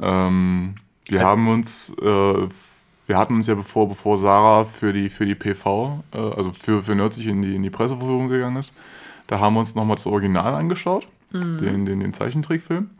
Ähm, 0.00 0.74
wir 1.10 1.24
haben 1.24 1.48
uns, 1.48 1.94
äh, 2.00 2.48
wir 3.06 3.16
hatten 3.16 3.34
uns 3.34 3.46
ja 3.46 3.54
bevor, 3.54 3.88
bevor 3.88 4.18
Sarah 4.18 4.64
für 4.64 4.92
die, 4.92 5.08
für 5.08 5.26
die 5.26 5.34
PV, 5.34 6.04
äh, 6.12 6.18
also 6.18 6.52
für, 6.52 6.82
für 6.82 6.94
Nerdsich 6.94 7.26
in 7.26 7.42
die, 7.42 7.54
in 7.56 7.62
die 7.62 7.70
Presseverführung 7.70 8.28
gegangen 8.28 8.56
ist, 8.56 8.74
da 9.26 9.40
haben 9.40 9.54
wir 9.54 9.60
uns 9.60 9.74
nochmal 9.74 9.96
das 9.96 10.06
Original 10.06 10.54
angeschaut, 10.54 11.06
den, 11.60 11.84
den, 11.84 12.00
den 12.00 12.14
Zeichentrickfilm. 12.14 12.90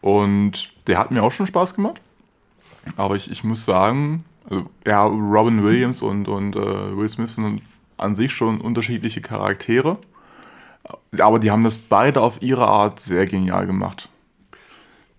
Und 0.00 0.72
der 0.86 0.98
hat 0.98 1.10
mir 1.10 1.22
auch 1.22 1.32
schon 1.32 1.46
Spaß 1.46 1.74
gemacht. 1.74 2.00
Aber 2.96 3.16
ich, 3.16 3.30
ich 3.30 3.44
muss 3.44 3.64
sagen, 3.64 4.24
also, 4.48 4.66
ja, 4.86 5.04
Robin 5.04 5.64
Williams 5.64 6.02
und, 6.02 6.28
und 6.28 6.56
äh, 6.56 6.96
Will 6.96 7.08
Smith 7.08 7.34
sind 7.34 7.62
an 7.96 8.14
sich 8.14 8.32
schon 8.32 8.60
unterschiedliche 8.60 9.20
Charaktere. 9.20 9.98
Aber 11.18 11.38
die 11.38 11.50
haben 11.50 11.64
das 11.64 11.78
beide 11.78 12.20
auf 12.20 12.40
ihre 12.42 12.66
Art 12.68 13.00
sehr 13.00 13.26
genial 13.26 13.66
gemacht. 13.66 14.08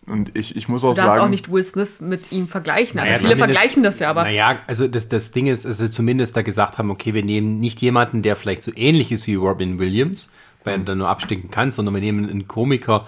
Und 0.09 0.35
ich, 0.37 0.55
ich 0.55 0.67
muss 0.67 0.83
auch 0.83 0.91
Du 0.91 0.95
darfst 1.01 1.15
sagen. 1.15 1.25
auch 1.25 1.29
nicht 1.29 1.51
Will 1.51 1.63
Smith 1.63 1.99
mit 1.99 2.31
ihm 2.31 2.47
vergleichen. 2.47 2.99
Also 2.99 3.11
Naja, 3.11 3.21
viele 3.23 3.37
vergleichen 3.37 3.83
das 3.83 3.99
ja, 3.99 4.09
aber 4.09 4.23
Naja, 4.23 4.59
also 4.67 4.87
das, 4.87 5.07
das 5.07 5.31
Ding 5.31 5.47
ist, 5.47 5.65
dass 5.65 5.77
sie 5.77 5.89
zumindest 5.91 6.35
da 6.35 6.41
gesagt 6.41 6.77
haben, 6.77 6.89
okay, 6.91 7.13
wir 7.13 7.23
nehmen 7.23 7.59
nicht 7.59 7.81
jemanden, 7.81 8.21
der 8.21 8.35
vielleicht 8.35 8.63
so 8.63 8.71
ähnlich 8.75 9.11
ist 9.11 9.27
wie 9.27 9.35
Robin 9.35 9.79
Williams, 9.79 10.29
weil 10.63 10.79
er 10.79 10.79
dann 10.79 10.97
nur 10.97 11.09
abstinken 11.09 11.49
kann, 11.51 11.71
sondern 11.71 11.93
wir 11.93 12.01
nehmen 12.01 12.29
einen 12.29 12.47
Komiker, 12.47 13.05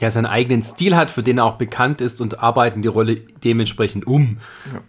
der 0.00 0.10
seinen 0.10 0.26
eigenen 0.26 0.62
Stil 0.62 0.96
hat, 0.96 1.10
für 1.10 1.22
den 1.22 1.38
er 1.38 1.44
auch 1.44 1.56
bekannt 1.56 2.00
ist 2.00 2.20
und 2.20 2.40
arbeiten 2.42 2.82
die 2.82 2.88
Rolle 2.88 3.16
dementsprechend 3.16 4.06
um. 4.06 4.38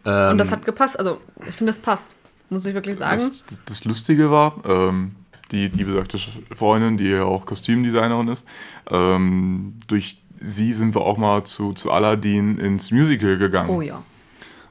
und 0.03 0.37
das 0.37 0.51
hat 0.51 0.65
gepasst. 0.65 0.97
Also 0.97 1.19
ich 1.47 1.55
finde, 1.55 1.73
das 1.73 1.81
passt. 1.81 2.09
Muss 2.49 2.65
ich 2.65 2.73
wirklich 2.73 2.97
sagen. 2.97 3.21
Das, 3.21 3.45
das, 3.45 3.59
das 3.65 3.85
Lustige 3.85 4.29
war, 4.29 4.55
ähm, 4.67 5.11
die, 5.51 5.69
die 5.69 5.83
besagte 5.83 6.17
Freundin, 6.53 6.97
die 6.97 7.09
ja 7.09 7.23
auch 7.23 7.45
Kostümdesignerin 7.45 8.27
ist, 8.29 8.45
ähm, 8.89 9.75
durch 9.87 10.20
sie 10.41 10.73
sind 10.73 10.95
wir 10.95 11.01
auch 11.01 11.17
mal 11.17 11.43
zu, 11.43 11.73
zu 11.73 11.91
Aladdin 11.91 12.57
ins 12.57 12.91
Musical 12.91 13.37
gegangen. 13.37 13.69
Oh 13.69 13.81
ja. 13.81 14.01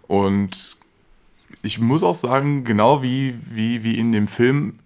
Und 0.06 0.76
ich 1.62 1.78
muss 1.78 2.02
auch 2.02 2.14
sagen, 2.14 2.64
genau 2.64 3.02
wie, 3.02 3.34
wie, 3.40 3.84
wie 3.84 3.98
in 3.98 4.12
dem 4.12 4.28
Film 4.28 4.78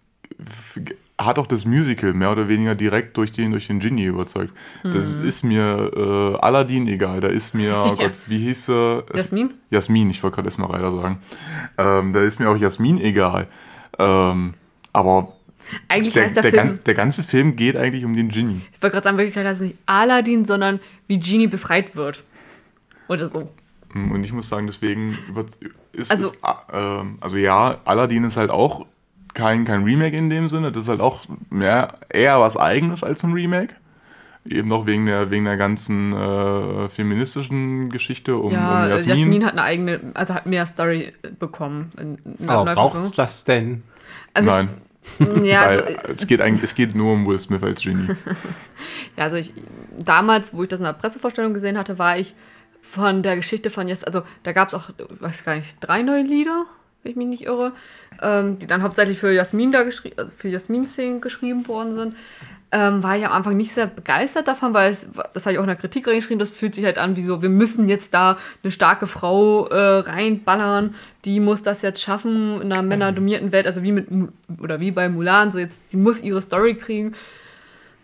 hat 1.17 1.39
auch 1.39 1.47
das 1.47 1.65
Musical 1.65 2.13
mehr 2.13 2.33
oder 2.33 2.49
weniger 2.49 2.75
direkt 2.75 3.17
durch 3.17 3.31
den, 3.31 3.53
durch 3.53 3.69
den 3.69 3.79
Genie 3.79 4.07
überzeugt. 4.07 4.53
Das 4.83 5.15
Mhm. 5.15 5.25
ist 5.29 5.45
mir 5.45 5.93
äh, 5.97 6.45
Aladdin 6.45 6.89
egal. 6.89 7.21
Da 7.21 7.29
ist 7.29 7.55
mir, 7.55 7.77
oh 7.87 7.95
Gott, 7.99 8.13
wie 8.27 8.39
hieß 8.39 8.67
sie? 8.67 9.05
Jasmin? 9.15 9.51
Jasmin, 9.71 10.11
ich 10.11 10.23
wollte 10.23 10.35
gerade 10.37 10.49
Esmeralda 10.49 10.91
sagen. 10.91 11.19
Ähm, 11.79 12.13
da 12.13 12.21
ist 12.21 12.41
mir 12.41 12.51
auch 12.51 12.57
Jasmin 12.57 13.01
egal. 13.01 13.47
Ähm, 13.99 14.55
aber 14.93 15.33
Eigentlich 15.89 16.15
der, 16.15 16.25
heißt 16.25 16.37
der, 16.37 16.43
der, 16.43 16.53
Film, 16.53 16.67
gan- 16.69 16.79
der 16.87 16.95
ganze 16.95 17.23
Film 17.23 17.57
geht 17.57 17.77
eigentlich 17.77 18.05
um 18.05 18.17
den 18.17 18.29
Genie. 18.29 18.61
ich 18.73 18.83
wollte 18.83 18.95
gerade 18.95 19.05
sagen, 19.05 19.19
wirklich 19.19 19.37
heißt 19.37 19.61
es 19.61 19.67
nicht 19.69 19.77
Aladdin, 19.87 20.45
sondern 20.45 20.81
wie 21.07 21.19
Genie 21.19 21.47
befreit 21.47 21.95
wird. 21.97 22.23
Oder 23.09 23.29
so. 23.29 23.51
Mm, 23.93 24.11
Und 24.13 24.25
ich 24.25 24.33
muss 24.33 24.49
sagen, 24.49 24.67
deswegen 24.67 25.19
ist 25.93 26.11
Also- 26.11 26.27
es, 26.27 26.39
ah, 26.43 26.63
ähm, 27.03 27.19
also 27.21 27.37
ja, 27.37 27.79
Aladdin 27.85 28.25
ist 28.25 28.37
halt 28.37 28.51
auch 28.51 28.87
kein, 29.35 29.65
kein 29.65 29.85
Remake 29.85 30.17
in 30.17 30.31
dem 30.31 30.49
Sinne. 30.49 30.73
Das 30.73 30.85
ist 30.85 30.89
halt 30.89 31.01
auch 31.01 31.23
mehr, 31.51 31.99
eher 32.09 32.41
was 32.41 32.57
Eigenes 32.57 33.03
als 33.05 33.25
ein 33.25 33.33
Remake. 33.33 33.75
Eben 34.47 34.69
noch 34.69 34.85
wegen 34.87 35.07
der, 35.07 35.31
wegen 35.31 35.47
der 35.47 35.57
ganzen 35.57 36.13
äh, 36.13 36.89
feministischen 36.91 37.89
Geschichte 37.89 38.37
um, 38.37 38.53
Ja, 38.53 38.85
um 38.85 38.91
Jasmin. 38.91 39.17
Jasmin. 39.17 39.45
Hat 39.47 39.53
eine 39.53 39.63
eigene, 39.63 40.01
also 40.15 40.35
hat 40.35 40.45
mehr 40.47 40.67
Story 40.67 41.13
bekommen. 41.39 41.91
In, 41.99 42.19
in 42.41 42.49
Aber 42.49 42.75
braucht 42.75 42.99
es 42.99 43.13
das 43.13 43.45
denn? 43.45 43.83
Also 44.35 44.51
Nein, 44.51 44.69
Ich, 44.77 44.84
ja, 45.43 45.63
also, 45.63 45.85
es, 46.17 46.27
geht 46.27 46.41
eigentlich, 46.41 46.65
es 46.65 46.75
geht 46.75 46.95
nur 46.95 47.13
um 47.13 47.27
Will 47.27 47.39
Smith 47.39 47.63
als 47.63 47.83
Genie. 47.83 48.09
ja, 49.17 49.25
also 49.25 49.37
ich, 49.37 49.53
damals, 49.99 50.55
wo 50.55 50.63
ich 50.63 50.69
das 50.69 50.81
in 50.81 50.85
der 50.85 50.93
Pressevorstellung 50.93 51.55
gesehen 51.55 51.79
hatte, 51.79 51.99
war 51.99 52.19
ich 52.19 52.35
von 52.83 53.23
der 53.23 53.37
Geschichte 53.37 53.71
von 53.71 53.89
Jas, 53.89 54.05
also 54.05 54.23
da 54.43 54.53
gab 54.53 54.69
es 54.69 54.75
auch, 54.75 54.91
ich 54.91 55.23
weiß 55.23 55.45
gar 55.45 55.57
nicht, 55.57 55.77
drei 55.81 56.03
neue 56.03 56.23
Lieder, 56.23 56.67
wenn 57.03 57.11
ich 57.11 57.17
mich 57.17 57.27
nicht 57.27 57.45
irre, 57.45 57.73
ähm, 58.23 58.59
die 58.59 58.67
dann 58.67 58.83
hauptsächlich 58.83 59.19
für 59.19 59.33
Jasmin 59.33 59.73
da 59.73 59.83
geschrieben, 59.83 60.17
also 60.19 60.33
für 60.37 60.49
Jasmin-Szenen 60.49 61.21
geschrieben 61.21 61.67
worden 61.69 61.95
sind. 61.95 62.17
Ähm, 62.77 63.05
war 63.05 63.17
ich 63.17 63.25
am 63.25 63.31
Anfang 63.31 63.57
nicht 63.57 63.73
sehr 63.73 63.87
begeistert 63.87 64.49
davon, 64.49 64.75
weil 64.75 64.91
es, 64.91 65.07
das 65.33 65.45
habe 65.47 65.53
ich 65.53 65.59
auch 65.59 65.63
in 65.63 65.69
der 65.69 65.77
Kritik 65.77 66.09
reingeschrieben, 66.09 66.41
das 66.41 66.51
fühlt 66.51 66.75
sich 66.75 66.85
halt 66.85 66.99
an 66.99 67.15
wie 67.15 67.23
so, 67.25 67.41
wir 67.41 67.49
müssen 67.49 67.89
jetzt 67.89 68.13
da 68.15 68.37
eine 68.65 68.73
starke 68.73 69.07
Frau 69.07 69.69
äh, 69.69 69.99
reinballern, 70.01 70.97
die 71.25 71.39
muss 71.39 71.63
das 71.63 71.83
jetzt 71.83 72.03
schaffen 72.03 72.61
in 72.61 72.73
einer 72.73 72.83
männerdominierten 72.83 73.53
Welt, 73.53 73.69
also 73.69 73.85
wie 73.85 73.93
mit, 73.93 74.09
oder 74.61 74.81
wie 74.81 74.91
bei 74.91 75.09
Mulan, 75.09 75.53
so 75.53 75.61
jetzt, 75.61 75.93
sie 75.93 75.97
muss 75.99 76.21
ihre 76.21 76.43
Story 76.43 76.75
kriegen, 76.75 77.15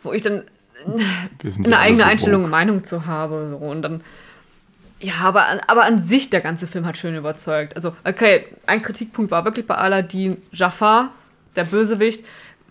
wo 0.04 0.12
ich 0.12 0.22
dann 0.22 0.44
eine 1.64 1.78
eigene 1.78 2.02
so 2.04 2.08
Einstellung, 2.08 2.42
woke. 2.42 2.50
Meinung 2.50 2.84
zu 2.84 3.06
habe. 3.06 3.48
So. 3.50 3.56
Und 3.56 3.82
dann, 3.82 4.02
ja, 5.00 5.14
aber, 5.22 5.46
an- 5.48 5.60
aber 5.66 5.82
an 5.84 6.00
sich 6.02 6.30
der 6.30 6.40
ganze 6.42 6.66
Film 6.68 6.86
hat 6.86 6.96
schön 6.96 7.16
überzeugt. 7.16 7.74
Also, 7.74 7.96
okay, 8.04 8.46
ein 8.66 8.82
Kritikpunkt 8.82 9.30
war 9.32 9.44
wirklich 9.44 9.66
bei 9.66 9.74
Aladdin 9.74 10.36
Jafar, 10.52 11.10
der 11.56 11.64
Bösewicht. 11.64 12.24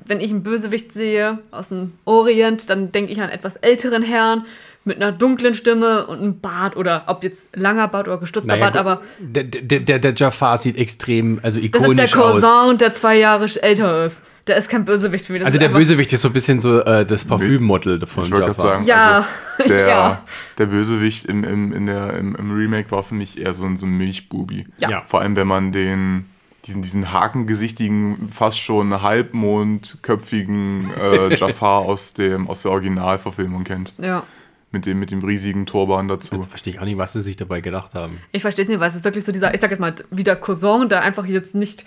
Wenn 0.05 0.19
ich 0.21 0.31
einen 0.31 0.43
Bösewicht 0.43 0.93
sehe 0.93 1.39
aus 1.51 1.69
dem 1.69 1.93
Orient, 2.05 2.69
dann 2.69 2.91
denke 2.91 3.11
ich 3.11 3.21
an 3.21 3.29
etwas 3.29 3.55
älteren 3.57 4.03
Herrn 4.03 4.45
mit 4.85 4.97
einer 4.97 5.11
dunklen 5.11 5.53
Stimme 5.53 6.07
und 6.07 6.19
einem 6.19 6.39
Bart 6.39 6.75
oder 6.77 7.03
ob 7.07 7.23
jetzt 7.23 7.47
langer 7.55 7.87
Bart 7.89 8.07
oder 8.07 8.17
gestutzter 8.17 8.53
Naja, 8.55 8.65
Bart, 8.65 8.77
aber 8.77 9.01
der, 9.19 9.43
der, 9.43 9.79
der, 9.81 9.99
der 9.99 10.13
Jafar 10.15 10.57
sieht 10.57 10.77
extrem, 10.77 11.39
also 11.43 11.59
das 11.59 11.65
ist 11.65 11.73
der 11.73 12.05
ikonisch 12.05 12.15
aus. 12.17 12.41
Cousin, 12.41 12.77
der 12.77 12.93
zwei 12.93 13.17
Jahre 13.17 13.45
älter 13.61 14.05
ist. 14.05 14.23
Der 14.47 14.57
ist 14.57 14.69
kein 14.69 14.83
Bösewicht 14.85 15.25
für 15.25 15.33
mich. 15.33 15.41
Das 15.41 15.47
Also 15.47 15.59
der 15.59 15.69
Bösewicht 15.69 16.11
ist 16.11 16.21
so 16.21 16.29
ein 16.29 16.33
bisschen 16.33 16.59
so 16.59 16.79
äh, 16.81 17.05
das 17.05 17.23
Parfümmodel 17.23 18.03
von 18.07 18.23
Ich 18.23 18.29
Jafar. 18.31 18.53
sagen, 18.55 18.85
Ja, 18.85 19.25
also 19.59 19.69
der, 19.73 19.87
ja. 19.87 20.23
der 20.57 20.65
Bösewicht 20.65 21.25
im, 21.25 21.43
im, 21.43 21.71
in 21.71 21.85
der, 21.85 22.13
im, 22.15 22.35
im 22.35 22.51
Remake 22.55 22.89
war 22.89 23.03
für 23.03 23.13
mich 23.13 23.39
eher 23.39 23.53
so 23.53 23.65
ein, 23.65 23.77
so 23.77 23.85
ein 23.85 23.91
Milchbubi. 23.91 24.65
Ja. 24.79 24.89
Ja. 24.89 25.03
Vor 25.05 25.21
allem, 25.21 25.35
wenn 25.35 25.47
man 25.47 25.71
den, 25.71 26.25
diesen, 26.65 26.81
diesen 26.81 27.11
hakengesichtigen, 27.11 28.29
fast 28.31 28.59
schon 28.59 29.01
halbmondköpfigen 29.01 30.91
äh, 30.99 31.35
Jafar 31.37 31.81
aus, 31.81 32.13
dem, 32.13 32.47
aus 32.47 32.63
der 32.63 32.71
Originalverfilmung 32.71 33.63
kennt. 33.63 33.93
Ja. 33.97 34.23
Mit 34.71 34.85
dem, 34.85 34.99
mit 34.99 35.09
dem 35.09 35.23
riesigen 35.23 35.65
Turban 35.65 36.07
dazu. 36.07 36.37
Das 36.37 36.45
verstehe 36.45 36.73
ich 36.73 36.79
auch 36.79 36.85
nicht, 36.85 36.99
was 36.99 37.13
sie 37.13 37.21
sich 37.21 37.35
dabei 37.37 37.59
gedacht 37.59 37.95
haben. 37.95 38.19
Ich 38.31 38.43
verstehe 38.43 38.65
es 38.65 38.69
nicht, 38.69 38.79
weil 38.79 38.89
es 38.89 38.95
ist 38.95 39.03
wirklich 39.03 39.25
so 39.25 39.31
dieser, 39.31 39.53
ich 39.53 39.61
sag 39.61 39.71
jetzt 39.71 39.79
mal, 39.79 39.95
wie 40.11 40.23
der 40.23 40.35
Cousin, 40.35 40.89
der 40.89 41.01
einfach 41.01 41.25
jetzt 41.25 41.55
nicht 41.55 41.85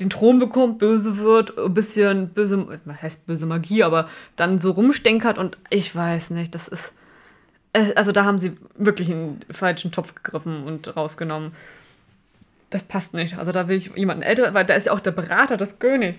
den 0.00 0.08
Thron 0.08 0.38
bekommt, 0.38 0.78
böse 0.78 1.18
wird, 1.18 1.58
ein 1.58 1.74
bisschen 1.74 2.28
böse, 2.30 2.80
was 2.84 3.02
heißt 3.02 3.26
böse 3.26 3.44
Magie, 3.44 3.82
aber 3.82 4.08
dann 4.36 4.58
so 4.58 4.70
rumstenkert 4.70 5.36
und 5.36 5.58
ich 5.68 5.94
weiß 5.94 6.30
nicht, 6.30 6.54
das 6.54 6.68
ist, 6.68 6.94
äh, 7.74 7.92
also 7.94 8.12
da 8.12 8.24
haben 8.24 8.38
sie 8.38 8.52
wirklich 8.76 9.10
einen 9.10 9.40
falschen 9.50 9.92
Topf 9.92 10.14
gegriffen 10.14 10.62
und 10.62 10.96
rausgenommen. 10.96 11.52
Das 12.72 12.82
passt 12.84 13.12
nicht. 13.12 13.38
Also 13.38 13.52
da 13.52 13.68
will 13.68 13.76
ich 13.76 13.94
jemanden 13.96 14.22
älter, 14.22 14.54
weil 14.54 14.64
da 14.64 14.72
ist 14.72 14.86
ja 14.86 14.92
auch 14.92 15.00
der 15.00 15.10
Berater 15.10 15.58
des 15.58 15.78
Königs. 15.78 16.18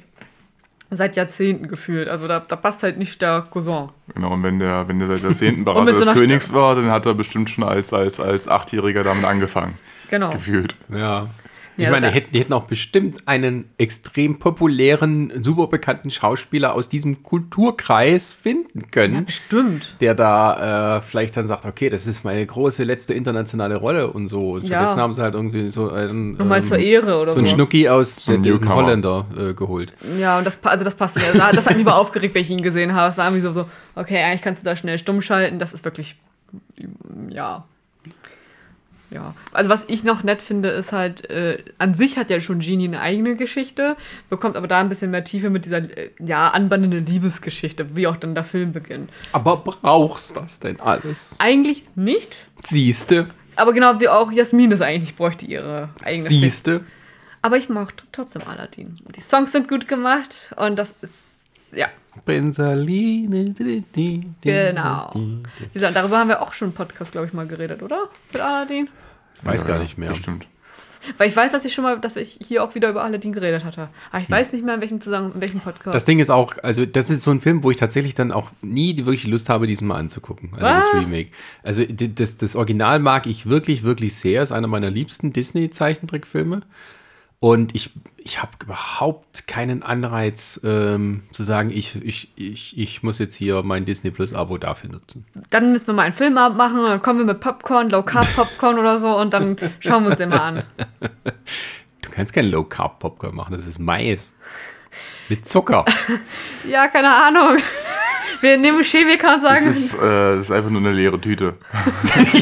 Seit 0.91 1.15
Jahrzehnten 1.15 1.67
gefühlt. 1.67 2.07
Also 2.07 2.27
da, 2.27 2.39
da 2.39 2.55
passt 2.55 2.83
halt 2.83 2.99
nicht 2.99 3.19
der 3.23 3.47
Cousin. 3.49 3.89
Genau, 4.13 4.33
und 4.33 4.43
wenn 4.43 4.59
der, 4.59 4.87
wenn 4.87 4.99
der 4.99 5.07
seit 5.07 5.23
Jahrzehnten 5.23 5.65
Berater 5.65 5.93
so 5.93 5.97
des 5.97 6.07
einer 6.07 6.19
Königs 6.19 6.53
war, 6.53 6.75
dann 6.75 6.91
hat 6.91 7.07
er 7.07 7.15
bestimmt 7.15 7.49
schon 7.49 7.63
als, 7.63 7.91
als, 7.91 8.19
als 8.19 8.47
Achtjähriger 8.47 9.03
damit 9.03 9.25
angefangen. 9.25 9.79
Genau. 10.11 10.29
Gefühlt. 10.29 10.75
Ja. 10.89 11.27
Ich 11.75 11.83
Ja, 11.85 11.89
meine, 11.91 12.07
die 12.09 12.13
hätten, 12.13 12.31
die 12.31 12.39
hätten 12.39 12.53
auch 12.53 12.65
bestimmt 12.65 13.27
einen 13.27 13.65
extrem 13.79 14.37
populären, 14.37 15.43
super 15.43 15.65
bekannten 15.67 16.11
Schauspieler 16.11 16.75
aus 16.75 16.87
diesem 16.87 17.23
Kulturkreis 17.23 18.31
finden 18.33 18.91
können. 18.91 19.13
Ja, 19.15 19.21
bestimmt. 19.21 19.95
der 19.99 20.13
da 20.13 20.97
äh, 20.97 21.01
vielleicht 21.01 21.35
dann 21.35 21.47
sagt, 21.47 21.65
okay, 21.65 21.89
das 21.89 22.05
ist 22.05 22.23
meine 22.23 22.45
große 22.45 22.83
letzte 22.83 23.13
internationale 23.15 23.75
Rolle 23.77 24.07
und 24.11 24.27
so. 24.27 24.51
Und 24.51 24.61
Ja. 24.67 24.77
stattdessen 24.77 24.99
haben 25.01 25.13
sie 25.13 25.21
halt 25.23 25.33
irgendwie 25.33 25.69
so 25.69 25.89
einen, 25.89 26.37
Nochmal 26.37 26.59
ähm, 26.59 26.65
zur 26.65 26.77
Ehre 26.77 27.19
oder 27.19 27.31
so 27.31 27.37
so. 27.37 27.43
einen 27.43 27.47
Schnucki 27.55 27.89
aus 27.89 28.17
diesen 28.17 28.41
Newcomer. 28.41 28.75
Holländer 28.75 29.25
äh, 29.35 29.53
geholt. 29.53 29.93
Ja, 30.19 30.37
und 30.37 30.45
das, 30.45 30.63
also 30.63 30.83
das 30.83 30.93
passt. 30.95 31.17
Also 31.17 31.37
da- 31.39 31.51
das 31.51 31.65
hat 31.65 31.75
mich 31.77 31.87
aber 31.87 31.97
aufgeregt, 31.99 32.35
wenn 32.35 32.43
ich 32.43 32.51
ihn 32.51 32.61
gesehen 32.61 32.93
habe. 32.93 33.09
Es 33.09 33.17
war 33.17 33.25
irgendwie 33.25 33.41
so, 33.41 33.51
so, 33.51 33.65
okay, 33.95 34.21
eigentlich 34.23 34.41
kannst 34.43 34.61
du 34.63 34.65
da 34.69 34.75
schnell 34.75 34.99
stumm 34.99 35.21
schalten. 35.21 35.57
Das 35.57 35.73
ist 35.73 35.83
wirklich, 35.85 36.15
ja. 37.29 37.65
Ja. 39.13 39.35
Also 39.51 39.69
was 39.69 39.83
ich 39.87 40.03
noch 40.03 40.23
nett 40.23 40.41
finde, 40.41 40.69
ist 40.69 40.91
halt, 40.91 41.29
äh, 41.29 41.63
an 41.77 41.93
sich 41.93 42.17
hat 42.17 42.29
ja 42.31 42.41
schon 42.41 42.59
Genie 42.59 42.87
eine 42.87 42.99
eigene 42.99 43.35
Geschichte, 43.35 43.95
bekommt 44.29 44.57
aber 44.57 44.67
da 44.67 44.79
ein 44.79 44.89
bisschen 44.89 45.11
mehr 45.11 45.23
Tiefe 45.23 45.49
mit 45.51 45.65
dieser, 45.65 45.77
äh, 45.77 46.09
ja, 46.19 46.47
anbahnenden 46.49 47.05
Liebesgeschichte, 47.05 47.95
wie 47.95 48.07
auch 48.07 48.15
dann 48.17 48.33
der 48.33 48.43
Film 48.43 48.71
beginnt. 48.73 49.11
Aber 49.31 49.57
brauchst 49.57 50.35
das 50.35 50.59
denn 50.59 50.79
alles? 50.79 51.35
Eigentlich 51.37 51.83
nicht, 51.95 52.35
Siehste, 52.63 53.27
aber 53.55 53.71
genau 53.73 53.99
wie 53.99 54.09
auch 54.09 54.31
Jasmin 54.31 54.71
es 54.71 54.81
eigentlich 54.81 55.15
bräuchte 55.15 55.45
ihre 55.45 55.89
eigene 56.03 56.23
Geschichte. 56.23 56.39
siehste. 56.45 56.81
Aber 57.43 57.57
ich 57.57 57.69
mochte 57.69 58.03
trotzdem 58.11 58.41
Aladdin. 58.47 58.95
Die 59.15 59.21
Songs 59.21 59.51
sind 59.51 59.67
gut 59.67 59.87
gemacht 59.87 60.53
und 60.55 60.77
das 60.79 60.93
ist, 61.01 61.13
ja, 61.75 61.87
Benzaline. 62.25 63.53
Genau. 64.41 65.11
di- 65.13 65.19
di- 65.19 65.43
Wie 65.59 65.73
gesagt, 65.73 65.95
darüber 65.95 66.19
haben 66.19 66.29
wir 66.29 66.41
auch 66.41 66.53
schon 66.53 66.69
im 66.69 66.73
Podcast, 66.73 67.11
glaube 67.11 67.27
ich, 67.27 67.33
mal 67.33 67.45
geredet, 67.47 67.81
oder? 67.81 68.09
Mit 68.31 68.41
Aladdin. 68.41 68.89
Weiß 69.43 69.65
gar 69.65 69.79
nicht 69.79 69.97
mehr. 69.97 70.09
Bestimmt. 70.09 70.47
Weil 71.17 71.27
ich 71.27 71.35
weiß, 71.35 71.51
dass 71.51 71.65
ich 71.65 71.73
schon 71.73 71.83
mal, 71.83 71.99
dass 71.99 72.15
ich 72.15 72.39
hier 72.41 72.63
auch 72.63 72.75
wieder 72.75 72.89
über 72.89 73.03
Aladdin 73.03 73.33
geredet 73.33 73.65
hatte. 73.65 73.89
Aber 74.11 74.21
ich 74.21 74.29
weiß 74.29 74.53
nicht 74.53 74.63
mehr, 74.63 74.75
in 74.75 74.81
welchem 74.81 75.01
Zusammenhang, 75.01 75.35
in 75.35 75.41
welchem 75.41 75.59
Podcast. 75.59 75.93
Das 75.93 76.05
Ding 76.05 76.19
ist 76.19 76.29
auch, 76.29 76.55
also 76.63 76.85
das 76.85 77.09
ist 77.09 77.23
so 77.23 77.31
ein 77.31 77.41
Film, 77.41 77.63
wo 77.63 77.71
ich 77.71 77.77
tatsächlich 77.77 78.15
dann 78.15 78.31
auch 78.31 78.51
nie 78.61 78.93
die 78.93 79.05
wirklich 79.05 79.27
Lust 79.27 79.49
habe, 79.49 79.67
diesen 79.67 79.87
mal 79.87 79.97
anzugucken. 79.97 80.51
Also 80.53 80.65
Was? 80.65 80.85
das 80.91 81.05
Remake. 81.05 81.31
Also 81.61 81.83
das, 81.85 82.37
das 82.37 82.55
Original 82.55 82.99
mag 82.99 83.25
ich 83.25 83.47
wirklich, 83.47 83.83
wirklich 83.83 84.15
sehr. 84.15 84.41
Ist 84.41 84.51
einer 84.51 84.67
meiner 84.67 84.89
liebsten 84.89 85.33
Disney-Zeichentrickfilme. 85.33 86.61
Und 87.43 87.75
ich, 87.75 87.89
ich 88.15 88.41
habe 88.41 88.53
überhaupt 88.63 89.47
keinen 89.47 89.83
Anreiz 89.83 90.61
ähm, 90.63 91.23
zu 91.33 91.43
sagen, 91.43 91.71
ich, 91.71 92.01
ich, 92.01 92.31
ich, 92.37 92.77
ich 92.77 93.03
muss 93.03 93.19
jetzt 93.19 93.35
hier 93.35 93.63
mein 93.63 93.83
Disney 93.83 94.11
Plus-Abo 94.11 94.57
dafür 94.57 94.91
nutzen. 94.91 95.25
dann 95.49 95.73
müssen 95.73 95.87
wir 95.87 95.93
mal 95.93 96.03
einen 96.03 96.13
Filmabend 96.13 96.57
machen, 96.57 96.77
dann 96.77 97.01
kommen 97.01 97.19
wir 97.19 97.25
mit 97.25 97.41
Popcorn, 97.41 97.89
Low 97.89 98.01
Carb 98.01 98.33
Popcorn 98.33 98.79
oder 98.79 98.97
so 98.97 99.17
und 99.17 99.33
dann 99.33 99.57
schauen 99.81 100.03
wir 100.03 100.11
uns 100.11 100.19
den 100.19 100.29
mal 100.29 100.39
an. 100.39 100.63
Du 102.01 102.09
kannst 102.11 102.31
kein 102.31 102.49
Low-Carb-Popcorn 102.49 103.35
machen, 103.35 103.55
das 103.55 103.67
ist 103.67 103.79
Mais. 103.79 104.33
Mit 105.27 105.45
Zucker. 105.45 105.83
Ja, 106.69 106.87
keine 106.87 107.13
Ahnung. 107.13 107.57
Wir 108.43 108.57
nehmen 108.57 108.83
Chemiker 108.83 109.35
und 109.35 109.43
Das 109.43 109.61
sagen, 109.61 109.71
ist, 109.71 109.93
äh, 109.93 110.35
das 110.35 110.45
ist 110.47 110.51
einfach 110.51 110.69
nur 110.69 110.81
eine 110.81 110.91
leere 110.91 111.19
Tüte. 111.19 111.53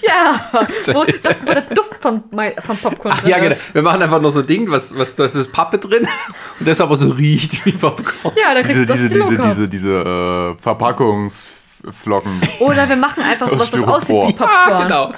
ja, 0.00 0.50
wo, 0.52 1.04
das, 1.04 1.36
wo 1.44 1.52
der 1.52 1.60
Duft 1.60 2.00
von, 2.00 2.22
von 2.30 2.76
Popcorn 2.78 3.14
Ach 3.14 3.20
drin 3.20 3.30
ja, 3.30 3.38
genau. 3.38 3.54
Wir 3.74 3.82
machen 3.82 4.00
einfach 4.00 4.22
noch 4.22 4.30
so 4.30 4.40
ein 4.40 4.46
Ding, 4.46 4.70
was, 4.70 4.96
was, 4.96 5.16
da 5.16 5.26
ist 5.26 5.36
das 5.36 5.48
Pappe 5.48 5.76
drin 5.76 6.08
und 6.58 6.66
das 6.66 6.80
aber 6.80 6.96
so 6.96 7.10
riecht 7.10 7.66
wie 7.66 7.72
Popcorn. 7.72 8.34
Ja, 8.40 8.54
dann 8.54 8.64
kriegst 8.64 8.78
Diese, 8.78 8.86
du 8.86 8.92
das 8.94 8.96
diese, 8.96 9.14
die 9.14 9.20
diese, 9.20 9.68
diese, 9.68 9.68
diese 9.68 10.54
äh, 10.56 10.62
Verpackungsflocken. 10.62 12.40
Oder 12.60 12.88
wir 12.88 12.96
machen 12.96 13.22
einfach 13.22 13.50
sowas, 13.50 13.70
was 13.70 13.82
aussieht 13.82 14.16
wie 14.28 14.32
Popcorn. 14.32 14.48
Ah, 14.48 14.82
genau. 14.82 15.14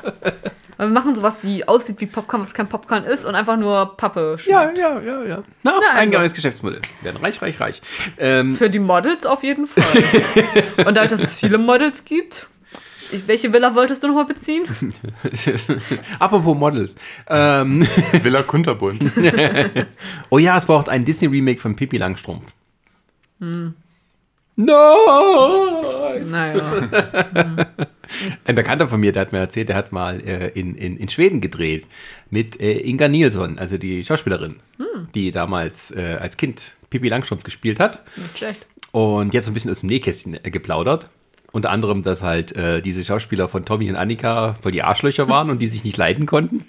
Wir 0.79 0.89
machen 0.89 1.15
sowas 1.15 1.39
wie 1.43 1.67
aussieht 1.67 2.01
wie 2.01 2.07
Popcorn, 2.07 2.43
was 2.43 2.53
kein 2.53 2.69
Popcorn 2.69 3.05
ist 3.05 3.25
und 3.25 3.35
einfach 3.35 3.57
nur 3.57 3.97
Pappe 3.97 4.37
Ja, 4.47 4.63
schmeckt. 4.65 4.79
ja, 4.79 5.01
ja, 5.01 5.25
ja. 5.25 5.43
Na, 5.63 5.73
Na, 5.81 5.91
ein 5.93 6.09
also. 6.09 6.19
neues 6.19 6.35
Geschäftsmodell. 6.35 6.83
Wir 7.01 7.13
werden 7.13 7.23
reich, 7.25 7.41
reich, 7.41 7.59
reich. 7.61 7.81
Ähm, 8.19 8.57
Für 8.57 8.69
die 8.69 8.79
Models 8.79 9.25
auf 9.25 9.43
jeden 9.43 9.67
Fall. 9.67 9.85
und 10.87 10.95
dadurch, 10.97 11.09
dass 11.11 11.23
es 11.23 11.37
viele 11.37 11.57
Models 11.59 12.05
gibt, 12.05 12.47
ich, 13.13 13.27
welche 13.29 13.53
Villa 13.53 13.75
wolltest 13.75 14.03
du 14.03 14.09
nochmal 14.09 14.27
beziehen? 14.27 14.65
apropos 16.19 16.57
Models. 16.57 16.97
Ähm, 17.29 17.87
Villa 18.23 18.43
Kunterbund. 18.43 19.03
oh 20.29 20.39
ja, 20.39 20.57
es 20.57 20.67
braucht 20.67 20.89
ein 20.89 21.05
Disney-Remake 21.05 21.61
von 21.61 21.77
Pippi 21.77 21.97
Langstrumpf. 21.99 22.53
Nein! 23.39 23.75
Naja. 26.25 26.63
Ein 28.45 28.55
Bekannter 28.55 28.89
von 28.89 29.01
mir, 29.01 29.13
der 29.13 29.23
hat 29.23 29.33
mir 29.33 29.39
erzählt, 29.39 29.69
der 29.69 29.77
hat 29.77 29.93
mal 29.93 30.21
äh, 30.21 30.49
in, 30.49 30.75
in, 30.75 30.97
in 30.97 31.09
Schweden 31.09 31.41
gedreht 31.41 31.87
mit 32.31 32.61
äh, 32.61 32.79
Inga 32.81 33.09
Nilsson, 33.09 33.59
also 33.59 33.79
die 33.79 34.05
Schauspielerin, 34.05 34.57
die 35.15 35.31
damals 35.31 35.91
äh, 35.91 36.19
als 36.21 36.37
Kind 36.37 36.75
Pippi 36.91 37.09
Langstrumpf 37.09 37.45
gespielt 37.45 37.81
hat. 37.81 38.03
Nicht 38.17 38.39
schlecht. 38.39 38.67
Und 38.93 39.35
jetzt 39.35 39.45
so 39.45 39.51
ein 39.51 39.55
bisschen 39.55 39.71
aus 39.71 39.81
dem 39.81 39.89
Nähkästchen 39.89 40.43
äh, 40.43 40.51
geplaudert. 40.51 41.09
Unter 41.57 41.71
anderem, 41.71 42.03
dass 42.03 42.23
halt 42.23 42.53
äh, 42.55 42.83
diese 42.83 43.03
Schauspieler 43.03 43.49
von 43.49 43.65
Tommy 43.65 43.89
und 43.89 43.97
Annika 43.97 44.57
voll 44.61 44.73
die 44.73 44.83
Arschlöcher 44.83 45.27
waren 45.27 45.49
und 45.49 45.59
die 45.59 45.67
sich 45.69 45.85
nicht 45.85 45.97
leiden 45.97 46.27
konnten. 46.27 46.67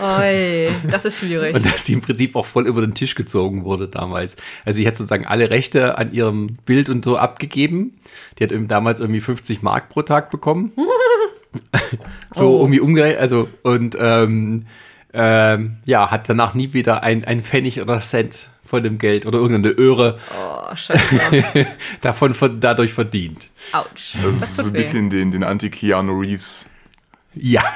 Oi, 0.00 0.70
das 0.90 1.04
ist 1.04 1.18
schwierig. 1.18 1.54
Und 1.54 1.66
dass 1.66 1.84
die 1.84 1.92
im 1.92 2.00
Prinzip 2.00 2.34
auch 2.34 2.46
voll 2.46 2.66
über 2.66 2.80
den 2.80 2.94
Tisch 2.94 3.14
gezogen 3.16 3.64
wurde 3.64 3.88
damals. 3.88 4.36
Also 4.64 4.78
sie 4.78 4.86
hat 4.86 4.96
sozusagen 4.96 5.26
alle 5.26 5.50
Rechte 5.50 5.98
an 5.98 6.14
ihrem 6.14 6.56
Bild 6.64 6.88
und 6.88 7.04
so 7.04 7.18
abgegeben. 7.18 7.98
Die 8.38 8.44
hat 8.44 8.50
eben 8.50 8.66
damals 8.66 9.00
irgendwie 9.00 9.20
50 9.20 9.60
Mark 9.60 9.90
pro 9.90 10.00
Tag 10.00 10.30
bekommen. 10.30 10.72
so 12.32 12.48
Oh. 12.56 12.60
irgendwie 12.60 12.80
umgerechnet. 12.80 13.20
Also 13.20 13.46
und 13.62 13.94
ähm, 14.00 14.64
ähm, 15.12 15.76
ja, 15.84 16.10
hat 16.10 16.30
danach 16.30 16.54
nie 16.54 16.72
wieder 16.72 17.02
ein, 17.02 17.24
ein 17.24 17.42
Pfennig 17.42 17.82
oder 17.82 18.00
Cent 18.00 18.48
von 18.70 18.82
dem 18.82 18.98
Geld 18.98 19.26
oder 19.26 19.38
irgendeine 19.38 19.74
Öre 19.74 20.18
Oh, 20.34 20.72
davon 22.00 22.32
von, 22.34 22.60
dadurch 22.60 22.92
verdient. 22.94 23.48
Autsch. 23.72 24.14
Das 24.22 24.36
ist 24.36 24.56
so 24.56 24.62
ein 24.62 24.72
weh. 24.72 24.78
bisschen 24.78 25.10
den, 25.10 25.30
den 25.32 25.44
Anti-Keanu 25.44 26.18
Reeves. 26.18 26.66
Ja. 27.34 27.62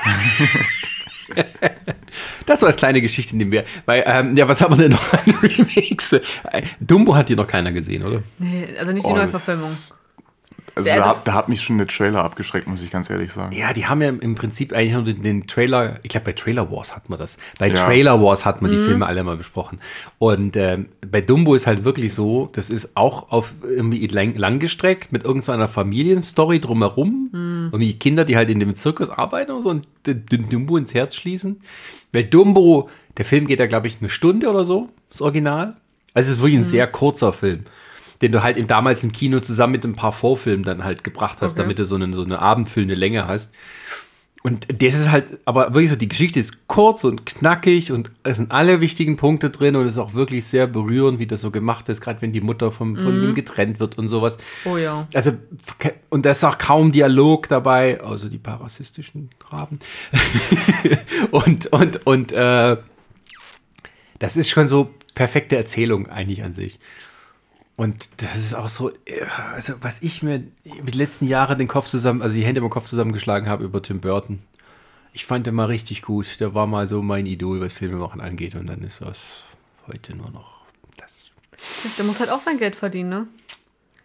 Das 2.47 2.61
war 2.61 2.69
als 2.69 2.77
kleine 2.77 3.01
Geschichte 3.01 3.35
nehmen 3.37 3.51
wir. 3.51 3.65
Weil, 3.87 4.05
ähm, 4.07 4.37
ja, 4.37 4.47
was 4.47 4.61
haben 4.61 4.75
wir 4.77 4.83
denn 4.83 4.93
noch 4.93 5.13
an 5.15 5.35
Remakes? 5.43 6.15
Dumbo 6.79 7.17
hat 7.17 7.29
hier 7.29 7.37
noch 7.37 7.47
keiner 7.49 7.73
gesehen, 7.73 8.05
oder? 8.05 8.23
Nee, 8.39 8.69
also 8.79 8.93
nicht 8.93 9.07
die 9.07 9.11
Oh, 9.11 9.17
Neuverfilmung. 9.17 9.71
das- 9.71 9.99
Also 10.77 10.89
da, 10.89 10.97
das- 10.99 11.23
da 11.25 11.35
hat 11.35 11.49
mich 11.49 11.63
schon 11.63 11.79
der 11.79 11.87
Trailer 11.87 12.25
abgeschreckt, 12.25 12.67
muss 12.67 12.83
ich 12.83 12.91
ganz 12.91 13.09
ehrlich 13.09 13.33
sagen. 13.33 13.55
Ja, 13.55 13.73
die 13.73 13.87
haben 13.87 14.03
ja 14.03 14.09
im 14.09 14.35
Prinzip 14.35 14.73
eigentlich 14.73 14.93
nur 14.95 15.05
den, 15.05 15.23
den 15.23 15.47
Trailer, 15.47 16.01
ich 16.03 16.09
glaube 16.09 16.25
bei 16.27 16.33
Trailer 16.33 16.71
Wars 16.73 16.97
hat 16.97 17.09
man 17.09 17.19
das. 17.19 17.39
Bei 17.59 17.69
Ja. 17.69 17.75
Trailer 17.87 18.21
Wars 18.21 18.45
hat 18.45 18.61
man 18.63 18.71
die 18.73 18.79
Filme 18.79 19.07
alle 19.07 19.23
mal 19.23 19.37
besprochen. 19.37 19.79
Und 20.19 20.57
ähm, 20.57 20.89
bei 21.09 21.21
Dumbo 21.21 21.55
ist 21.55 21.67
halt 21.69 21.85
wirklich 21.85 22.13
so, 22.13 22.49
das 22.53 22.71
ist 22.71 22.97
auch 22.97 23.31
auf 23.31 23.55
irgendwie 23.63 24.05
lang, 24.09 24.35
langgestreckt 24.35 25.13
mit 25.13 25.25
irgendeiner 25.25 25.69
Familienstory 25.69 26.61
drumherum. 26.61 27.31
Irgendwie 27.73 27.95
Kinder, 27.95 28.25
die 28.25 28.37
halt 28.37 28.51
in 28.51 28.61
dem 28.61 28.75
Zirkus 28.75 29.11
arbeiten 29.11 29.53
und 29.53 29.63
so 29.63 29.69
und 29.71 29.87
den, 30.07 30.27
den 30.27 30.49
Dumbo 30.49 30.77
ins 30.77 30.93
Herz 30.95 31.15
schließen. 31.15 31.61
Weil 32.13 32.25
Dumbo, 32.25 32.89
der 33.17 33.25
Film 33.25 33.47
geht 33.47 33.59
ja, 33.61 33.67
glaube 33.67 33.87
ich, 33.87 33.99
eine 34.01 34.09
Stunde 34.09 34.49
oder 34.51 34.65
so, 34.65 34.89
das 35.11 35.21
Original. 35.21 35.77
Also 36.15 36.31
es 36.31 36.37
ist 36.37 36.43
wirklich 36.43 36.59
ein 36.59 36.65
sehr 36.65 36.87
kurzer 36.87 37.33
Film 37.33 37.65
den 38.23 38.33
du 38.33 38.43
halt 38.43 38.57
im, 38.57 38.67
damals 38.67 39.05
im 39.05 39.13
Kino 39.13 39.41
zusammen 39.41 39.73
mit 39.73 39.85
ein 39.85 39.97
paar 39.97 40.13
Vorfilmen 40.13 40.65
dann 40.65 40.85
halt 40.85 41.05
gebracht 41.05 41.39
hast, 41.41 41.53
Okay. 41.53 41.63
damit 41.63 41.79
du 41.79 41.85
so 41.85 41.97
eine, 41.97 42.13
so 42.15 42.23
eine 42.23 42.39
abendfüllende 42.39 42.95
Länge 42.95 43.27
hast. 43.27 43.51
Und 44.47 44.67
das 44.83 44.93
ist 44.95 45.11
halt, 45.11 45.39
aber 45.47 45.73
wirklich 45.73 45.89
so, 45.89 45.97
die 45.97 46.07
Geschichte 46.07 46.39
ist 46.39 46.69
kurz 46.69 47.05
und 47.05 47.25
knackig 47.25 47.91
und 47.93 48.13
es 48.25 48.37
sind 48.37 48.53
alle 48.53 48.83
wichtigen 48.83 49.17
Punkte 49.17 49.49
drin 49.49 49.75
und 49.75 49.87
es 49.87 49.93
ist 49.93 49.99
auch 49.99 50.13
wirklich 50.13 50.45
sehr 50.45 50.67
berührend, 50.67 51.19
wie 51.19 51.27
das 51.27 51.41
so 51.41 51.51
gemacht 51.51 51.89
ist, 51.89 52.03
gerade 52.03 52.21
wenn 52.21 52.35
die 52.35 52.43
Mutter 52.43 52.71
vom, 52.71 52.95
von 52.95 53.23
ihm 53.23 53.35
getrennt 53.35 53.81
wird 53.81 53.97
und 53.97 54.09
sowas. 54.09 54.37
Oh 54.67 54.77
ja. 54.77 55.09
Also, 55.15 55.33
und 56.11 56.27
da 56.27 56.33
ist 56.33 56.45
auch 56.45 56.59
kaum 56.59 56.93
Dialog 56.93 57.49
dabei, 57.49 58.03
außer 58.03 58.29
die 58.29 58.37
parassistischen 58.37 59.31
Raben. 59.49 59.79
und, 61.31 61.67
und, 61.69 62.07
und, 62.07 62.33
äh, 62.33 62.77
das 64.19 64.37
ist 64.37 64.51
schon 64.51 64.69
so 64.69 64.91
perfekte 65.15 65.57
Erzählung 65.57 66.07
eigentlich 66.09 66.43
an 66.43 66.53
sich. 66.53 66.79
Und 67.77 68.23
das 68.23 68.37
ist 68.37 68.55
auch 68.55 68.69
so, 68.69 68.91
äh, 69.05 69.25
also 69.55 69.75
was 69.81 70.03
ich 70.03 70.23
mir 70.23 70.45
mit 70.65 70.95
den 70.95 70.99
letzten 70.99 71.27
Jahren 71.27 71.59
den 71.59 71.69
Kopf 71.69 71.89
zusammen, 71.89 72.23
also 72.23 72.35
die 72.35 72.45
Hände 72.45 72.61
im 72.61 72.71
Kopf 72.71 72.87
zusammengeschlagen 72.87 73.49
habe 73.49 73.65
über 73.65 73.83
Tim 73.83 74.01
Burton. 74.01 74.41
Ich 75.13 75.25
fand 75.27 75.47
den 75.47 75.55
mal 75.55 75.67
richtig 75.67 76.03
gut. 76.03 76.41
Der 76.41 76.55
war 76.55 76.67
mal 76.67 76.89
so 76.89 77.03
mein 77.03 77.27
Idol, 77.27 77.61
was 77.61 77.73
Filme 77.73 77.97
machen 77.97 78.21
angeht. 78.21 78.55
Und 78.55 78.67
dann 78.67 78.83
ist 78.83 79.01
das 79.01 79.45
heute 79.87 80.15
nur 80.17 80.31
noch 80.31 80.63
das. 80.97 81.31
Der 81.99 82.05
muss 82.05 82.19
halt 82.21 82.31
auch 82.31 82.41
sein 82.41 82.59
Geld 82.59 82.75
verdienen, 82.77 83.11
ne? 83.11 83.27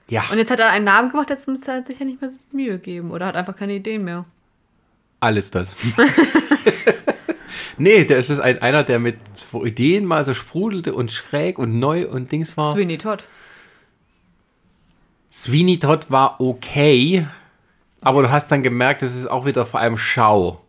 Ja, 0.07 0.23
Und 0.31 0.39
jetzt 0.39 0.49
hat 0.49 0.59
er 0.59 0.71
einen 0.71 0.85
Namen 0.85 1.11
gemacht, 1.11 1.29
jetzt 1.29 1.47
muss 1.47 1.67
er 1.67 1.85
sich 1.85 1.99
ja 1.99 2.05
nicht 2.05 2.19
mehr 2.19 2.31
so 2.31 2.39
Mühe 2.51 2.79
geben. 2.79 3.11
Oder 3.11 3.27
hat 3.27 3.35
einfach 3.35 3.55
keine 3.55 3.73
Ideen 3.73 4.03
mehr. 4.03 4.25
alles 5.19 5.51
das. 5.51 5.75
nee, 7.77 8.05
der 8.05 8.17
ist 8.17 8.29
es 8.29 8.39
ein, 8.39 8.59
einer, 8.59 8.83
der 8.83 8.97
mit 8.97 9.17
Ideen 9.53 10.05
mal 10.05 10.23
so 10.23 10.33
sprudelte 10.33 10.95
und 10.95 11.11
schräg 11.11 11.59
und 11.59 11.77
neu 11.79 12.07
und 12.07 12.31
Dings 12.31 12.57
war. 12.57 12.73
Sweeney 12.73 12.97
Todd. 12.97 13.23
Sweeney 15.39 15.79
Todd 15.79 16.11
war 16.11 16.41
okay, 16.41 17.25
aber 18.01 18.23
du 18.23 18.29
hast 18.29 18.51
dann 18.51 18.61
gemerkt, 18.61 19.03
das 19.03 19.15
ist 19.15 19.27
auch 19.27 19.45
wieder 19.45 19.65
vor 19.65 19.79
allem 19.79 19.95
Schau. 19.95 20.61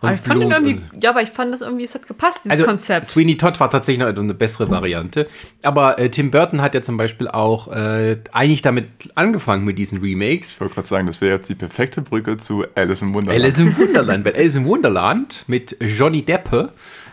Aber 0.00 0.12
ich 0.12 0.20
fand 0.20 0.42
ihn 0.42 0.50
irgendwie, 0.50 0.80
ja, 1.00 1.10
aber 1.10 1.22
ich 1.22 1.28
fand 1.28 1.52
das 1.52 1.60
irgendwie, 1.60 1.84
es 1.84 1.94
hat 1.94 2.06
gepasst, 2.06 2.40
dieses 2.44 2.50
also 2.50 2.64
Konzept. 2.64 3.06
Sweeney 3.06 3.36
Todd 3.36 3.60
war 3.60 3.70
tatsächlich 3.70 4.04
noch 4.04 4.08
eine 4.08 4.34
bessere 4.34 4.68
Variante. 4.70 5.28
Aber 5.62 6.00
äh, 6.00 6.10
Tim 6.10 6.32
Burton 6.32 6.60
hat 6.60 6.74
ja 6.74 6.82
zum 6.82 6.96
Beispiel 6.96 7.28
auch 7.28 7.68
äh, 7.68 8.18
eigentlich 8.32 8.62
damit 8.62 8.88
angefangen 9.14 9.64
mit 9.64 9.78
diesen 9.78 10.00
Remakes. 10.00 10.50
Ich 10.50 10.60
wollte 10.60 10.74
gerade 10.74 10.88
sagen, 10.88 11.06
das 11.06 11.20
wäre 11.20 11.36
jetzt 11.36 11.48
die 11.48 11.54
perfekte 11.54 12.02
Brücke 12.02 12.36
zu 12.38 12.64
Alice 12.74 13.02
im 13.02 13.14
Wunderland. 13.14 13.42
Alice 13.42 13.58
im 13.58 13.76
Wunderland. 13.76 14.24
Weil 14.24 14.34
Alice 14.34 14.56
im 14.56 14.64
Wunderland 14.64 15.44
mit 15.46 15.76
Johnny 15.80 16.22
Depp 16.22 16.72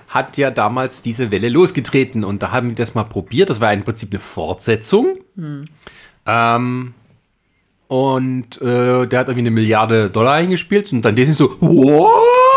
hat 0.09 0.37
ja 0.37 0.49
damals 0.49 1.03
diese 1.03 1.29
Welle 1.29 1.49
losgetreten 1.49 2.23
und 2.23 2.41
da 2.41 2.51
haben 2.51 2.69
die 2.69 2.75
das 2.75 2.95
mal 2.95 3.03
probiert. 3.03 3.51
Das 3.51 3.61
war 3.61 3.71
im 3.73 3.83
Prinzip 3.83 4.11
eine 4.11 4.19
Fortsetzung. 4.19 5.17
Ähm, 6.25 6.93
und 7.87 8.61
äh, 8.61 9.05
der 9.07 9.19
hat 9.19 9.27
irgendwie 9.27 9.39
eine 9.41 9.51
Milliarde 9.51 10.09
Dollar 10.09 10.33
eingespielt 10.33 10.91
und 10.91 11.03
dann 11.03 11.15
sind 11.15 11.37
so, 11.37 11.55
what? 11.61 12.11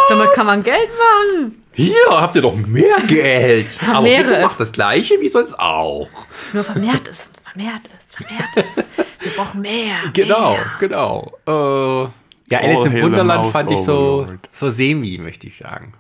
Damit 0.09 0.31
kann 0.33 0.47
man 0.47 0.63
Geld 0.63 0.89
machen. 0.89 1.63
Hier 1.75 1.95
habt 2.11 2.35
ihr 2.35 2.43
doch 2.43 2.57
mehr 2.57 2.97
Geld. 3.07 3.79
Aber 3.93 4.03
bitte 4.05 4.37
es. 4.37 4.43
macht 4.43 4.59
das 4.59 4.73
gleiche 4.73 5.15
wie 5.21 5.29
sonst 5.29 5.59
auch. 5.61 6.09
Nur 6.55 6.65
vermehrt 6.65 7.07
es, 7.09 7.31
vermehrt 7.45 7.83
es, 7.99 8.15
vermehrt 8.27 8.69
es. 8.77 8.85
Wir 9.21 9.33
brauchen 9.37 9.61
mehr. 9.61 9.97
Genau, 10.15 10.53
Mehr. 10.53 10.67
genau. 10.81 11.33
Äh, 11.47 12.09
ja, 12.51 12.61
Alice 12.61 12.81
All 12.81 12.87
im 12.87 13.03
Wunderland 13.03 13.47
fand 13.49 13.71
ich 13.71 13.81
so, 13.81 14.21
overlord. 14.23 14.49
so 14.51 14.71
semi, 14.71 15.19
möchte 15.19 15.47
ich 15.47 15.59
sagen. 15.59 15.93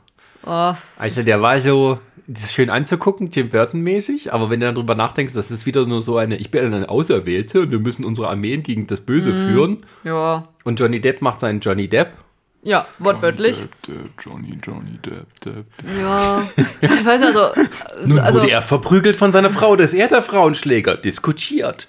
Oh, 0.47 0.73
Also 0.99 1.23
der 1.23 1.43
war 1.43 1.61
so, 1.61 1.99
das 2.31 2.45
ist 2.45 2.53
schön 2.53 2.69
anzugucken, 2.69 3.31
Tim 3.31 3.49
Burton-mäßig, 3.49 4.35
aber 4.35 4.51
wenn 4.51 4.61
du 4.61 4.67
dann 4.67 4.75
drüber 4.75 4.95
nachdenkst, 4.95 5.33
das 5.33 5.51
ist 5.51 5.65
wieder 5.65 5.87
nur 5.87 6.03
so 6.03 6.19
eine, 6.19 6.37
ich 6.37 6.51
bin 6.51 6.63
eine 6.63 6.89
Auserwählte 6.91 7.63
und 7.63 7.71
wir 7.71 7.79
müssen 7.79 8.05
unsere 8.05 8.29
Armeen 8.29 8.63
gegen 8.63 8.87
das 8.87 9.01
Böse 9.01 9.33
führen. 9.33 9.79
ja. 10.05 10.47
Und 10.65 10.79
Johnny 10.79 11.01
Depp 11.01 11.23
macht 11.23 11.41
seinen 11.41 11.61
Johnny 11.61 11.89
Depp. 11.89 12.13
Ja, 12.63 12.87
wortwörtlich. 12.99 13.57
Depp, 13.57 13.71
Depp, 13.87 14.11
Johnny, 14.21 14.59
Johnny, 14.63 14.99
Depp, 14.99 15.41
Depp. 15.41 15.65
Ja. 15.99 16.43
ja. 16.57 16.65
Ich 16.83 17.07
weiß 17.07 17.23
also, 17.23 17.49
Nun 18.05 18.19
also 18.19 18.41
wurde 18.41 18.51
er 18.51 18.61
verprügelt 18.61 19.17
von 19.17 19.33
seiner 19.33 19.49
Frau, 19.49 19.75
das 19.77 19.95
ist 19.95 20.01
er 20.01 20.09
der 20.09 20.21
Frauenschläger, 20.21 20.97
diskutiert. 20.97 21.89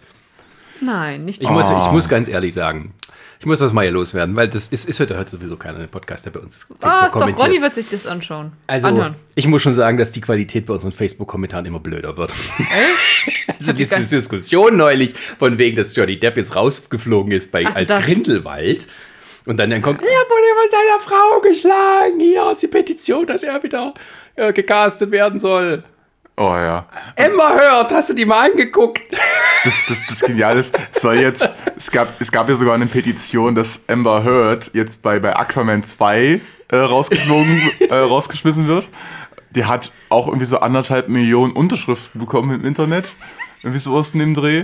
nein, 0.79 1.25
nicht 1.25 1.41
Ich, 1.43 1.49
muss, 1.49 1.69
ich 1.69 1.91
muss 1.91 2.07
ganz 2.07 2.29
ehrlich 2.29 2.53
sagen, 2.53 2.93
ich 3.39 3.45
muss 3.45 3.59
das 3.59 3.71
mal 3.71 3.83
hier 3.83 3.91
loswerden, 3.91 4.35
weil 4.35 4.49
das 4.49 4.67
ist, 4.67 4.87
ist 4.89 4.99
heute, 4.99 5.17
heute 5.17 5.31
sowieso 5.31 5.55
keiner 5.55 5.79
den 5.79 5.87
Podcast, 5.87 6.25
der 6.25 6.31
bei 6.31 6.41
uns 6.41 6.67
Was? 6.81 6.95
Facebook 7.13 7.27
Doch, 7.37 7.39
Ronny 7.39 7.61
wird 7.61 7.73
sich 7.75 7.87
das 7.89 8.05
anschauen. 8.05 8.51
Also, 8.67 8.87
Anhören. 8.87 9.15
ich 9.35 9.47
muss 9.47 9.61
schon 9.61 9.73
sagen, 9.73 9.97
dass 9.97 10.11
die 10.11 10.19
Qualität 10.21 10.65
bei 10.65 10.73
unseren 10.73 10.91
Facebook-Kommentaren 10.91 11.65
immer 11.65 11.79
blöder 11.79 12.17
wird. 12.17 12.33
also, 13.59 13.71
diese 13.73 13.91
gar- 13.91 13.99
Diskussion 14.01 14.75
neulich, 14.75 15.13
von 15.15 15.57
wegen, 15.57 15.77
dass 15.77 15.95
Johnny 15.95 16.19
Depp 16.19 16.35
jetzt 16.35 16.55
rausgeflogen 16.55 17.31
ist 17.31 17.51
bei, 17.51 17.63
Ach 17.65 17.75
als 17.75 17.89
da- 17.89 18.01
Grindelwald. 18.01 18.87
Und 19.45 19.57
dann, 19.57 19.69
dann 19.69 19.81
kommt, 19.81 20.01
er 20.01 20.05
wurde 20.05 20.61
von 20.61 20.69
seiner 20.69 20.99
Frau 20.99 21.39
geschlagen. 21.41 22.19
Hier 22.19 22.51
ist 22.51 22.61
die 22.61 22.67
Petition, 22.67 23.25
dass 23.25 23.41
er 23.43 23.63
wieder 23.63 23.93
äh, 24.35 24.51
gecastet 24.51 25.11
werden 25.11 25.39
soll. 25.39 25.83
Oh 26.39 26.55
ja. 26.55 26.85
Emma 27.17 27.51
hört, 27.51 27.91
hast 27.91 28.11
du 28.11 28.13
die 28.13 28.23
mal 28.23 28.49
angeguckt? 28.49 29.03
Das, 29.65 29.81
das, 29.89 30.07
das 30.07 30.21
Geniale 30.21 30.61
ist, 30.61 30.73
es 30.89 31.01
soll 31.01 31.17
jetzt, 31.17 31.53
es 31.75 31.91
gab, 31.91 32.21
es 32.21 32.31
gab 32.31 32.47
ja 32.47 32.55
sogar 32.55 32.75
eine 32.75 32.85
Petition, 32.85 33.55
dass 33.55 33.83
Amber 33.89 34.23
Heard 34.23 34.71
jetzt 34.73 35.01
bei, 35.01 35.19
bei 35.19 35.35
Aquaman 35.35 35.83
2 35.83 36.39
äh, 36.71 36.75
rausgeflogen, 36.77 37.61
äh, 37.89 37.93
rausgeschmissen 37.93 38.67
wird. 38.67 38.87
Die 39.49 39.65
hat 39.65 39.91
auch 40.07 40.27
irgendwie 40.27 40.45
so 40.45 40.59
anderthalb 40.59 41.09
Millionen 41.09 41.51
Unterschriften 41.51 42.21
bekommen 42.21 42.61
im 42.61 42.65
Internet. 42.65 43.09
Irgendwie 43.61 43.79
sowas 43.79 44.11
in 44.11 44.19
dem 44.19 44.33
Dreh. 44.33 44.63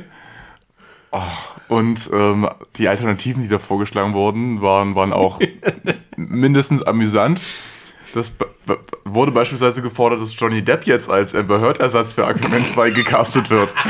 Oh, 1.11 1.19
und 1.67 2.09
ähm, 2.13 2.47
die 2.78 2.88
Alternativen, 2.88 3.43
die 3.43 3.49
da 3.49 3.59
vorgeschlagen 3.59 4.13
wurden, 4.13 4.61
waren, 4.61 4.95
waren 4.95 5.11
auch 5.11 5.41
mindestens 6.15 6.82
amüsant. 6.84 7.41
Das 8.13 8.34
wurde 9.03 9.32
beispielsweise 9.32 9.82
gefordert, 9.82 10.22
dass 10.22 10.39
Johnny 10.39 10.61
Depp 10.61 10.86
jetzt 10.86 11.09
als 11.09 11.36
Amber 11.36 11.59
Heard-Ersatz 11.61 12.13
für 12.13 12.26
Aquaman 12.26 12.66
2 12.66 12.91
gecastet 12.91 13.49
wird. 13.49 13.74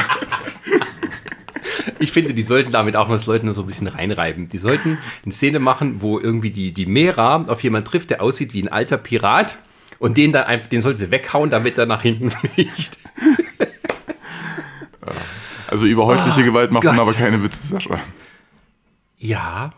Ich 1.98 2.12
finde, 2.12 2.34
die 2.34 2.44
sollten 2.44 2.72
damit 2.72 2.96
auch 2.98 3.08
mal 3.08 3.14
das 3.16 3.26
Leuten 3.26 3.52
so 3.54 3.62
ein 3.62 3.68
bisschen 3.68 3.88
reinreiben. 3.88 4.48
Die 4.48 4.58
sollten 4.58 4.98
eine 5.24 5.34
Szene 5.34 5.60
machen, 5.60 6.02
wo 6.02 6.20
irgendwie 6.20 6.52
die, 6.52 6.74
die 6.74 6.86
Mera 6.86 7.38
auf 7.48 7.64
jemanden 7.64 7.90
trifft, 7.90 8.10
der 8.10 8.22
aussieht 8.22 8.54
wie 8.54 8.62
ein 8.62 8.68
alter 8.68 8.98
Pirat. 8.98 9.58
Und 9.98 10.18
den 10.18 10.34
dann 10.34 10.44
einfach, 10.44 10.68
den 10.68 10.82
soll 10.82 10.96
sie 10.96 11.10
weghauen, 11.10 11.50
damit 11.50 11.78
er 11.78 11.86
nach 11.86 12.02
hinten 12.02 12.32
fliegt. 12.54 12.98
Also 15.68 15.86
über 15.86 16.06
häusliche 16.06 16.44
Gewalt 16.44 16.72
macht 16.72 16.84
man 16.84 16.98
Gott. 16.98 17.08
aber 17.08 17.14
keine 17.18 17.42
Witze, 17.42 17.68
Sascha. 17.68 18.00
Ja, 19.18 19.72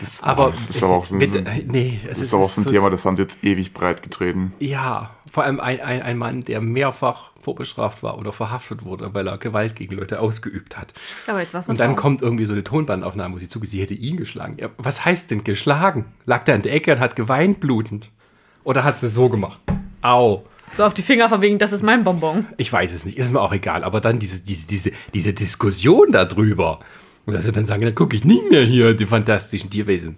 Das, 0.00 0.22
aber. 0.22 0.46
das 0.46 0.68
ist 0.68 0.82
aber 0.82 0.94
auch 0.94 1.04
so, 1.04 1.18
das 1.18 1.30
nee, 1.66 2.00
es 2.08 2.20
ist 2.20 2.32
aber 2.32 2.44
auch 2.44 2.50
so 2.50 2.62
ein 2.62 2.66
Thema, 2.66 2.88
das 2.88 3.04
haben 3.04 3.16
sie 3.16 3.22
jetzt 3.22 3.44
ewig 3.44 3.74
breit 3.74 4.02
getreten. 4.02 4.54
Ja, 4.58 5.10
vor 5.30 5.44
allem 5.44 5.60
ein, 5.60 5.80
ein, 5.80 6.00
ein 6.00 6.16
Mann, 6.16 6.42
der 6.44 6.62
mehrfach 6.62 7.30
vorbestraft 7.40 8.02
war 8.02 8.18
oder 8.18 8.32
verhaftet 8.32 8.84
wurde, 8.84 9.12
weil 9.14 9.26
er 9.28 9.38
Gewalt 9.38 9.76
gegen 9.76 9.94
Leute 9.94 10.20
ausgeübt 10.20 10.78
hat. 10.78 10.94
Aber 11.26 11.40
jetzt 11.40 11.54
war's 11.54 11.68
Und 11.68 11.80
dann 11.80 11.94
Frau. 11.94 12.02
kommt 12.02 12.22
irgendwie 12.22 12.46
so 12.46 12.52
eine 12.52 12.64
Tonbandaufnahme, 12.64 13.34
wo 13.34 13.38
sie 13.38 13.48
zugeht, 13.48 13.70
sie 13.70 13.80
hätte 13.80 13.94
ihn 13.94 14.16
geschlagen. 14.16 14.56
Ja, 14.58 14.70
was 14.78 15.04
heißt 15.04 15.30
denn 15.30 15.44
geschlagen? 15.44 16.06
Lag 16.26 16.44
da 16.44 16.54
in 16.54 16.62
der 16.62 16.72
Ecke 16.72 16.92
und 16.92 17.00
hat 17.00 17.16
geweint 17.16 17.60
blutend? 17.60 18.10
Oder 18.64 18.84
hat 18.84 18.98
sie 18.98 19.06
es 19.06 19.14
so 19.14 19.28
gemacht? 19.28 19.60
Au. 20.02 20.44
So 20.76 20.84
auf 20.84 20.94
die 20.94 21.02
Finger 21.02 21.28
von 21.28 21.40
wegen, 21.40 21.58
das 21.58 21.72
ist 21.72 21.82
mein 21.82 22.04
Bonbon. 22.04 22.46
Ich 22.56 22.72
weiß 22.72 22.94
es 22.94 23.04
nicht, 23.04 23.18
ist 23.18 23.32
mir 23.32 23.40
auch 23.40 23.52
egal. 23.52 23.84
Aber 23.84 24.00
dann 24.00 24.18
diese, 24.18 24.44
diese, 24.44 24.66
diese, 24.66 24.92
diese 25.12 25.32
Diskussion 25.32 26.12
darüber. 26.12 26.80
Und 27.30 27.36
dass 27.36 27.44
sie 27.44 27.52
dann 27.52 27.64
sagen, 27.64 27.82
dann 27.82 27.94
gucke 27.94 28.16
ich 28.16 28.24
nie 28.24 28.42
mehr 28.50 28.62
hier 28.62 28.92
die 28.94 29.06
fantastischen 29.06 29.70
Tierwesen. 29.70 30.16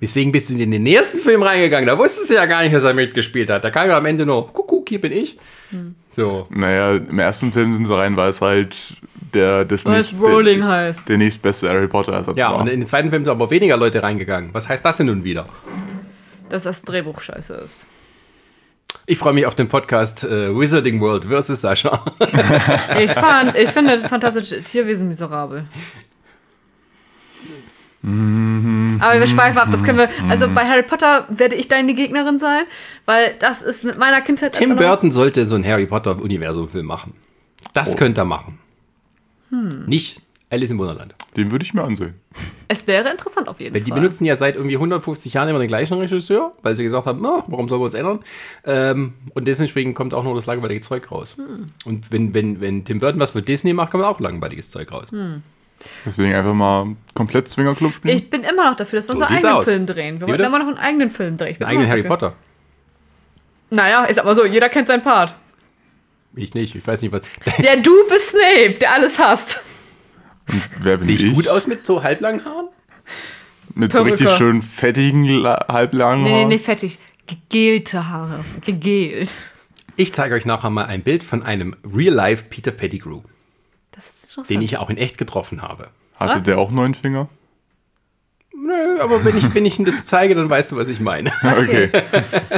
Deswegen 0.00 0.30
bist 0.30 0.50
du 0.50 0.54
in 0.58 0.70
den 0.70 0.86
ersten 0.86 1.16
Film 1.18 1.42
reingegangen. 1.42 1.86
Da 1.86 1.96
wusstest 1.96 2.28
du 2.28 2.34
ja 2.34 2.44
gar 2.44 2.62
nicht, 2.62 2.74
dass 2.74 2.84
er 2.84 2.92
mitgespielt 2.92 3.48
hat. 3.48 3.64
Da 3.64 3.70
kam 3.70 3.88
ja 3.88 3.96
am 3.96 4.04
Ende 4.04 4.26
nur, 4.26 4.52
Kuckuck, 4.52 4.86
hier 4.90 5.00
bin 5.00 5.10
ich. 5.12 5.38
So. 6.10 6.46
Naja, 6.50 6.96
im 6.96 7.18
ersten 7.18 7.50
Film 7.50 7.72
sind 7.72 7.86
sie 7.86 7.96
rein, 7.96 8.14
weil 8.16 8.28
es 8.30 8.42
halt 8.42 8.76
der, 9.32 9.64
das 9.64 9.86
Weil 9.86 9.96
nächst- 9.96 10.12
Rolling 10.20 10.60
der, 10.60 10.68
heißt. 10.68 11.08
der 11.08 11.16
nächstbeste 11.16 11.70
Harry 11.70 11.88
Potter-Ersatz 11.88 12.36
Ja, 12.36 12.50
war. 12.52 12.60
und 12.60 12.68
in 12.68 12.80
den 12.80 12.86
zweiten 12.86 13.08
Film 13.08 13.24
sind 13.24 13.30
aber 13.32 13.50
weniger 13.50 13.78
Leute 13.78 14.02
reingegangen. 14.02 14.50
Was 14.52 14.68
heißt 14.68 14.84
das 14.84 14.98
denn 14.98 15.06
nun 15.06 15.24
wieder? 15.24 15.46
Dass 16.50 16.64
das 16.64 16.82
Drehbuch 16.82 17.20
scheiße 17.20 17.54
ist. 17.54 17.86
Ich 19.06 19.18
freue 19.18 19.32
mich 19.32 19.46
auf 19.46 19.54
den 19.54 19.68
Podcast 19.68 20.24
äh, 20.24 20.54
Wizarding 20.54 21.00
World 21.00 21.24
versus 21.24 21.60
Sascha. 21.62 22.04
Ich, 23.00 23.12
fand, 23.12 23.56
ich 23.56 23.70
finde 23.70 23.98
fantastische 24.00 24.62
Tierwesen 24.62 25.08
miserabel. 25.08 25.64
Aber 28.06 29.18
wir 29.18 29.26
schweifen 29.26 29.58
ab, 29.58 29.68
das 29.72 29.82
können 29.82 29.98
wir. 29.98 30.08
Also 30.28 30.48
bei 30.48 30.64
Harry 30.64 30.84
Potter 30.84 31.26
werde 31.28 31.56
ich 31.56 31.66
deine 31.66 31.92
Gegnerin 31.92 32.38
sein, 32.38 32.64
weil 33.04 33.34
das 33.40 33.62
ist 33.62 33.84
mit 33.84 33.98
meiner 33.98 34.20
Kindheit. 34.20 34.52
Tim 34.52 34.76
Burton 34.76 35.10
sollte 35.10 35.44
so 35.44 35.56
einen 35.56 35.66
Harry 35.66 35.86
Potter 35.86 36.20
Universum-Film 36.22 36.86
machen. 36.86 37.14
Das 37.74 37.96
könnte 37.96 38.20
er 38.20 38.24
machen. 38.24 38.58
Nicht 39.86 40.20
Alice 40.50 40.70
im 40.70 40.78
Wunderland. 40.78 41.14
Den 41.36 41.50
würde 41.50 41.64
ich 41.64 41.74
mir 41.74 41.82
ansehen. 41.82 42.14
Es 42.68 42.86
wäre 42.86 43.10
interessant 43.10 43.48
auf 43.48 43.60
jeden 43.60 43.74
Weil 43.74 43.82
die 43.82 43.90
Fall. 43.90 44.00
benutzen 44.00 44.24
ja 44.24 44.36
seit 44.36 44.54
irgendwie 44.54 44.76
150 44.76 45.34
Jahren 45.34 45.48
immer 45.48 45.58
den 45.58 45.68
gleichen 45.68 45.98
Regisseur, 45.98 46.52
weil 46.62 46.76
sie 46.76 46.84
gesagt 46.84 47.06
haben, 47.06 47.20
na, 47.20 47.42
warum 47.48 47.68
sollen 47.68 47.80
wir 47.80 47.86
uns 47.86 47.94
ändern? 47.94 48.20
Ähm, 48.64 49.14
und 49.34 49.48
deswegen 49.48 49.94
kommt 49.94 50.14
auch 50.14 50.22
nur 50.22 50.34
das 50.36 50.46
langweilige 50.46 50.80
Zeug 50.80 51.10
raus. 51.10 51.36
Und 51.84 52.12
wenn, 52.12 52.34
wenn, 52.34 52.60
wenn 52.60 52.84
Tim 52.84 53.00
Burton 53.00 53.20
was 53.20 53.32
für 53.32 53.42
Disney 53.42 53.72
macht, 53.72 53.90
kommt 53.90 54.04
auch 54.04 54.20
langweiliges 54.20 54.70
Zeug 54.70 54.92
raus. 54.92 55.06
Deswegen 56.04 56.34
einfach 56.34 56.54
mal 56.54 56.96
komplett 57.14 57.48
Swingerclub 57.48 57.92
spielen. 57.92 58.16
Ich 58.16 58.30
bin 58.30 58.42
immer 58.42 58.70
noch 58.70 58.76
dafür, 58.76 58.98
dass 58.98 59.08
wir 59.08 59.12
So 59.14 59.18
unseren 59.20 59.36
eigenen 59.36 59.52
aus. 59.54 59.64
Film 59.64 59.86
drehen. 59.86 60.20
Wir 60.20 60.26
bitte? 60.26 60.42
immer 60.44 60.58
noch 60.58 60.68
einen 60.68 60.78
eigenen 60.78 61.10
Film 61.10 61.36
drehen. 61.36 61.50
Ich 61.50 61.58
bin 61.58 61.66
Einen 61.66 61.78
eigenen 61.78 61.90
Harry 61.90 62.02
dafür. 62.02 62.16
Potter. 62.16 62.36
Naja, 63.70 64.04
ist 64.04 64.18
aber 64.18 64.34
so, 64.34 64.44
jeder 64.44 64.68
kennt 64.68 64.88
seinen 64.88 65.02
Part. 65.02 65.34
Ich 66.34 66.54
nicht, 66.54 66.74
ich 66.74 66.86
weiß 66.86 67.02
nicht, 67.02 67.12
was. 67.12 67.22
Der 67.62 67.76
du 67.78 67.92
bist 68.08 68.30
Snape, 68.30 68.74
der 68.80 68.92
alles 68.92 69.18
hasst. 69.18 69.60
Wer 70.80 70.98
bin 70.98 71.06
Sehe 71.06 71.16
ich? 71.16 71.24
ich 71.24 71.34
gut 71.34 71.48
aus 71.48 71.66
mit 71.66 71.84
so 71.84 72.02
halblangen 72.02 72.44
Haaren? 72.44 72.68
Mit 73.74 73.92
so 73.92 74.02
richtig 74.02 74.26
Perücke. 74.26 74.38
schön 74.44 74.62
fettigen, 74.62 75.24
la- 75.24 75.66
halblangen 75.68 76.22
Nee, 76.24 76.28
nee, 76.30 76.36
Haaren? 76.36 76.48
nee, 76.48 76.58
fettig. 76.58 76.98
Gegelte 77.26 78.08
Haare. 78.08 78.44
Gegelt. 78.64 79.30
Ich 79.96 80.12
zeige 80.12 80.34
euch 80.34 80.44
nachher 80.46 80.70
mal 80.70 80.84
ein 80.84 81.02
Bild 81.02 81.24
von 81.24 81.42
einem 81.42 81.74
Real-Life 81.84 82.44
Peter 82.50 82.70
Pettigrew. 82.70 83.22
Den 84.48 84.62
ich 84.62 84.78
auch 84.78 84.90
in 84.90 84.96
echt 84.96 85.18
getroffen 85.18 85.62
habe. 85.62 85.88
Hatte 86.14 86.34
Ah. 86.34 86.40
der 86.40 86.58
auch 86.58 86.70
neun 86.70 86.94
Finger? 86.94 87.28
Nö, 88.58 89.00
aber 89.00 89.24
wenn 89.24 89.36
ich, 89.36 89.54
wenn 89.54 89.66
ich 89.66 89.78
Ihnen 89.78 89.86
das 89.86 90.06
zeige, 90.06 90.34
dann 90.34 90.48
weißt 90.48 90.72
du, 90.72 90.76
was 90.76 90.88
ich 90.88 91.00
meine. 91.00 91.32
Okay. 91.56 91.90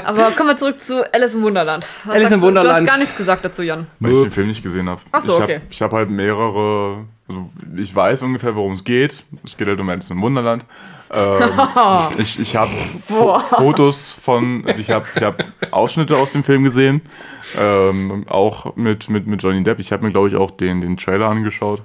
Aber 0.05 0.31
kommen 0.33 0.51
wir 0.51 0.57
zurück 0.57 0.81
zu 0.81 1.05
Alice 1.13 1.35
im 1.35 1.43
Wunderland. 1.43 1.87
Was 2.05 2.17
Alice 2.17 2.31
im 2.33 2.41
du? 2.41 2.47
Du 2.47 2.47
Wunderland. 2.49 2.79
hast 2.81 2.87
gar 2.87 2.99
nichts 2.99 3.17
gesagt 3.17 3.45
dazu, 3.45 3.63
Jan. 3.63 3.87
Weil 4.01 4.13
ich 4.13 4.23
den 4.23 4.31
Film 4.31 4.49
nicht 4.49 4.63
gesehen 4.63 4.89
habe. 4.89 5.01
Ach 5.13 5.23
so, 5.23 5.37
ich 5.37 5.45
okay. 5.45 5.55
Hab, 5.57 5.63
ich 5.71 5.83
habe 5.83 5.97
halt 5.97 6.11
mehrere, 6.11 7.05
also 7.29 7.51
ich 7.77 7.95
weiß 7.95 8.23
ungefähr, 8.23 8.55
worum 8.57 8.73
es 8.73 8.85
geht. 8.85 9.25
Es 9.45 9.57
geht 9.57 9.69
halt 9.69 9.79
um 9.79 9.89
Alice 9.89 10.11
im 10.11 10.21
Wunderland. 10.21 10.65
Ähm, 11.13 11.51
ich 12.19 12.41
ich 12.41 12.57
habe. 12.57 12.71
Fotos 12.71 14.13
von, 14.13 14.65
also 14.67 14.81
ich 14.81 14.91
habe 14.91 15.07
ich 15.15 15.23
hab 15.23 15.45
Ausschnitte 15.71 16.17
aus 16.17 16.33
dem 16.33 16.43
Film 16.43 16.65
gesehen. 16.65 17.03
Ähm, 17.59 18.25
auch 18.29 18.77
mit, 18.77 19.09
mit, 19.09 19.27
mit 19.27 19.43
Johnny 19.43 19.63
Depp. 19.63 19.79
Ich 19.79 19.93
habe 19.93 20.05
mir, 20.05 20.13
glaube 20.13 20.29
ich, 20.29 20.37
auch 20.37 20.51
den, 20.51 20.81
den 20.81 20.97
Trailer 20.97 21.29
angeschaut. 21.29 21.83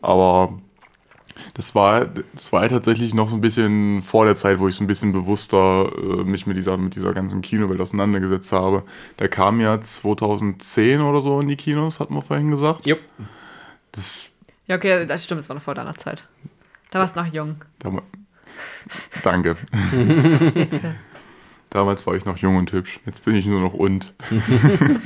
Aber 0.00 0.58
das 1.54 1.74
war, 1.74 2.06
das 2.34 2.52
war 2.52 2.68
tatsächlich 2.68 3.14
noch 3.14 3.28
so 3.28 3.36
ein 3.36 3.40
bisschen 3.40 4.02
vor 4.02 4.24
der 4.24 4.36
Zeit, 4.36 4.58
wo 4.58 4.68
ich 4.68 4.74
so 4.76 4.84
ein 4.84 4.86
bisschen 4.86 5.12
bewusster 5.12 5.90
äh, 5.96 6.24
mich 6.24 6.46
mit 6.46 6.56
dieser, 6.56 6.76
mit 6.76 6.94
dieser 6.96 7.12
ganzen 7.14 7.40
Kinowelt 7.42 7.80
auseinandergesetzt 7.80 8.52
habe. 8.52 8.84
Der 9.18 9.28
kam 9.28 9.60
ja 9.60 9.80
2010 9.80 11.00
oder 11.00 11.20
so 11.22 11.40
in 11.40 11.48
die 11.48 11.56
Kinos, 11.56 12.00
hat 12.00 12.10
man 12.10 12.22
vorhin 12.22 12.50
gesagt. 12.50 12.86
Jupp. 12.86 13.00
Das, 13.92 14.30
Ja, 14.66 14.76
okay, 14.76 15.06
das 15.06 15.24
stimmt, 15.24 15.40
es 15.40 15.48
war 15.48 15.54
noch 15.56 15.62
vor 15.62 15.74
deiner 15.74 15.94
Zeit. 15.94 16.26
Da 16.90 16.98
warst 17.00 17.16
du 17.16 17.20
noch 17.20 17.32
jung. 17.32 17.56
dam- 17.80 18.02
danke. 19.22 19.56
Bitte. 20.54 20.94
Damals 21.70 22.06
war 22.06 22.14
ich 22.14 22.24
noch 22.24 22.38
jung 22.38 22.56
und 22.56 22.72
hübsch. 22.72 22.98
Jetzt 23.04 23.24
bin 23.26 23.34
ich 23.34 23.44
nur 23.44 23.60
noch 23.60 23.74
und. 23.74 24.14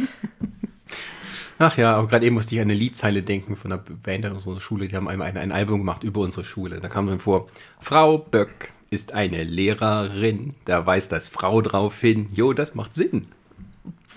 Ach 1.65 1.77
ja, 1.77 1.95
aber 1.95 2.09
gerade 2.09 2.27
eben 2.27 2.35
musste 2.35 2.57
ich 2.57 2.61
an 2.61 2.65
eine 2.67 2.75
Liedzeile 2.75 3.23
denken 3.23 3.55
von 3.55 3.71
einer 3.73 3.81
Band 3.81 4.27
an 4.27 4.33
unserer 4.33 4.61
Schule. 4.61 4.89
Die 4.89 4.97
haben 4.97 5.07
einmal 5.07 5.29
ein, 5.29 5.37
ein 5.37 5.53
Album 5.53 5.79
gemacht 5.79 6.03
über 6.03 6.21
unsere 6.21 6.45
Schule. 6.45 6.81
Da 6.81 6.89
kam 6.89 7.07
dann 7.07 7.21
vor, 7.21 7.47
Frau 7.79 8.19
Böck 8.19 8.73
ist 8.91 9.13
eine 9.13 9.45
Lehrerin. 9.45 10.51
Da 10.65 10.87
weist 10.87 11.13
das 11.13 11.29
Frau 11.29 11.63
drauf 11.63 12.01
hin. 12.01 12.27
Jo, 12.35 12.53
das 12.53 12.75
macht 12.75 12.95
Sinn. 12.95 13.23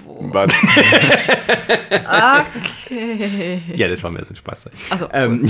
Was? 0.05 0.51
Okay. 1.91 3.61
Ja, 3.75 3.87
das 3.87 4.03
war 4.03 4.11
mir 4.11 4.23
so 4.23 4.33
ein 4.33 4.35
Spaß. 4.35 4.69
Also, 4.89 5.07
Ähm, 5.13 5.49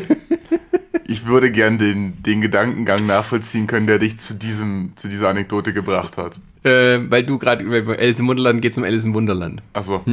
Ich 1.14 1.26
würde 1.26 1.52
gern 1.52 1.78
den, 1.78 2.20
den 2.24 2.40
Gedankengang 2.40 3.06
nachvollziehen 3.06 3.68
können, 3.68 3.86
der 3.86 4.00
dich 4.00 4.18
zu, 4.18 4.34
diesem, 4.34 4.90
zu 4.96 5.06
dieser 5.08 5.28
Anekdote 5.28 5.72
gebracht 5.72 6.18
hat. 6.18 6.40
äh, 6.64 6.98
weil 7.08 7.22
du 7.22 7.38
gerade, 7.38 7.64
bei 7.64 7.96
Alice 7.96 8.18
im 8.18 8.26
Wunderland 8.26 8.60
geht 8.60 8.72
es 8.72 8.78
um 8.78 8.82
Alice 8.82 9.04
im 9.04 9.14
Wunderland. 9.14 9.62
Achso. 9.72 10.02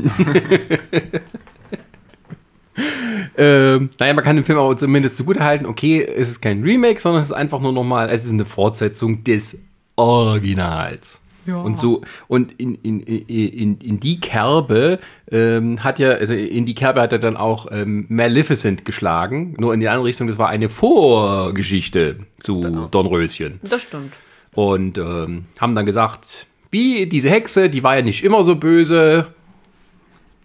Ähm, 3.37 3.89
naja, 3.97 4.13
man 4.13 4.23
kann 4.23 4.35
den 4.35 4.43
Film 4.43 4.59
aber 4.59 4.75
zumindest 4.75 5.15
so 5.15 5.23
gut 5.23 5.39
halten, 5.39 5.65
okay, 5.65 6.03
es 6.03 6.29
ist 6.29 6.41
kein 6.41 6.63
Remake, 6.63 6.99
sondern 6.99 7.21
es 7.21 7.27
ist 7.27 7.33
einfach 7.33 7.61
nur 7.61 7.71
nochmal, 7.71 8.09
es 8.09 8.25
ist 8.25 8.31
eine 8.31 8.45
Fortsetzung 8.45 9.23
des 9.23 9.57
Originals. 9.95 11.20
Ja. 11.51 11.57
Und 11.57 11.77
so, 11.77 12.01
und 12.27 12.53
in, 12.53 12.75
in, 12.75 13.01
in, 13.01 13.77
in 13.77 13.99
die 13.99 14.19
Kerbe 14.19 14.99
ähm, 15.29 15.83
hat 15.83 15.99
ja, 15.99 16.11
also 16.11 16.33
in 16.33 16.65
die 16.65 16.73
Kerbe 16.73 17.01
hat 17.01 17.11
er 17.11 17.19
dann 17.19 17.35
auch 17.35 17.67
ähm, 17.71 18.05
Maleficent 18.07 18.85
geschlagen, 18.85 19.55
nur 19.59 19.73
in 19.73 19.81
die 19.81 19.89
andere 19.89 20.05
Richtung, 20.05 20.27
das 20.27 20.37
war 20.37 20.47
eine 20.47 20.69
Vorgeschichte 20.69 22.17
zu 22.39 22.61
Dornröschen. 22.89 23.59
das 23.63 23.81
stimmt. 23.81 24.13
Und 24.53 24.97
ähm, 24.97 25.45
haben 25.59 25.75
dann 25.75 25.85
gesagt, 25.85 26.47
wie 26.71 27.05
diese 27.05 27.29
Hexe, 27.29 27.69
die 27.69 27.83
war 27.83 27.97
ja 27.97 28.01
nicht 28.01 28.23
immer 28.23 28.43
so 28.43 28.55
böse. 28.55 29.27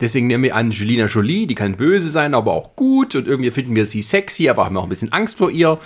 Deswegen 0.00 0.26
nehmen 0.26 0.44
wir 0.44 0.54
Angelina 0.54 1.06
Jolie, 1.06 1.46
die 1.46 1.54
kann 1.54 1.76
böse 1.76 2.10
sein, 2.10 2.34
aber 2.34 2.52
auch 2.52 2.76
gut. 2.76 3.14
Und 3.14 3.26
irgendwie 3.26 3.50
finden 3.50 3.74
wir 3.74 3.86
sie 3.86 4.02
sexy, 4.02 4.48
aber 4.48 4.66
haben 4.66 4.76
auch 4.76 4.82
ein 4.82 4.90
bisschen 4.90 5.12
Angst 5.12 5.38
vor 5.38 5.50
ihr. 5.50 5.78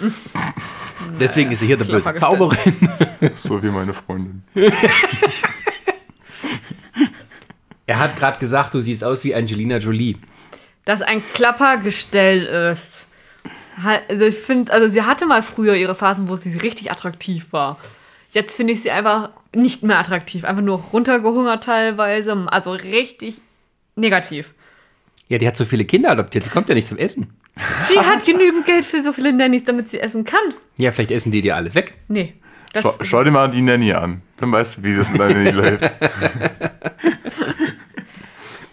Deswegen 1.21 1.53
ist 1.53 1.61
sie 1.61 1.67
hier 1.67 1.77
der 1.77 1.85
böse. 1.85 2.15
Zauberin. 2.15 2.59
So 3.35 3.63
wie 3.63 3.69
meine 3.69 3.95
Freundin. 3.95 4.43
Er 7.87 7.99
hat 7.99 8.15
gerade 8.15 8.39
gesagt, 8.39 8.73
du 8.73 8.81
siehst 8.81 9.03
aus 9.03 9.25
wie 9.25 9.35
Angelina 9.35 9.79
Jolie. 9.79 10.17
Dass 10.85 11.03
ein 11.03 11.25
Klappergestell 11.35 12.45
ist. 12.73 13.09
Also 14.09 14.27
ich 14.27 14.37
finde, 14.37 14.73
also 14.73 14.87
sie 14.87 15.03
hatte 15.03 15.27
mal 15.27 15.43
früher 15.43 15.75
ihre 15.75 15.97
Phasen, 15.97 16.29
wo 16.29 16.37
sie 16.37 16.57
richtig 16.57 16.93
attraktiv 16.93 17.47
war. 17.51 17.79
Jetzt 18.31 18.55
finde 18.55 18.75
ich 18.75 18.83
sie 18.83 18.93
einfach 18.93 19.31
nicht 19.53 19.83
mehr 19.83 19.99
attraktiv. 19.99 20.45
Einfach 20.45 20.63
nur 20.63 20.79
runtergehungert 20.93 21.65
teilweise. 21.65 22.47
Also 22.47 22.71
richtig 22.71 23.41
negativ. 24.01 24.55
Ja, 25.29 25.39
die 25.39 25.47
hat 25.47 25.57
so 25.57 25.65
viele 25.65 25.85
Kinder 25.85 26.11
adoptiert, 26.11 26.45
die 26.45 26.51
kommt 26.51 26.69
ja 26.69 26.75
nicht 26.75 26.89
zum 26.89 26.99
Essen. 26.99 27.33
Die 27.93 27.99
hat 27.99 28.25
genügend 28.25 28.67
Geld 28.67 28.85
für 28.85 29.03
so 29.03 29.13
viele 29.13 29.33
Nannies, 29.33 29.65
damit 29.65 29.89
sie 29.89 30.01
essen 30.01 30.25
kann. 30.25 30.41
Ja, 30.77 30.91
vielleicht 30.93 31.11
essen 31.13 31.31
die 31.31 31.43
dir 31.43 31.55
alles 31.57 31.75
weg. 31.75 31.95
Nee. 32.09 32.35
Das, 32.73 32.83
Schau, 32.83 32.95
schau 33.03 33.25
dir 33.25 33.31
mal 33.31 33.51
die 33.51 33.63
Nanny 33.63 33.93
an. 33.93 34.23
Dann 34.39 34.51
weißt 34.53 34.79
du, 34.79 34.83
wie 34.85 34.97
das 34.97 35.11
mit 35.11 35.21
deiner 35.21 35.35
Nanny 35.35 35.51
läuft. 35.51 35.91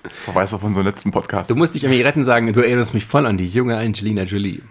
Verweis 0.03 0.53
auf 0.53 0.63
unseren 0.63 0.85
letzten 0.85 1.11
Podcast. 1.11 1.49
Du 1.49 1.55
musst 1.55 1.73
dich 1.75 1.83
an 1.85 1.91
mich 1.91 2.03
retten 2.03 2.23
sagen, 2.23 2.51
du 2.53 2.61
erinnerst 2.61 2.93
mich 2.93 3.05
voll 3.05 3.25
an 3.25 3.37
die 3.37 3.47
junge 3.47 3.77
Angelina 3.77 4.23
Jolie. 4.23 4.61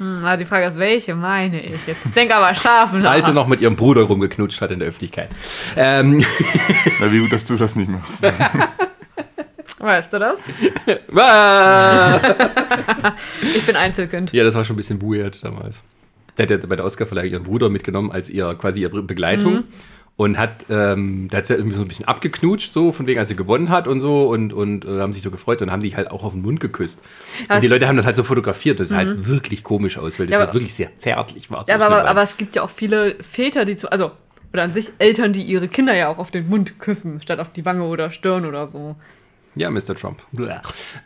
Na, 0.00 0.36
die 0.36 0.44
Frage 0.44 0.66
ist, 0.66 0.78
welche 0.78 1.14
meine 1.16 1.60
ich? 1.60 1.74
Jetzt 1.86 2.14
denk 2.14 2.30
aber 2.32 2.54
scharf 2.54 2.92
nach. 2.92 3.10
Als 3.10 3.26
sie 3.26 3.32
noch 3.32 3.48
mit 3.48 3.60
ihrem 3.60 3.74
Bruder 3.74 4.02
rumgeknutscht 4.02 4.60
hat 4.60 4.70
in 4.70 4.78
der 4.78 4.88
Öffentlichkeit. 4.88 5.28
Ähm, 5.76 6.24
Na, 7.00 7.10
wie 7.12 7.18
gut, 7.18 7.32
dass 7.32 7.44
du 7.44 7.56
das 7.56 7.74
nicht 7.74 7.90
machst. 7.90 8.24
Weißt 9.78 10.12
du 10.12 10.18
das? 10.18 10.40
Ich 13.56 13.66
bin 13.66 13.76
Einzelkind. 13.76 14.32
Ja, 14.32 14.44
das 14.44 14.54
war 14.54 14.64
schon 14.64 14.74
ein 14.74 14.78
bisschen 14.78 15.02
weird 15.02 15.42
damals. 15.44 15.82
Der 16.36 16.44
hat 16.44 16.50
ja 16.50 16.58
bei 16.68 16.76
der 16.76 16.84
Oscarverleihung 16.84 17.32
ihren 17.32 17.44
Bruder 17.44 17.68
mitgenommen 17.68 18.12
als 18.12 18.30
ihr 18.30 18.54
quasi 18.54 18.82
ihre 18.82 19.02
Begleitung. 19.02 19.64
Und 20.16 20.36
hat, 20.36 20.66
ähm, 20.68 21.28
da 21.30 21.38
hat 21.38 21.46
sie 21.46 21.54
irgendwie 21.54 21.76
so 21.76 21.82
ein 21.82 21.86
bisschen 21.86 22.08
abgeknutscht, 22.08 22.72
so 22.72 22.90
von 22.90 23.06
wegen, 23.06 23.20
als 23.20 23.28
sie 23.28 23.36
gewonnen 23.36 23.68
hat 23.68 23.86
und 23.86 24.00
so 24.00 24.28
und, 24.28 24.52
und 24.52 24.84
äh, 24.84 24.98
haben 24.98 25.12
sich 25.12 25.22
so 25.22 25.30
gefreut 25.30 25.62
und 25.62 25.70
haben 25.70 25.80
sich 25.80 25.94
halt 25.94 26.10
auch 26.10 26.24
auf 26.24 26.32
den 26.32 26.42
Mund 26.42 26.58
geküsst. 26.58 27.00
Und 27.48 27.62
die 27.62 27.68
Leute 27.68 27.86
haben 27.86 27.94
das 27.94 28.04
halt 28.04 28.16
so 28.16 28.24
fotografiert, 28.24 28.80
das 28.80 28.88
sah 28.88 28.96
halt 28.96 29.28
wirklich 29.28 29.62
komisch 29.62 29.96
aus, 29.96 30.18
weil 30.18 30.26
das 30.26 30.32
Ja, 30.32 30.40
halt 30.40 30.54
wirklich 30.54 30.74
sehr 30.74 30.90
zärtlich 30.98 31.52
war. 31.52 31.64
Ja, 31.68 31.76
aber, 31.76 32.04
aber, 32.04 32.22
es 32.22 32.36
gibt 32.36 32.56
ja 32.56 32.62
auch 32.62 32.70
viele 32.70 33.14
Väter, 33.22 33.64
die 33.64 33.76
zu, 33.76 33.92
also, 33.92 34.10
oder 34.52 34.64
an 34.64 34.72
sich 34.72 34.90
Eltern, 34.98 35.32
die 35.32 35.42
ihre 35.42 35.68
Kinder 35.68 35.94
ja 35.94 36.08
auch 36.08 36.18
auf 36.18 36.32
den 36.32 36.48
Mund 36.48 36.80
küssen, 36.80 37.22
statt 37.22 37.38
auf 37.38 37.52
die 37.52 37.64
Wange 37.64 37.84
oder 37.84 38.10
Stirn 38.10 38.44
oder 38.44 38.66
so. 38.66 38.96
Ja, 39.58 39.70
Mr. 39.70 39.94
Trump. 39.94 40.22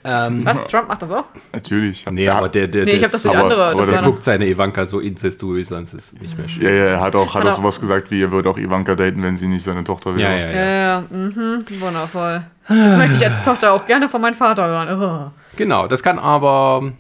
Ähm, 0.05 0.45
Was? 0.45 0.67
Trump 0.67 0.89
macht 0.89 1.03
das 1.03 1.11
auch? 1.11 1.25
Natürlich. 1.53 2.05
nee, 2.11 2.25
Er 2.25 2.37
aber 2.37 2.49
der, 2.49 2.69
der, 2.69 2.85
Nee, 2.85 2.93
der 2.93 3.01
das 3.01 3.15
ist, 3.15 3.23
für 3.23 3.29
die 3.31 3.35
aber- 3.37 3.45
andere. 3.45 3.65
aber 3.67 3.79
das 3.81 3.87
das 3.89 3.97
das 4.01 4.05
guckt 4.07 4.23
seine 4.25 4.47
Ivanka 4.47 4.85
so 4.87 5.01
inzestuös, 5.01 5.69
sonst 5.69 5.95
ist 5.95 6.13
es 6.15 6.21
nicht 6.21 6.37
mehr 6.39 6.49
schön. 6.49 6.63
Ja, 6.65 6.71
ja, 6.71 6.85
er 6.85 7.01
hat 7.01 7.15
auch, 7.17 7.35
hat 7.35 7.45
Hat 7.45 7.53
auch 7.53 7.57
sowas 7.57 7.81
gesagt 7.81 8.11
wie, 8.11 8.23
er 8.23 8.31
würde 8.31 8.49
auch 8.51 8.59
Ivanka 8.59 8.95
daten, 8.95 9.23
wenn 9.23 9.37
sie 9.37 9.49
nicht 9.49 9.65
seine 9.65 9.83
Tochter 9.85 10.17
wäre. 10.17 10.23
Ja, 10.31 10.39
ja, 10.39 10.51
Ja, 10.53 10.65
ja. 10.65 11.01
ja, 11.01 11.01
mhm, 11.11 11.65
wundervoll. 11.81 12.43
Möchte 12.69 13.17
ich 13.17 13.27
als 13.27 13.43
Tochter 13.45 13.73
auch 13.73 13.87
gerne 13.87 14.09
von 14.09 14.21
meinem 14.21 14.35
Vater 14.35 14.67
hören. 14.67 15.03
Oh. 15.03 15.31
Genau, 15.57 15.89
das 15.89 16.03
kann 16.03 16.19
aber 16.19 16.93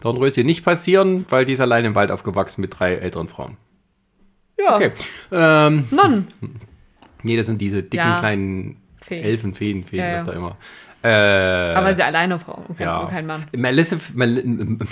Dornröschen 0.00 0.44
nicht 0.46 0.64
passieren, 0.64 1.24
weil 1.30 1.44
die 1.44 1.54
ist 1.54 1.60
allein 1.60 1.84
im 1.84 1.94
Wald 1.94 2.10
aufgewachsen 2.10 2.60
mit 2.60 2.78
drei 2.78 2.94
älteren 2.96 3.28
Frauen. 3.28 3.56
Ja, 4.58 4.76
Okay. 4.76 4.90
Ähm, 5.32 5.84
Nonnen. 5.90 6.28
nee, 7.22 7.36
das 7.36 7.46
sind 7.46 7.60
diese 7.60 7.82
dicken 7.82 7.96
Ja. 8.06 8.18
kleinen 8.18 8.76
Feen. 9.00 9.24
Elfen, 9.24 9.54
Feen, 9.54 9.84
Feen, 9.84 10.00
Ja, 10.00 10.14
was 10.16 10.26
ja. 10.26 10.32
da 10.32 10.38
immer. 10.38 10.56
Äh, 11.02 11.08
Aber 11.08 11.94
sie 11.94 12.02
alleine 12.02 12.38
Frau 12.38 12.64
und 12.66 12.76
kein, 12.76 12.86
ja. 12.86 13.06
kein 13.06 13.26
Mann. 13.26 13.44
Malef 13.56 14.14
Mal 14.14 14.42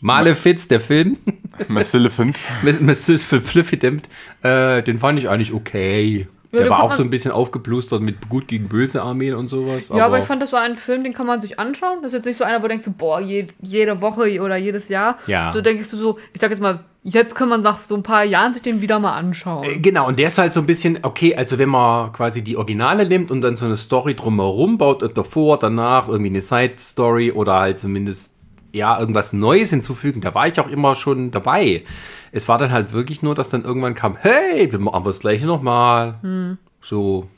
Malefiz, 0.00 0.66
der 0.66 0.80
Film, 0.80 1.16
Maleficent. 1.68 2.40
Maleficent, 2.62 4.08
äh, 4.42 4.82
den 4.82 4.98
fand 4.98 5.18
ich 5.18 5.28
eigentlich 5.28 5.52
okay. 5.52 6.26
Ja, 6.50 6.58
der 6.58 6.70
war 6.70 6.82
auch 6.82 6.92
so 6.92 7.02
ein 7.02 7.08
bisschen 7.08 7.30
aufgeplustert 7.30 8.02
mit 8.02 8.28
gut 8.28 8.46
gegen 8.46 8.68
böse 8.68 9.00
Armeen 9.00 9.34
und 9.34 9.48
sowas. 9.48 9.88
Ja, 9.88 10.04
aber 10.04 10.18
ich 10.18 10.24
fand, 10.24 10.42
das 10.42 10.52
war 10.52 10.60
ein 10.60 10.76
Film, 10.76 11.02
den 11.02 11.14
kann 11.14 11.26
man 11.26 11.40
sich 11.40 11.58
anschauen. 11.58 12.00
Das 12.02 12.08
ist 12.08 12.18
jetzt 12.18 12.26
nicht 12.26 12.36
so 12.36 12.44
einer, 12.44 12.58
wo 12.58 12.62
du 12.62 12.68
denkst, 12.68 12.84
boah, 12.98 13.20
je, 13.20 13.46
jede 13.62 14.02
Woche 14.02 14.38
oder 14.38 14.56
jedes 14.56 14.90
Jahr. 14.90 15.16
Ja. 15.26 15.52
So 15.54 15.62
denkst 15.62 15.90
du 15.90 15.96
so, 15.96 16.18
ich 16.34 16.40
sag 16.42 16.50
jetzt 16.50 16.60
mal, 16.60 16.80
jetzt 17.02 17.34
kann 17.34 17.48
man 17.48 17.60
nach 17.62 17.82
so 17.84 17.94
ein 17.96 18.02
paar 18.02 18.24
Jahren 18.24 18.54
sich 18.54 18.62
den 18.62 18.80
wieder 18.80 18.98
mal 18.98 19.12
anschauen. 19.12 19.64
Äh, 19.64 19.78
Genau, 19.78 20.06
und 20.08 20.18
der 20.18 20.28
ist 20.28 20.38
halt 20.38 20.52
so 20.52 20.60
ein 20.60 20.66
bisschen, 20.66 20.98
okay, 21.02 21.34
also 21.34 21.58
wenn 21.58 21.68
man 21.68 22.12
quasi 22.12 22.42
die 22.42 22.56
Originale 22.56 23.06
nimmt 23.06 23.30
und 23.30 23.40
dann 23.40 23.56
so 23.56 23.64
eine 23.66 23.76
Story 23.76 24.14
drumherum 24.14 24.78
baut 24.78 25.02
und 25.02 25.16
davor, 25.16 25.58
danach 25.58 26.08
irgendwie 26.08 26.30
eine 26.30 26.40
Side-Story 26.40 27.32
oder 27.32 27.54
halt 27.54 27.78
zumindest, 27.78 28.34
ja, 28.72 28.98
irgendwas 28.98 29.32
Neues 29.32 29.70
hinzufügen, 29.70 30.20
da 30.20 30.34
war 30.34 30.46
ich 30.46 30.58
auch 30.58 30.68
immer 30.68 30.94
schon 30.94 31.30
dabei. 31.30 31.82
Es 32.30 32.48
war 32.48 32.56
dann 32.58 32.72
halt 32.72 32.92
wirklich 32.92 33.22
nur, 33.22 33.34
dass 33.34 33.50
dann 33.50 33.64
irgendwann 33.64 33.94
kam, 33.94 34.16
hey, 34.18 34.70
wir 34.72 34.78
machen 34.78 35.04
das 35.04 35.18
gleiche 35.18 35.44
nochmal. 35.44 36.58
So, 36.80 37.28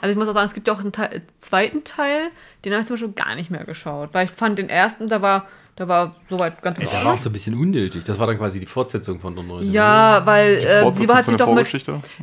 Also 0.00 0.12
ich 0.12 0.16
muss 0.16 0.28
auch 0.28 0.34
sagen, 0.34 0.46
es 0.46 0.54
gibt 0.54 0.68
ja 0.68 0.74
auch 0.74 0.80
einen 0.80 0.92
Teil, 0.92 1.22
zweiten 1.38 1.82
Teil, 1.82 2.30
den 2.64 2.72
habe 2.72 2.82
ich 2.82 2.86
zum 2.86 2.94
Beispiel 2.94 3.12
gar 3.12 3.34
nicht 3.34 3.50
mehr 3.50 3.64
geschaut. 3.64 4.10
Weil 4.12 4.26
ich 4.26 4.30
fand 4.30 4.58
den 4.58 4.68
ersten, 4.68 5.08
da 5.08 5.20
war 5.20 5.48
Da 5.76 5.88
war 5.88 6.14
soweit 6.30 6.62
ganz 6.62 6.78
in 6.78 6.86
Der 6.86 7.04
war 7.04 7.14
auch 7.14 7.18
so 7.18 7.28
ein 7.28 7.32
bisschen 7.32 7.54
unnötig. 7.58 8.04
Das 8.04 8.16
war 8.20 8.28
dann 8.28 8.38
quasi 8.38 8.60
die 8.60 8.66
Fortsetzung 8.66 9.18
von 9.18 9.34
der 9.34 9.42
neuen. 9.44 9.68
Ja, 9.72 10.22
weil 10.24 10.58
äh, 10.58 10.88
sie 10.92 11.08
war, 11.08 11.16
hat 11.16 11.24
sich 11.26 11.36
doch 11.36 11.52
mit. 11.52 11.68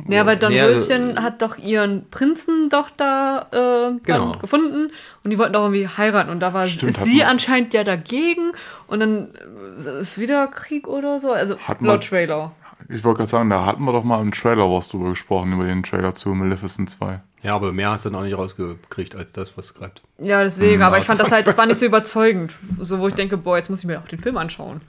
Ja, 0.08 0.24
weil 0.24 0.38
Don 0.38 0.52
Ja, 0.52 0.64
Röschen 0.64 1.22
hat 1.22 1.42
doch 1.42 1.58
ihren 1.58 2.08
Prinzen 2.08 2.70
doch 2.70 2.88
da 2.96 3.46
äh, 3.50 3.54
dann 3.54 4.00
Genau. 4.04 4.38
gefunden 4.38 4.90
und 5.22 5.30
die 5.30 5.36
wollten 5.36 5.52
doch 5.52 5.64
irgendwie 5.64 5.86
heiraten 5.86 6.30
und 6.30 6.40
da 6.40 6.54
war 6.54 6.66
Stimmt, 6.66 6.96
sie 6.96 7.18
man- 7.18 7.26
anscheinend 7.28 7.74
ja 7.74 7.84
dagegen 7.84 8.52
und 8.86 9.00
dann 9.00 9.28
ist 10.00 10.18
wieder 10.18 10.46
Krieg 10.46 10.88
oder 10.88 11.20
so, 11.20 11.32
also 11.32 11.58
Hat 11.58 11.82
man- 11.82 11.90
laut 11.90 12.08
Trailer. 12.08 12.52
Ich 12.88 13.04
wollte 13.04 13.18
gerade 13.18 13.30
sagen, 13.30 13.50
da 13.50 13.66
hatten 13.66 13.84
wir 13.84 13.92
doch 13.92 14.04
mal 14.04 14.20
im 14.20 14.32
Trailer 14.32 14.70
was 14.70 14.88
drüber 14.88 15.10
gesprochen, 15.10 15.52
über 15.52 15.64
den 15.64 15.82
Trailer 15.82 16.14
zu 16.14 16.30
Maleficent 16.34 16.90
2. 16.90 17.20
Ja, 17.42 17.54
aber 17.54 17.72
mehr 17.72 17.90
hast 17.90 18.04
du 18.04 18.10
dann 18.10 18.20
auch 18.20 18.24
nicht 18.24 18.36
rausgekriegt 18.36 19.16
als 19.16 19.32
das, 19.32 19.56
was 19.56 19.74
gerade. 19.74 19.94
Ja, 20.18 20.42
deswegen, 20.42 20.82
aber 20.82 20.98
ich 20.98 21.04
fand 21.04 21.20
das 21.20 21.30
halt, 21.30 21.46
das 21.48 21.58
war 21.58 21.66
nicht 21.66 21.78
so 21.78 21.86
überzeugend. 21.86 22.54
So, 22.78 22.98
wo 22.98 23.08
ich 23.08 23.14
denke, 23.14 23.36
boah, 23.36 23.56
jetzt 23.56 23.70
muss 23.70 23.80
ich 23.80 23.86
mir 23.86 23.98
auch 23.98 24.08
den 24.08 24.18
Film 24.18 24.36
anschauen. 24.36 24.80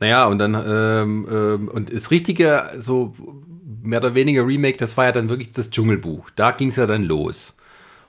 Naja, 0.00 0.26
und 0.26 0.38
dann, 0.38 0.54
ähm, 0.54 1.28
ähm, 1.30 1.68
und 1.68 1.92
das 1.92 2.10
richtige, 2.10 2.70
so 2.78 3.14
mehr 3.82 4.00
oder 4.00 4.14
weniger 4.14 4.46
Remake, 4.46 4.78
das 4.78 4.96
war 4.96 5.06
ja 5.06 5.12
dann 5.12 5.28
wirklich 5.28 5.50
das 5.50 5.70
Dschungelbuch. 5.70 6.30
Da 6.36 6.52
ging 6.52 6.68
es 6.68 6.76
ja 6.76 6.86
dann 6.86 7.04
los. 7.04 7.56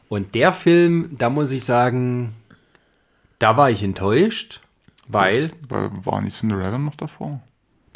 Und 0.08 0.36
der 0.36 0.52
Film, 0.52 1.16
da 1.18 1.30
muss 1.30 1.52
ich 1.52 1.64
sagen, 1.64 2.34
da 3.40 3.58
war 3.58 3.70
ich 3.70 3.84
enttäuscht, 3.84 4.62
weil, 5.10 5.52
Weil 5.68 5.90
war 6.06 6.22
nicht 6.22 6.38
Cinderella 6.38 6.78
noch 6.78 6.96
davor? 6.96 7.42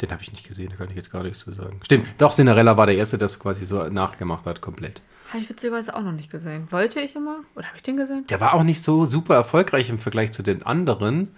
Den 0.00 0.10
habe 0.10 0.22
ich 0.22 0.32
nicht 0.32 0.46
gesehen, 0.46 0.70
da 0.70 0.76
kann 0.76 0.88
ich 0.90 0.96
jetzt 0.96 1.10
gar 1.12 1.22
nichts 1.22 1.40
zu 1.40 1.52
sagen. 1.52 1.80
Stimmt, 1.84 2.06
doch, 2.18 2.32
Cinderella 2.32 2.76
war 2.76 2.86
der 2.86 2.96
erste, 2.96 3.16
der 3.18 3.26
es 3.26 3.38
quasi 3.38 3.64
so 3.66 3.82
nachgemacht 3.88 4.46
hat, 4.46 4.60
komplett. 4.60 5.00
Habe 5.30 5.38
ich 5.42 5.48
witzigerweise 5.48 5.94
auch 5.96 6.02
noch 6.02 6.12
nicht 6.12 6.30
gesehen. 6.30 6.66
Wollte 6.70 7.00
ich 7.00 7.14
immer? 7.16 7.38
Oder 7.56 7.66
habe 7.66 7.76
ich 7.76 7.82
den 7.82 7.96
gesehen? 7.96 8.24
Der 8.28 8.40
war 8.40 8.54
auch 8.54 8.62
nicht 8.62 8.82
so 8.82 9.06
super 9.06 9.34
erfolgreich 9.34 9.88
im 9.90 9.98
Vergleich 9.98 10.32
zu 10.32 10.42
den 10.42 10.64
anderen. 10.64 11.30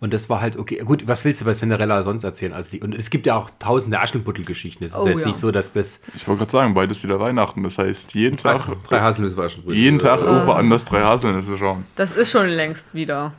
Und 0.00 0.12
das 0.12 0.30
war 0.30 0.40
halt 0.40 0.56
okay. 0.56 0.76
Gut, 0.84 1.08
was 1.08 1.24
willst 1.24 1.40
du 1.40 1.44
bei 1.44 1.54
Cinderella 1.54 2.04
sonst 2.04 2.22
erzählen 2.22 2.52
als 2.52 2.70
die? 2.70 2.80
Und 2.80 2.94
es 2.94 3.10
gibt 3.10 3.26
ja 3.26 3.34
auch 3.36 3.50
tausende 3.58 3.98
Aschenputtel-Geschichten. 3.98 4.84
Es 4.84 4.92
ist 4.94 4.98
Oh, 5.00 5.08
jetzt 5.08 5.20
ja. 5.22 5.26
nicht 5.26 5.38
so, 5.40 5.50
dass 5.50 5.72
das 5.72 6.00
Ich 6.16 6.26
wollte 6.28 6.38
gerade 6.38 6.50
sagen, 6.52 6.74
beides 6.74 7.02
wieder 7.02 7.18
Weihnachten. 7.18 7.64
Das 7.64 7.78
heißt, 7.78 8.14
jeden 8.14 8.36
Tag, 8.36 8.64
drei 8.88 9.00
Haselnüsse 9.00 9.36
war 9.36 9.46
Aschenputtel. 9.46 9.76
jeden 9.76 9.98
Tag 9.98 10.20
irgendwo 10.20 10.52
anders 10.52 10.84
drei 10.84 11.02
Haselnüsse 11.02 11.58
schauen. 11.58 11.84
Das 11.96 12.12
ist 12.12 12.30
schon 12.30 12.46
längst 12.46 12.94
wieder. 12.94 13.32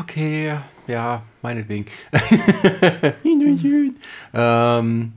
Okay, 0.00 0.56
ja, 0.90 1.22
meinetwegen. 1.42 1.86
ähm, 4.34 5.12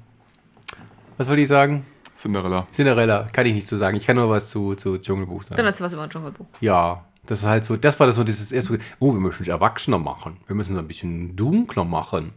was 1.17 1.27
wollte 1.27 1.41
ich 1.41 1.47
sagen? 1.47 1.85
Cinderella. 2.15 2.67
Cinderella, 2.71 3.25
kann 3.33 3.45
ich 3.45 3.53
nicht 3.53 3.67
so 3.67 3.77
sagen. 3.77 3.97
Ich 3.97 4.05
kann 4.05 4.15
nur 4.15 4.29
was 4.29 4.49
zu, 4.49 4.75
zu 4.75 4.97
Dschungelbuch 4.97 5.43
sagen. 5.43 5.55
Dann 5.55 5.65
erzähl 5.65 5.85
was 5.85 5.93
über 5.93 6.03
ein 6.03 6.09
Dschungelbuch. 6.09 6.45
Ja, 6.61 7.05
das 7.25 7.39
ist 7.39 7.45
halt 7.45 7.63
so, 7.63 7.75
das 7.75 7.99
war 7.99 8.07
das 8.07 8.15
so 8.15 8.23
dieses 8.23 8.51
erste, 8.51 8.79
oh, 8.99 9.13
wir 9.13 9.19
müssen 9.19 9.43
es 9.43 9.47
erwachsener 9.47 9.97
machen. 9.97 10.37
Wir 10.47 10.55
müssen 10.55 10.73
es 10.73 10.79
ein 10.79 10.87
bisschen 10.87 11.35
dunkler 11.35 11.85
machen. 11.85 12.33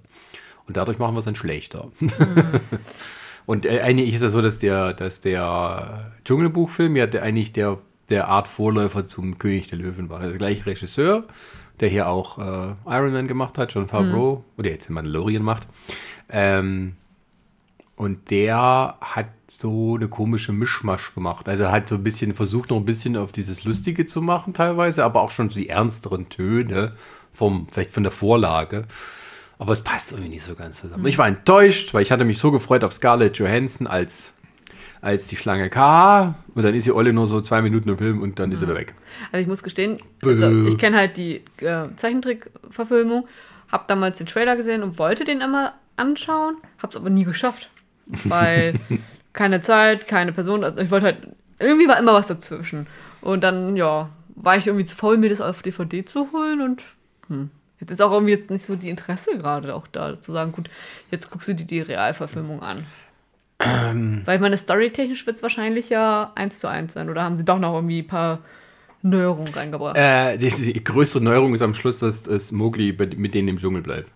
Und 0.67 0.77
dadurch 0.77 0.99
machen 0.99 1.15
wir 1.15 1.19
es 1.19 1.25
dann 1.25 1.35
schlechter. 1.35 1.91
Und 3.47 3.65
äh, 3.65 3.81
eigentlich 3.81 4.15
ist 4.15 4.23
es 4.23 4.33
so, 4.33 4.43
dass 4.43 4.59
der, 4.59 4.93
dass 4.93 5.21
der 5.21 6.13
Dschungelbuchfilm 6.25 6.97
ja 6.97 7.07
der, 7.07 7.23
eigentlich 7.23 7.53
der, 7.53 7.79
der 8.11 8.29
Art 8.29 8.49
Vorläufer 8.49 9.05
zum 9.05 9.39
König 9.39 9.69
der 9.69 9.79
Löwen 9.79 10.09
war. 10.09 10.21
Der 10.21 10.33
gleiche 10.33 10.67
Regisseur, 10.67 11.25
der 11.81 11.89
hier 11.89 12.09
auch 12.09 12.39
äh, 12.39 12.75
Iron 12.87 13.13
Man 13.13 13.29
gemacht 13.29 13.59
hat, 13.59 13.75
John 13.75 13.89
Favreau, 13.89 14.45
oder 14.57 14.71
jetzt 14.71 14.89
den 14.89 14.95
Mandalorian 14.95 15.43
macht. 15.43 15.67
Ähm, 16.31 16.95
und 17.97 18.31
der 18.31 18.97
hat 19.01 19.29
so 19.49 19.97
eine 19.97 20.09
komische 20.09 20.53
Mischmasch 20.53 21.15
gemacht. 21.15 21.49
Also 21.49 21.71
hat 21.71 21.89
so 21.89 21.95
ein 21.95 22.05
bisschen 22.05 22.35
versucht, 22.35 22.71
noch 22.71 22.77
ein 22.77 22.85
bisschen 22.85 23.17
auf 23.17 23.33
dieses 23.33 23.65
Lustige 23.65 24.05
zu 24.05 24.21
machen 24.21 24.53
teilweise, 24.53 25.03
aber 25.03 25.23
auch 25.23 25.31
schon 25.31 25.49
so 25.49 25.59
die 25.59 25.71
ernsteren 25.71 26.29
Töne 26.29 26.93
vom, 27.33 27.67
vielleicht 27.71 27.93
von 27.93 28.03
der 28.03 28.13
Vorlage. 28.13 28.87
Aber 29.59 29.73
es 29.73 29.81
passt 29.81 30.13
irgendwie 30.13 30.29
nicht 30.29 30.45
so 30.45 30.55
ganz 30.55 30.81
zusammen. 30.81 31.07
Ich 31.07 31.17
war 31.17 31.27
enttäuscht, 31.27 31.95
weil 31.95 32.03
ich 32.03 32.13
hatte 32.13 32.27
mich 32.27 32.39
so 32.39 32.53
gefreut 32.53 32.85
auf 32.85 32.93
Scarlett 32.93 33.39
Johansson 33.39 33.87
als, 33.87 34.35
als 35.07 35.29
die 35.29 35.37
Schlange 35.37 35.71
K. 35.71 36.35
Und 36.57 36.65
dann 36.65 36.75
ist 36.75 36.83
sie 36.83 36.93
Olle 36.93 37.13
nur 37.13 37.29
so 37.29 37.41
zwei 37.41 37.63
Minuten 37.63 37.89
im 37.89 37.97
Film 37.97 38.21
und 38.21 38.41
dann 38.41 38.51
ist 38.51 38.59
sie 38.59 38.67
wieder 38.67 38.77
weg. 38.77 38.95
Also 39.31 39.41
ich 39.41 39.47
muss 39.47 39.63
gestehen, 39.63 39.99
also 40.21 40.67
ich 40.67 40.79
kenne 40.79 40.97
halt 40.97 41.17
die 41.17 41.43
äh, 41.61 41.87
Zeichentrickverfilmung, 41.95 43.29
habe 43.71 43.85
damals 43.87 44.19
den 44.19 44.27
Trailer 44.27 44.57
gesehen 44.57 44.83
und 44.83 44.99
wollte 44.99 45.25
den 45.25 45.41
immer 45.43 45.75
anschauen, 45.95 46.57
habe 46.79 46.91
es 46.91 46.97
aber 46.97 47.09
nie 47.09 47.23
geschafft, 47.23 47.71
weil 48.25 48.75
keine 49.33 49.61
Zeit, 49.61 50.09
keine 50.09 50.33
Person, 50.33 50.65
also 50.65 50.79
ich 50.79 50.91
wollte 50.91 51.07
halt, 51.07 51.19
irgendwie 51.61 51.87
war 51.87 52.01
immer 52.01 52.15
was 52.15 52.27
dazwischen. 52.27 52.89
Und 53.21 53.45
dann, 53.45 53.77
ja, 53.77 54.11
war 54.35 54.57
ich 54.57 54.67
irgendwie 54.67 54.87
zu 54.87 54.97
faul, 54.97 55.19
mir 55.19 55.31
das 55.31 55.41
auf 55.41 55.63
DVD 55.63 56.05
zu 56.05 56.33
holen 56.33 56.61
und 56.61 56.83
hm. 57.29 57.51
Jetzt 57.79 57.91
ist 57.91 58.01
auch 58.01 58.11
irgendwie 58.11 58.33
jetzt 58.33 58.51
nicht 58.51 58.65
so 58.65 58.75
die 58.75 58.89
Interesse 58.89 59.37
gerade 59.37 59.75
auch 59.75 59.87
da, 59.87 60.19
zu 60.19 60.33
sagen, 60.33 60.53
gut, 60.53 60.71
jetzt 61.11 61.31
guckst 61.31 61.49
du 61.49 61.55
dir 61.55 61.67
die 61.67 61.81
Realverfilmung 61.81 62.63
an. 62.63 62.87
Weil 63.59 64.35
ich 64.37 64.41
meine, 64.41 64.57
storytechnisch 64.57 65.27
wird 65.27 65.37
es 65.37 65.43
wahrscheinlich 65.43 65.89
ja 65.89 66.33
eins 66.35 66.59
zu 66.59 66.69
eins 66.69 66.93
sein. 66.93 67.09
Oder 67.09 67.23
haben 67.23 67.39
sie 67.39 67.45
doch 67.45 67.59
noch 67.59 67.75
irgendwie 67.75 68.01
ein 68.01 68.07
paar 68.07 68.41
Neuerungen 69.03 69.53
reingebracht? 69.53 69.97
Äh, 69.97 70.37
die, 70.37 70.51
die 70.51 70.85
größte 70.85 71.21
Neuerung 71.23 71.55
ist 71.55 71.63
am 71.63 71.75
Schluss, 71.75 71.99
dass, 72.01 72.25
dass 72.25 72.53
Mowgli 72.53 72.95
mit 73.17 73.35
denen 73.35 73.49
im 73.49 73.57
Dschungel 73.57 73.83
bleibt. 73.83 74.11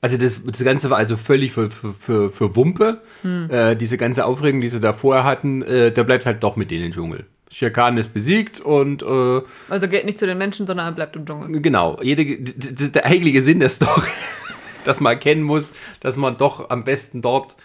Also 0.00 0.18
das, 0.18 0.42
das 0.44 0.62
Ganze 0.62 0.90
war 0.90 0.98
also 0.98 1.16
völlig 1.16 1.52
für, 1.52 1.70
für, 1.70 1.92
für, 1.94 2.30
für 2.30 2.56
Wumpe. 2.56 3.00
Äh, 3.48 3.74
diese 3.74 3.96
ganze 3.96 4.26
Aufregung, 4.26 4.60
die 4.60 4.68
sie 4.68 4.78
da 4.80 4.92
vorher 4.92 5.24
hatten, 5.24 5.62
äh, 5.62 5.92
der 5.92 6.04
bleibt 6.04 6.26
halt 6.26 6.42
doch 6.42 6.56
mit 6.56 6.70
denen 6.70 6.86
im 6.86 6.92
Dschungel. 6.92 7.24
Shere 7.50 7.70
Khan 7.70 7.96
ist 7.96 8.12
besiegt 8.12 8.60
und 8.60 9.02
äh, 9.02 9.40
Also 9.70 9.88
geht 9.88 10.04
nicht 10.04 10.18
zu 10.18 10.26
den 10.26 10.36
Menschen, 10.36 10.66
sondern 10.66 10.88
er 10.88 10.92
bleibt 10.92 11.16
im 11.16 11.24
Dschungel. 11.24 11.60
genau, 11.62 11.98
jede, 12.02 12.36
das 12.38 12.82
ist 12.82 12.94
der 12.96 13.06
eigentliche 13.06 13.40
Sinn 13.40 13.60
der 13.60 13.68
Story, 13.70 14.08
dass 14.84 15.00
man 15.00 15.14
erkennen 15.14 15.42
muss, 15.42 15.72
dass 16.00 16.16
man 16.16 16.36
doch 16.36 16.70
am 16.70 16.84
besten 16.84 17.22
dort 17.22 17.56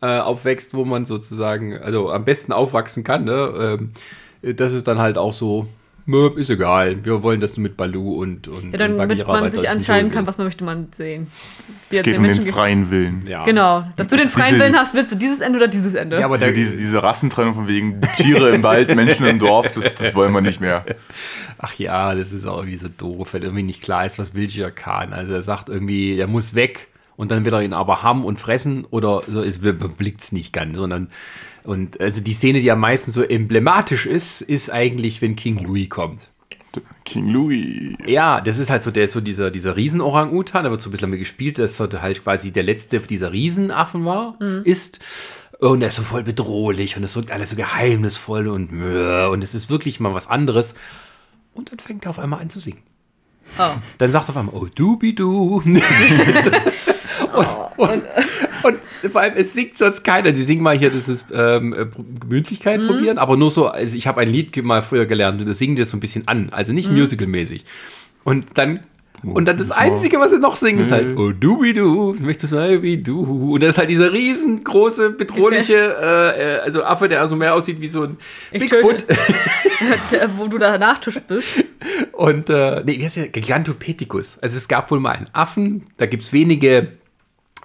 äh, 0.00 0.18
aufwächst, 0.18 0.74
wo 0.74 0.84
man 0.84 1.04
sozusagen, 1.04 1.78
also 1.78 2.10
am 2.10 2.24
besten 2.24 2.52
aufwachsen 2.52 3.04
kann. 3.04 3.24
Ne? 3.24 3.78
Ähm, 4.42 4.56
das 4.56 4.74
ist 4.74 4.88
dann 4.88 4.98
halt 4.98 5.18
auch 5.18 5.32
so, 5.32 5.68
Möp, 6.04 6.36
ist 6.36 6.50
egal, 6.50 7.04
wir 7.04 7.22
wollen, 7.22 7.40
dass 7.40 7.54
du 7.54 7.60
mit 7.60 7.76
Balu 7.76 8.14
und, 8.20 8.48
und, 8.48 8.72
Ja, 8.72 8.78
dann 8.78 8.92
und 8.92 8.98
damit 8.98 9.26
man 9.26 9.50
sich 9.50 9.68
entscheiden 9.68 10.10
kann, 10.10 10.26
was 10.26 10.36
man 10.36 10.46
möchte 10.46 10.64
man 10.64 10.88
sehen. 10.96 11.28
Wie 11.90 11.96
Es 11.98 12.02
geht 12.02 12.14
den 12.16 12.22
um 12.22 12.26
den 12.28 12.42
gibt. 12.42 12.48
freien 12.56 12.90
Willen. 12.90 13.24
Ja. 13.26 13.44
Genau, 13.44 13.84
dass 13.96 14.08
du 14.08 14.16
den 14.16 14.24
ist 14.24 14.32
freien 14.32 14.54
diese- 14.54 14.60
Willen 14.64 14.76
hast, 14.76 14.94
willst 14.94 15.12
du 15.12 15.16
dieses 15.16 15.40
Ende 15.40 15.58
oder 15.58 15.68
dieses 15.68 15.94
Ende? 15.94 16.18
Ja, 16.18 16.24
aber 16.24 16.36
Diese, 16.38 16.46
der, 16.46 16.54
diese, 16.54 16.76
diese 16.76 17.02
Rassentrennung 17.02 17.54
von 17.54 17.68
wegen 17.68 18.00
Tiere 18.16 18.50
im 18.50 18.62
Wald, 18.62 18.94
Menschen 18.94 19.26
im 19.26 19.38
Dorf, 19.38 19.72
das, 19.72 19.94
das 19.94 20.14
wollen 20.14 20.32
wir 20.32 20.40
nicht 20.40 20.60
mehr. 20.60 20.84
Ach 21.58 21.74
ja, 21.74 22.14
das 22.14 22.32
ist 22.32 22.46
auch 22.46 22.58
irgendwie 22.58 22.78
so 22.78 22.88
doof, 22.88 23.34
weil 23.34 23.42
irgendwie 23.44 23.62
nicht 23.62 23.82
klar 23.82 24.04
ist, 24.04 24.18
was 24.18 24.34
will 24.34 24.48
Khan. 24.74 25.12
Also 25.12 25.32
er 25.32 25.42
sagt 25.42 25.68
irgendwie, 25.68 26.16
der 26.16 26.26
muss 26.26 26.54
weg 26.54 26.88
und 27.16 27.30
dann 27.30 27.44
will 27.44 27.54
er 27.54 27.62
ihn 27.62 27.72
aber 27.72 28.02
haben 28.02 28.24
und 28.24 28.40
fressen 28.40 28.84
oder 28.90 29.22
so, 29.28 29.42
es 29.42 29.60
blickt 29.60 30.20
es 30.20 30.32
nicht 30.32 30.52
ganz, 30.52 30.76
sondern 30.76 31.08
und 31.64 32.00
also 32.00 32.20
die 32.20 32.32
Szene, 32.32 32.60
die 32.60 32.70
am 32.70 32.80
meisten 32.80 33.10
so 33.10 33.22
emblematisch 33.22 34.06
ist, 34.06 34.40
ist 34.40 34.70
eigentlich, 34.70 35.22
wenn 35.22 35.36
King 35.36 35.58
Louis 35.58 35.88
kommt. 35.88 36.28
King 37.04 37.28
Louis. 37.28 37.96
Ja, 38.06 38.40
das 38.40 38.58
ist 38.58 38.70
halt 38.70 38.82
so, 38.82 38.90
der 38.90 39.04
ist 39.04 39.12
so 39.12 39.20
dieser, 39.20 39.50
dieser 39.50 39.76
Riesen-Orang-Utan, 39.76 40.64
da 40.64 40.70
wird 40.70 40.80
so 40.80 40.88
ein 40.88 40.92
bisschen 40.92 41.08
damit 41.08 41.20
gespielt, 41.20 41.58
dass 41.58 41.78
er 41.78 42.02
halt 42.02 42.22
quasi 42.22 42.50
der 42.50 42.62
letzte 42.62 42.98
dieser 43.00 43.32
Riesenaffen 43.32 44.04
war, 44.04 44.38
ist. 44.64 45.00
Und 45.58 45.82
er 45.82 45.88
ist 45.88 45.96
so 45.96 46.02
voll 46.02 46.22
bedrohlich 46.24 46.96
und 46.96 47.04
es 47.04 47.14
wirkt 47.14 47.30
alles 47.30 47.50
so 47.50 47.56
geheimnisvoll 47.56 48.48
und 48.48 48.72
mö, 48.72 49.28
und 49.28 49.44
es 49.44 49.54
ist 49.54 49.70
wirklich 49.70 50.00
mal 50.00 50.14
was 50.14 50.26
anderes. 50.26 50.74
Und 51.54 51.70
dann 51.70 51.78
fängt 51.78 52.06
er 52.06 52.10
auf 52.10 52.18
einmal 52.18 52.40
an 52.40 52.50
zu 52.50 52.58
singen. 52.58 52.82
Oh. 53.58 53.70
Dann 53.98 54.10
sagt 54.10 54.28
er 54.28 54.30
auf 54.30 54.36
einmal, 54.38 54.54
oh 54.54 54.66
dubidu. 54.66 55.62
und, 55.64 55.82
und, 57.76 58.02
und 58.02 58.02
vor 59.10 59.20
allem, 59.20 59.34
es 59.36 59.54
singt 59.54 59.76
sonst 59.76 60.02
keiner. 60.04 60.32
Die 60.32 60.42
singen 60.42 60.62
mal 60.62 60.78
hier 60.78 60.90
dieses 60.90 61.24
ähm, 61.32 61.72
äh, 61.72 61.86
Gemütlichkeit 62.20 62.86
probieren, 62.86 63.18
aber 63.18 63.36
nur 63.36 63.50
so, 63.50 63.68
also 63.68 63.96
ich 63.96 64.06
habe 64.06 64.20
ein 64.20 64.28
Lied 64.28 64.62
mal 64.62 64.82
früher 64.82 65.06
gelernt 65.06 65.40
und 65.40 65.48
das 65.48 65.58
singen 65.58 65.76
das 65.76 65.90
so 65.90 65.96
ein 65.96 66.00
bisschen 66.00 66.28
an, 66.28 66.50
also 66.50 66.72
nicht 66.72 66.90
musicalmäßig. 66.90 67.64
Und 68.24 68.46
dann 68.54 68.80
und 69.24 69.44
dann 69.46 69.56
das 69.56 69.70
Einzige, 69.70 70.18
was 70.18 70.32
sie 70.32 70.40
noch 70.40 70.56
singen, 70.56 70.80
ist 70.80 70.90
halt, 70.90 71.16
oh 71.16 71.30
dubidu, 71.30 72.14
möchtest 72.20 72.52
du 72.52 72.56
sein 72.56 72.82
wie 72.82 73.00
du. 73.00 73.52
Und 73.52 73.62
das 73.62 73.70
ist 73.70 73.78
halt 73.78 73.90
dieser 73.90 74.12
riesengroße, 74.12 75.10
bedrohliche, 75.10 75.74
äh, 76.02 76.56
äh, 76.56 76.58
also 76.58 76.82
Affe, 76.82 77.08
der 77.08 77.20
also 77.20 77.36
mehr 77.36 77.54
aussieht 77.54 77.80
wie 77.80 77.86
so 77.86 78.02
ein 78.02 78.16
Ich 78.50 78.68
Bigfoot. 78.68 79.04
Wo 80.36 80.48
du 80.48 80.58
da 80.58 80.76
nachtischt 80.76 81.28
bist. 81.28 81.46
Und, 82.10 82.50
äh, 82.50 82.82
nee, 82.84 82.98
wie 82.98 83.04
heißt 83.04 83.16
der? 83.16 83.28
Gigantopithecus. 83.28 84.38
Also 84.42 84.56
es 84.56 84.66
gab 84.66 84.90
wohl 84.90 84.98
mal 84.98 85.12
einen 85.12 85.28
Affen, 85.32 85.86
da 85.98 86.06
gibt 86.06 86.24
es 86.24 86.32
wenige 86.32 86.88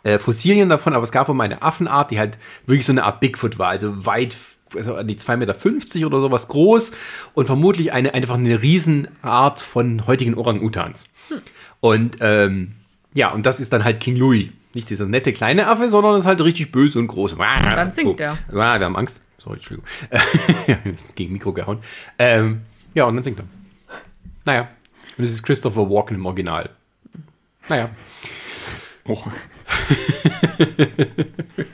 äh, 0.07 0.19
Fossilien 0.19 0.69
davon, 0.69 0.93
aber 0.93 1.03
es 1.03 1.11
gab 1.11 1.27
wohl 1.27 1.35
mal 1.35 1.43
eine 1.43 1.61
Affenart, 1.61 2.11
die 2.11 2.19
halt 2.19 2.38
wirklich 2.65 2.85
so 2.85 2.93
eine 2.93 3.03
Art 3.03 3.19
Bigfoot 3.19 3.59
war, 3.59 3.69
also 3.69 4.05
weit, 4.05 4.38
also 4.73 4.95
an 4.95 5.07
die 5.07 5.15
2,50 5.15 5.35
Meter 5.38 6.07
oder 6.07 6.21
sowas 6.21 6.47
groß 6.47 6.91
und 7.34 7.45
vermutlich 7.45 7.91
eine, 7.91 8.13
einfach 8.13 8.35
eine 8.35 8.61
Riesenart 8.61 9.59
von 9.59 10.07
heutigen 10.07 10.35
Orang-Utans. 10.35 11.09
Und, 11.81 12.17
ähm, 12.21 12.73
ja, 13.13 13.31
und 13.31 13.45
das 13.45 13.59
ist 13.59 13.73
dann 13.73 13.84
halt 13.84 13.99
King 13.99 14.15
Louis. 14.15 14.49
Nicht 14.73 14.89
dieser 14.89 15.07
nette 15.07 15.34
kleine 15.34 15.67
Affe, 15.67 15.89
sondern 15.89 16.13
das 16.13 16.23
ist 16.23 16.27
halt 16.27 16.41
richtig 16.41 16.71
böse 16.71 16.99
und 16.99 17.07
groß. 17.07 17.35
Dann 17.38 17.91
singt 17.91 18.19
er. 18.19 18.38
Ja, 18.51 18.79
wir 18.79 18.85
haben 18.85 18.95
Angst. 18.95 19.21
Sorry, 19.39 19.55
Entschuldigung. 19.55 19.89
Gegen 21.15 21.34
Mikro 21.34 21.51
gehauen. 21.51 21.79
Ähm, 22.17 22.61
ja, 22.93 23.05
und 23.05 23.15
dann 23.15 23.23
singt 23.23 23.39
er. 23.39 23.45
Naja. 24.45 24.69
Und 25.17 25.23
es 25.23 25.31
ist 25.31 25.43
Christopher 25.43 25.89
Walken 25.89 26.15
im 26.15 26.25
Original. 26.25 26.69
Naja. 27.67 27.89
Oh, 29.05 29.23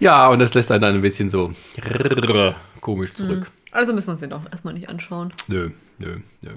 Ja, 0.00 0.28
und 0.28 0.38
das 0.38 0.54
lässt 0.54 0.72
einen 0.72 0.80
dann 0.80 0.94
ein 0.94 1.02
bisschen 1.02 1.28
so 1.28 1.52
komisch 2.80 3.12
zurück. 3.12 3.50
Also 3.70 3.92
müssen 3.92 4.08
wir 4.08 4.12
uns 4.12 4.20
den 4.20 4.30
doch 4.30 4.50
erstmal 4.50 4.72
nicht 4.72 4.88
anschauen. 4.88 5.32
Nö, 5.46 5.70
nö, 5.98 6.16
nö. 6.42 6.50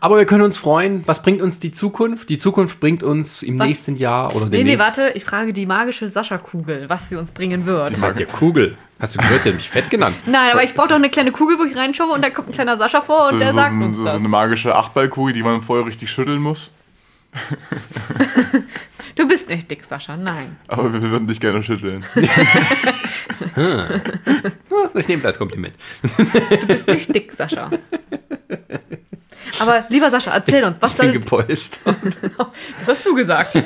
Aber 0.00 0.18
wir 0.18 0.26
können 0.26 0.42
uns 0.42 0.58
freuen. 0.58 1.04
Was 1.06 1.22
bringt 1.22 1.40
uns 1.40 1.60
die 1.60 1.72
Zukunft? 1.72 2.28
Die 2.28 2.36
Zukunft 2.36 2.80
bringt 2.80 3.02
uns 3.02 3.42
im 3.42 3.58
Was? 3.58 3.68
nächsten 3.68 3.96
Jahr 3.96 4.34
oder 4.34 4.46
Nee, 4.46 4.50
nee, 4.50 4.56
demnächst. 4.58 4.84
warte, 4.84 5.12
ich 5.14 5.24
frage 5.24 5.52
die 5.52 5.66
magische 5.66 6.08
Sascha-Kugel, 6.08 6.88
was 6.88 7.08
sie 7.08 7.16
uns 7.16 7.30
bringen 7.30 7.64
wird. 7.64 7.92
Das 7.92 8.02
heißt 8.02 8.20
ja 8.20 8.26
Kugel. 8.26 8.76
Hast 9.00 9.14
du 9.14 9.20
gehört, 9.20 9.44
der 9.44 9.52
hat 9.52 9.58
mich 9.58 9.70
fett 9.70 9.88
genannt. 9.88 10.16
Nein, 10.26 10.50
aber 10.52 10.64
ich 10.64 10.74
brauche 10.74 10.88
doch 10.88 10.96
eine 10.96 11.08
kleine 11.08 11.30
Kugel, 11.30 11.58
wo 11.58 11.64
ich 11.64 11.76
reinschaue 11.76 12.12
und 12.12 12.22
da 12.22 12.30
kommt 12.30 12.48
ein 12.48 12.52
kleiner 12.52 12.76
Sascha 12.76 13.00
vor 13.00 13.26
und 13.26 13.34
so, 13.34 13.38
der 13.38 13.50
so, 13.50 13.54
sagt 13.54 13.70
so, 13.70 13.84
uns 13.84 13.96
so 13.96 14.04
das. 14.04 14.16
eine 14.16 14.28
magische 14.28 14.74
Achtballkugel, 14.74 15.32
die 15.32 15.44
man 15.44 15.62
vorher 15.62 15.86
richtig 15.86 16.10
schütteln 16.10 16.42
muss. 16.42 16.72
Du 19.18 19.26
bist 19.28 19.48
nicht 19.48 19.70
dick, 19.70 19.84
Sascha, 19.84 20.16
nein. 20.16 20.56
Aber 20.68 20.92
wir 20.94 21.02
würden 21.02 21.26
dich 21.26 21.40
gerne 21.40 21.62
schütteln. 21.62 22.04
Ich 24.94 25.08
nehme 25.08 25.20
es 25.20 25.26
als 25.26 25.38
Kompliment. 25.38 25.74
Du 26.02 26.66
bist 26.66 26.86
nicht 26.86 27.14
dick, 27.14 27.32
Sascha. 27.32 27.70
Aber 29.60 29.84
lieber 29.88 30.10
Sascha, 30.10 30.32
erzähl 30.32 30.62
uns, 30.64 30.80
was 30.80 30.92
Ich 30.92 30.98
bin 30.98 31.06
soll. 31.10 31.18
gepolst. 31.18 31.80
Das 32.78 32.88
hast 32.88 33.04
du 33.06 33.14
gesagt. 33.14 33.60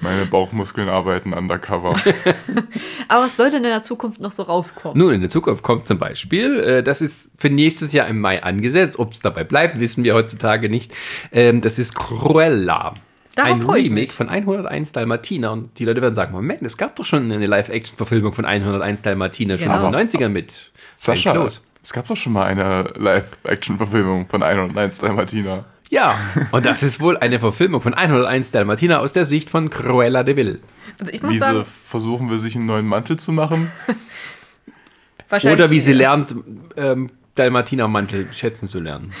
Meine 0.00 0.26
Bauchmuskeln 0.26 0.88
arbeiten 0.88 1.32
undercover. 1.32 1.90
Aber 3.08 3.24
was 3.24 3.36
soll 3.36 3.50
denn 3.50 3.62
in 3.64 3.70
der 3.70 3.82
Zukunft 3.82 4.20
noch 4.20 4.32
so 4.32 4.42
rauskommen? 4.42 4.98
Nun, 4.98 5.14
in 5.14 5.20
der 5.20 5.30
Zukunft 5.30 5.62
kommt 5.62 5.86
zum 5.86 5.98
Beispiel, 5.98 6.58
äh, 6.60 6.82
das 6.82 7.00
ist 7.00 7.30
für 7.38 7.50
nächstes 7.50 7.92
Jahr 7.92 8.08
im 8.08 8.20
Mai 8.20 8.42
angesetzt. 8.42 8.98
Ob 8.98 9.12
es 9.12 9.20
dabei 9.20 9.44
bleibt, 9.44 9.78
wissen 9.78 10.02
wir 10.04 10.14
heutzutage 10.14 10.68
nicht. 10.68 10.92
Ähm, 11.32 11.60
das 11.60 11.78
ist 11.78 11.94
Cruella. 11.94 12.94
Darauf 13.36 13.60
ein 13.60 13.70
Remake 13.70 13.90
mich. 13.90 14.12
von 14.12 14.28
101 14.28 14.92
Dalmatiner. 14.92 15.52
Und 15.52 15.78
die 15.78 15.84
Leute 15.84 16.02
werden 16.02 16.14
sagen, 16.14 16.32
Moment, 16.32 16.62
es 16.62 16.76
gab 16.76 16.96
doch 16.96 17.06
schon 17.06 17.30
eine 17.30 17.46
Live-Action-Verfilmung 17.46 18.32
von 18.32 18.44
101 18.44 19.02
Dalmatiner, 19.02 19.58
schon 19.58 19.68
Genau. 19.68 19.86
in 19.86 19.92
den 19.92 20.08
90ern 20.08 20.28
mit 20.30 20.72
Sascha, 20.96 21.46
es 21.82 21.92
gab 21.92 22.08
doch 22.08 22.16
schon 22.16 22.32
mal 22.32 22.46
eine 22.46 22.92
Live-Action-Verfilmung 22.96 24.26
von 24.28 24.42
101 24.42 24.98
Dalmatiner. 24.98 25.66
Ja, 25.88 26.18
und 26.50 26.66
das 26.66 26.82
ist 26.82 26.98
wohl 26.98 27.16
eine 27.16 27.38
Verfilmung 27.38 27.80
von 27.80 27.94
101 27.94 28.50
Dalmatiner 28.50 28.98
aus 29.00 29.12
der 29.12 29.24
Sicht 29.24 29.50
von 29.50 29.70
Cruella 29.70 30.24
de 30.24 30.34
Vil. 30.34 30.60
Also 30.98 31.12
ich 31.12 31.22
muss 31.22 31.32
Wie 31.34 31.38
sagen, 31.38 31.58
sie 31.58 31.64
versuchen 31.84 32.28
wir, 32.28 32.40
sich 32.40 32.56
einen 32.56 32.66
neuen 32.66 32.86
Mantel 32.86 33.18
zu 33.18 33.30
machen. 33.30 33.70
wahrscheinlich. 35.28 35.60
Oder 35.60 35.70
wie 35.70 35.78
sie 35.78 35.92
lernt, 35.92 36.34
ähm, 36.76 37.10
Dalmatiner-Mantel 37.36 38.28
schätzen 38.32 38.66
zu 38.66 38.80
lernen. 38.80 39.12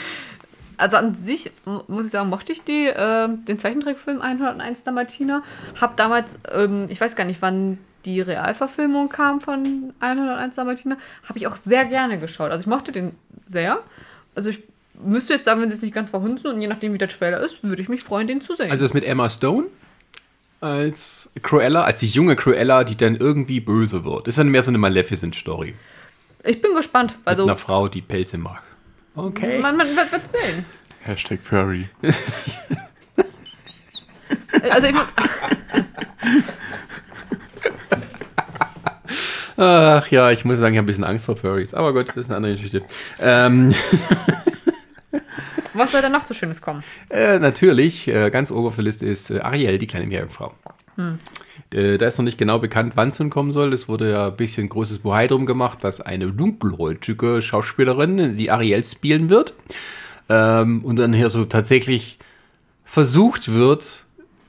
Also 0.76 0.96
an 0.96 1.14
sich, 1.14 1.50
muss 1.88 2.06
ich 2.06 2.12
sagen, 2.12 2.28
mochte 2.28 2.52
ich 2.52 2.62
die, 2.62 2.90
ähm, 2.94 3.44
den 3.44 3.58
Zeichentrickfilm 3.58 4.20
101 4.20 4.82
Dalmatiner. 4.84 5.42
Hab 5.80 5.96
damals, 5.96 6.30
ähm, 6.52 6.86
ich 6.88 7.00
weiß 7.00 7.16
gar 7.16 7.24
nicht, 7.24 7.40
wann 7.42 7.78
die 8.04 8.20
Realverfilmung 8.20 9.08
kam 9.08 9.40
von 9.40 9.92
101 10.00 10.54
Dalmatiner, 10.56 10.96
habe 11.28 11.38
ich 11.38 11.46
auch 11.46 11.56
sehr 11.56 11.84
gerne 11.86 12.18
geschaut. 12.18 12.50
Also 12.50 12.60
ich 12.60 12.66
mochte 12.66 12.92
den 12.92 13.12
sehr. 13.46 13.82
Also 14.34 14.50
ich 14.50 14.62
müsste 15.02 15.34
jetzt 15.34 15.44
sagen, 15.44 15.60
wenn 15.60 15.68
sie 15.68 15.76
es 15.76 15.82
nicht 15.82 15.94
ganz 15.94 16.10
verhunzen 16.10 16.50
und 16.52 16.60
je 16.60 16.68
nachdem, 16.68 16.92
wie 16.92 16.98
der 16.98 17.08
Trailer 17.08 17.40
ist, 17.40 17.62
würde 17.64 17.82
ich 17.82 17.88
mich 17.88 18.02
freuen, 18.02 18.26
den 18.26 18.40
zu 18.40 18.54
sehen. 18.54 18.70
Also 18.70 18.84
das 18.84 18.94
mit 18.94 19.04
Emma 19.04 19.28
Stone 19.28 19.66
als 20.60 21.32
Cruella, 21.42 21.84
als 21.84 22.00
die 22.00 22.06
junge 22.06 22.36
Cruella, 22.36 22.84
die 22.84 22.96
dann 22.96 23.16
irgendwie 23.16 23.60
böse 23.60 24.04
wird. 24.04 24.28
Ist 24.28 24.38
dann 24.38 24.48
mehr 24.48 24.62
so 24.62 24.70
eine 24.70 24.78
Maleficent-Story. 24.78 25.74
ich 26.44 26.62
bin 26.62 26.74
gespannt. 26.74 27.14
Mit 27.18 27.28
Also 27.28 27.42
einer 27.44 27.56
Frau, 27.56 27.88
die 27.88 28.02
Pelze 28.02 28.38
mag. 28.38 28.62
Okay. 29.16 29.58
man, 29.58 29.76
man 29.76 29.86
wird, 29.96 30.12
wird 30.12 30.28
sehen. 30.28 30.64
Hashtag 31.02 31.40
Furry. 31.42 31.88
Also 34.70 34.88
ich 34.88 34.94
mein, 34.94 35.06
Ach 39.56 40.06
ja, 40.08 40.30
ich 40.30 40.44
muss 40.44 40.58
sagen, 40.58 40.74
ich 40.74 40.78
habe 40.78 40.84
ein 40.84 40.86
bisschen 40.86 41.04
Angst 41.04 41.26
vor 41.26 41.36
Furries. 41.36 41.72
Aber 41.72 41.92
gut, 41.92 42.08
das 42.08 42.16
ist 42.16 42.26
eine 42.26 42.36
andere 42.36 42.52
Geschichte. 42.52 42.82
Ähm, 43.20 43.72
was 45.74 45.92
soll 45.92 46.02
da 46.02 46.08
noch 46.08 46.24
so 46.24 46.34
Schönes 46.34 46.60
kommen? 46.60 46.82
äh, 47.10 47.38
natürlich, 47.38 48.08
äh, 48.08 48.30
ganz 48.30 48.50
oben 48.50 48.66
auf 48.66 48.74
der 48.74 48.84
Liste 48.84 49.06
ist 49.06 49.30
äh, 49.30 49.40
Ariel, 49.40 49.78
die 49.78 49.86
kleine 49.86 50.06
Meerjungfrau. 50.06 50.52
Äh, 51.72 51.98
da 51.98 52.06
ist 52.06 52.18
noch 52.18 52.24
nicht 52.24 52.38
genau 52.38 52.58
bekannt, 52.58 52.92
wann 52.96 53.08
es 53.08 53.18
nun 53.18 53.30
kommen 53.30 53.52
soll. 53.52 53.72
Es 53.72 53.88
wurde 53.88 54.10
ja 54.10 54.28
ein 54.28 54.36
bisschen 54.36 54.68
großes 54.68 55.00
Bohai 55.00 55.26
drum 55.26 55.46
gemacht, 55.46 55.82
dass 55.84 56.00
eine 56.00 56.32
dunkelhäutige 56.32 57.42
Schauspielerin 57.42 58.36
die 58.36 58.50
Ariel 58.50 58.82
spielen 58.82 59.28
wird. 59.30 59.54
Ähm, 60.28 60.84
und 60.84 60.96
dann 60.96 61.12
hier 61.12 61.30
so 61.30 61.44
tatsächlich 61.44 62.18
versucht 62.84 63.52
wird, 63.52 64.06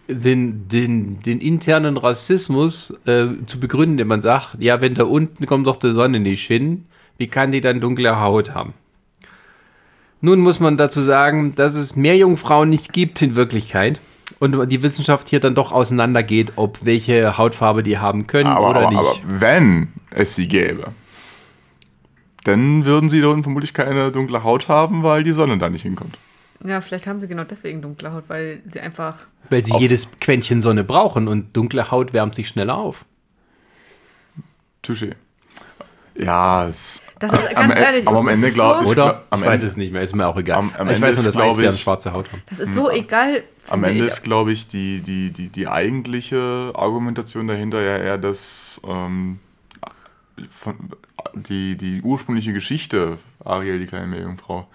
den, 0.08 0.68
den, 0.70 1.20
den 1.20 1.42
internen 1.42 1.98
Rassismus 1.98 2.94
äh, 3.06 3.28
zu 3.46 3.60
begründen, 3.60 3.94
indem 3.94 4.08
man 4.08 4.22
sagt, 4.22 4.56
ja, 4.60 4.82
wenn 4.82 4.96
da 4.96 5.04
unten 5.04 5.46
kommt 5.46 5.68
doch 5.68 5.76
die 5.76 5.94
Sonne 5.94 6.20
nicht 6.20 6.48
hin, 6.48 6.86
wie 7.18 7.28
kann 7.28 7.52
die 7.52 7.62
dann 7.62 7.82
dunkle 7.82 8.20
Haut 8.20 8.54
haben? 8.54 8.74
Nun 10.22 10.40
muss 10.40 10.60
man 10.60 10.78
dazu 10.78 11.02
sagen, 11.02 11.54
dass 11.56 11.76
es 11.76 11.96
mehr 11.96 12.18
Jungfrauen 12.18 12.70
nicht 12.70 12.94
gibt 12.94 13.22
in 13.22 13.36
Wirklichkeit 13.36 14.00
und 14.40 14.70
die 14.70 14.84
Wissenschaft 14.84 15.30
hier 15.30 15.40
dann 15.40 15.56
doch 15.56 15.72
auseinandergeht, 15.72 16.54
ob 16.56 16.86
welche 16.86 17.38
Hautfarbe 17.38 17.84
die 17.84 17.98
haben 17.98 18.28
können 18.28 18.48
Aber, 18.50 18.70
oder 18.70 18.80
aber, 18.82 18.90
nicht. 18.90 19.00
aber 19.00 19.20
wenn 19.24 19.90
es 20.12 20.36
sie 20.36 20.48
gäbe, 20.48 20.92
dann 22.44 22.86
würden 22.86 23.10
sie 23.10 23.22
da 23.22 23.28
unten 23.28 23.44
vermutlich 23.44 23.74
keine 23.74 24.12
dunkle 24.12 24.44
Haut 24.44 24.68
haben, 24.68 25.04
weil 25.04 25.24
die 25.24 25.34
Sonne 25.34 25.58
da 25.58 25.70
nicht 25.70 25.82
hinkommt. 25.82 26.18
Ja, 26.66 26.82
vielleicht 26.82 27.06
haben 27.06 27.20
sie 27.20 27.28
genau 27.28 27.44
deswegen 27.44 27.82
dunkle 27.82 28.14
Haut, 28.14 28.24
weil 28.30 28.62
sie 28.72 28.80
einfach. 28.80 29.16
weil 29.50 29.64
sie 29.64 29.76
jedes 29.78 30.20
Quäntchen 30.20 30.62
Sonne 30.62 30.84
brauchen 30.84 31.28
und 31.28 31.56
dunkle 31.56 31.92
Haut 31.92 32.14
wärmt 32.14 32.34
sich 32.36 32.48
schneller 32.48 32.78
auf. 32.78 33.06
Touché. 34.84 35.14
Ja, 36.20 36.68
es, 36.68 37.04
Das 37.20 37.32
ist 37.32 37.56
am, 37.56 37.70
ganz 37.70 37.80
ehrlich. 37.80 38.08
aber 38.08 38.18
am 38.20 38.28
Ende 38.28 38.52
glaube 38.52 38.86
so, 38.86 38.92
ich, 38.92 38.98
Oder? 38.98 39.24
am 39.30 39.40
ich 39.42 39.46
weiß 39.46 39.62
Ende, 39.62 39.72
es 39.72 39.78
nicht 39.78 39.92
mehr, 39.94 40.02
ist 40.02 40.16
mir 40.16 40.26
auch 40.28 40.38
egal. 40.38 40.58
Am- 40.58 40.72
am 40.78 40.88
ich 40.90 40.96
Ende 40.96 41.08
weiß 41.08 41.16
nur, 41.16 41.20
ist, 41.20 41.26
dass 41.28 41.36
glaub 41.36 41.50
Eisbären 41.50 41.76
ich- 41.76 41.82
schwarze 41.82 42.14
Haut 42.14 42.32
haben. 42.32 42.42
Das 42.50 42.60
ist 42.60 42.74
so 42.74 42.90
egal. 42.90 43.44
am 43.70 43.84
Ende 43.84 44.02
ich. 44.02 44.08
ist, 44.08 44.24
glaube 44.24 44.52
ich, 44.52 44.68
die, 44.68 45.02
die, 45.02 45.32
die, 45.32 45.50
die 45.50 45.68
eigentliche 45.68 46.72
Argumentation 46.74 47.48
dahinter 47.48 47.82
ja 47.82 47.98
eher, 47.98 48.18
dass 48.18 48.82
ähm, 48.88 49.40
von, 50.50 50.76
die, 51.36 51.76
die 51.78 52.02
ursprüngliche 52.02 52.54
Geschichte, 52.54 53.18
Ariel, 53.44 53.80
die 53.80 53.86
kleine 53.86 54.08
Meerjungfrau, 54.08 54.68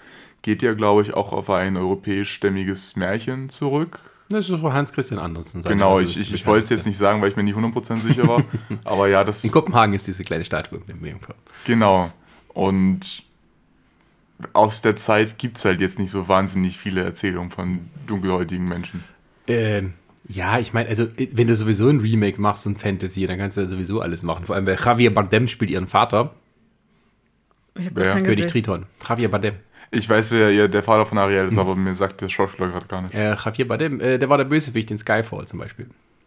geht 0.43 0.63
ja, 0.63 0.75
glaube 0.75 1.03
ich, 1.03 1.15
auch 1.15 1.33
auf 1.33 1.51
ein 1.51 1.77
europäischstämmiges 1.77 2.97
Märchen 2.97 3.49
zurück. 3.49 3.99
Das 4.29 4.49
ist 4.49 4.61
von 4.61 4.73
Hans 4.73 4.93
Christian 4.93 5.21
Andersen. 5.21 5.63
Genau, 5.63 5.99
also 5.99 6.05
ich, 6.05 6.19
ich, 6.19 6.35
ich 6.35 6.47
wollte 6.47 6.65
es 6.65 6.71
jetzt 6.71 6.87
nicht 6.87 6.97
sagen, 6.97 7.21
weil 7.21 7.29
ich 7.29 7.37
mir 7.37 7.43
nicht 7.43 7.57
100% 7.57 7.99
sicher 7.99 8.27
war. 8.27 8.43
aber 8.85 9.09
ja, 9.09 9.25
das. 9.25 9.45
In 9.45 9.51
Kopenhagen 9.51 9.95
ist 9.95 10.07
diese 10.07 10.25
kleine 10.25 10.45
Statue 10.45 10.79
dem 10.81 11.05
Jungfrau. 11.05 11.35
Genau. 11.67 12.11
Und 12.49 13.25
aus 14.53 14.81
der 14.83 14.97
Zeit 14.97 15.39
gibt 15.39 15.59
es 15.59 15.65
halt 15.65 15.81
jetzt 15.81 15.99
nicht 15.99 16.11
so 16.11 16.29
wahnsinnig 16.29 16.79
viele 16.79 17.03
Erzählungen 17.03 17.51
von 17.51 17.91
dunkelhäutigen 18.07 18.67
Menschen. 18.67 19.05
Ähm, 19.47 19.95
ja, 20.29 20.59
ich 20.59 20.73
meine, 20.73 20.89
also 20.89 21.09
wenn 21.33 21.47
du 21.47 21.57
sowieso 21.57 21.89
ein 21.89 22.01
Remake 22.01 22.41
machst 22.41 22.67
und 22.67 22.79
Fantasy, 22.79 23.27
dann 23.27 23.39
kannst 23.39 23.57
du 23.57 23.63
ja 23.63 23.67
sowieso 23.67 24.01
alles 24.01 24.23
machen. 24.23 24.47
Vor 24.47 24.57
allem, 24.57 24.67
weil 24.67 24.79
Javier 24.83 25.13
Bardem 25.13 25.49
spielt 25.49 25.71
ihren 25.71 25.87
Vater, 25.87 26.35
Ich 27.79 27.87
hab 27.87 27.97
Wer? 27.97 28.13
kein 28.13 28.25
König. 28.25 28.47
Triton. 28.47 28.87
Javier 29.09 29.31
Bardem. 29.31 29.55
Ich 29.95 30.09
weiß, 30.09 30.31
wer 30.31 30.51
ja 30.51 30.69
der 30.69 30.83
Vater 30.83 31.05
von 31.05 31.19
Ariel 31.19 31.49
ist, 31.49 31.59
aber 31.59 31.77
mir 31.77 31.95
sagt 31.95 32.23
der 32.23 32.31
Schauspieler 32.31 32.69
gerade 32.69 32.87
gar 32.87 33.03
nicht. 33.03 33.15
Äh, 33.15 33.35
Javier 33.35 33.69
Bardem, 33.69 34.01
äh, 34.01 34.19
der 34.19 34.27
war 34.31 34.39
der 34.39 34.47
Bösewicht 34.47 34.91
in 34.91 34.97
Skyfall 34.97 35.47
zum 35.47 35.59
Beispiel. 35.59 35.87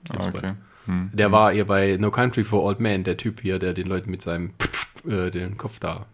Ah, 0.10 0.28
okay. 0.28 0.54
Hm. 0.86 1.10
Der 1.12 1.32
war 1.32 1.52
ihr 1.52 1.66
bei 1.66 1.98
No 2.00 2.12
Country 2.12 2.44
for 2.44 2.64
Old 2.64 2.80
Men, 2.80 3.04
der 3.04 3.18
Typ 3.18 3.42
hier, 3.42 3.58
der 3.58 3.74
den 3.74 3.88
Leuten 3.88 4.12
mit 4.12 4.22
seinem 4.22 4.52
äh, 5.10 5.32
den 5.32 5.58
Kopf 5.58 5.80
da. 5.80 6.06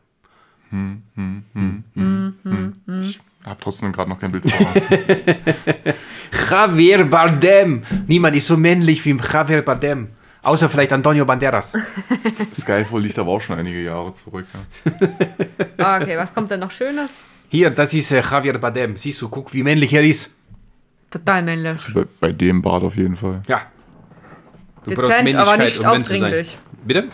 Ich 3.02 3.19
habe 3.45 3.60
trotzdem 3.60 3.91
gerade 3.91 4.10
noch 4.10 4.19
kein 4.22 4.32
Bild 4.32 4.49
vor. 4.49 4.73
Javier 6.49 7.03
Bardem! 7.03 7.82
Niemand 8.07 8.38
ist 8.38 8.48
so 8.48 8.56
männlich 8.56 9.06
wie 9.06 9.18
Javier 9.18 9.61
Bardem. 9.61 10.07
Außer 10.44 10.69
vielleicht 10.69 10.94
Antonio 10.94 11.26
Banderas. 11.26 11.78
Skyfall 12.53 13.02
liegt 13.02 13.19
aber 13.19 13.32
auch 13.32 13.41
schon 13.41 13.60
einige 13.60 13.82
Jahre 13.82 14.14
zurück. 14.14 14.45
Ja. 14.53 15.10
Ah, 15.78 16.02
okay, 16.02 16.18
was 16.18 16.34
kommt 16.34 16.49
denn 16.49 16.61
noch 16.61 16.72
Schönes? 16.72 17.22
Hier, 17.52 17.69
das 17.69 17.94
ist 17.94 18.11
äh, 18.14 18.22
Javier 18.22 18.57
Bardem. 18.57 18.95
Siehst 18.95 19.22
du, 19.22 19.28
guck, 19.28 19.53
wie 19.53 19.61
männlich 19.61 19.91
er 19.91 20.03
ist. 20.03 20.34
Total 21.10 21.44
männlich. 21.44 21.86
Bei, 21.94 22.06
bei 22.22 22.32
dem 22.32 22.61
Bart 22.61 22.82
auf 22.82 22.95
jeden 22.95 23.18
Fall. 23.18 23.41
Ja. 23.45 23.64
Du 24.86 24.95
brauchst 24.95 25.10
Dezent, 25.10 25.36
aber 25.36 25.57
nicht 25.57 25.78
um 25.80 25.86
aufdringlich. 25.86 26.57
Bitte? 26.86 27.10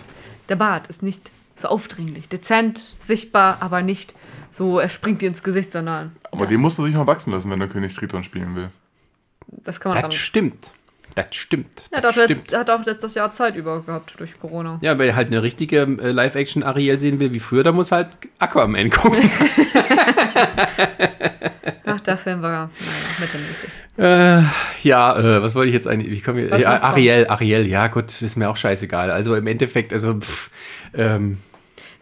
Der 0.47 0.55
Bart 0.55 0.85
ist 0.87 1.01
nicht 1.01 1.31
so 1.55 1.69
aufdringlich. 1.69 2.29
Dezent, 2.29 2.95
sichtbar, 2.99 3.57
aber 3.61 3.81
nicht 3.81 4.13
so, 4.51 4.77
er 4.77 4.89
springt 4.89 5.23
dir 5.23 5.27
ins 5.29 5.41
Gesicht, 5.41 5.71
sondern 5.71 6.15
Aber 6.31 6.45
den 6.45 6.61
musst 6.61 6.77
du 6.77 6.85
sich 6.85 6.93
noch 6.93 7.07
wachsen 7.07 7.33
lassen, 7.33 7.49
wenn 7.49 7.57
der 7.57 7.67
König 7.67 7.95
Triton 7.95 8.23
spielen 8.23 8.55
will. 8.55 8.69
das 9.47 9.79
kann 9.79 9.91
man 9.91 10.03
Das 10.03 10.13
stimmt. 10.13 10.71
Das 11.17 11.35
stimmt. 11.35 11.83
Er 11.89 11.97
hat 11.97 12.03
das 12.03 12.11
auch, 12.11 12.23
stimmt. 12.23 12.29
letzt, 12.29 12.55
hat 12.55 12.69
auch 12.69 12.85
letztes 12.85 13.15
Jahr 13.15 13.33
Zeit 13.33 13.55
über 13.55 13.81
gehabt 13.81 14.13
durch 14.19 14.39
Corona. 14.39 14.77
Ja, 14.81 14.97
wenn 14.99 15.09
er 15.09 15.15
halt 15.15 15.29
eine 15.29 15.41
richtige 15.41 15.79
äh, 15.81 16.11
Live-Action-Ariel 16.11 16.99
sehen 16.99 17.19
will 17.19 17.33
wie 17.33 17.39
früher, 17.39 17.63
dann 17.63 17.73
muss 17.73 17.91
halt 17.91 18.09
Aquaman 18.37 18.91
gucken. 18.91 19.17
Ach, 21.85 21.99
der 22.01 22.17
Film 22.17 22.41
war, 22.43 22.51
naja, 22.51 22.69
mittelmäßig. 23.19 23.69
Äh, 23.97 24.87
ja, 24.87 25.17
äh, 25.17 25.41
was 25.41 25.55
wollte 25.55 25.69
ich 25.69 25.73
jetzt 25.73 25.87
eigentlich? 25.87 26.27
Wie? 26.27 26.51
Was 26.51 26.61
Ja? 26.61 26.81
Ariel, 26.83 27.25
Ariel, 27.27 27.65
ja 27.65 27.87
gut, 27.87 28.21
ist 28.21 28.35
mir 28.35 28.49
auch 28.49 28.57
scheißegal. 28.57 29.09
Also 29.09 29.33
im 29.35 29.47
Endeffekt, 29.47 29.91
also 29.91 30.19
pff, 30.19 30.51
ähm, 30.93 31.39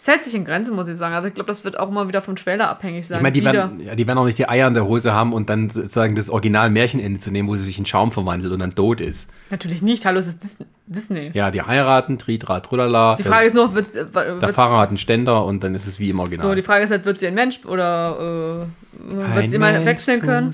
Es 0.06 0.12
hält 0.12 0.22
sich 0.24 0.36
in 0.36 0.46
Grenzen, 0.46 0.76
muss 0.76 0.88
ich 0.88 0.98
sagen. 0.98 1.16
Also 1.16 1.28
ich 1.28 1.34
glaube, 1.34 1.48
das 1.48 1.64
wird 1.64 1.80
auch 1.80 1.90
immer 1.90 2.08
wieder 2.08 2.22
vom 2.22 2.36
Trailer 2.36 2.70
abhängig 2.70 3.08
sein. 3.08 3.18
ich 3.18 3.24
meine, 3.24 3.34
die 3.34 3.44
werden, 3.44 3.80
ja, 3.80 3.96
die 3.96 4.06
werden 4.06 4.20
auch 4.20 4.26
nicht 4.26 4.38
die 4.38 4.48
Eier 4.48 4.68
in 4.68 4.76
der 4.76 4.86
Hose 4.86 5.14
haben 5.14 5.34
und 5.34 5.50
dann 5.50 5.68
sozusagen 5.72 6.14
das 6.14 6.30
Original 6.30 6.70
Märchenende 6.70 7.20
zu 7.20 7.32
nehmen, 7.32 7.50
wo 7.50 7.56
sie 7.56 7.64
sich 7.64 7.80
in 7.80 7.88
Schaum 7.88 8.12
verwandelt 8.12 8.54
und 8.54 8.60
dann 8.60 8.76
tot 8.76 9.02
ist. 9.02 9.34
Natürlich 9.50 9.82
nicht. 9.82 10.06
Hallo, 10.06 10.20
es 10.20 10.28
ist 10.28 10.44
Dis- 10.44 10.58
Disney. 10.86 11.32
Ja, 11.34 11.50
die 11.50 11.64
heiraten, 11.64 12.20
Tritra, 12.20 12.60
Trulala. 12.60 13.16
Die 13.16 13.24
Frage 13.24 13.48
ist 13.48 13.56
nur, 13.56 13.74
wird, 13.74 13.96
äh, 13.96 14.06
der, 14.06 14.38
der 14.38 14.54
Fahrer 14.54 14.78
hat 14.78 14.90
einen 14.90 15.00
Ständer 15.00 15.44
und 15.44 15.64
dann 15.64 15.74
ist 15.74 15.88
es 15.88 16.00
wie 16.00 16.12
im 16.12 16.20
Original. 16.20 16.46
so, 16.50 16.54
die 16.54 16.62
Frage 16.62 16.84
ist 16.84 16.92
halt, 16.92 17.06
wird 17.06 17.18
sie 17.18 17.26
ein 17.26 17.34
Mensch 17.34 17.66
oder 17.66 18.68
äh, 19.10 19.36
wird 19.36 19.50
sie 19.50 19.58
mal 19.58 19.84
wechseln 19.88 20.22
können? 20.22 20.54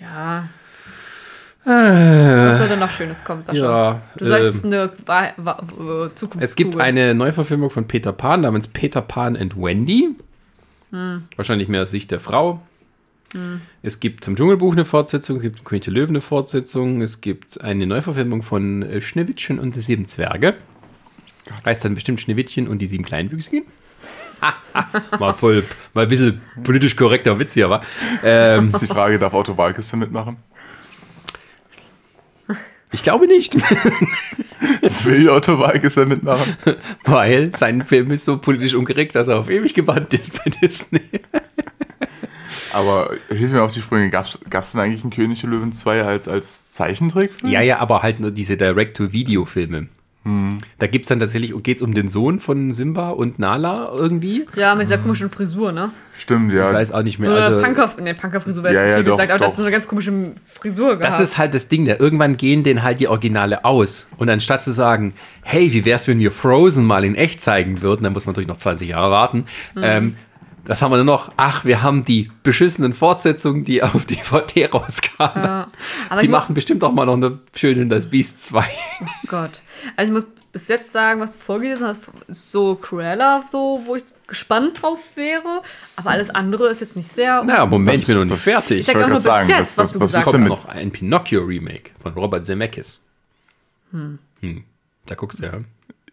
Ja, 0.00 0.48
was 1.66 2.58
soll 2.58 2.68
denn 2.68 2.78
noch 2.78 2.90
Schönes 2.90 3.24
kommen, 3.24 3.42
Sascha? 3.42 3.58
ja, 3.58 4.02
Du 4.16 4.24
solltest 4.24 4.64
ähm, 4.64 4.72
eine 4.72 4.92
Wa 5.04 5.32
Wa 5.36 6.06
äh, 6.06 6.14
Zukunft 6.14 6.44
Es 6.44 6.54
gibt 6.54 6.78
eine 6.80 7.14
Neuverfilmung 7.14 7.70
von 7.70 7.88
Peter 7.88 8.12
Pan 8.12 8.42
namens 8.42 8.68
Peter 8.68 9.02
Pan 9.02 9.36
and 9.36 9.56
Wendy. 9.56 10.10
Hm. 10.92 11.24
Wahrscheinlich 11.34 11.68
mehr 11.68 11.82
aus 11.82 11.90
Sicht 11.90 12.10
der 12.10 12.20
Frau. 12.20 12.60
Es 13.82 14.00
gibt 14.00 14.24
zum 14.24 14.36
Dschungelbuch 14.36 14.72
eine 14.72 14.84
Fortsetzung, 14.84 15.36
es 15.36 15.42
gibt 15.42 15.58
zum 15.58 15.64
König 15.64 15.84
der 15.84 15.92
Löwen 15.92 16.10
eine 16.10 16.20
Fortsetzung, 16.20 17.02
es 17.02 17.20
gibt 17.20 17.60
eine 17.60 17.86
Neuverfilmung 17.86 18.42
von 18.42 18.82
äh, 18.82 19.00
Schneewittchen 19.00 19.58
und 19.58 19.76
die 19.76 19.80
sieben 19.80 20.06
Zwerge. 20.06 20.54
Heißt 21.64 21.84
dann 21.84 21.94
bestimmt 21.94 22.20
Schneewittchen 22.20 22.66
und 22.66 22.78
die 22.78 22.86
sieben 22.86 23.04
Kleinwüchsigen. 23.04 23.64
mal, 25.18 25.32
voll, 25.32 25.64
mal 25.94 26.02
ein 26.02 26.08
bisschen 26.08 26.40
politisch 26.62 26.96
korrekter 26.96 27.38
Witz 27.38 27.54
hier, 27.54 27.70
wa? 27.70 27.82
Ähm, 28.22 28.68
Ist 28.68 28.80
die 28.80 28.86
Frage, 28.86 29.18
darf 29.18 29.32
Otto 29.34 29.56
Walkes 29.56 29.90
da 29.90 29.96
mitmachen? 29.96 30.36
Ich 32.92 33.02
glaube 33.02 33.26
nicht, 33.26 33.54
Will 35.04 35.28
Otto 35.28 35.58
Walkes 35.58 35.94
da 35.94 36.04
mitmachen? 36.04 36.56
weil 37.04 37.54
sein 37.56 37.82
Film 37.82 38.10
ist 38.10 38.24
so 38.24 38.38
politisch 38.38 38.74
unkorrekt, 38.74 39.14
dass 39.16 39.28
er 39.28 39.38
auf 39.38 39.50
ewig 39.50 39.74
gebannt 39.74 40.14
ist 40.14 40.42
bei 40.44 40.50
Disney. 40.50 41.00
Aber 42.72 43.16
hilf 43.28 43.52
mir 43.52 43.62
auf 43.62 43.72
die 43.72 43.80
Sprünge. 43.80 44.10
Gab 44.10 44.26
es 44.26 44.72
denn 44.72 44.80
eigentlich 44.80 45.02
einen 45.02 45.12
König 45.12 45.40
der 45.40 45.48
Löwen 45.48 45.72
2 45.72 46.02
als, 46.02 46.28
als 46.28 46.72
Zeichentrickfilm? 46.72 47.50
Ja, 47.50 47.62
ja, 47.62 47.78
aber 47.78 48.02
halt 48.02 48.20
nur 48.20 48.30
diese 48.30 48.58
Direct-to-Video-Filme. 48.58 49.88
Da 50.78 50.86
gibt 50.88 51.04
es 51.04 51.08
dann 51.08 51.20
tatsächlich, 51.20 51.52
geht 51.62 51.76
es 51.76 51.82
um 51.82 51.94
den 51.94 52.08
Sohn 52.08 52.40
von 52.40 52.72
Simba 52.72 53.10
und 53.10 53.38
Nala 53.38 53.90
irgendwie? 53.94 54.46
Ja, 54.56 54.74
mit 54.74 54.86
dieser 54.86 54.98
komischen 54.98 55.30
Frisur, 55.30 55.70
ne? 55.72 55.90
Stimmt, 56.18 56.52
ja. 56.52 56.70
Ich 56.70 56.74
weiß 56.74 56.92
auch 56.92 57.02
nicht 57.02 57.18
So 57.18 57.22
mehr. 57.28 57.36
eine 57.36 57.44
Also, 57.44 57.62
Punker, 57.64 57.90
ne, 58.02 58.14
Punker-Frisur 58.14 58.64
wäre 58.64 58.74
Ja, 58.74 58.80
jetzt 58.80 58.90
ja, 58.90 58.96
viel 58.96 59.04
doch, 59.04 59.12
gesagt, 59.12 59.30
aber 59.30 59.38
der 59.38 59.46
doch. 59.46 59.52
hat 59.52 59.56
so 59.56 59.62
eine 59.62 59.70
ganz 59.70 59.86
komische 59.86 60.32
Frisur 60.48 60.96
gehabt. 60.96 61.04
das 61.04 61.20
ist 61.20 61.38
halt 61.38 61.54
das 61.54 61.68
Ding, 61.68 61.84
da 61.84 61.94
irgendwann 61.98 62.36
gehen 62.36 62.64
denen 62.64 62.82
halt 62.82 62.98
die 63.00 63.08
Originale 63.08 63.64
aus. 63.64 64.08
Und 64.16 64.28
anstatt 64.28 64.62
zu 64.62 64.72
sagen, 64.72 65.12
hey, 65.42 65.72
wie 65.72 65.84
wär's, 65.84 66.08
wenn 66.08 66.18
wir 66.18 66.32
Frozen 66.32 66.84
mal 66.86 67.04
in 67.04 67.14
echt 67.14 67.40
zeigen 67.40 67.82
würden, 67.82 68.02
dann 68.02 68.12
muss 68.12 68.26
man 68.26 68.32
natürlich 68.32 68.48
noch 68.48 68.56
20 68.58 68.88
Jahre 68.88 69.10
warten. 69.12 69.44
Mhm. 69.74 69.82
Ähm, 69.84 70.14
das 70.64 70.82
haben 70.82 70.90
wir 70.90 70.96
nur 70.96 71.04
noch, 71.04 71.30
ach, 71.36 71.64
wir 71.64 71.84
haben 71.84 72.04
die 72.04 72.28
beschissenen 72.42 72.92
Fortsetzungen, 72.92 73.64
die 73.64 73.84
auf 73.84 74.04
DVD 74.06 74.66
rauskamen. 74.66 75.44
ja. 75.44 75.68
Die 76.20 76.26
machen 76.26 76.54
bestimmt 76.56 76.82
auch 76.82 76.90
mal 76.92 77.06
noch 77.06 77.14
eine 77.14 77.38
schöne 77.54 77.86
Das 77.86 78.06
Beast 78.06 78.44
2. 78.46 78.64
Oh 79.02 79.04
Gott. 79.28 79.62
Also 79.96 80.12
ich 80.12 80.14
muss 80.14 80.26
bis 80.52 80.68
jetzt 80.68 80.92
sagen, 80.92 81.20
was 81.20 81.32
du 81.32 81.38
vorgelesen 81.38 81.86
hast, 81.86 82.02
ist 82.28 82.50
so 82.50 82.76
Cruella, 82.76 83.44
so, 83.50 83.82
wo 83.84 83.96
ich 83.96 84.04
gespannt 84.26 84.80
drauf 84.82 85.00
wäre. 85.16 85.62
Aber 85.96 86.10
alles 86.10 86.30
andere 86.30 86.68
ist 86.68 86.80
jetzt 86.80 86.96
nicht 86.96 87.10
sehr. 87.10 87.42
Naja, 87.44 87.66
Moment, 87.66 87.98
ich 87.98 88.06
bin 88.06 88.16
noch 88.18 88.24
nicht 88.24 88.40
fertig. 88.42 88.80
Ich 88.80 88.86
sag 88.86 88.94
wollte 88.94 89.06
auch 89.06 89.10
nur 89.10 89.20
grad 89.20 89.38
bis 89.40 89.46
sagen, 89.48 89.60
jetzt, 89.60 89.76
was- 89.78 90.00
was, 90.00 90.12
was- 90.14 90.24
du 90.24 90.32
was 90.32 90.38
mit- 90.38 90.48
noch 90.48 90.64
ein 90.66 90.90
Pinocchio-Remake 90.90 91.90
von 92.02 92.12
Robert 92.14 92.44
Zemeckis. 92.44 92.98
Hm. 93.92 94.18
Da 95.06 95.14
guckst 95.14 95.40
du 95.40 95.44
ja. 95.46 95.52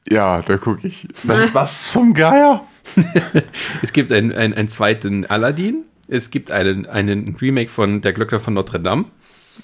Ja, 0.10 0.42
da 0.42 0.58
gucke 0.58 0.88
ich. 0.88 1.08
Was, 1.24 1.54
was 1.54 1.92
zum 1.92 2.14
Geier? 2.14 2.66
Es 3.82 3.94
gibt 3.94 4.12
einen, 4.12 4.32
einen, 4.34 4.54
einen 4.54 4.68
zweiten 4.68 5.26
Aladdin. 5.26 5.84
Es 6.10 6.30
gibt 6.32 6.52
einen, 6.52 6.86
einen 6.86 7.38
Remake 7.42 7.70
von 7.70 8.02
Der 8.02 8.12
Glöckner 8.14 8.40
von 8.42 8.54
Notre 8.54 8.80
Dame. 8.82 9.06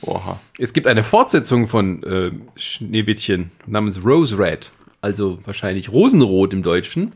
Oha. 0.01 0.39
Es 0.57 0.73
gibt 0.73 0.87
eine 0.87 1.03
Fortsetzung 1.03 1.67
von 1.67 2.03
äh, 2.03 2.31
Schneewittchen 2.55 3.51
namens 3.65 4.03
Rose 4.03 4.37
Red. 4.37 4.71
Also 5.01 5.39
wahrscheinlich 5.45 5.91
Rosenrot 5.91 6.53
im 6.53 6.63
Deutschen. 6.63 7.13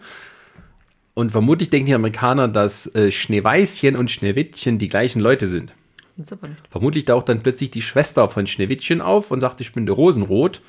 Und 1.14 1.32
vermutlich 1.32 1.70
denken 1.70 1.88
die 1.88 1.94
Amerikaner, 1.94 2.48
dass 2.48 2.94
äh, 2.96 3.12
Schneeweißchen 3.12 3.96
und 3.96 4.10
Schneewittchen 4.10 4.80
die 4.80 4.90
gleichen 4.90 5.20
Leute 5.20 5.48
sind. 5.48 5.74
Ist 6.18 6.32
nicht. 6.32 6.54
Vermutlich 6.70 7.06
taucht 7.06 7.30
dann 7.30 7.42
plötzlich 7.42 7.72
die 7.72 7.82
Schwester 7.82 8.28
von 8.30 8.48
Schneewittchen 8.48 9.02
auf 9.02 9.32
und 9.32 9.40
sagt, 9.40 9.62
ich 9.62 9.74
bin 9.74 9.86
der 9.86 9.96
Rosenrot 9.96 10.62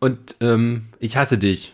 und 0.00 0.36
ähm, 0.40 0.86
ich 0.98 1.16
hasse 1.16 1.38
dich. 1.38 1.72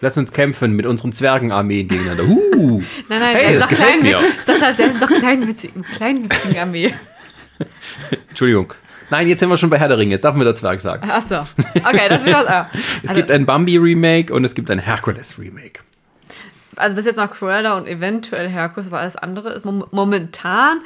Lass 0.00 0.16
uns 0.16 0.32
kämpfen 0.32 0.74
mit 0.74 0.86
unseren 0.86 1.12
Zwergenarmeen 1.12 1.88
gegeneinander. 1.88 2.24
Uh, 2.24 2.82
Nein, 3.08 3.20
nein, 3.20 3.36
Hey, 3.36 3.54
er 3.54 3.60
das 3.60 3.68
gefällt 3.68 4.00
klein, 4.00 4.02
mir. 4.02 4.20
Sascha, 4.46 4.72
sie 4.72 4.84
heißt 4.84 5.02
doch 5.02 5.08
kleinwitzig, 5.08 5.72
kleinwitzigen 5.92 6.58
Armee. 6.58 6.94
Entschuldigung. 8.28 8.72
Nein, 9.10 9.28
jetzt 9.28 9.40
sind 9.40 9.48
wir 9.48 9.56
schon 9.56 9.70
bei 9.70 9.78
Herr 9.78 9.88
der 9.88 9.98
Ringe. 9.98 10.12
Jetzt 10.12 10.24
darf 10.24 10.34
mir 10.34 10.44
der 10.44 10.54
Zwerg 10.54 10.80
sagen. 10.80 11.08
Achso. 11.10 11.40
Okay, 11.84 12.08
das 12.08 12.24
wird 12.24 12.34
was. 12.36 12.46
Ah. 12.46 12.68
Es 13.02 13.10
Also, 13.10 13.14
gibt 13.14 13.30
ein 13.30 13.44
Bambi-Remake 13.46 14.32
und 14.32 14.44
es 14.44 14.54
gibt 14.54 14.70
ein 14.70 14.78
Herkules-Remake. 14.78 15.80
also 16.76 16.96
bis 16.96 17.04
jetzt 17.06 17.16
noch 17.16 17.30
Cruella 17.30 17.76
und 17.76 17.86
eventuell 17.86 18.48
Herkules, 18.48 18.86
aber 18.88 19.00
alles 19.00 19.16
andere 19.16 19.50
ist 19.50 19.64
mom 19.64 19.84
momentan 19.90 20.80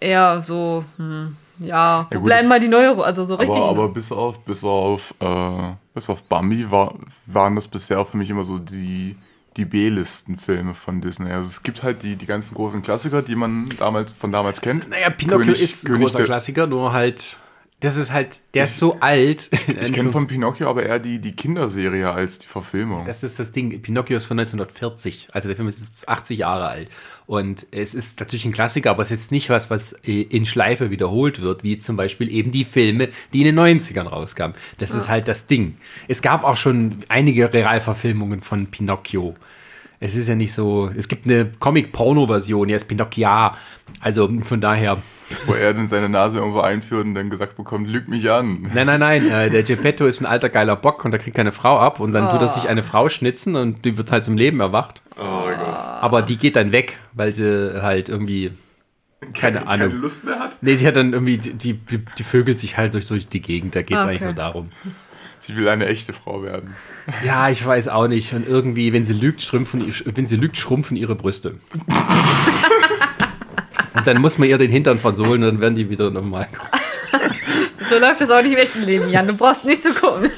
eher 0.00 0.40
so, 0.40 0.84
hm, 0.96 1.36
ja, 1.58 2.06
Ja, 2.10 2.16
gut, 2.18 2.24
bleiben 2.26 2.48
mal 2.48 2.60
die 2.60 2.68
Neuro, 2.68 3.02
also 3.02 3.24
so 3.24 3.36
richtig. 3.36 3.56
Aber, 3.56 3.68
aber 3.70 3.88
bis 3.88 4.10
auf, 4.12 4.38
bis 4.44 4.62
auf, 4.64 5.14
äh, 5.20 5.72
bis 5.94 6.10
auf 6.10 6.24
Bambi 6.24 6.70
war, 6.70 6.94
waren 7.26 7.54
das 7.56 7.66
bisher 7.68 8.04
für 8.04 8.16
mich 8.16 8.28
immer 8.30 8.44
so 8.44 8.58
die, 8.58 9.16
die 9.56 9.64
B-Listen-Filme 9.64 10.74
von 10.74 11.00
Disney. 11.00 11.30
Also 11.32 11.48
es 11.48 11.62
gibt 11.62 11.82
halt 11.82 12.02
die, 12.02 12.16
die 12.16 12.26
ganzen 12.26 12.54
großen 12.54 12.82
Klassiker, 12.82 13.22
die 13.22 13.36
man 13.36 13.68
damals 13.78 14.12
von 14.12 14.32
damals 14.32 14.60
kennt. 14.60 14.88
Naja, 14.88 15.10
Pinocchio 15.10 15.46
König- 15.52 15.60
ist 15.62 15.84
ein 15.84 15.92
König 15.92 16.12
großer 16.12 16.24
Klassiker, 16.24 16.66
nur 16.66 16.92
halt, 16.92 17.38
das 17.80 17.96
ist 17.96 18.12
halt, 18.12 18.40
der 18.54 18.64
ist 18.64 18.78
so 18.78 18.98
alt. 19.00 19.50
Ich 19.80 19.92
kenne 19.92 20.10
von 20.10 20.26
Pinocchio 20.26 20.68
aber 20.70 20.82
eher 20.84 20.98
die, 20.98 21.18
die 21.20 21.32
Kinderserie 21.32 22.10
als 22.10 22.38
die 22.38 22.46
Verfilmung. 22.46 23.04
Das 23.06 23.22
ist 23.22 23.38
das 23.38 23.52
Ding. 23.52 23.80
Pinocchio 23.82 24.16
ist 24.16 24.24
von 24.26 24.38
1940. 24.38 25.28
Also 25.32 25.48
der 25.48 25.56
Film 25.56 25.68
ist 25.68 26.08
80 26.08 26.38
Jahre 26.38 26.66
alt. 26.68 26.88
Und 27.26 27.66
es 27.72 27.94
ist 27.94 28.20
natürlich 28.20 28.44
ein 28.44 28.52
Klassiker, 28.52 28.90
aber 28.90 29.02
es 29.02 29.10
ist 29.10 29.32
nicht 29.32 29.50
was, 29.50 29.68
was 29.68 29.94
äh, 30.04 30.22
in 30.22 30.46
Schleife 30.46 30.90
wiederholt 30.90 31.40
wird, 31.40 31.64
wie 31.64 31.76
zum 31.76 31.96
Beispiel 31.96 32.32
eben 32.32 32.52
die 32.52 32.64
Filme, 32.64 33.08
die 33.32 33.40
in 33.40 33.46
den 33.46 33.58
90ern 33.58 34.06
rauskamen. 34.06 34.56
Das 34.78 34.92
ist 34.92 35.08
halt 35.08 35.26
das 35.26 35.48
Ding. 35.48 35.76
Es 36.06 36.22
gab 36.22 36.44
auch 36.44 36.56
schon 36.56 36.98
einige 37.08 37.52
Realverfilmungen 37.52 38.40
von 38.40 38.66
Pinocchio. 38.66 39.34
Es 39.98 40.14
ist 40.14 40.28
ja 40.28 40.36
nicht 40.36 40.52
so. 40.52 40.90
Es 40.96 41.08
gibt 41.08 41.26
eine 41.26 41.50
Comic-Porno-Version, 41.58 42.68
die 42.68 42.74
ist 42.74 42.86
Pinocchia. 42.86 43.56
Also 44.00 44.30
von 44.42 44.60
daher. 44.60 44.98
Wo 45.46 45.54
er 45.54 45.74
dann 45.74 45.86
seine 45.88 46.08
Nase 46.08 46.38
irgendwo 46.38 46.60
einführt 46.60 47.04
und 47.04 47.14
dann 47.14 47.30
gesagt 47.30 47.56
bekommt, 47.56 47.88
lüg 47.88 48.08
mich 48.08 48.30
an. 48.30 48.68
Nein, 48.74 48.86
nein, 48.86 49.00
nein. 49.00 49.30
Äh, 49.30 49.50
der 49.50 49.62
Geppetto 49.62 50.06
ist 50.06 50.20
ein 50.20 50.26
alter 50.26 50.48
geiler 50.48 50.76
Bock 50.76 51.04
und 51.04 51.10
der 51.10 51.20
kriegt 51.20 51.36
keine 51.36 51.52
Frau 51.52 51.78
ab 51.78 52.00
und 52.00 52.12
dann 52.12 52.30
tut 52.30 52.40
er 52.40 52.48
sich 52.48 52.68
eine 52.68 52.82
Frau 52.82 53.08
schnitzen 53.08 53.56
und 53.56 53.84
die 53.84 53.96
wird 53.98 54.12
halt 54.12 54.24
zum 54.24 54.36
Leben 54.36 54.60
erwacht. 54.60 55.02
Oh 55.18 55.46
mein 55.46 55.58
Gott. 55.58 55.66
Aber 55.68 56.22
die 56.22 56.36
geht 56.36 56.56
dann 56.56 56.72
weg, 56.72 56.98
weil 57.12 57.32
sie 57.34 57.80
halt 57.82 58.08
irgendwie, 58.08 58.52
keine 59.34 59.66
Ahnung. 59.66 59.88
Keine 59.88 60.00
Lust 60.00 60.24
mehr 60.24 60.38
hat. 60.38 60.58
Nee, 60.60 60.74
sie 60.76 60.86
hat 60.86 60.96
dann 60.96 61.12
irgendwie, 61.12 61.38
die, 61.38 61.74
die, 61.74 62.04
die 62.18 62.22
vögelt 62.24 62.58
sich 62.58 62.76
halt 62.76 62.94
durch, 62.94 63.08
durch 63.08 63.28
die 63.28 63.40
Gegend. 63.42 63.74
Da 63.74 63.82
geht 63.82 63.96
es 63.96 64.02
Okay. 64.04 64.10
eigentlich 64.10 64.22
nur 64.22 64.32
darum. 64.34 64.70
Sie 65.38 65.54
will 65.56 65.68
eine 65.68 65.86
echte 65.86 66.12
Frau 66.12 66.42
werden. 66.42 66.74
Ja, 67.24 67.50
ich 67.50 67.64
weiß 67.64 67.88
auch 67.88 68.08
nicht. 68.08 68.32
Und 68.32 68.48
irgendwie, 68.48 68.92
wenn 68.92 69.04
sie 69.04 69.12
lügt, 69.12 69.42
schrumpfen, 69.42 69.84
wenn 70.04 70.26
sie 70.26 70.36
lügt, 70.36 70.56
schrumpfen 70.56 70.96
ihre 70.96 71.14
Brüste. 71.14 71.56
Und 73.94 74.06
dann 74.06 74.20
muss 74.20 74.38
man 74.38 74.48
ihr 74.48 74.58
den 74.58 74.70
Hintern 74.70 74.98
versohlen 74.98 75.42
und 75.42 75.50
dann 75.52 75.60
werden 75.60 75.74
die 75.74 75.88
wieder 75.88 76.10
normal 76.10 76.48
groß. 76.52 77.00
so 77.90 77.98
läuft 77.98 78.20
das 78.20 78.30
auch 78.30 78.42
nicht 78.42 78.52
im 78.52 78.58
echten 78.58 78.82
Leben, 78.82 79.08
Jan. 79.10 79.26
Du 79.26 79.34
brauchst 79.34 79.66
nicht 79.66 79.82
zu 79.82 79.92
gucken. 79.92 80.30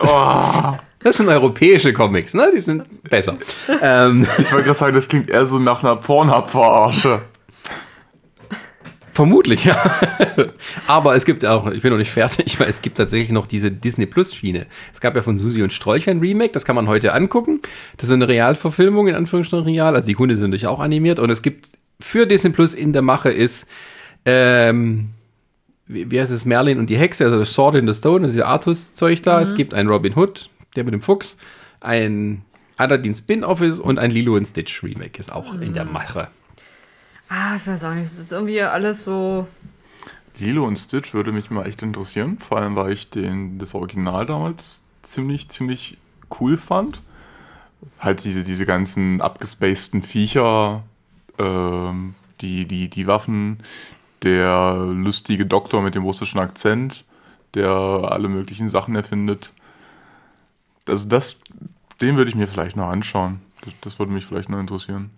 Oh, 0.00 0.74
Das 1.02 1.16
sind 1.16 1.28
europäische 1.28 1.92
Comics, 1.92 2.34
ne? 2.34 2.50
Die 2.54 2.60
sind 2.60 2.84
besser. 3.04 3.34
Ähm, 3.82 4.26
ich 4.38 4.52
wollte 4.52 4.66
gerade 4.66 4.78
sagen, 4.78 4.94
das 4.94 5.08
klingt 5.08 5.30
eher 5.30 5.46
so 5.46 5.58
nach 5.58 5.82
einer 5.82 5.96
Pornhub-Verarsche. 5.96 7.22
Vermutlich, 9.12 9.64
ja. 9.64 9.82
Aber 10.86 11.14
es 11.14 11.24
gibt 11.24 11.44
auch, 11.44 11.70
ich 11.70 11.82
bin 11.82 11.90
noch 11.90 11.98
nicht 11.98 12.10
fertig, 12.10 12.58
weil 12.60 12.68
es 12.68 12.80
gibt 12.80 12.96
tatsächlich 12.96 13.30
noch 13.30 13.46
diese 13.46 13.70
Disney 13.70 14.06
Plus 14.06 14.34
Schiene. 14.34 14.66
Es 14.94 15.00
gab 15.00 15.16
ja 15.16 15.22
von 15.22 15.36
Susi 15.36 15.62
und 15.62 15.72
Strolch 15.72 16.08
ein 16.08 16.20
Remake, 16.20 16.52
das 16.52 16.64
kann 16.64 16.76
man 16.76 16.86
heute 16.88 17.12
angucken. 17.12 17.60
Das 17.96 18.08
ist 18.08 18.14
eine 18.14 18.28
Realverfilmung, 18.28 19.08
in 19.08 19.14
Anführungsstrichen 19.14 19.66
real. 19.66 19.94
Also 19.94 20.06
die 20.06 20.16
Hunde 20.16 20.36
sind 20.36 20.44
natürlich 20.50 20.68
auch 20.68 20.80
animiert. 20.80 21.18
Und 21.18 21.28
es 21.30 21.42
gibt 21.42 21.66
für 22.00 22.26
Disney 22.26 22.50
Plus 22.50 22.74
in 22.74 22.92
der 22.92 23.02
Mache 23.02 23.30
ist, 23.30 23.68
ähm, 24.24 25.10
wie, 25.86 26.10
wie 26.10 26.20
heißt 26.20 26.32
es, 26.32 26.44
Merlin 26.44 26.78
und 26.78 26.88
die 26.88 26.96
Hexe, 26.96 27.24
also 27.24 27.38
das 27.38 27.52
Sword 27.52 27.76
in 27.76 27.86
the 27.86 27.94
Stone, 27.94 28.22
das 28.22 28.32
ist 28.32 28.38
ja 28.38 28.46
Artus-Zeug 28.46 29.22
da. 29.22 29.40
Es 29.40 29.54
gibt 29.54 29.74
einen 29.74 29.88
Robin 29.88 30.16
Hood, 30.16 30.50
der 30.76 30.84
mit 30.84 30.94
dem 30.94 31.00
Fuchs, 31.00 31.36
ein 31.80 32.42
Aladdin 32.76 33.14
Spin-Off 33.14 33.60
ist 33.60 33.78
und 33.78 33.98
ein 33.98 34.10
Lilo 34.10 34.36
und 34.36 34.46
Stitch 34.46 34.82
Remake 34.82 35.18
ist 35.18 35.30
auch 35.30 35.54
in 35.60 35.72
der 35.72 35.84
Mache. 35.84 36.28
Ah, 37.28 37.56
ich 37.56 37.66
weiß 37.66 37.84
auch 37.84 37.94
nicht. 37.94 38.06
Es 38.06 38.18
ist 38.18 38.32
irgendwie 38.32 38.60
alles 38.60 39.04
so. 39.04 39.46
Lilo 40.38 40.66
und 40.66 40.76
Stitch 40.78 41.12
würde 41.12 41.30
mich 41.30 41.50
mal 41.50 41.66
echt 41.66 41.82
interessieren. 41.82 42.38
Vor 42.38 42.58
allem, 42.58 42.74
weil 42.76 42.92
ich 42.92 43.10
den, 43.10 43.58
das 43.58 43.74
Original 43.74 44.26
damals 44.26 44.82
ziemlich, 45.02 45.48
ziemlich 45.48 45.98
cool 46.40 46.56
fand. 46.56 47.02
Halt 47.98 48.24
diese, 48.24 48.42
diese 48.42 48.66
ganzen 48.66 49.20
abgespaceden 49.20 50.02
Viecher, 50.02 50.82
ähm, 51.40 52.14
die, 52.40 52.66
die, 52.66 52.88
die 52.88 53.06
Waffen, 53.06 53.58
der 54.22 54.76
lustige 54.76 55.46
Doktor 55.46 55.82
mit 55.82 55.94
dem 55.94 56.02
russischen 56.02 56.38
Akzent, 56.38 57.04
der 57.54 57.68
alle 57.70 58.28
möglichen 58.28 58.68
Sachen 58.68 58.94
erfindet. 58.94 59.52
Also 60.86 61.08
das, 61.08 61.40
den 62.00 62.16
würde 62.16 62.30
ich 62.30 62.36
mir 62.36 62.46
vielleicht 62.46 62.76
noch 62.76 62.88
anschauen. 62.88 63.40
Das, 63.62 63.74
das 63.80 63.98
würde 63.98 64.12
mich 64.12 64.26
vielleicht 64.26 64.48
noch 64.48 64.60
interessieren. 64.60 65.10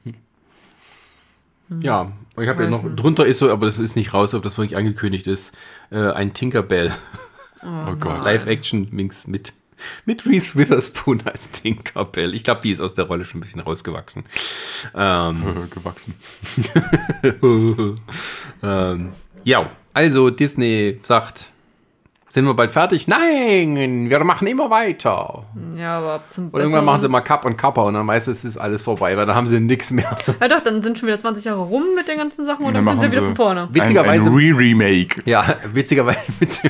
Ja, 1.80 2.12
ich 2.38 2.48
habe 2.48 2.64
ja 2.64 2.70
noch, 2.70 2.84
drunter 2.94 3.26
ist 3.26 3.38
so, 3.38 3.50
aber 3.50 3.66
das 3.66 3.78
ist 3.78 3.96
nicht 3.96 4.12
raus, 4.12 4.34
ob 4.34 4.42
das 4.42 4.58
wirklich 4.58 4.76
angekündigt 4.76 5.26
ist, 5.26 5.56
äh, 5.90 6.10
ein 6.10 6.34
Tinkerbell. 6.34 6.92
Oh, 7.64 7.94
Gott. 7.98 8.24
Live-Action-Minx 8.24 9.26
mit, 9.28 9.52
mit 10.04 10.26
Reese 10.26 10.56
Witherspoon 10.56 11.20
als 11.24 11.50
Tinkerbell. 11.50 12.34
Ich 12.34 12.44
glaube, 12.44 12.60
die 12.62 12.70
ist 12.70 12.80
aus 12.80 12.94
der 12.94 13.04
Rolle 13.06 13.24
schon 13.24 13.38
ein 13.38 13.42
bisschen 13.42 13.60
rausgewachsen. 13.60 14.24
Ähm, 14.94 15.68
Gewachsen. 15.70 16.14
ähm, 18.62 19.12
ja, 19.44 19.70
also 19.94 20.30
Disney 20.30 20.98
sagt, 21.02 21.50
sind 22.30 22.46
wir 22.46 22.54
bald 22.54 22.70
fertig? 22.70 23.06
Nein, 23.08 24.08
wir 24.08 24.24
machen 24.24 24.46
immer 24.46 24.70
weiter. 24.70 25.44
Ja, 25.76 25.98
aber 25.98 26.22
zum 26.30 26.48
Und 26.48 26.60
irgendwann 26.60 26.86
machen 26.86 27.00
sie 27.00 27.08
mal 27.08 27.20
Cup 27.20 27.44
und 27.44 27.58
Kappa 27.58 27.82
und 27.82 27.92
dann 27.92 28.06
meist 28.06 28.26
es 28.26 28.42
ist 28.46 28.56
alles 28.56 28.80
vorbei, 28.80 29.14
weil 29.18 29.26
dann 29.26 29.36
haben 29.36 29.46
sie 29.46 29.60
nichts 29.60 29.90
mehr. 29.90 30.16
Ja 30.40 30.48
doch, 30.48 30.62
dann 30.62 30.82
sind 30.82 30.98
schon 30.98 31.08
wieder 31.08 31.18
20 31.18 31.44
Jahre 31.44 31.60
rum 31.60 31.84
mit 31.94 32.08
den 32.08 32.16
ganzen 32.16 32.46
Sachen 32.46 32.64
und 32.64 32.72
dann, 32.72 32.86
dann 32.86 32.98
sind 33.00 33.10
sie 33.10 33.16
wieder 33.16 33.26
von 33.26 33.36
vorne. 33.36 33.68
Witzigerweise- 33.70 34.30
Ein, 34.30 34.34
ein 34.34 34.54
Re-Remake. 34.54 35.22
Ja, 35.26 35.56
witzigerweise. 35.74 36.20
Witz 36.40 36.62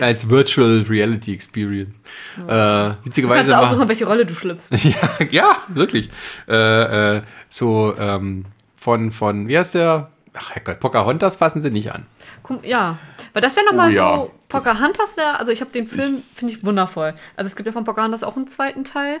als 0.00 0.28
Virtual 0.28 0.84
Reality 0.88 1.32
Experience. 1.34 1.94
Äh, 2.36 2.40
Du 2.46 2.96
witzigerweise. 3.04 3.50
kannst 3.50 3.70
aussuchen, 3.72 3.88
welche 3.88 4.06
Rolle 4.06 4.26
du 4.26 4.34
schlüpfst. 4.34 4.70
ja, 4.84 5.26
ja, 5.30 5.56
wirklich. 5.68 6.10
Äh, 6.48 7.16
äh, 7.16 7.22
so 7.48 7.94
ähm, 7.98 8.44
von, 8.76 9.10
von, 9.12 9.48
wie 9.48 9.58
heißt 9.58 9.74
der? 9.74 10.10
Ach 10.34 10.50
Herrgott, 10.50 10.80
Pocahontas 10.80 11.36
fassen 11.36 11.62
sie 11.62 11.70
nicht 11.70 11.92
an. 11.94 12.06
Ja, 12.62 12.98
weil 13.32 13.42
das 13.42 13.56
wäre 13.56 13.66
nochmal 13.66 13.90
Oh 13.90 13.94
ja, 13.94 14.16
so, 14.16 14.34
Pocahontas 14.48 15.16
wäre, 15.16 15.38
also 15.38 15.50
ich 15.50 15.60
habe 15.62 15.70
den 15.72 15.86
Film, 15.86 16.22
finde 16.34 16.52
ich 16.54 16.64
wundervoll. 16.64 17.14
Also 17.36 17.48
es 17.48 17.56
gibt 17.56 17.66
ja 17.66 17.72
von 17.72 17.84
Pocahontas 17.84 18.22
auch 18.22 18.36
einen 18.36 18.46
zweiten 18.46 18.84
Teil. 18.84 19.18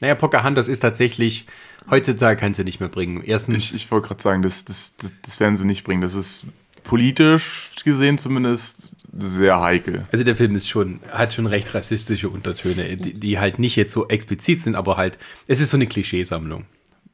Naja, 0.00 0.14
Pocahontas 0.14 0.68
ist 0.68 0.80
tatsächlich, 0.80 1.46
heutzutage 1.90 2.38
kannst 2.40 2.58
du 2.60 2.64
nicht 2.64 2.80
mehr 2.80 2.88
bringen. 2.88 3.22
Erstens, 3.24 3.56
Ich, 3.56 3.74
ich 3.74 3.90
wollte 3.90 4.08
gerade 4.08 4.22
sagen, 4.22 4.42
das, 4.42 4.64
das, 4.64 4.96
das, 4.96 5.12
das 5.22 5.40
werden 5.40 5.56
sie 5.56 5.66
nicht 5.66 5.84
bringen. 5.84 6.00
Das 6.02 6.14
ist 6.14 6.46
politisch 6.84 7.70
gesehen 7.84 8.18
zumindest 8.18 8.93
sehr 9.18 9.60
heikel. 9.60 10.02
also 10.12 10.24
der 10.24 10.36
Film 10.36 10.54
ist 10.56 10.68
schon, 10.68 11.00
hat 11.10 11.32
schon 11.34 11.46
recht 11.46 11.74
rassistische 11.74 12.28
Untertöne, 12.28 12.96
die, 12.96 13.14
die 13.14 13.38
halt 13.38 13.58
nicht 13.58 13.76
jetzt 13.76 13.92
so 13.92 14.08
explizit 14.08 14.62
sind, 14.62 14.74
aber 14.76 14.96
halt, 14.96 15.18
es 15.46 15.60
ist 15.60 15.70
so 15.70 15.76
eine 15.76 15.86
Klischeesammlung 15.86 16.64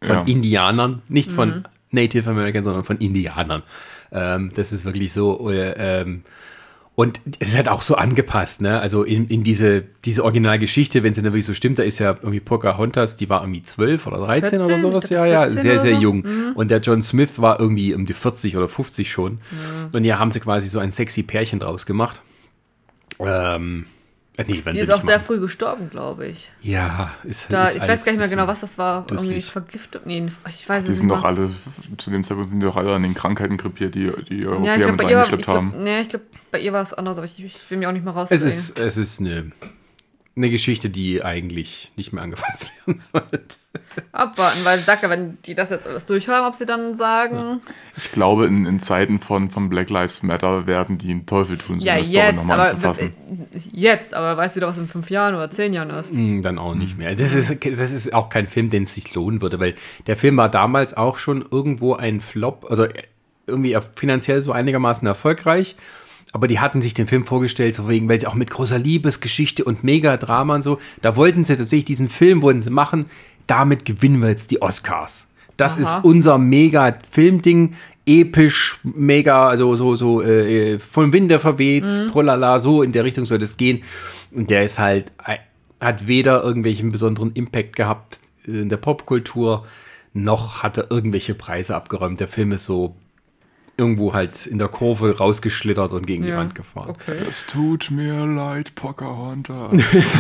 von 0.02 0.16
Ja. 0.16 0.22
Indianern, 0.24 1.02
nicht 1.08 1.30
von 1.30 1.64
Native 1.90 2.30
American, 2.30 2.62
sondern 2.62 2.84
von 2.84 2.98
Indianern. 2.98 3.62
Ähm, 4.12 4.50
das 4.54 4.72
ist 4.72 4.84
wirklich 4.84 5.12
so, 5.12 5.38
oder, 5.40 5.76
ähm, 5.78 6.22
und 7.00 7.18
es 7.38 7.48
ist 7.48 7.56
halt 7.56 7.68
auch 7.70 7.80
so 7.80 7.94
angepasst, 7.94 8.60
ne? 8.60 8.78
Also 8.78 9.04
in, 9.04 9.26
in 9.28 9.42
diese, 9.42 9.84
diese 10.04 10.22
Originalgeschichte, 10.22 11.02
wenn 11.02 11.14
sie 11.14 11.22
dann 11.22 11.32
wirklich 11.32 11.46
so 11.46 11.54
stimmt, 11.54 11.78
da 11.78 11.82
ist 11.82 11.98
ja 11.98 12.10
irgendwie 12.10 12.40
Pocahontas, 12.40 13.16
die 13.16 13.30
war 13.30 13.40
irgendwie 13.40 13.62
12 13.62 14.06
oder 14.06 14.18
13 14.18 14.58
oder 14.60 14.66
14, 14.76 14.80
sowas, 14.82 15.04
ich 15.04 15.10
ja, 15.12 15.24
ja, 15.24 15.40
14 15.44 15.58
sehr, 15.62 15.72
oder 15.72 15.80
sehr 15.80 15.94
jung. 15.94 16.24
Und 16.54 16.70
der 16.70 16.80
John 16.80 17.00
Smith 17.00 17.38
war 17.40 17.58
irgendwie 17.58 17.94
um 17.94 18.04
die 18.04 18.12
40 18.12 18.54
oder 18.58 18.68
50 18.68 19.10
schon. 19.10 19.38
Und 19.92 20.04
hier 20.04 20.18
haben 20.18 20.30
sie 20.30 20.40
quasi 20.40 20.68
so 20.68 20.78
ein 20.78 20.92
sexy 20.92 21.22
Pärchen 21.22 21.58
draus 21.58 21.86
gemacht. 21.86 22.20
Ähm, 23.18 23.86
äh, 24.36 24.44
nee, 24.46 24.60
wenn 24.64 24.72
Die 24.74 24.80
sie 24.80 24.82
ist 24.84 24.90
auch 24.90 25.02
sehr 25.02 25.16
machen. 25.16 25.26
früh 25.26 25.40
gestorben, 25.40 25.88
glaube 25.88 26.26
ich. 26.26 26.50
Ja, 26.60 27.12
ist, 27.24 27.50
Da, 27.50 27.64
ist 27.64 27.76
ich 27.76 27.80
alles 27.82 27.92
weiß 27.92 28.04
gar 28.04 28.12
nicht 28.12 28.20
mehr 28.20 28.28
genau, 28.28 28.46
was 28.46 28.60
das 28.60 28.76
war. 28.76 29.06
Irgendwie 29.08 29.14
dusselig. 29.14 29.46
Vergiftung. 29.46 30.02
Nee, 30.04 30.26
ich 30.50 30.68
weiß 30.68 30.84
Die 30.84 30.92
es 30.92 30.98
sind 30.98 31.06
nicht. 31.08 31.16
doch 31.16 31.22
mehr. 31.22 31.30
alle, 31.30 31.50
zu 31.96 32.10
dem 32.10 32.24
Zeitpunkt 32.24 32.50
sind 32.50 32.60
die 32.60 32.66
doch 32.66 32.76
alle 32.76 32.94
an 32.94 33.02
den 33.02 33.14
Krankheiten 33.14 33.56
krepiert, 33.56 33.94
die 33.94 34.10
die 34.28 34.46
Europäer 34.46 34.66
Ja, 34.66 34.74
ich 34.76 34.82
glaube, 34.82 35.02
mit 35.02 35.06
eingeschleppt 35.06 35.44
glaub, 35.44 35.56
haben. 35.56 35.72
nee, 35.82 36.00
ich 36.02 36.08
glaube, 36.10 36.24
bei 36.50 36.60
ihr 36.60 36.72
war 36.72 36.82
es 36.82 36.92
anders, 36.92 37.16
aber 37.18 37.24
ich, 37.26 37.42
ich 37.42 37.70
will 37.70 37.78
mich 37.78 37.86
auch 37.86 37.92
nicht 37.92 38.04
mehr 38.04 38.14
raus. 38.14 38.28
Es 38.30 38.42
ist, 38.42 38.78
es 38.78 38.96
ist 38.96 39.20
eine, 39.20 39.52
eine 40.36 40.50
Geschichte, 40.50 40.90
die 40.90 41.22
eigentlich 41.24 41.92
nicht 41.96 42.12
mehr 42.12 42.22
angefasst 42.22 42.68
werden 42.86 43.00
sollte. 43.12 43.56
Abwarten, 44.12 44.64
weil 44.64 44.82
ja, 44.84 45.10
wenn 45.10 45.38
die 45.42 45.54
das 45.54 45.70
jetzt 45.70 45.86
alles 45.86 46.06
durchhören, 46.06 46.44
ob 46.44 46.54
sie 46.54 46.66
dann 46.66 46.96
sagen, 46.96 47.60
Ich 47.96 48.10
glaube, 48.10 48.46
in, 48.46 48.66
in 48.66 48.80
Zeiten 48.80 49.20
von, 49.20 49.50
von 49.50 49.68
Black 49.68 49.90
Lives 49.90 50.22
Matter 50.22 50.66
werden 50.66 50.98
die 50.98 51.10
einen 51.10 51.26
Teufel 51.26 51.56
tun, 51.58 51.78
so 51.80 51.86
ja, 51.86 51.94
eine 51.94 52.04
Story 52.04 52.26
jetzt, 52.26 52.36
nochmal 52.36 52.60
aber 52.60 52.70
anzufassen. 52.70 53.10
jetzt, 53.72 54.14
aber 54.14 54.36
weißt 54.36 54.56
du 54.56 54.60
wieder, 54.60 54.68
was 54.68 54.78
in 54.78 54.88
fünf 54.88 55.10
Jahren 55.10 55.34
oder 55.34 55.50
zehn 55.50 55.72
Jahren 55.72 55.90
ist. 55.90 56.12
Hm, 56.14 56.42
Dann 56.42 56.58
auch 56.58 56.74
nicht 56.74 56.98
mehr. 56.98 57.14
Das 57.14 57.34
ist, 57.34 57.64
das 57.64 57.92
ist 57.92 58.12
auch 58.12 58.28
kein 58.28 58.48
Film, 58.48 58.70
den 58.70 58.82
es 58.82 58.94
sich 58.94 59.14
lohnen 59.14 59.40
würde, 59.40 59.60
weil 59.60 59.74
der 60.06 60.16
Film 60.16 60.36
war 60.36 60.48
damals 60.48 60.94
auch 60.96 61.18
schon 61.18 61.44
irgendwo 61.50 61.94
ein 61.94 62.20
Flop, 62.20 62.66
also 62.68 62.86
irgendwie 63.46 63.76
finanziell 63.94 64.42
so 64.42 64.52
einigermaßen 64.52 65.06
erfolgreich. 65.06 65.76
Aber 66.32 66.46
die 66.46 66.60
hatten 66.60 66.80
sich 66.80 66.94
den 66.94 67.06
Film 67.06 67.26
vorgestellt, 67.26 67.74
so 67.74 67.88
wegen, 67.88 68.08
weil 68.08 68.20
sie 68.20 68.26
auch 68.26 68.34
mit 68.34 68.50
großer 68.50 68.78
Liebesgeschichte 68.78 69.64
und 69.64 69.82
Megadrama 69.82 70.54
und 70.54 70.62
so, 70.62 70.78
da 71.02 71.16
wollten 71.16 71.44
sie 71.44 71.56
tatsächlich 71.56 71.86
diesen 71.86 72.08
Film, 72.08 72.42
wollten 72.42 72.62
sie 72.62 72.70
machen, 72.70 73.06
damit 73.46 73.84
gewinnen 73.84 74.22
wir 74.22 74.28
jetzt 74.28 74.50
die 74.52 74.62
Oscars. 74.62 75.32
Das 75.56 75.76
Aha. 75.76 75.98
ist 75.98 76.04
unser 76.04 76.38
Mega-Filmding, 76.38 77.74
episch, 78.06 78.80
mega, 78.82 79.48
also 79.48 79.76
so, 79.76 79.94
so 79.96 80.22
äh, 80.22 80.78
vom 80.78 81.12
Winde 81.12 81.38
verweht, 81.38 81.86
trolala, 82.10 82.60
so 82.60 82.82
in 82.82 82.92
der 82.92 83.04
Richtung 83.04 83.24
soll 83.24 83.38
das 83.38 83.56
gehen. 83.56 83.82
Und 84.32 84.50
der 84.50 84.64
ist 84.64 84.78
halt, 84.78 85.12
äh, 85.26 85.36
hat 85.80 86.06
weder 86.06 86.42
irgendwelchen 86.42 86.92
besonderen 86.92 87.32
Impact 87.32 87.76
gehabt 87.76 88.20
in 88.44 88.68
der 88.68 88.76
Popkultur, 88.76 89.66
noch 90.12 90.62
hat 90.62 90.76
er 90.78 90.90
irgendwelche 90.90 91.34
Preise 91.34 91.74
abgeräumt. 91.74 92.20
Der 92.20 92.28
Film 92.28 92.52
ist 92.52 92.64
so 92.64 92.96
irgendwo 93.80 94.12
halt 94.14 94.46
in 94.46 94.58
der 94.58 94.68
Kurve 94.68 95.18
rausgeschlittert 95.18 95.92
und 95.92 96.06
gegen 96.06 96.22
die 96.22 96.28
Ja. 96.28 96.36
Wand 96.36 96.54
gefahren. 96.54 96.90
Okay. 96.90 97.16
Es 97.28 97.46
tut 97.46 97.90
mir 97.90 98.26
leid, 98.26 98.74
Pocahontas. 98.76 100.16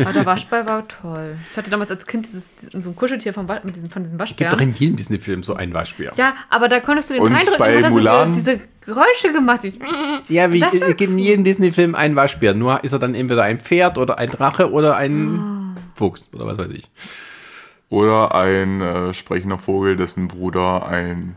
Aber 0.00 0.12
der 0.12 0.26
Waschbär 0.26 0.66
war 0.66 0.86
toll. 0.88 1.36
Ich 1.50 1.56
hatte 1.56 1.70
damals 1.70 1.90
als 1.90 2.06
Kind 2.06 2.26
dieses, 2.26 2.52
so 2.72 2.90
ein 2.90 2.96
Kuscheltier 2.96 3.32
vom, 3.32 3.46
mit 3.62 3.76
diesem, 3.76 3.88
von 3.90 4.02
diesem 4.02 4.18
Gibt 4.18 4.30
Waschbären. 4.30 4.52
doch 4.58 4.60
in 4.60 4.72
jedem 4.72 4.96
Disney-Film 4.96 5.42
so 5.42 5.54
einen 5.54 5.72
Waschbär. 5.72 6.12
Ja, 6.16 6.34
aber 6.50 6.68
da 6.68 6.80
konntest 6.80 7.10
du 7.10 7.14
den 7.14 7.22
Und 7.22 7.32
reindrücken 7.32 7.58
bei 7.58 7.78
und 7.78 7.84
hat 7.84 7.92
Mulan? 7.92 8.32
diese 8.34 8.60
Geräusche 8.84 9.32
gemacht. 9.32 9.62
Die, 9.62 9.78
Ja, 10.28 10.52
wie, 10.52 10.62
es 10.62 10.80
war 10.80 10.88
gibt 10.92 11.12
in 11.12 11.18
jedem 11.18 11.44
Disney-Film 11.44 11.94
einen 11.94 12.16
Waschbär. 12.16 12.52
Nur 12.54 12.84
ist 12.84 12.92
er 12.92 12.98
dann 12.98 13.14
entweder 13.14 13.44
ein 13.44 13.60
Pferd 13.60 13.96
oder 13.96 14.18
ein 14.18 14.28
Drache 14.30 14.70
oder 14.72 14.96
ein 14.96 15.76
Fuchs 15.94 16.28
oder 16.32 16.46
was 16.46 16.58
weiß 16.58 16.68
ich. 16.72 16.90
Oder 17.88 18.34
ein 18.34 18.80
äh, 18.80 19.14
sprechender 19.14 19.58
Vogel, 19.58 19.96
dessen 19.96 20.26
Bruder 20.28 20.86
ein 20.88 21.36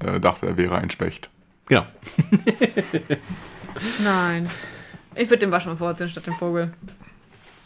äh, 0.00 0.20
dachte, 0.20 0.46
er 0.46 0.56
wäre 0.56 0.76
ein 0.76 0.90
Specht. 0.90 1.30
Genau. 1.66 1.86
nein. 4.04 4.48
Ich 5.14 5.28
würde 5.28 5.38
den 5.38 5.50
Waschbär 5.50 5.76
vorziehen 5.76 6.08
statt 6.08 6.26
dem 6.26 6.34
Vogel. 6.34 6.72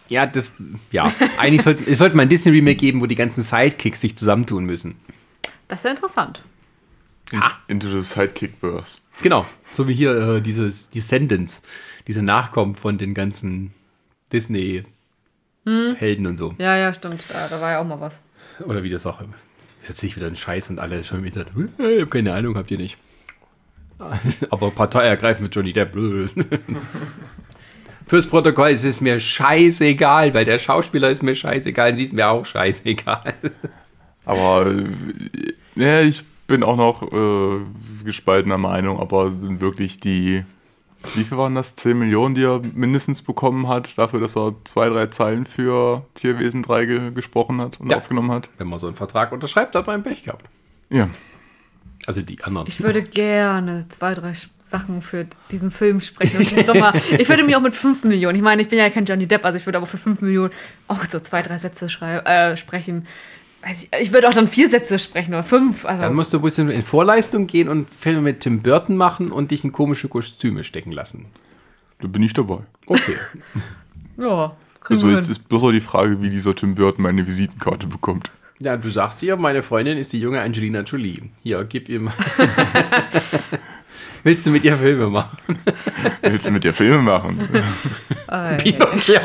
Ja, 0.09 0.27
das, 0.27 0.53
ja. 0.91 1.13
Eigentlich 1.39 1.63
sollte 1.63 1.91
es 1.91 1.99
sollte 1.99 2.17
mal 2.17 2.25
ein 2.25 2.29
Disney-Remake 2.29 2.77
geben, 2.77 3.01
wo 3.01 3.07
die 3.07 3.15
ganzen 3.15 3.43
Sidekicks 3.43 4.01
sich 4.01 4.17
zusammentun 4.17 4.65
müssen. 4.65 4.97
Das 5.69 5.85
wäre 5.85 5.95
interessant. 5.95 6.43
Into 7.69 7.89
the 7.89 8.03
Sidekick-Verse. 8.03 8.99
Genau. 9.23 9.47
So 9.73 9.89
wie 9.89 9.95
hier 9.95 10.17
äh, 10.17 10.43
dieses 10.43 10.91
Descendants, 10.91 11.63
diese 12.07 12.23
Nachkommen 12.23 12.75
von 12.75 12.99
den 12.99 13.15
ganzen 13.15 13.73
Disney-Helden 14.33 16.27
und 16.27 16.37
so. 16.37 16.55
Ja, 16.59 16.77
ja, 16.77 16.93
stimmt. 16.93 17.23
Da, 17.29 17.49
da 17.49 17.61
war 17.61 17.73
ja 17.73 17.81
auch 17.81 17.87
mal 17.87 18.01
was. 18.01 18.21
Oder 18.65 18.83
wie 18.83 18.91
das 18.91 19.07
auch 19.07 19.21
immer. 19.21 19.35
Ist 19.85 19.91
jetzt 19.91 20.03
nicht 20.03 20.17
wieder 20.17 20.29
ein 20.29 20.35
Scheiß 20.35 20.71
und 20.71 20.79
alle 20.79 21.05
schon 21.05 21.23
wieder, 21.25 21.45
"Äh, 21.79 21.97
ich 21.97 22.03
hab 22.03 22.11
keine 22.11 22.33
Ahnung, 22.33 22.57
habt 22.57 22.71
ihr 22.71 22.79
nicht. 22.79 22.97
Aber 24.51 24.71
Partei 24.71 25.05
ergreifen 25.05 25.43
mit 25.43 25.55
Johnny 25.55 25.75
Depp. 25.75 25.93
blöd. 25.93 26.33
Fürs 28.07 28.27
Protokoll 28.27 28.71
ist 28.71 28.85
es 28.85 29.03
mir 29.03 29.21
scheißegal, 29.21 30.33
weil 30.33 30.47
der 30.47 30.59
Schauspieler 30.59 31.11
ist 31.11 31.23
mir 31.23 31.35
scheißegal 31.35 31.95
sie 31.97 32.05
ist 32.05 32.15
mir 32.15 32.31
auch 32.31 32.47
scheißegal. 32.47 33.35
Aber 34.25 34.71
äh, 34.71 34.85
ja, 35.75 36.01
ich 36.01 36.25
bin 36.47 36.63
auch 36.63 36.79
noch 36.79 37.03
äh, 37.13 37.61
gespaltener 38.05 38.57
Meinung, 38.57 39.01
aber 39.01 39.33
sind 39.33 39.61
wirklich 39.61 40.01
die, 40.01 40.45
wie 41.15 41.25
viel 41.25 41.37
waren 41.39 41.55
das? 41.55 41.77
10 41.77 41.99
Millionen, 41.99 42.35
die 42.35 42.43
er 42.45 42.61
mindestens 42.75 43.23
bekommen 43.23 43.69
hat, 43.69 43.97
dafür, 43.99 44.21
dass 44.21 44.37
er 44.37 44.55
zwei, 44.65 44.89
drei 44.89 45.07
Zeilen 45.07 45.47
für 45.47 46.05
Tierwesen 46.15 46.63
3 46.63 46.87
ge 46.87 47.11
gesprochen 47.13 47.61
hat 47.61 47.81
und 47.81 47.91
Ja. 47.91 47.97
aufgenommen 47.99 48.31
hat? 48.31 48.49
Wenn 48.59 48.69
man 48.69 48.79
so 48.79 48.87
einen 48.87 48.97
Vertrag 48.97 49.33
unterschreibt, 49.33 49.75
hat 49.75 49.87
man 49.87 50.03
Pech 50.03 50.25
gehabt. 50.25 50.47
Ja. 50.91 51.09
Also 52.07 52.21
die 52.23 52.43
anderen. 52.45 52.67
Ich 52.69 52.83
würde 52.83 53.03
gerne 53.03 53.87
zwei, 53.89 54.15
drei 54.15 54.35
Sachen 54.61 55.01
für 55.03 55.27
diesen 55.51 55.71
Film 55.71 56.01
sprechen. 56.01 56.41
Ich 57.19 57.29
würde 57.29 57.45
mir 57.45 57.57
auch 57.59 57.63
mit 57.63 57.75
5 57.75 58.05
Millionen, 58.05 58.37
ich 58.37 58.43
meine, 58.43 58.63
ich 58.63 58.69
bin 58.69 58.79
ja 58.79 58.91
kein 58.91 59.05
Johnny 59.05 59.27
Depp, 59.27 59.45
also 59.45 59.57
ich 59.59 59.67
würde 59.67 59.79
aber 59.79 59.87
für 59.87 59.99
5 59.99 60.21
Millionen 60.21 60.51
auch 60.89 61.05
so 61.05 61.21
zwei, 61.21 61.43
drei 61.43 61.59
Sätze 61.59 61.87
äh, 61.87 62.57
sprechen. 62.57 63.07
Ich, 63.71 63.89
ich 64.01 64.13
würde 64.13 64.29
auch 64.29 64.35
dann 64.35 64.49
vier 64.49 64.69
Sätze 64.69 64.99
sprechen 64.99 65.33
oder 65.35 65.43
fünf. 65.43 65.85
Also, 65.85 66.03
Dann 66.03 66.15
musst 66.15 66.33
du 66.33 66.39
ein 66.39 66.43
bisschen 66.43 66.71
in 66.71 66.83
Vorleistung 66.83 67.47
gehen 67.47 67.69
und 67.69 67.89
Filme 67.89 68.21
mit 68.21 68.41
Tim 68.41 68.61
Burton 68.63 68.97
machen 68.97 69.31
und 69.33 69.51
dich 69.51 69.65
in 69.65 69.73
komische 69.73 70.09
Kostüme 70.09 70.65
stecken 70.65 70.93
lassen. 70.93 71.27
Da 72.01 72.09
bin 72.09 72.23
ich 72.23 72.33
dabei. 72.35 72.59
Okay. 72.87 73.17
ja, 74.19 74.55
Also 74.89 75.09
jetzt 75.09 75.31
ist 75.31 75.49
bloß 75.49 75.63
noch 75.63 75.73
die 75.73 75.81
Frage, 75.81 76.21
wie 76.21 76.31
dieser 76.31 76.55
Tim 76.55 76.75
Burton 76.75 77.03
meine 77.03 77.27
Visitenkarte 77.27 77.87
bekommt. 77.87 78.29
ja, 78.59 78.77
du 78.77 78.91
sagst 78.91 79.21
hier, 79.21 79.37
meine 79.37 79.63
Freundin 79.63 79.97
ist 79.99 80.13
die 80.13 80.21
junge 80.21 80.41
Angelina 80.41 80.81
Jolie. 80.81 81.23
Hier, 81.43 81.65
gib 81.65 81.89
ihr 81.89 82.01
mal. 82.01 82.13
Willst 84.25 84.47
du 84.47 84.51
mit 84.51 84.65
ihr 84.65 84.77
Filme 84.77 85.09
machen? 85.09 85.37
Willst 86.23 86.47
du 86.47 86.51
mit 86.51 86.65
dir 86.65 86.73
Filme 86.73 87.03
machen? 87.03 87.47
Oi. 88.29 88.57
Pinocchio. 88.59 89.21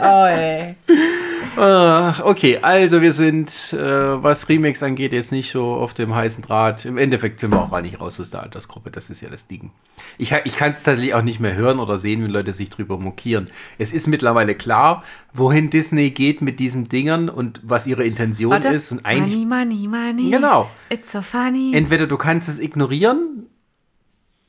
Oi. 0.00 0.74
Ach, 0.76 1.31
okay, 1.56 2.58
also 2.62 3.02
wir 3.02 3.12
sind, 3.12 3.72
äh, 3.72 4.22
was 4.22 4.48
Remakes 4.48 4.82
angeht, 4.82 5.12
jetzt 5.12 5.32
nicht 5.32 5.50
so 5.50 5.74
auf 5.74 5.94
dem 5.94 6.14
heißen 6.14 6.42
Draht. 6.44 6.84
Im 6.84 6.98
Endeffekt 6.98 7.40
sind 7.40 7.50
wir 7.50 7.60
auch 7.60 7.70
gar 7.70 7.82
nicht 7.82 8.00
raus 8.00 8.18
aus 8.20 8.30
der 8.30 8.42
Altersgruppe. 8.42 8.90
Das 8.90 9.10
ist 9.10 9.20
ja 9.20 9.28
das 9.28 9.46
Ding. 9.46 9.70
Ich, 10.18 10.32
ich 10.44 10.56
kann 10.56 10.72
es 10.72 10.82
tatsächlich 10.82 11.14
auch 11.14 11.22
nicht 11.22 11.40
mehr 11.40 11.54
hören 11.54 11.78
oder 11.78 11.98
sehen, 11.98 12.22
wenn 12.22 12.30
Leute 12.30 12.52
sich 12.52 12.70
drüber 12.70 12.98
mokieren. 12.98 13.48
Es 13.78 13.92
ist 13.92 14.06
mittlerweile 14.06 14.54
klar, 14.54 15.04
wohin 15.32 15.70
Disney 15.70 16.10
geht 16.10 16.42
mit 16.42 16.60
diesen 16.60 16.88
Dingern 16.88 17.28
und 17.28 17.60
was 17.62 17.86
ihre 17.86 18.04
Intention 18.04 18.52
Warte. 18.52 18.68
ist. 18.68 18.92
Und 18.92 19.04
eigentlich, 19.04 19.36
money, 19.46 19.86
money, 19.86 19.88
money. 19.88 20.30
Genau. 20.30 20.70
It's 20.88 21.12
so 21.12 21.20
funny. 21.22 21.74
entweder 21.74 22.06
du 22.06 22.16
kannst 22.16 22.48
es 22.48 22.58
ignorieren 22.58 23.46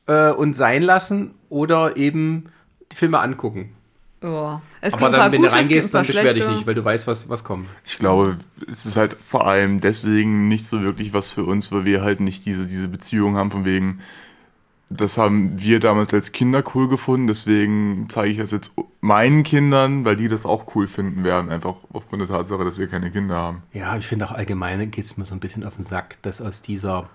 äh, 0.06 0.30
und 0.30 0.54
sein 0.54 0.82
lassen 0.82 1.34
oder 1.48 1.96
eben 1.96 2.46
die 2.92 2.96
Filme 2.96 3.20
angucken. 3.20 3.74
Ja. 4.28 4.62
Es 4.80 4.94
Aber 4.94 5.10
dann, 5.10 5.32
wenn 5.32 5.42
du 5.42 5.52
reingehst, 5.52 5.92
dann 5.94 6.06
beschwer 6.06 6.34
dich 6.34 6.48
nicht, 6.48 6.66
weil 6.66 6.74
du 6.74 6.84
weißt, 6.84 7.06
was, 7.06 7.28
was 7.28 7.44
kommt. 7.44 7.68
Ich 7.84 7.98
glaube, 7.98 8.38
es 8.70 8.86
ist 8.86 8.96
halt 8.96 9.16
vor 9.22 9.46
allem 9.46 9.80
deswegen 9.80 10.48
nicht 10.48 10.66
so 10.66 10.82
wirklich 10.82 11.12
was 11.12 11.30
für 11.30 11.44
uns, 11.44 11.70
weil 11.72 11.84
wir 11.84 12.02
halt 12.02 12.20
nicht 12.20 12.44
diese, 12.46 12.66
diese 12.66 12.88
Beziehung 12.88 13.36
haben, 13.36 13.50
von 13.50 13.64
wegen, 13.64 14.00
das 14.90 15.18
haben 15.18 15.60
wir 15.60 15.80
damals 15.80 16.12
als 16.14 16.32
Kinder 16.32 16.62
cool 16.74 16.88
gefunden, 16.88 17.26
deswegen 17.26 18.06
zeige 18.08 18.30
ich 18.32 18.38
das 18.38 18.50
jetzt 18.50 18.72
meinen 19.00 19.42
Kindern, 19.42 20.04
weil 20.04 20.16
die 20.16 20.28
das 20.28 20.46
auch 20.46 20.74
cool 20.74 20.86
finden 20.86 21.24
werden, 21.24 21.50
einfach 21.50 21.76
aufgrund 21.92 22.22
der 22.22 22.28
Tatsache, 22.28 22.64
dass 22.64 22.78
wir 22.78 22.86
keine 22.86 23.10
Kinder 23.10 23.34
haben. 23.34 23.62
Ja, 23.72 23.96
ich 23.96 24.06
finde 24.06 24.26
auch 24.26 24.32
allgemein 24.32 24.90
geht 24.90 25.04
es 25.04 25.16
mir 25.16 25.24
so 25.24 25.34
ein 25.34 25.40
bisschen 25.40 25.64
auf 25.64 25.76
den 25.76 25.84
Sack, 25.84 26.22
dass 26.22 26.40
aus 26.40 26.62
dieser, 26.62 27.08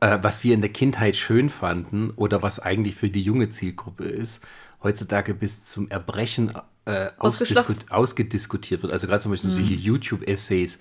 äh, 0.00 0.18
was 0.22 0.44
wir 0.44 0.54
in 0.54 0.60
der 0.60 0.70
Kindheit 0.70 1.16
schön 1.16 1.48
fanden 1.48 2.10
oder 2.16 2.42
was 2.42 2.58
eigentlich 2.58 2.96
für 2.96 3.08
die 3.08 3.22
junge 3.22 3.48
Zielgruppe 3.48 4.04
ist, 4.04 4.44
heutzutage 4.84 5.34
bis 5.34 5.64
zum 5.64 5.90
Erbrechen 5.90 6.52
äh, 6.84 7.08
ausgediskutiert 7.18 8.82
wird. 8.82 8.92
Also 8.92 9.06
gerade 9.06 9.22
zum 9.22 9.32
Beispiel 9.32 9.50
solche 9.50 9.74
YouTube-Essays, 9.74 10.78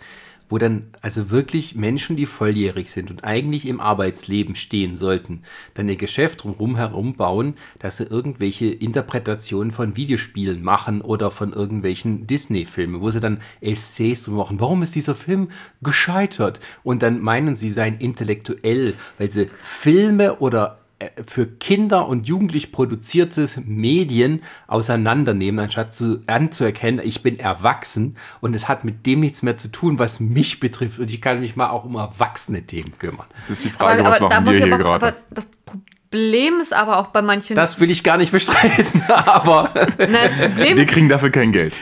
wo 0.50 0.58
dann 0.58 0.88
also 1.02 1.32
wirklich 1.32 1.76
Menschen, 1.76 2.18
die 2.18 2.26
volljährig 2.26 2.92
sind 2.92 3.10
und 3.10 3.24
eigentlich 3.24 3.66
im 3.68 3.80
Arbeitsleben 3.80 4.56
stehen 4.56 4.96
sollten, 4.98 5.42
dann 5.74 5.88
ihr 5.88 5.96
Geschäft 5.96 6.44
drumherum 6.44 6.76
herum 6.76 7.16
bauen, 7.16 7.56
dass 7.80 7.98
sie 7.98 8.04
irgendwelche 8.04 8.68
Interpretationen 8.68 9.72
von 9.72 9.96
Videospielen 9.96 10.62
machen 10.62 11.02
oder 11.02 11.32
von 11.32 11.54
irgendwelchen 11.54 12.28
Disney-Filmen, 12.28 13.02
wo 13.02 13.10
sie 13.10 13.22
dann 13.22 13.42
Essays 13.62 14.24
drum 14.24 14.36
machen. 14.36 14.60
Warum 14.60 14.84
ist 14.84 14.96
dieser 14.96 15.16
Film 15.16 15.50
gescheitert? 15.82 16.60
Und 16.84 17.02
dann 17.02 17.22
meinen 17.22 17.56
sie, 17.56 17.72
seien 17.72 17.98
intellektuell, 17.98 18.94
weil 19.18 19.32
sie 19.32 19.50
Filme 19.62 20.38
oder 20.40 20.83
für 21.26 21.48
Kinder 21.48 22.08
und 22.08 22.28
Jugendlich 22.28 22.72
produziertes 22.72 23.58
Medien 23.66 24.42
auseinandernehmen, 24.68 25.60
anstatt 25.60 25.94
zu, 25.94 26.24
anzuerkennen, 26.28 27.02
ich 27.04 27.24
bin 27.24 27.40
erwachsen 27.40 28.18
und 28.42 28.56
es 28.56 28.68
hat 28.68 28.84
mit 28.84 29.06
dem 29.06 29.20
nichts 29.22 29.42
mehr 29.44 29.58
zu 29.58 29.70
tun, 29.70 30.00
was 30.00 30.20
mich 30.20 30.60
betrifft 30.62 31.00
und 31.00 31.10
ich 31.10 31.22
kann 31.22 31.40
mich 31.40 31.56
mal 31.56 31.70
auch 31.70 31.86
um 31.86 31.96
erwachsene 31.96 32.64
Themen 32.64 32.94
kümmern. 32.98 33.28
Das 33.38 33.50
ist 33.50 33.64
die 33.64 33.70
Frage, 33.70 34.04
was 34.04 34.20
da 34.20 34.30
machen 34.30 34.46
wir 34.46 34.54
hier 34.54 34.74
aber, 34.74 34.84
gerade? 34.84 35.08
aber 35.08 35.18
das 35.32 35.50
Problem 35.66 36.60
ist 36.62 36.74
aber 36.74 36.98
auch 36.98 37.08
bei 37.08 37.22
manchen. 37.22 37.56
Das 37.56 37.80
will 37.80 37.90
ich 37.92 38.04
gar 38.04 38.18
nicht 38.18 38.32
bestreiten, 38.32 39.02
aber 39.08 39.72
Na, 39.98 40.56
Wir 40.56 40.86
kriegen 40.86 41.10
dafür 41.10 41.30
kein 41.30 41.52
Geld. 41.52 41.74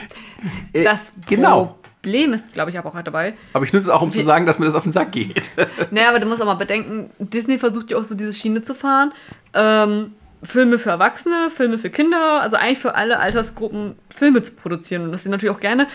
das 0.72 1.12
genau. 1.28 1.78
Problem 2.02 2.32
ist, 2.32 2.52
glaube 2.52 2.70
ich, 2.70 2.78
aber 2.78 2.88
auch 2.88 2.94
halt 2.94 3.06
dabei. 3.06 3.34
aber 3.52 3.64
ich 3.64 3.72
nutze 3.72 3.84
es 3.84 3.88
auch, 3.88 4.02
um 4.02 4.10
zu 4.10 4.20
sagen, 4.20 4.44
dass 4.44 4.58
mir 4.58 4.66
das 4.66 4.74
auf 4.74 4.82
den 4.82 4.90
Sack 4.92 5.12
geht. 5.12 5.52
Naja, 5.92 6.08
aber 6.08 6.18
du 6.18 6.26
musst 6.26 6.42
auch 6.42 6.46
mal 6.46 6.54
bedenken, 6.54 7.10
Disney 7.18 7.58
versucht 7.58 7.90
ja 7.90 7.96
auch 7.96 8.02
so 8.02 8.14
diese 8.14 8.32
Schiene 8.32 8.62
zu 8.62 8.74
fahren. 8.74 9.12
Ähm, 9.54 10.14
Filme 10.42 10.78
für 10.78 10.90
Erwachsene, 10.90 11.50
Filme 11.50 11.78
für 11.78 11.90
Kinder, 11.90 12.40
also 12.40 12.56
eigentlich 12.56 12.80
für 12.80 12.96
alle 12.96 13.20
Altersgruppen 13.20 13.94
Filme 14.10 14.42
zu 14.42 14.54
produzieren. 14.54 15.04
Und 15.04 15.12
dass 15.12 15.22
sie 15.22 15.28
natürlich 15.28 15.54
auch 15.54 15.60
gerne 15.60 15.86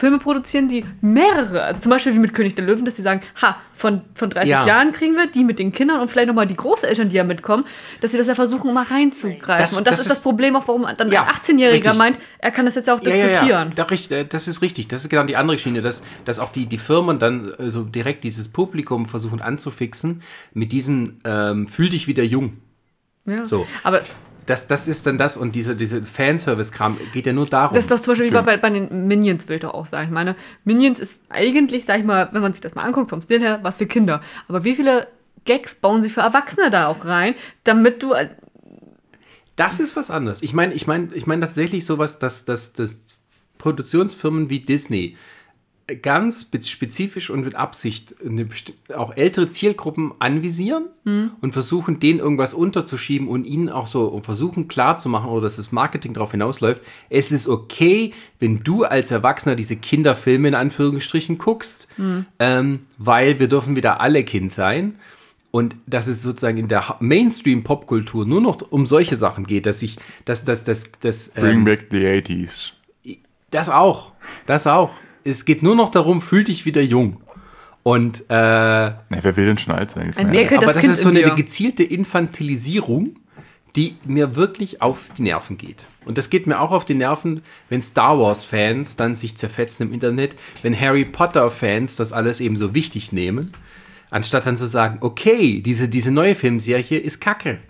Filme 0.00 0.18
produzieren, 0.18 0.66
die 0.66 0.82
mehrere, 1.02 1.76
zum 1.78 1.90
Beispiel 1.90 2.14
wie 2.14 2.18
mit 2.18 2.32
König 2.32 2.54
der 2.54 2.64
Löwen, 2.64 2.86
dass 2.86 2.96
sie 2.96 3.02
sagen, 3.02 3.20
ha, 3.42 3.56
von, 3.74 4.00
von 4.14 4.30
30 4.30 4.50
Ja. 4.50 4.66
Jahren 4.66 4.92
kriegen 4.92 5.14
wir 5.14 5.26
die 5.26 5.44
mit 5.44 5.58
den 5.58 5.72
Kindern 5.72 6.00
und 6.00 6.10
vielleicht 6.10 6.28
nochmal 6.28 6.46
die 6.46 6.56
Großeltern, 6.56 7.10
die 7.10 7.16
ja 7.16 7.24
mitkommen, 7.24 7.64
dass 8.00 8.12
sie 8.12 8.18
das 8.18 8.26
ja 8.26 8.34
versuchen, 8.34 8.72
mal 8.72 8.84
reinzugreifen. 8.84 9.62
Das- 9.62 9.74
und 9.74 9.86
das, 9.86 9.96
das 9.96 10.00
ist 10.00 10.10
das 10.10 10.22
Problem 10.22 10.56
auch, 10.56 10.66
warum 10.68 10.86
dann 10.96 11.12
Ja, 11.12 11.24
ein 11.24 11.28
18-Jähriger 11.34 11.72
richtig. 11.72 11.94
meint, 11.98 12.18
er 12.38 12.50
kann 12.50 12.64
das 12.64 12.76
jetzt 12.76 12.88
auch 12.88 13.02
Ja, 13.02 13.10
ja, 13.14 13.26
diskutieren. 13.28 13.72
Ja, 13.76 13.84
richtig, 13.84 14.18
äh, 14.18 14.24
das 14.24 14.48
ist 14.48 14.62
richtig. 14.62 14.88
Das 14.88 15.02
ist 15.02 15.10
genau 15.10 15.24
die 15.24 15.36
andere 15.36 15.58
Schiene, 15.58 15.82
dass, 15.82 16.02
dass 16.24 16.38
auch 16.38 16.50
die, 16.50 16.64
die 16.66 16.78
Firmen 16.78 17.18
dann 17.18 17.52
äh, 17.58 17.70
so 17.70 17.82
direkt 17.82 18.24
dieses 18.24 18.48
Publikum 18.48 19.04
versuchen 19.06 19.42
anzufixen 19.42 20.22
mit 20.54 20.72
diesem 20.72 21.18
ähm, 21.24 21.68
fühl 21.68 21.90
dich 21.90 22.06
wieder 22.08 22.22
jung. 22.24 22.54
Ja. 23.26 23.44
So. 23.44 23.66
Aber 23.82 24.00
Das, 24.50 24.66
das 24.66 24.88
ist 24.88 25.06
dann 25.06 25.16
das 25.16 25.36
und 25.36 25.54
diese, 25.54 25.76
diese 25.76 26.02
Fanservice-Kram 26.02 26.98
geht 27.12 27.24
ja 27.24 27.32
nur 27.32 27.46
darum. 27.46 27.72
Das 27.72 27.84
ist 27.84 27.90
doch 27.92 28.00
zum 28.00 28.12
Beispiel 28.12 28.32
wie 28.32 28.34
bei, 28.34 28.56
bei 28.56 28.68
den 28.68 29.06
Minions 29.06 29.46
Bild 29.46 29.62
doch 29.62 29.74
auch, 29.74 29.86
sag 29.86 30.06
ich 30.06 30.10
meine. 30.10 30.34
Minions 30.64 30.98
ist 30.98 31.20
eigentlich, 31.28 31.84
sag 31.84 32.00
ich 32.00 32.04
mal, 32.04 32.28
wenn 32.32 32.42
man 32.42 32.52
sich 32.52 32.60
das 32.60 32.74
mal 32.74 32.82
anguckt, 32.82 33.10
vom 33.10 33.22
Stil 33.22 33.40
her, 33.40 33.60
was 33.62 33.76
für 33.76 33.86
Kinder. 33.86 34.20
Aber 34.48 34.64
wie 34.64 34.74
viele 34.74 35.06
Gags 35.44 35.76
bauen 35.76 36.02
sie 36.02 36.10
für 36.10 36.22
Erwachsene 36.22 36.68
da 36.68 36.88
auch 36.88 37.04
rein, 37.04 37.36
damit 37.62 38.02
du 38.02 38.12
Das 39.54 39.78
ist 39.78 39.94
was 39.94 40.10
anderes. 40.10 40.42
Ich 40.42 40.52
meine, 40.52 40.74
ich 40.74 40.88
meine, 40.88 41.10
ich 41.14 41.28
meine 41.28 41.42
tatsächlich 41.42 41.86
sowas, 41.86 42.18
dass, 42.18 42.44
dass, 42.44 42.72
dass 42.72 43.04
Produktionsfirmen 43.58 44.50
wie 44.50 44.58
Disney 44.58 45.16
ganz 45.94 46.42
spe- 46.42 46.62
spezifisch 46.62 47.30
und 47.30 47.44
mit 47.44 47.54
Absicht 47.54 48.14
eine 48.24 48.48
auch 48.94 49.16
ältere 49.16 49.48
Zielgruppen 49.48 50.12
anvisieren 50.18 50.84
und 51.40 51.52
versuchen, 51.52 52.00
denen 52.00 52.18
irgendwas 52.18 52.54
unterzuschieben 52.54 53.28
und 53.28 53.44
ihnen 53.44 53.68
auch 53.68 53.86
so 53.86 54.06
und 54.06 54.24
versuchen 54.24 54.68
klarzumachen 54.68 55.28
oder 55.30 55.42
dass 55.42 55.56
das 55.56 55.72
Marketing 55.72 56.12
darauf 56.12 56.30
hinausläuft, 56.30 56.82
es 57.08 57.32
ist 57.32 57.48
okay, 57.48 58.12
wenn 58.38 58.62
du 58.62 58.84
als 58.84 59.10
Erwachsener 59.10 59.56
diese 59.56 59.76
Kinderfilme 59.76 60.48
in 60.48 60.54
Anführungsstrichen 60.54 61.38
guckst, 61.38 61.88
ähm, 62.38 62.80
weil 62.98 63.38
wir 63.38 63.48
dürfen 63.48 63.76
wieder 63.76 64.00
alle 64.00 64.24
Kind 64.24 64.52
sein. 64.52 64.96
Und 65.52 65.74
dass 65.86 66.06
es 66.06 66.22
sozusagen 66.22 66.58
in 66.58 66.68
der 66.68 66.96
Mainstream-Popkultur 67.00 68.24
nur 68.24 68.40
noch 68.40 68.60
um 68.70 68.86
solche 68.86 69.16
Sachen 69.16 69.44
geht, 69.44 69.66
dass 69.66 69.82
ich, 69.82 69.96
dass, 70.24 70.44
dass, 70.44 70.62
dass, 70.62 70.92
dass, 71.00 71.30
Bring 71.30 71.58
ähm, 71.58 71.64
back 71.64 71.88
the 71.90 71.98
80s. 72.06 72.72
das 73.50 73.68
auch, 73.68 74.12
das 74.46 74.68
auch. 74.68 74.90
Es 75.24 75.44
geht 75.44 75.62
nur 75.62 75.74
noch 75.76 75.90
darum, 75.90 76.20
fühl 76.22 76.44
dich 76.44 76.64
wieder 76.66 76.82
jung. 76.82 77.20
Und, 77.82 78.20
äh, 78.22 78.24
Na, 78.28 78.98
wer 79.22 79.36
will 79.36 79.46
denn 79.46 79.58
schon 79.58 79.74
alt 79.74 79.90
sein? 79.90 80.12
Ein 80.16 80.26
mal 80.26 80.30
Nickel- 80.32 80.42
ehrlich. 80.44 80.58
aber 80.58 80.66
das 80.66 80.74
das 80.74 80.82
Kind 80.82 80.92
ist 80.94 81.00
so 81.02 81.08
in 81.10 81.16
eine 81.16 81.34
gezielte 81.34 81.82
Infantilisierung, 81.82 83.16
die 83.76 83.96
mir 84.04 84.36
wirklich 84.36 84.82
auf 84.82 85.04
die 85.16 85.22
Nerven 85.22 85.56
geht. 85.56 85.86
Und 86.04 86.18
das 86.18 86.28
geht 86.28 86.46
mir 86.46 86.60
auch 86.60 86.72
auf 86.72 86.84
die 86.84 86.94
Nerven, 86.94 87.42
wenn 87.68 87.80
Star 87.80 88.18
Wars-Fans 88.18 88.96
dann 88.96 89.14
sich 89.14 89.36
zerfetzen 89.36 89.86
im 89.88 89.94
Internet, 89.94 90.34
wenn 90.62 90.78
Harry 90.78 91.04
Potter-Fans 91.04 91.96
das 91.96 92.12
alles 92.12 92.40
eben 92.40 92.56
so 92.56 92.74
wichtig 92.74 93.12
nehmen, 93.12 93.52
anstatt 94.10 94.46
dann 94.46 94.56
zu 94.56 94.66
sagen, 94.66 94.98
okay, 95.00 95.60
diese, 95.62 95.88
diese 95.88 96.10
neue 96.10 96.34
Filmserie 96.34 96.98
ist 96.98 97.20
kacke. 97.20 97.60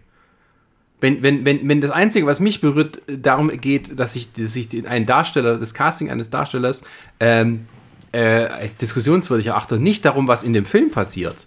Wenn, 1.01 1.22
wenn, 1.22 1.44
wenn, 1.44 1.68
wenn 1.68 1.81
das 1.81 1.90
Einzige, 1.90 2.27
was 2.27 2.40
mich 2.40 2.60
berührt, 2.60 3.01
äh, 3.09 3.18
darum 3.18 3.48
geht, 3.48 3.98
dass 3.98 4.16
ich, 4.16 4.32
dass 4.32 4.55
ich 4.56 4.86
einen 4.86 5.06
Darsteller, 5.06 5.56
das 5.59 5.74
Casting 5.74 6.10
eines 6.10 6.31
Darstellers 6.31 6.82
ähm, 7.20 7.66
äh, 8.12 8.20
als 8.20 8.77
diskussionswürdig 8.77 9.48
erachte 9.48 9.77
und 9.77 9.82
nicht 9.82 10.05
darum, 10.05 10.28
was 10.28 10.43
in 10.43 10.52
dem 10.52 10.64
Film 10.64 10.90
passiert, 10.90 11.47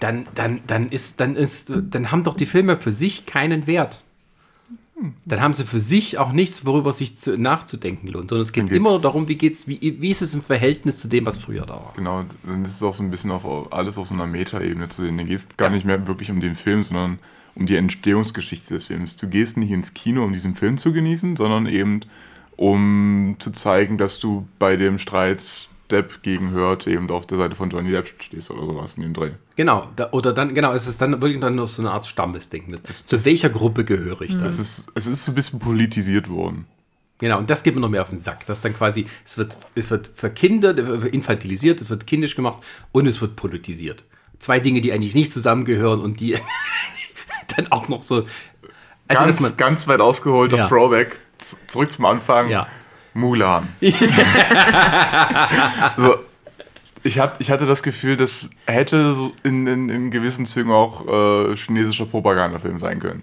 dann, 0.00 0.26
dann, 0.34 0.60
dann, 0.66 0.90
ist, 0.90 1.20
dann, 1.20 1.36
ist, 1.36 1.72
dann 1.74 2.10
haben 2.10 2.24
doch 2.24 2.34
die 2.34 2.46
Filme 2.46 2.76
für 2.76 2.92
sich 2.92 3.26
keinen 3.26 3.66
Wert. 3.66 4.04
Dann 5.24 5.40
haben 5.40 5.52
sie 5.52 5.64
für 5.64 5.80
sich 5.80 6.18
auch 6.18 6.32
nichts, 6.32 6.66
worüber 6.66 6.92
sich 6.92 7.16
zu, 7.18 7.36
nachzudenken 7.36 8.06
lohnt. 8.06 8.30
Sondern 8.30 8.44
es 8.44 8.52
geht 8.52 8.70
immer 8.70 9.00
darum, 9.00 9.26
wie, 9.28 9.34
geht's, 9.34 9.66
wie, 9.66 10.00
wie 10.00 10.10
ist 10.10 10.22
es 10.22 10.34
im 10.34 10.42
Verhältnis 10.42 11.00
zu 11.00 11.08
dem, 11.08 11.26
was 11.26 11.36
früher 11.36 11.66
da 11.66 11.74
war. 11.74 11.92
Genau, 11.96 12.24
dann 12.44 12.64
ist 12.64 12.76
es 12.76 12.82
auch 12.82 12.94
so 12.94 13.02
ein 13.02 13.10
bisschen 13.10 13.32
auf 13.32 13.72
alles 13.72 13.98
auf 13.98 14.06
so 14.06 14.14
einer 14.14 14.28
Metaebene 14.28 14.88
zu 14.88 15.02
sehen. 15.02 15.18
Dann 15.18 15.26
geht 15.26 15.38
es 15.38 15.48
gar 15.56 15.70
nicht 15.70 15.84
mehr 15.84 16.06
wirklich 16.06 16.30
um 16.30 16.40
den 16.40 16.54
Film, 16.54 16.84
sondern 16.84 17.18
um 17.54 17.66
die 17.66 17.76
Entstehungsgeschichte 17.76 18.74
des 18.74 18.86
Films. 18.86 19.16
Du 19.16 19.28
gehst 19.28 19.56
nicht 19.56 19.70
ins 19.70 19.94
Kino, 19.94 20.24
um 20.24 20.32
diesen 20.32 20.54
Film 20.54 20.78
zu 20.78 20.92
genießen, 20.92 21.36
sondern 21.36 21.66
eben 21.66 22.00
um 22.56 23.36
zu 23.38 23.50
zeigen, 23.50 23.98
dass 23.98 24.20
du 24.20 24.46
bei 24.58 24.76
dem 24.76 24.98
Streit 24.98 25.42
Depp 25.90 26.22
gegen 26.22 26.52
Hurt 26.54 26.86
eben 26.86 27.10
auf 27.10 27.26
der 27.26 27.38
Seite 27.38 27.56
von 27.56 27.70
Johnny 27.70 27.90
Depp 27.90 28.08
stehst 28.18 28.50
oder 28.50 28.66
sowas 28.66 28.96
in 28.96 29.02
dem 29.02 29.12
Dreh. 29.12 29.32
Genau, 29.56 29.88
da, 29.96 30.08
oder 30.12 30.32
dann, 30.32 30.54
genau, 30.54 30.72
es 30.72 30.86
ist 30.86 31.00
dann 31.00 31.12
wirklich 31.20 31.40
dann 31.40 31.56
noch 31.56 31.68
so 31.68 31.82
eine 31.82 31.90
Art 31.90 32.06
Stammesding. 32.06 32.64
Mit. 32.68 32.86
Zu 32.86 33.24
welcher 33.24 33.50
Gruppe 33.50 33.84
gehöre 33.84 34.22
ich 34.22 34.36
dann? 34.36 34.46
Es 34.46 34.58
ist, 34.58 34.90
es 34.94 35.06
ist 35.06 35.24
so 35.24 35.32
ein 35.32 35.34
bisschen 35.34 35.58
politisiert 35.58 36.28
worden. 36.28 36.66
Genau, 37.18 37.38
und 37.38 37.48
das 37.48 37.62
geht 37.62 37.74
mir 37.74 37.80
noch 37.80 37.90
mehr 37.90 38.02
auf 38.02 38.08
den 38.08 38.18
Sack. 38.18 38.44
Das 38.46 38.60
dann 38.60 38.74
quasi, 38.74 39.06
es 39.24 39.38
wird, 39.38 39.56
es 39.74 39.90
wird 39.90 40.10
verkindert, 40.14 40.78
infantilisiert, 41.12 41.80
es 41.80 41.90
wird 41.90 42.06
kindisch 42.06 42.34
gemacht 42.34 42.62
und 42.92 43.06
es 43.06 43.20
wird 43.20 43.36
politisiert. 43.36 44.04
Zwei 44.38 44.60
Dinge, 44.60 44.80
die 44.80 44.92
eigentlich 44.92 45.14
nicht 45.14 45.32
zusammengehören 45.32 46.00
und 46.00 46.18
die 46.18 46.36
dann 47.56 47.70
auch 47.72 47.88
noch 47.88 48.02
so. 48.02 48.26
Also, 49.08 49.22
ganz, 49.24 49.40
man, 49.40 49.56
ganz 49.56 49.88
weit 49.88 50.00
ausgeholter 50.00 50.56
Ja. 50.56 50.68
Throwback. 50.68 51.20
Z 51.38 51.70
zurück 51.70 51.92
zum 51.92 52.06
Anfang. 52.06 52.48
Ja. 52.48 52.66
Mulan. 53.12 53.68
so, 55.96 56.16
ich, 57.04 57.18
hab, 57.18 57.40
ich 57.40 57.50
hatte 57.50 57.66
das 57.66 57.82
Gefühl, 57.82 58.16
das 58.16 58.50
hätte 58.66 59.30
in, 59.44 59.66
in, 59.66 59.88
in 59.88 60.10
gewissen 60.10 60.46
Zügen 60.46 60.72
auch 60.72 61.06
äh, 61.06 61.54
chinesischer 61.56 62.06
Propagandafilm 62.06 62.78
sein 62.80 62.98
können. 62.98 63.22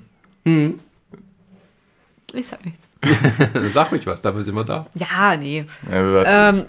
Ich 2.34 2.48
sag 2.48 2.64
nichts. 2.65 2.88
sag 3.73 3.91
mich 3.91 4.06
was, 4.06 4.22
dafür 4.22 4.43
sind 4.43 4.56
wir 4.56 4.64
da. 4.64 4.85
Ja, 4.93 5.35
nee. 5.35 5.65
Ja, 5.89 6.49
Ähm, 6.49 6.65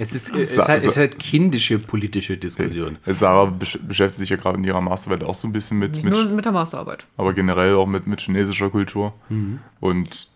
Es 0.00 0.14
ist, 0.14 0.34
es 0.34 0.54
Sa- 0.54 0.62
ist, 0.62 0.68
halt, 0.68 0.78
es 0.78 0.86
ist 0.86 0.96
halt 0.96 1.18
kindische 1.18 1.78
politische 1.78 2.36
Diskussion. 2.36 2.96
Sarah 3.06 3.44
besch 3.46 3.78
beschäftigt 3.86 4.18
sich 4.20 4.30
ja 4.30 4.36
gerade 4.36 4.56
in 4.58 4.64
ihrer 4.64 4.80
Masterarbeit 4.80 5.28
auch 5.28 5.34
so 5.34 5.46
ein 5.46 5.52
bisschen 5.52 5.78
mit, 5.78 6.02
mit 6.02 6.12
nur 6.14 6.24
mit 6.24 6.44
der 6.44 6.52
Masterarbeit. 6.52 7.04
aber 7.16 7.34
generell 7.34 7.74
auch 7.74 7.86
mit, 7.86 8.06
mit 8.06 8.20
chinesischer 8.20 8.70
Kultur. 8.70 9.12
Mhm. 9.28 9.58
Und 9.80 10.28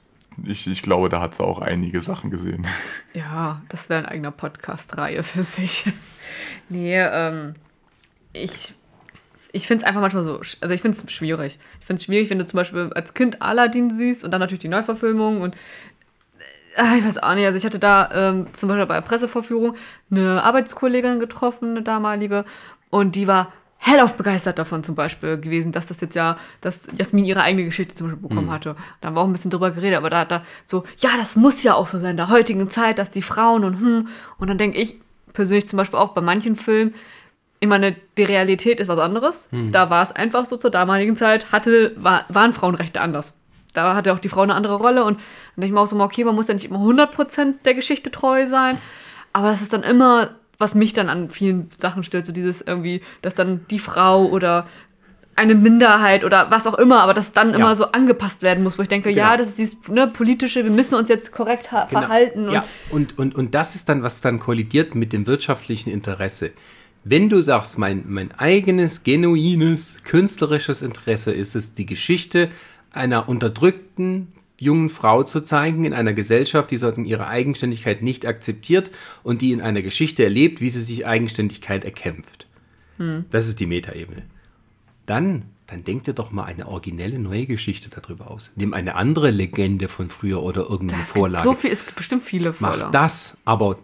ich, 0.44 0.66
ich 0.66 0.82
glaube, 0.82 1.08
da 1.08 1.20
hat 1.20 1.34
sie 1.34 1.42
auch 1.44 1.60
einige 1.60 2.00
Sachen 2.02 2.30
gesehen. 2.30 2.66
Ja, 3.14 3.62
das 3.68 3.88
wäre 3.88 4.00
eine 4.00 4.08
eigene 4.08 4.32
Podcast-Reihe 4.32 5.22
für 5.22 5.44
sich. 5.44 5.84
nee, 6.68 6.98
ähm, 7.00 7.54
ich, 8.32 8.74
ich 9.52 9.66
finde 9.68 9.82
es 9.84 9.88
einfach 9.88 10.00
manchmal 10.00 10.24
so, 10.24 10.40
also 10.60 10.74
ich 10.74 10.80
finde 10.82 10.98
es 10.98 11.12
schwierig. 11.12 11.60
Ich 11.80 11.86
finde 11.86 12.00
es 12.00 12.04
schwierig, 12.04 12.28
wenn 12.28 12.40
du 12.40 12.46
zum 12.46 12.56
Beispiel 12.58 12.90
als 12.94 13.14
Kind 13.14 13.40
Aladdin 13.40 13.90
siehst 13.96 14.24
und 14.24 14.32
dann 14.32 14.40
natürlich 14.40 14.62
die 14.62 14.68
Neuverfilmung 14.68 15.40
und 15.42 15.54
äh, 15.54 15.58
ich 16.76 17.06
weiß 17.06 17.22
auch 17.22 17.34
nicht, 17.34 17.46
also 17.46 17.56
ich 17.56 17.64
hatte 17.64 17.78
da 17.78 18.10
ähm, 18.12 18.46
zum 18.52 18.68
Beispiel 18.68 18.86
bei 18.86 18.94
der 18.94 19.02
Pressevorführung 19.02 19.76
eine 20.10 20.42
Arbeitskollegin 20.42 21.20
getroffen, 21.20 21.70
eine 21.70 21.82
damalige, 21.82 22.44
und 22.90 23.14
die 23.14 23.26
war 23.26 23.52
hellauf 23.78 24.16
begeistert 24.16 24.58
davon 24.58 24.82
zum 24.82 24.94
Beispiel 24.94 25.38
gewesen, 25.38 25.72
dass 25.72 25.86
das 25.86 26.00
jetzt 26.00 26.14
ja, 26.14 26.38
dass 26.60 26.86
Jasmin 26.96 27.24
ihre 27.24 27.42
eigene 27.42 27.64
Geschichte 27.64 27.94
zum 27.94 28.06
Beispiel 28.06 28.28
bekommen 28.28 28.50
hatte. 28.50 28.76
Da 29.00 29.08
haben 29.08 29.14
wir 29.14 29.20
auch 29.20 29.26
ein 29.26 29.32
bisschen 29.32 29.50
drüber 29.50 29.72
geredet, 29.72 29.98
aber 29.98 30.08
da 30.10 30.20
hat 30.20 30.30
da 30.30 30.42
so, 30.64 30.84
ja, 30.98 31.10
das 31.18 31.36
muss 31.36 31.62
ja 31.62 31.74
auch 31.74 31.86
so 31.86 31.98
sein, 31.98 32.12
in 32.12 32.16
der 32.16 32.30
heutigen 32.30 32.70
Zeit, 32.70 32.98
dass 32.98 33.10
die 33.10 33.20
Frauen 33.22 33.62
und 33.64 33.78
hm, 33.80 34.08
und 34.38 34.48
dann 34.48 34.56
denke 34.58 34.78
ich 34.78 34.96
persönlich 35.34 35.68
zum 35.68 35.76
Beispiel 35.76 35.98
auch 35.98 36.14
bei 36.14 36.22
manchen 36.22 36.56
Filmen, 36.56 36.94
ich 37.60 37.68
meine, 37.68 37.96
die 38.16 38.24
Realität 38.24 38.80
ist 38.80 38.88
was 38.88 38.98
anderes. 38.98 39.48
Da 39.72 39.88
war 39.90 40.02
es 40.02 40.12
einfach 40.12 40.44
so, 40.44 40.56
zur 40.56 40.70
damaligen 40.70 41.16
Zeit 41.16 41.50
hatte, 41.52 41.92
war, 41.96 42.26
waren 42.28 42.52
Frauenrechte 42.52 43.00
anders. 43.00 43.32
Da 43.74 43.94
hatte 43.94 44.12
auch 44.12 44.18
die 44.18 44.28
Frau 44.28 44.40
eine 44.42 44.54
andere 44.54 44.74
Rolle 44.76 45.04
und 45.04 45.18
dann 45.18 45.22
denke 45.56 45.66
ich 45.66 45.72
mir 45.72 45.80
auch 45.80 45.86
so, 45.86 45.98
okay, 46.00 46.24
man 46.24 46.34
muss 46.34 46.48
ja 46.48 46.54
nicht 46.54 46.64
immer 46.64 46.78
100% 46.78 47.56
der 47.64 47.74
Geschichte 47.74 48.10
treu 48.10 48.46
sein, 48.46 48.78
aber 49.32 49.48
das 49.50 49.60
ist 49.62 49.72
dann 49.72 49.82
immer, 49.82 50.30
was 50.58 50.74
mich 50.74 50.92
dann 50.94 51.08
an 51.10 51.28
vielen 51.28 51.68
Sachen 51.76 52.04
stört, 52.04 52.24
so 52.26 52.32
dieses 52.32 52.60
irgendwie, 52.62 53.02
dass 53.20 53.34
dann 53.34 53.66
die 53.70 53.80
Frau 53.80 54.24
oder 54.26 54.66
eine 55.36 55.56
Minderheit 55.56 56.22
oder 56.24 56.52
was 56.52 56.64
auch 56.68 56.74
immer, 56.74 57.00
aber 57.02 57.12
das 57.12 57.32
dann 57.32 57.54
immer 57.54 57.74
so 57.74 57.86
angepasst 57.90 58.42
werden 58.42 58.62
muss, 58.62 58.78
wo 58.78 58.82
ich 58.82 58.88
denke, 58.88 59.10
ja, 59.10 59.32
Genau. 59.32 59.38
das 59.38 59.48
ist 59.48 59.58
dieses 59.58 59.88
ne, 59.88 60.06
politische, 60.06 60.62
wir 60.62 60.70
müssen 60.70 60.94
uns 60.94 61.08
jetzt 61.08 61.32
korrekt 61.32 61.70
Genau. 61.70 61.86
verhalten. 61.88 62.46
Und 62.46 62.54
ja, 62.54 62.64
und, 62.90 63.18
und, 63.18 63.34
und 63.34 63.52
das 63.56 63.74
ist 63.74 63.88
dann, 63.88 64.04
was 64.04 64.20
dann 64.20 64.38
kollidiert 64.38 64.94
mit 64.94 65.12
dem 65.12 65.26
wirtschaftlichen 65.26 65.90
Interesse. 65.90 66.52
Wenn 67.02 67.28
du 67.28 67.42
sagst, 67.42 67.78
mein, 67.78 68.04
mein 68.06 68.30
eigenes, 68.38 69.02
genuines, 69.02 70.04
künstlerisches 70.04 70.82
Interesse 70.82 71.32
ist 71.32 71.56
es, 71.56 71.74
die 71.74 71.84
Geschichte 71.84 72.48
einer 72.96 73.28
unterdrückten 73.28 74.28
jungen 74.58 74.88
Frau 74.88 75.22
zu 75.22 75.40
zeigen 75.40 75.84
in 75.84 75.92
einer 75.92 76.14
Gesellschaft, 76.14 76.70
die 76.70 76.76
sozusagen 76.76 77.06
ihre 77.06 77.26
Eigenständigkeit 77.26 78.02
nicht 78.02 78.26
akzeptiert 78.26 78.90
und 79.22 79.42
die 79.42 79.52
in 79.52 79.60
einer 79.60 79.82
Geschichte 79.82 80.24
erlebt, 80.24 80.60
wie 80.60 80.70
sie 80.70 80.82
sich 80.82 81.06
Eigenständigkeit 81.06 81.84
erkämpft. 81.84 82.46
Das 83.30 83.48
ist 83.48 83.58
die 83.58 83.66
Metaebene. 83.66 84.22
Dann, 85.06 85.42
dann 85.66 85.82
denk 85.82 86.04
dir 86.04 86.14
doch 86.14 86.30
mal 86.30 86.44
eine 86.44 86.68
originelle 86.68 87.18
neue 87.18 87.46
Geschichte 87.46 87.90
darüber 87.90 88.30
aus. 88.30 88.52
Nimm 88.56 88.72
eine 88.72 88.94
andere 88.94 89.30
Legende 89.30 89.88
von 89.88 90.08
früher 90.08 90.42
oder 90.42 90.62
irgendeine 90.62 91.02
gibt 91.02 91.12
Vorlage. 91.12 91.44
so 91.44 91.54
viel, 91.54 91.70
es 91.70 91.84
gibt 91.84 91.96
bestimmt 91.96 92.22
viele 92.22 92.50
Mach 92.50 92.70
Vorlagen. 92.70 92.92
das, 92.92 93.38
aber 93.44 93.78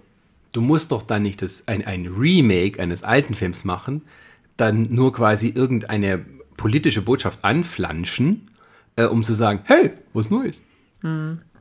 du 0.52 0.60
musst 0.60 0.92
doch 0.92 1.02
dann 1.02 1.22
nicht 1.22 1.42
das, 1.42 1.66
ein, 1.66 1.84
ein 1.84 2.06
Remake 2.06 2.80
eines 2.80 3.02
alten 3.02 3.34
Films 3.34 3.64
machen, 3.64 4.02
dann 4.56 4.82
nur 4.82 5.12
quasi 5.12 5.48
irgendeine 5.48 6.24
politische 6.56 7.02
Botschaft 7.02 7.44
anflanschen, 7.44 8.49
äh, 8.96 9.04
um 9.04 9.22
zu 9.22 9.34
sagen, 9.34 9.60
hey, 9.64 9.92
was 10.12 10.30
Neues. 10.30 10.62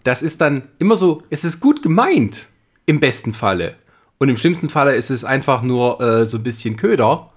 Das 0.04 0.22
ist 0.22 0.42
dann 0.42 0.64
immer 0.80 0.96
so, 0.96 1.24
es 1.30 1.44
ist 1.44 1.60
gut 1.60 1.82
gemeint, 1.82 2.50
im 2.86 3.00
besten 3.00 3.34
Falle. 3.34 3.76
Und 4.18 4.28
im 4.28 4.36
schlimmsten 4.36 4.68
Falle 4.68 4.96
ist 4.96 5.12
es 5.12 5.24
einfach 5.24 5.62
nur 5.62 6.02
äh, 6.02 6.26
so 6.26 6.38
ein 6.38 6.44
bisschen 6.44 6.76
Köder, 6.76 7.30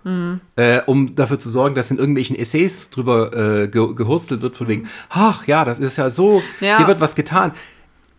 äh, 0.57 0.81
um 0.87 1.15
dafür 1.15 1.39
zu 1.39 1.49
sorgen, 1.49 1.77
dass 1.77 1.93
in 1.93 1.99
irgendwelchen 1.99 2.35
Essays 2.35 2.91
drüber 2.91 3.33
äh, 3.37 3.69
ge 3.69 3.95
gehurstelt 3.95 4.43
wird, 4.43 4.57
von 4.57 4.67
wegen, 4.67 4.89
ach 5.09 5.47
ja, 5.47 5.65
das 5.65 5.79
ist 5.79 5.97
ja 5.97 6.11
so, 6.11 6.43
Ja. 6.61 6.79
hier 6.79 6.89
wird 6.89 7.01
was 7.01 7.15
getan. 7.15 7.53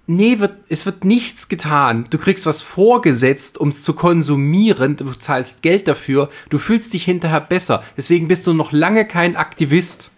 Nee, 0.06 0.40
wird, 0.40 0.56
es 0.70 0.86
wird 0.86 1.04
nichts 1.06 1.48
getan. 1.50 2.06
Du 2.10 2.18
kriegst 2.18 2.46
was 2.46 2.62
vorgesetzt, 2.62 3.58
um 3.58 3.70
es 3.70 3.84
zu 3.84 3.94
konsumieren. 3.94 4.98
Du 4.98 5.14
zahlst 5.14 5.62
Geld 5.62 5.88
dafür. 5.88 6.30
Du 6.50 6.58
fühlst 6.58 6.94
dich 6.94 7.04
hinterher 7.06 7.40
besser. 7.42 7.84
Deswegen 7.96 8.28
bist 8.28 8.46
du 8.48 8.54
noch 8.54 8.72
lange 8.74 9.06
kein 9.08 9.36
Aktivist. 9.38 10.12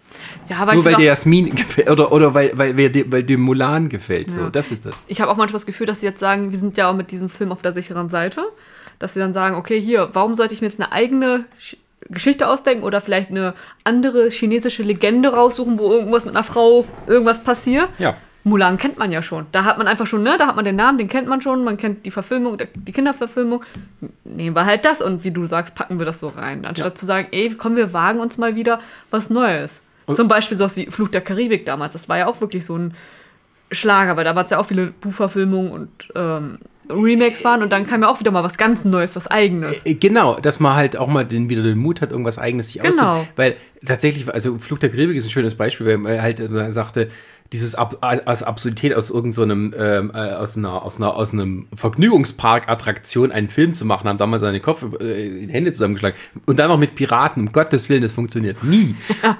Ja, 0.48 0.64
Nur 0.74 0.84
weil 0.84 0.94
dir 0.96 1.04
Jasmin 1.06 1.54
gefällt 1.54 1.90
oder, 1.90 2.12
oder 2.12 2.34
weil, 2.34 2.52
weil, 2.54 2.76
weil, 2.76 2.90
dir- 2.90 3.10
weil 3.10 3.22
dir 3.22 3.38
Mulan 3.38 3.88
gefällt. 3.88 4.30
So, 4.30 4.40
Ja. 4.40 4.50
das 4.50 4.72
ist 4.72 4.86
das. 4.86 4.96
ich 5.08 5.20
habe 5.20 5.30
auch 5.30 5.36
manchmal 5.36 5.58
das 5.58 5.66
Gefühl, 5.66 5.86
dass 5.86 6.00
sie 6.00 6.06
jetzt 6.06 6.20
sagen, 6.20 6.52
wir 6.52 6.58
sind 6.58 6.76
ja 6.76 6.90
auch 6.90 6.94
mit 6.96 7.10
diesem 7.10 7.28
Film 7.28 7.52
auf 7.52 7.62
der 7.62 7.72
sicheren 7.72 8.08
Seite, 8.10 8.42
dass 8.98 9.14
sie 9.14 9.20
dann 9.20 9.32
sagen, 9.32 9.56
okay, 9.56 9.80
hier, 9.80 10.08
warum 10.12 10.34
sollte 10.34 10.54
ich 10.54 10.60
mir 10.60 10.68
jetzt 10.68 10.80
eine 10.80 10.92
eigene 10.92 11.44
Sch 11.58 11.76
Geschichte 12.08 12.46
ausdenken 12.46 12.84
oder 12.84 13.00
vielleicht 13.00 13.30
eine 13.30 13.54
andere 13.82 14.28
chinesische 14.30 14.84
Legende 14.84 15.30
raussuchen, 15.34 15.76
wo 15.76 15.90
irgendwas 15.92 16.24
mit 16.24 16.36
einer 16.36 16.44
Frau 16.44 16.84
irgendwas 17.08 17.42
passiert? 17.42 17.88
Ja. 17.98 18.14
Mulan 18.44 18.78
kennt 18.78 18.96
man 18.96 19.10
ja 19.10 19.22
schon. 19.24 19.46
Da 19.50 19.64
hat 19.64 19.76
man 19.76 19.88
einfach 19.88 20.06
schon, 20.06 20.22
ne, 20.22 20.36
da 20.38 20.46
hat 20.46 20.54
man 20.54 20.64
den 20.64 20.76
Namen, 20.76 20.98
den 20.98 21.08
kennt 21.08 21.26
man 21.26 21.40
schon, 21.40 21.64
man 21.64 21.78
kennt 21.78 22.06
die 22.06 22.12
Verfilmung, 22.12 22.58
die 22.76 22.92
Kinderverfilmung. 22.92 23.64
Nehmen 24.22 24.54
wir 24.54 24.66
halt 24.66 24.84
das 24.84 25.02
und 25.02 25.24
wie 25.24 25.32
du 25.32 25.46
sagst, 25.46 25.74
packen 25.74 25.98
wir 25.98 26.06
das 26.06 26.20
so 26.20 26.28
rein. 26.28 26.64
Anstatt 26.64 26.96
zu 26.96 27.06
sagen, 27.06 27.26
ey, 27.32 27.52
komm, 27.58 27.74
wir 27.74 27.92
wagen 27.92 28.20
uns 28.20 28.38
mal 28.38 28.54
wieder 28.54 28.78
was 29.10 29.28
Neues. 29.30 29.82
Zum 30.14 30.28
Beispiel 30.28 30.56
sowas 30.56 30.76
wie 30.76 30.86
Fluch 30.86 31.08
der 31.08 31.20
Karibik 31.20 31.66
damals. 31.66 31.92
Das 31.94 32.08
war 32.08 32.18
ja 32.18 32.26
auch 32.28 32.40
wirklich 32.40 32.64
so 32.64 32.76
ein 32.76 32.94
Schlager, 33.72 34.16
weil 34.16 34.24
da 34.24 34.36
war 34.36 34.44
es 34.44 34.50
ja 34.50 34.58
auch 34.58 34.66
viele 34.66 34.86
Buchverfilmungen 35.00 35.72
und 35.72 35.88
ähm, 36.14 36.58
Remakes 36.88 37.42
waren 37.44 37.64
und 37.64 37.70
dann 37.72 37.84
kam 37.84 38.02
ja 38.02 38.08
auch 38.08 38.20
wieder 38.20 38.30
mal 38.30 38.44
was 38.44 38.56
ganz 38.56 38.84
Neues, 38.84 39.16
was 39.16 39.26
Eigenes. 39.26 39.84
Äh, 39.84 39.94
Genau, 39.94 40.36
dass 40.38 40.60
man 40.60 40.76
halt 40.76 40.96
auch 40.96 41.08
mal 41.08 41.24
den, 41.24 41.50
wieder 41.50 41.64
den 41.64 41.78
Mut 41.78 42.00
hat, 42.00 42.12
irgendwas 42.12 42.38
Eigenes 42.38 42.68
sich 42.68 42.80
Genau. 42.80 42.90
auszudenken. 42.90 43.28
Weil 43.34 43.56
tatsächlich, 43.84 44.32
also 44.32 44.58
Flug 44.58 44.78
der 44.78 44.90
Karibik 44.90 45.16
ist 45.16 45.26
ein 45.26 45.30
schönes 45.30 45.56
Beispiel, 45.56 45.84
weil 45.86 45.98
man 45.98 46.22
halt 46.22 46.38
äh, 46.38 46.70
sagte, 46.70 47.08
dieses 47.52 47.74
Ab 47.74 47.98
als 48.00 48.42
Absurdität 48.42 48.94
aus 48.94 49.10
irgendeinem 49.10 49.74
ähm, 49.78 50.10
äh, 50.14 50.32
aus 50.32 50.56
einer 50.56 50.82
aus 50.82 50.96
einer 50.96 51.14
aus 51.14 51.32
einem 51.32 51.68
Vergnügungspark 51.74 52.68
Attraktion 52.68 53.30
einen 53.32 53.48
Film 53.48 53.74
zu 53.74 53.84
machen, 53.84 54.08
haben 54.08 54.18
damals 54.18 54.40
seine 54.40 54.60
Kopf 54.60 54.84
äh, 55.00 55.46
die 55.46 55.52
Hände 55.52 55.72
zusammengeschlagen 55.72 56.18
und 56.46 56.58
dann 56.58 56.68
noch 56.68 56.78
mit 56.78 56.94
Piraten. 56.94 57.42
Um 57.42 57.52
Gottes 57.52 57.88
Willen, 57.88 58.02
das 58.02 58.12
funktioniert 58.12 58.62
nie. 58.64 58.94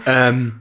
Ähm, 0.07 0.61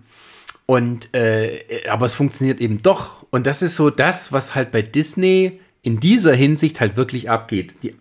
und 0.66 1.14
äh, 1.14 1.88
aber 1.90 2.06
es 2.06 2.14
funktioniert 2.14 2.60
eben 2.60 2.82
doch. 2.82 3.26
Und 3.30 3.46
das 3.46 3.62
ist 3.62 3.76
so 3.76 3.90
das, 3.90 4.32
was 4.32 4.56
halt 4.56 4.72
bei 4.72 4.82
Disney 4.82 5.60
in 5.84 6.00
dieser 6.00 6.34
Hinsicht 6.34 6.82
halt 6.82 6.98
wirklich 6.98 7.30
abgeht. 7.30 7.76
Die 7.84 7.96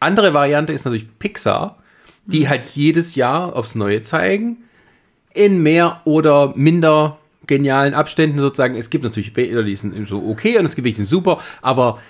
andere 0.00 0.34
Variante 0.34 0.72
ist 0.72 0.84
natürlich 0.84 1.18
Pixar, 1.18 1.78
die 2.26 2.48
halt 2.48 2.64
jedes 2.74 3.14
Jahr 3.14 3.54
aufs 3.54 3.76
Neue 3.76 4.02
zeigen, 4.02 4.64
in 5.32 5.62
mehr 5.62 6.00
oder 6.04 6.54
minder 6.56 7.18
genialen 7.46 7.94
Abständen 7.94 8.38
sozusagen. 8.38 8.74
Es 8.74 8.90
gibt 8.90 9.04
natürlich 9.04 9.34
welche, 9.36 9.64
die 9.64 9.74
sind 9.76 10.06
so 10.06 10.24
okay 10.28 10.58
und 10.58 10.64
es 10.64 10.74
gibt 10.74 10.84
welche, 10.84 10.96
die 10.96 11.06
sind 11.06 11.08
super, 11.08 11.40
aber 11.62 12.00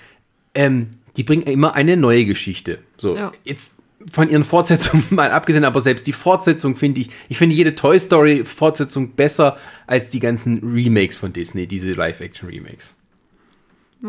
ähm, 0.55 0.87
die 1.15 1.23
bringen 1.23 1.43
immer 1.43 1.73
eine 1.75 1.97
neue 1.97 2.25
Geschichte. 2.25 2.79
So, 2.97 3.15
Ja. 3.15 3.31
jetzt 3.43 3.73
von 4.11 4.29
ihren 4.29 4.43
Fortsetzungen 4.43 5.03
mal 5.09 5.31
abgesehen, 5.31 5.65
aber 5.65 5.79
selbst 5.81 6.07
die 6.07 6.13
Fortsetzung 6.13 6.75
finde 6.75 7.01
ich, 7.01 7.09
ich 7.29 7.37
finde 7.37 7.55
jede 7.55 7.75
Toy 7.75 7.99
Story 7.99 8.45
Fortsetzung 8.45 9.11
besser 9.11 9.57
als 9.87 10.09
die 10.09 10.19
ganzen 10.19 10.59
Remakes 10.63 11.15
von 11.17 11.33
Disney, 11.33 11.67
diese 11.67 11.91
Live-Action-Remakes. 11.93 12.95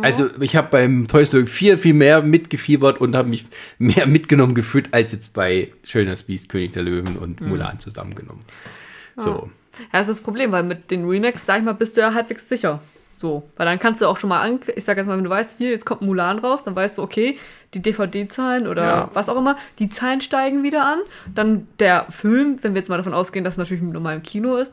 Also 0.02 0.28
ich 0.40 0.54
habe 0.54 0.68
beim 0.70 1.08
Toy 1.08 1.24
Story 1.24 1.46
4 1.46 1.78
viel 1.78 1.94
mehr 1.94 2.20
mitgefiebert 2.20 3.00
und 3.00 3.16
habe 3.16 3.30
mich 3.30 3.46
mehr 3.78 4.06
mitgenommen 4.06 4.54
gefühlt 4.54 4.92
als 4.92 5.12
jetzt 5.12 5.32
bei 5.32 5.72
Schönes 5.82 6.24
Biest, 6.24 6.50
König 6.50 6.74
der 6.74 6.82
Löwen 6.82 7.16
und 7.16 7.40
Mulan 7.40 7.78
zusammengenommen. 7.78 8.42
So. 9.16 9.50
Ja, 9.92 9.98
das 10.00 10.08
ist 10.08 10.18
das 10.18 10.24
Problem, 10.24 10.52
weil 10.52 10.62
mit 10.62 10.90
den 10.90 11.08
Remakes, 11.08 11.42
sag 11.46 11.58
ich 11.58 11.64
mal, 11.64 11.72
bist 11.74 11.96
du 11.96 12.00
ja 12.00 12.14
halbwegs 12.14 12.48
sicher. 12.48 12.80
So, 13.16 13.42
weil 13.56 13.66
dann 13.66 13.80
kannst 13.80 14.00
du 14.00 14.06
auch 14.06 14.16
schon 14.16 14.28
mal 14.28 14.40
an, 14.40 14.60
ich 14.76 14.84
sag 14.84 14.96
jetzt 14.96 15.06
mal, 15.06 15.16
wenn 15.16 15.24
du 15.24 15.30
weißt, 15.30 15.58
hier, 15.58 15.70
jetzt 15.70 15.84
kommt 15.84 16.02
Mulan 16.02 16.38
raus, 16.38 16.62
dann 16.62 16.76
weißt 16.76 16.98
du, 16.98 17.02
okay, 17.02 17.36
die 17.74 17.82
DVD-Zahlen 17.82 18.68
oder 18.68 18.84
Ja. 18.86 19.10
was 19.12 19.28
auch 19.28 19.36
immer, 19.36 19.56
die 19.80 19.88
Zahlen 19.90 20.20
steigen 20.20 20.62
wieder 20.62 20.86
an. 20.86 21.00
Dann 21.34 21.66
der 21.80 22.06
Film, 22.10 22.58
wenn 22.62 22.74
wir 22.74 22.78
jetzt 22.80 22.88
mal 22.88 22.96
davon 22.96 23.14
ausgehen, 23.14 23.44
dass 23.44 23.54
es 23.54 23.58
natürlich 23.58 23.82
nur 23.82 24.00
mal 24.00 24.14
im 24.14 24.22
Kino 24.22 24.56
ist, 24.56 24.72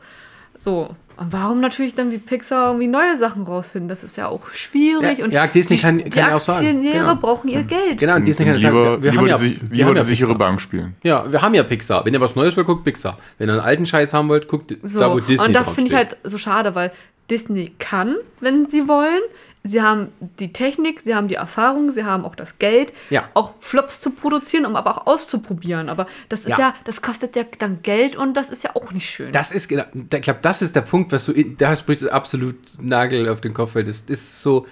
So. 0.56 0.94
Und 1.18 1.32
warum 1.32 1.60
natürlich 1.60 1.94
dann 1.94 2.10
wie 2.10 2.18
Pixar 2.18 2.68
irgendwie 2.68 2.88
neue 2.88 3.16
Sachen 3.16 3.44
rausfinden? 3.44 3.88
Das 3.88 4.04
ist 4.04 4.16
ja 4.16 4.28
auch 4.28 4.48
schwierig. 4.52 5.18
Ja, 5.18 5.24
und 5.24 5.32
ja, 5.32 5.46
Disney 5.46 5.76
die, 5.76 5.82
kann- 5.82 5.98
die 5.98 6.10
kann 6.10 6.30
ja 6.30 6.36
auch 6.36 6.40
sagen. 6.40 6.58
Aktionäre 6.66 6.98
Genau. 6.98 7.14
brauchen 7.16 7.48
ihr 7.48 7.62
Geld. 7.62 7.98
Genau, 7.98 8.16
und 8.16 8.24
Disney 8.26 8.44
kann 8.46 8.56
lieber, 8.56 8.70
sagen, 8.84 9.02
wir 9.02 9.10
lieber, 9.12 9.22
haben 9.22 9.28
ja, 9.28 9.38
die, 9.38 9.60
wir 9.62 9.68
lieber 9.76 9.86
haben 9.88 9.94
die 9.94 9.98
ja 10.00 10.04
sichere 10.04 10.26
Pixar. 10.28 10.38
Bank 10.38 10.60
spielen. 10.60 10.94
Ja, 11.02 11.32
wir 11.32 11.40
haben 11.42 11.54
ja 11.54 11.62
Pixar. 11.62 12.04
Wenn 12.04 12.12
ihr 12.14 12.20
was 12.20 12.36
Neues 12.36 12.56
wollt, 12.56 12.66
guckt 12.66 12.84
Pixar. 12.84 13.18
Wenn 13.38 13.48
ihr 13.48 13.52
einen 13.54 13.62
alten 13.62 13.86
Scheiß 13.86 14.12
haben 14.12 14.28
wollt, 14.28 14.46
guckt 14.48 14.74
So. 14.82 14.98
da, 14.98 15.10
wo 15.12 15.20
Disney 15.20 15.46
und 15.46 15.52
das 15.54 15.70
finde 15.70 15.90
ich 15.90 15.96
halt 15.96 16.16
so 16.24 16.36
schade, 16.38 16.74
weil 16.74 16.92
Disney 17.30 17.72
kann, 17.78 18.16
wenn 18.40 18.66
sie 18.66 18.86
wollen. 18.86 19.20
Sie 19.68 19.82
haben 19.82 20.08
die 20.38 20.52
Technik, 20.52 21.00
sie 21.00 21.14
haben 21.14 21.28
die 21.28 21.34
Erfahrung, 21.36 21.90
sie 21.90 22.04
haben 22.04 22.24
auch 22.24 22.34
das 22.34 22.58
Geld, 22.58 22.92
Ja. 23.10 23.28
auch 23.34 23.52
Flops 23.60 24.00
zu 24.00 24.10
produzieren, 24.10 24.66
um 24.66 24.76
aber 24.76 24.90
auch 24.90 25.06
auszuprobieren. 25.06 25.88
Aber 25.88 26.06
das 26.28 26.40
ist 26.40 26.50
Ja. 26.50 26.58
ja. 26.58 26.74
das 26.84 27.02
kostet 27.02 27.36
ja 27.36 27.44
dann 27.58 27.80
Geld 27.82 28.16
und 28.16 28.34
das 28.36 28.48
ist 28.50 28.64
ja 28.64 28.76
auch 28.76 28.92
nicht 28.92 29.08
schön. 29.10 29.32
Das 29.32 29.52
ist, 29.52 29.68
genau- 29.68 29.84
ich 29.94 30.20
glaube, 30.22 30.40
das 30.42 30.62
ist 30.62 30.76
der 30.76 30.82
Punkt, 30.82 31.12
was 31.12 31.26
du, 31.26 31.32
da 31.32 31.74
sprichst 31.76 32.02
du 32.04 32.10
absolut 32.12 32.56
Nagel 32.80 33.28
auf 33.28 33.40
den 33.40 33.54
Kopf, 33.54 33.74
weil 33.74 33.84
das 33.84 34.00
ist 34.02 34.40
so, 34.42 34.66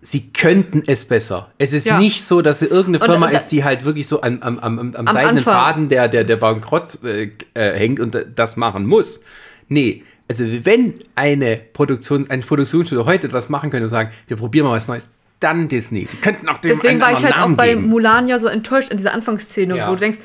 sie 0.00 0.30
könnten 0.32 0.84
es 0.86 1.04
besser. 1.04 1.50
Es 1.58 1.72
ist 1.72 1.86
Ja. 1.86 1.98
nicht 1.98 2.24
so, 2.24 2.42
dass 2.42 2.60
sie 2.60 2.66
irgendeine 2.66 3.00
Und, 3.04 3.10
Firma 3.10 3.28
da- 3.30 3.36
ist, 3.36 3.48
die 3.48 3.64
halt 3.64 3.84
wirklich 3.84 4.06
so 4.06 4.20
am, 4.22 4.40
am, 4.40 4.58
am, 4.58 4.78
am 4.78 5.06
seidenen 5.06 5.38
Anfang. 5.38 5.42
Faden 5.54 5.88
der, 5.88 6.08
der, 6.08 6.22
der 6.24 6.36
Bankrott 6.36 7.02
äh, 7.02 7.30
hängt 7.54 7.98
und 8.00 8.16
das 8.36 8.56
machen 8.56 8.86
muss. 8.86 9.20
Nee. 9.68 10.04
Also 10.28 10.44
wenn 10.64 10.94
eine 11.14 11.56
Produktion, 11.56 12.28
ein 12.30 12.40
Produktionsstudio 12.40 13.06
heute 13.06 13.26
etwas 13.28 13.48
machen 13.48 13.70
könnte 13.70 13.84
und 13.84 13.90
sagen, 13.90 14.10
wir 14.26 14.36
probieren 14.36 14.66
mal 14.66 14.72
was 14.72 14.88
Neues, 14.88 15.08
dann 15.40 15.68
Disney. 15.68 16.06
Die 16.10 16.16
könnten 16.16 16.48
auch 16.48 16.56
dem 16.58 16.70
Deswegen 16.72 17.00
war 17.00 17.12
ich 17.12 17.22
halt 17.22 17.34
auch 17.34 17.40
Namen 17.40 17.56
bei 17.56 17.74
geben. 17.74 17.88
Mulan 17.88 18.26
ja 18.26 18.38
so 18.38 18.48
enttäuscht 18.48 18.90
in 18.90 18.96
dieser 18.96 19.12
Anfangsszene, 19.12 19.76
Ja. 19.76 19.88
wo 19.88 19.92
du 19.92 20.00
denkst, 20.00 20.18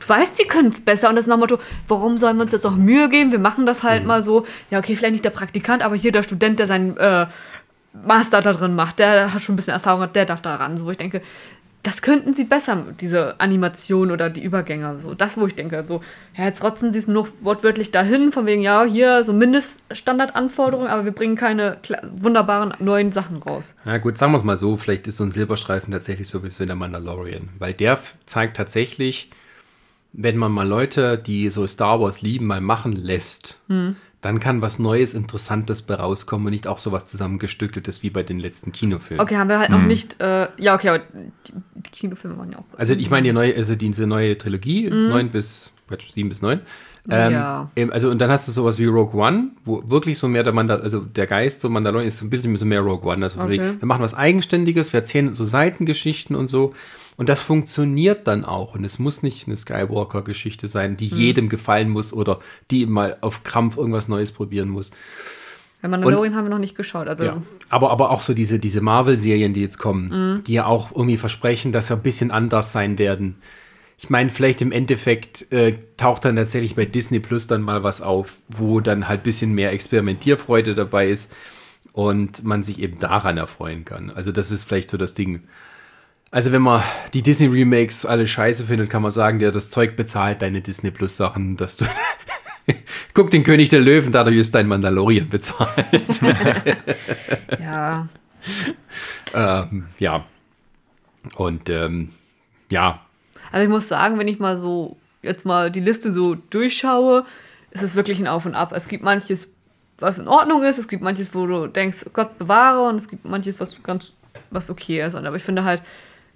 du 0.00 0.08
weißt, 0.08 0.36
sie 0.36 0.44
können 0.44 0.68
es 0.68 0.80
besser. 0.80 1.08
Und 1.08 1.16
das 1.16 1.24
ist 1.24 1.28
nach 1.28 1.36
dem 1.36 1.40
Motto, 1.40 1.58
warum 1.88 2.16
sollen 2.16 2.36
wir 2.36 2.44
uns 2.44 2.52
jetzt 2.52 2.64
auch 2.64 2.76
Mühe 2.76 3.08
geben? 3.08 3.32
Wir 3.32 3.40
machen 3.40 3.66
das 3.66 3.82
Mhm. 3.82 3.88
halt 3.88 4.06
mal 4.06 4.22
so. 4.22 4.46
Ja, 4.70 4.78
okay, 4.78 4.94
vielleicht 4.96 5.12
nicht 5.12 5.24
der 5.24 5.30
Praktikant, 5.30 5.82
aber 5.82 5.96
hier 5.96 6.12
der 6.12 6.22
Student, 6.22 6.58
der 6.60 6.66
seinen 6.68 6.96
äh, 6.96 7.26
Master 8.06 8.40
da 8.40 8.52
drin 8.52 8.74
macht, 8.74 9.00
der 9.00 9.34
hat 9.34 9.42
schon 9.42 9.54
ein 9.54 9.56
bisschen 9.56 9.74
Erfahrung, 9.74 10.08
der 10.12 10.24
darf 10.24 10.40
da 10.40 10.54
ran. 10.54 10.78
So, 10.78 10.86
wo 10.86 10.90
ich 10.92 10.96
denke, 10.96 11.20
das 11.82 12.00
könnten 12.00 12.32
sie 12.32 12.44
besser, 12.44 12.84
diese 13.00 13.40
Animation 13.40 14.12
oder 14.12 14.30
die 14.30 14.42
Übergänge. 14.42 14.98
So, 14.98 15.14
das, 15.14 15.36
wo 15.36 15.46
ich 15.46 15.56
denke, 15.56 15.84
so, 15.84 16.00
ja, 16.36 16.44
jetzt 16.44 16.62
rotzen 16.62 16.92
sie 16.92 16.98
es 16.98 17.08
nur 17.08 17.26
wortwörtlich 17.40 17.90
dahin, 17.90 18.30
von 18.30 18.46
wegen, 18.46 18.62
ja, 18.62 18.84
hier 18.84 19.24
so 19.24 19.32
Mindeststandardanforderungen, 19.32 20.88
aber 20.88 21.04
wir 21.04 21.12
bringen 21.12 21.34
keine 21.34 21.78
wunderbaren 22.16 22.74
neuen 22.78 23.10
Sachen 23.10 23.42
raus. 23.42 23.74
Na 23.84 23.98
gut, 23.98 24.16
sagen 24.16 24.32
wir 24.32 24.38
es 24.38 24.44
mal 24.44 24.58
so, 24.58 24.76
vielleicht 24.76 25.08
ist 25.08 25.16
so 25.16 25.24
ein 25.24 25.32
Silberstreifen 25.32 25.92
tatsächlich 25.92 26.28
so 26.28 26.44
wie 26.44 26.50
so 26.50 26.62
in 26.62 26.68
der 26.68 26.76
Mandalorian. 26.76 27.48
Weil 27.58 27.74
der 27.74 27.98
zeigt 28.26 28.56
tatsächlich, 28.56 29.30
wenn 30.12 30.36
man 30.36 30.52
mal 30.52 30.68
Leute, 30.68 31.18
die 31.18 31.48
so 31.48 31.66
Star 31.66 32.00
Wars 32.00 32.22
lieben, 32.22 32.46
mal 32.46 32.60
machen 32.60 32.92
lässt, 32.92 33.60
Hm. 33.68 33.96
Dann 34.22 34.40
kann 34.40 34.62
was 34.62 34.78
Neues, 34.78 35.14
Interessantes 35.14 35.82
bei 35.82 35.96
rauskommen 35.96 36.46
und 36.46 36.52
nicht 36.52 36.66
auch 36.66 36.78
sowas 36.78 37.10
zusammengestückeltes 37.10 38.02
wie 38.02 38.10
bei 38.10 38.22
den 38.22 38.38
letzten 38.38 38.72
Kinofilmen. 38.72 39.20
Okay, 39.20 39.36
haben 39.36 39.48
wir 39.48 39.58
halt 39.58 39.70
noch 39.70 39.82
nicht. 39.82 40.20
Äh, 40.20 40.46
ja, 40.58 40.74
okay, 40.74 40.88
aber 40.90 41.00
die, 41.00 41.52
Kinofilme 41.90 42.38
waren 42.38 42.52
ja 42.52 42.58
auch. 42.58 42.64
Also 42.78 42.94
ich 42.94 43.10
meine 43.10 43.26
die 43.28 43.32
neue, 43.32 43.54
also 43.54 43.74
diese 43.74 44.06
neue 44.06 44.38
Trilogie, 44.38 44.88
neun 44.88 45.28
bis, 45.28 45.72
Quatsch, 45.88 46.10
sieben 46.12 46.28
bis 46.28 46.40
neun. 46.40 46.60
Ähm, 47.10 47.32
Mhm. 47.32 47.32
Ja. 47.34 47.68
Also 47.90 48.10
und 48.10 48.20
dann 48.20 48.30
hast 48.30 48.46
du 48.46 48.52
sowas 48.52 48.78
wie 48.78 48.84
Rogue 48.84 49.20
One, 49.20 49.50
wo 49.64 49.82
wirklich 49.90 50.18
so 50.18 50.28
mehr 50.28 50.44
der 50.44 50.52
Mandal 50.52 50.82
also 50.82 51.00
der 51.00 51.26
Geist 51.26 51.60
so 51.60 51.68
Mandalorian 51.68 52.06
ist 52.06 52.22
ein 52.22 52.30
bisschen 52.30 52.54
so 52.54 52.64
mehr 52.64 52.80
Rogue 52.80 53.10
One. 53.10 53.24
Also 53.24 53.40
Okay. 53.40 53.58
wir 53.80 53.86
machen 53.86 54.02
was 54.02 54.14
Eigenständiges, 54.14 54.92
wir 54.92 55.00
erzählen 55.00 55.34
so 55.34 55.42
Seitengeschichten 55.44 56.36
und 56.36 56.46
so. 56.46 56.74
Und 57.16 57.28
das 57.28 57.40
funktioniert 57.42 58.26
dann 58.26 58.44
auch. 58.44 58.74
Und 58.74 58.84
es 58.84 58.98
muss 58.98 59.22
nicht 59.22 59.46
eine 59.46 59.56
Skywalker-Geschichte 59.56 60.66
sein, 60.66 60.92
Mhm. 60.92 60.96
die 60.96 61.06
jedem 61.06 61.48
gefallen 61.48 61.88
muss 61.90 62.12
oder 62.12 62.40
die 62.70 62.86
mal 62.86 63.18
auf 63.20 63.42
Krampf 63.42 63.76
irgendwas 63.76 64.08
Neues 64.08 64.32
probieren 64.32 64.68
muss. 64.70 64.90
Bei 65.82 65.88
Mandalorian 65.88 66.34
haben 66.36 66.44
wir 66.46 66.50
noch 66.50 66.58
nicht 66.58 66.76
geschaut. 66.76 67.08
Also, 67.08 67.24
Ja. 67.24 67.42
Aber, 67.68 67.90
aber 67.90 68.10
auch 68.10 68.22
so 68.22 68.34
diese, 68.34 68.58
diese 68.58 68.80
Marvel-Serien, 68.80 69.52
die 69.52 69.60
jetzt 69.60 69.78
kommen, 69.78 70.08
Mhm. 70.38 70.44
die 70.44 70.54
ja 70.54 70.64
auch 70.66 70.92
irgendwie 70.94 71.16
versprechen, 71.18 71.72
dass 71.72 71.88
sie 71.88 71.94
ein 71.94 72.02
bisschen 72.02 72.30
anders 72.30 72.72
sein 72.72 72.98
werden. 72.98 73.36
Ich 73.98 74.08
meine, 74.10 74.30
vielleicht 74.30 74.62
im 74.62 74.72
Endeffekt 74.72 75.52
äh, 75.52 75.76
taucht 75.96 76.24
dann 76.24 76.34
tatsächlich 76.36 76.74
bei 76.76 76.86
Disney 76.86 77.20
Plus 77.20 77.46
dann 77.46 77.62
mal 77.62 77.84
was 77.84 78.00
auf, 78.00 78.36
wo 78.48 78.80
dann 78.80 79.06
halt 79.08 79.20
ein 79.20 79.24
bisschen 79.24 79.52
mehr 79.54 79.70
Experimentierfreude 79.72 80.74
dabei 80.74 81.08
ist 81.08 81.30
und 81.92 82.42
man 82.42 82.62
sich 82.62 82.80
eben 82.80 82.98
daran 82.98 83.36
erfreuen 83.36 83.84
kann. 83.84 84.10
Also 84.10 84.32
das 84.32 84.50
ist 84.50 84.64
vielleicht 84.64 84.90
so 84.90 84.96
das 84.96 85.14
Ding. 85.14 85.42
Also 86.32 86.50
wenn 86.50 86.62
man 86.62 86.82
die 87.12 87.20
Disney 87.20 87.46
Remakes 87.46 88.06
alle 88.06 88.26
scheiße 88.26 88.64
findet, 88.64 88.88
kann 88.88 89.02
man 89.02 89.12
sagen, 89.12 89.38
der 89.38 89.52
das 89.52 89.68
Zeug 89.68 89.96
bezahlt, 89.96 90.40
deine 90.40 90.62
Disney 90.62 90.90
Plus 90.90 91.14
Sachen, 91.18 91.58
dass 91.58 91.76
du 91.76 91.84
Guck 93.14 93.30
den 93.30 93.44
König 93.44 93.68
der 93.68 93.80
Löwen, 93.80 94.12
dadurch 94.12 94.38
ist 94.38 94.54
dein 94.54 94.66
Mandalorian 94.66 95.28
bezahlt. 95.28 96.22
ja. 97.60 98.08
ähm, 99.34 99.88
ja. 99.98 100.24
Und 101.36 101.68
ähm, 101.68 102.10
ja, 102.70 103.00
Also 103.50 103.64
ich 103.64 103.68
muss 103.68 103.88
sagen, 103.88 104.18
wenn 104.18 104.28
ich 104.28 104.38
mal 104.38 104.56
so 104.56 104.96
jetzt 105.20 105.44
mal 105.44 105.70
die 105.70 105.80
Liste 105.80 106.12
so 106.12 106.34
durchschaue, 106.34 107.26
ist 107.72 107.82
es 107.82 107.94
wirklich 107.94 108.18
ein 108.18 108.26
Auf 108.26 108.46
und 108.46 108.54
Ab. 108.54 108.72
Es 108.72 108.88
gibt 108.88 109.04
manches, 109.04 109.48
was 109.98 110.18
in 110.18 110.28
Ordnung 110.28 110.62
ist, 110.62 110.78
es 110.78 110.88
gibt 110.88 111.02
manches, 111.02 111.34
wo 111.34 111.46
du 111.46 111.66
denkst, 111.66 112.06
Gott 112.14 112.38
bewahre, 112.38 112.88
und 112.88 112.96
es 112.96 113.08
gibt 113.08 113.26
manches, 113.26 113.60
was 113.60 113.82
ganz, 113.82 114.14
was 114.50 114.70
okay 114.70 115.04
ist. 115.04 115.14
Aber 115.14 115.36
ich 115.36 115.42
finde 115.42 115.64
halt 115.64 115.82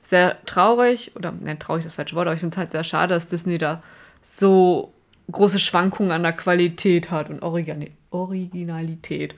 sehr 0.07 0.45
traurig, 0.47 1.11
oder 1.17 1.33
ne, 1.33 1.59
traurig 1.59 1.81
ist 1.81 1.87
das 1.87 1.95
falsche 1.95 2.15
Wort, 2.15 2.29
aber 2.29 2.35
ich 2.35 2.41
finde 2.41 2.55
es 2.55 2.59
halt 2.59 2.71
sehr 2.71 2.85
schade, 2.85 3.15
dass 3.15 3.27
Disney 3.27 3.59
da 3.59 3.83
so 4.23 4.93
große 5.33 5.59
Schwankungen 5.59 6.13
an 6.13 6.23
der 6.23 6.33
Qualität 6.33 7.11
hat 7.11 7.29
und 7.29 7.43
Origini 7.43 7.91
Originalität 8.11 9.35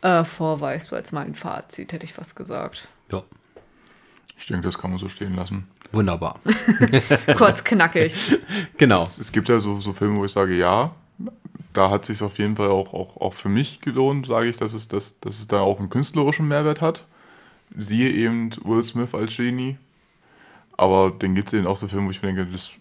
äh, 0.00 0.24
vorweist, 0.24 0.86
so 0.88 0.96
als 0.96 1.12
mein 1.12 1.34
Fazit, 1.34 1.92
hätte 1.92 2.04
ich 2.06 2.14
fast 2.14 2.34
gesagt. 2.36 2.88
ja, 3.12 3.22
Ich 4.38 4.46
denke, 4.46 4.62
das 4.66 4.78
kann 4.78 4.90
man 4.90 4.98
so 4.98 5.10
stehen 5.10 5.36
lassen. 5.36 5.68
wunderbar. 5.92 6.40
Kurz, 7.36 7.62
knackig. 7.62 8.14
Genau. 8.78 9.02
Es, 9.02 9.18
es 9.18 9.30
gibt 9.30 9.48
ja 9.50 9.60
so, 9.60 9.78
so 9.78 9.92
Filme, 9.92 10.16
wo 10.16 10.24
ich 10.24 10.32
sage, 10.32 10.56
ja, 10.56 10.92
da 11.74 11.90
hat 11.90 12.06
sich 12.06 12.22
auf 12.22 12.38
jeden 12.38 12.56
Fall 12.56 12.68
auch, 12.68 12.94
auch, 12.94 13.18
auch 13.18 13.34
für 13.34 13.50
mich 13.50 13.80
gelohnt, 13.80 14.26
sage 14.26 14.48
ich, 14.48 14.56
dass 14.56 14.72
es, 14.72 14.88
dass, 14.88 15.20
dass 15.20 15.38
es 15.38 15.48
da 15.48 15.60
auch 15.60 15.78
einen 15.78 15.90
künstlerischen 15.90 16.48
Mehrwert 16.48 16.80
hat. 16.80 17.04
Siehe 17.76 18.10
eben 18.10 18.50
Will 18.64 18.82
Smith 18.82 19.14
als 19.14 19.36
Genie. 19.36 19.76
Aber 20.78 21.12
dann 21.18 21.34
gibt 21.34 21.48
es 21.48 21.54
eben 21.54 21.66
auch 21.66 21.76
so 21.76 21.88
Filme, 21.88 22.06
wo 22.06 22.10
ich 22.10 22.22
mir 22.22 22.32
denke, 22.32 22.46
das 22.50 22.72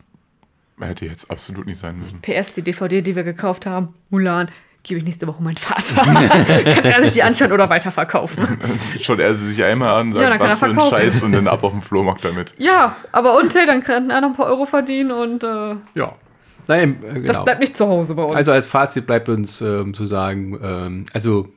hätte 0.80 1.06
jetzt 1.06 1.30
absolut 1.30 1.66
nicht 1.66 1.80
sein 1.80 2.00
müssen. 2.00 2.22
PS, 2.22 2.54
die 2.54 2.62
DVD, 2.62 3.02
die 3.02 3.16
wir 3.16 3.24
gekauft 3.24 3.66
haben, 3.66 3.90
Mulan, 4.10 4.50
gebe 4.84 5.00
ich 5.00 5.06
nächste 5.06 5.28
Woche 5.28 5.42
meinem 5.42 5.58
Vater. 5.58 6.04
kann 6.04 6.86
er 6.86 7.04
sich 7.04 7.12
die 7.12 7.24
anschauen 7.24 7.52
oder 7.52 7.70
weiterverkaufen. 7.70 8.60
Schaut 9.02 9.20
er 9.20 9.34
sie 9.36 9.50
sich 9.50 9.64
einmal 9.64 10.00
an, 10.00 10.14
sagt, 10.14 10.24
Ja, 10.24 10.40
was 10.40 10.62
er 10.62 10.74
für 10.74 10.80
ein. 10.80 10.80
Scheiß 10.80 11.24
und 11.24 11.32
dann 11.34 11.48
ab 11.48 11.64
auf 11.64 11.72
den 11.74 11.82
Flohmarkt 11.82 12.24
damit. 12.24 12.54
ja, 12.58 12.96
aber 13.12 13.38
und 13.38 13.54
hey, 13.56 13.66
dann 13.66 13.82
kann 13.84 14.10
er 14.10 14.22
noch 14.22 14.30
ein 14.30 14.36
paar 14.36 14.46
Euro 14.46 14.66
verdienen 14.66 15.12
und 15.12 15.44
äh, 15.44 15.76
Ja. 15.96 16.16
Nein, 16.68 17.04
äh, 17.04 17.14
das 17.16 17.24
genau. 17.24 17.44
bleibt 17.46 17.60
nicht 17.62 17.76
zu 17.76 17.88
Hause 17.88 18.14
bei 18.14 18.24
uns. 18.24 18.36
Also 18.36 18.52
als 18.52 18.68
Fazit 18.68 19.08
bleibt 19.08 19.28
uns 19.30 19.60
ähm, 19.62 19.94
zu 19.94 20.06
sagen, 20.06 20.60
ähm, 20.62 21.06
also 21.14 21.50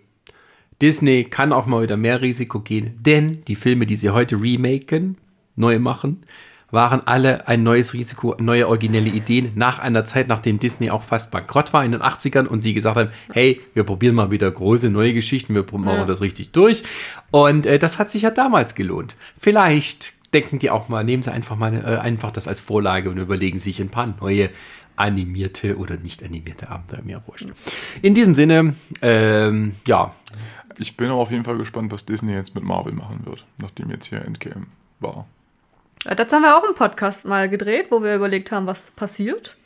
Disney 0.81 1.25
kann 1.25 1.53
auch 1.53 1.67
mal 1.67 1.83
wieder 1.83 1.99
mehr 1.99 2.23
Risiko 2.23 2.61
gehen, 2.61 2.97
denn 2.99 3.43
die 3.47 3.57
Filme, 3.57 3.85
die 3.87 3.97
sie 3.97 4.11
heute 4.11 4.41
remaken, 4.41 5.19
neu 5.57 5.79
machen, 5.79 6.23
waren 6.73 7.05
alle 7.05 7.49
ein 7.49 7.63
neues 7.65 7.95
Risiko, 7.95 8.37
neue 8.39 8.69
originelle 8.69 9.09
Ideen 9.11 9.51
nach 9.57 9.81
einer 9.81 10.05
Zeit, 10.05 10.29
nachdem 10.29 10.61
Disney 10.61 10.91
auch 10.91 11.03
fast 11.03 11.31
bankrott 11.33 11.73
war 11.73 11.85
in 11.85 11.91
den 11.93 12.01
80ern 12.01 12.47
und 12.47 12.61
sie 12.61 12.75
gesagt 12.75 12.97
haben, 12.97 13.11
hey, 13.33 13.61
wir 13.75 13.83
probieren 13.83 14.15
mal 14.15 14.31
wieder 14.31 14.49
große 14.51 14.89
neue 14.89 15.13
Geschichten, 15.13 15.55
wir 15.55 15.65
machen 15.73 15.87
Ja. 15.99 16.05
das 16.05 16.21
richtig 16.21 16.53
durch. 16.53 16.85
Und 17.33 17.67
äh, 17.67 17.79
das 17.81 17.99
hat 17.99 18.11
sich 18.11 18.23
ja 18.23 18.31
damals 18.31 18.77
gelohnt. 18.77 19.17
Vielleicht 19.39 20.13
denken 20.33 20.61
die 20.61 20.71
auch 20.71 20.89
mal, 20.89 21.03
nehmen 21.03 21.25
sie 21.25 21.33
einfach 21.33 21.57
mal 21.57 21.75
äh, 21.75 21.99
einfach 21.99 22.31
das 22.31 22.47
als 22.47 22.61
Vorlage 22.61 23.11
und 23.11 23.19
überlegen 23.19 23.59
sich 23.59 23.81
ein 23.81 23.89
paar 23.89 24.15
neue 24.21 24.49
animierte 24.95 25.77
oder 25.77 25.97
nicht 25.97 26.23
animierte 26.23 26.69
Abenteuer, 26.71 27.03
mir 27.03 27.23
wurscht. 27.27 27.49
In 28.03 28.15
diesem 28.15 28.35
Sinne, 28.37 28.75
ähm, 29.03 29.75
ja, 29.87 30.15
Ich 30.79 30.97
bin 30.97 31.11
auch 31.11 31.19
auf 31.19 31.31
jeden 31.33 31.45
Fall 31.45 31.59
gespannt, 31.59 31.91
was 31.91 32.05
Disney 32.07 32.33
jetzt 32.33 32.55
mit 32.55 32.63
Marvel 32.65 32.93
machen 32.93 33.23
wird, 33.25 33.45
nachdem 33.59 33.91
jetzt 33.91 34.07
hier 34.07 34.25
Endgame 34.25 34.67
war. 35.01 35.27
Ja, 36.05 36.15
Dazu 36.15 36.37
haben 36.37 36.43
wir 36.43 36.57
auch 36.57 36.65
einen 36.65 36.75
Podcast 36.75 37.27
mal 37.27 37.49
gedreht, 37.49 37.87
wo 37.91 38.03
wir 38.03 38.15
überlegt 38.15 38.53
haben, 38.53 38.67
was 38.67 38.91
passiert. 38.93 39.57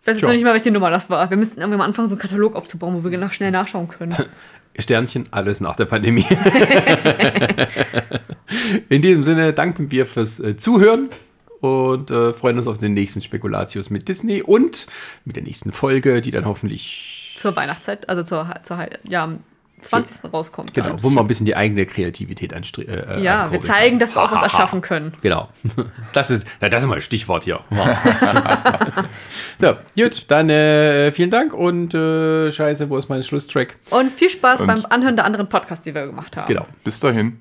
Ich 0.00 0.06
weiß 0.06 0.16
jetzt 0.16 0.22
noch 0.22 0.32
nicht 0.32 0.44
mal, 0.44 0.54
welche 0.54 0.70
Nummer 0.70 0.90
das 0.90 1.10
war. 1.10 1.28
Wir 1.28 1.36
müssten 1.36 1.60
irgendwie 1.60 1.76
mal 1.76 1.84
anfangen, 1.84 2.08
so 2.08 2.14
einen 2.14 2.22
Katalog 2.22 2.56
aufzubauen, 2.56 2.94
wo 3.04 3.08
wir 3.08 3.18
nach 3.18 3.34
schnell 3.34 3.50
nachschauen 3.50 3.88
können. 3.88 4.16
Sternchen, 4.78 5.24
alles 5.30 5.60
nach 5.60 5.76
der 5.76 5.84
Pandemie. 5.84 6.24
In 8.88 9.02
diesem 9.02 9.22
Sinne 9.22 9.52
danken 9.52 9.90
wir 9.90 10.06
fürs 10.06 10.40
äh, 10.40 10.56
Zuhören 10.56 11.10
und 11.60 12.10
äh, 12.10 12.32
freuen 12.32 12.56
uns 12.56 12.66
auf 12.66 12.78
den 12.78 12.94
nächsten 12.94 13.20
Spekulatius 13.20 13.90
mit 13.90 14.08
Disney 14.08 14.40
und 14.42 14.86
mit 15.26 15.36
der 15.36 15.42
nächsten 15.42 15.72
Folge, 15.72 16.22
die 16.22 16.30
dann 16.30 16.46
hoffentlich 16.46 17.34
zur 17.36 17.54
Weihnachtszeit, 17.56 18.08
also 18.08 18.22
zur, 18.22 18.54
zur 18.62 18.86
ja, 19.08 19.30
20. 19.82 20.32
rauskommt. 20.32 20.74
Genau, 20.74 20.88
dann. 20.90 21.02
wo 21.02 21.10
man 21.10 21.24
ein 21.24 21.28
bisschen 21.28 21.46
die 21.46 21.56
eigene 21.56 21.86
Kreativität 21.86 22.52
anstre 22.54 22.82
äh, 22.82 23.22
Ja, 23.22 23.50
wir 23.52 23.60
zeigen, 23.62 23.98
dass 23.98 24.14
wir 24.14 24.22
auch 24.22 24.30
was 24.30 24.36
Ha, 24.36 24.36
ha, 24.36 24.40
ha. 24.40 24.44
erschaffen 24.46 24.80
können. 24.82 25.14
Genau. 25.22 25.48
Das 26.12 26.30
ist, 26.30 26.46
na, 26.60 26.68
das 26.68 26.82
ist 26.82 26.88
mal 26.88 26.96
ein 26.96 27.02
Stichwort 27.02 27.44
hier. 27.44 27.60
so, 29.58 29.74
gut, 29.96 30.24
dann 30.28 30.50
äh, 30.50 31.12
vielen 31.12 31.30
Dank 31.30 31.54
und 31.54 31.94
äh, 31.94 32.50
scheiße, 32.50 32.88
wo 32.90 32.96
ist 32.96 33.08
mein 33.08 33.22
Schlusstrack? 33.22 33.76
Und 33.90 34.10
viel 34.12 34.30
Spaß 34.30 34.60
Und- 34.62 34.66
beim 34.66 34.84
Anhören 34.88 35.16
der 35.16 35.24
anderen 35.24 35.48
Podcasts, 35.48 35.84
die 35.84 35.94
wir 35.94 36.06
gemacht 36.06 36.36
haben. 36.36 36.48
Genau. 36.48 36.66
Bis 36.84 36.98
dahin. 37.00 37.40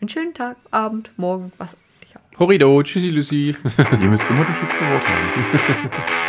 Einen 0.00 0.08
schönen 0.08 0.34
Tag, 0.34 0.56
Abend, 0.70 1.10
Morgen, 1.16 1.52
was 1.58 1.76
ich 2.00 2.14
hab. 2.14 2.22
Horrido, 2.38 2.82
tschüssi, 2.82 3.08
Lucy. 3.08 3.56
Ihr 4.00 4.08
müsst 4.08 4.28
immer 4.30 4.44
das 4.44 4.60
letzte 4.62 4.84
Wort 4.90 5.04
haben. 5.08 6.27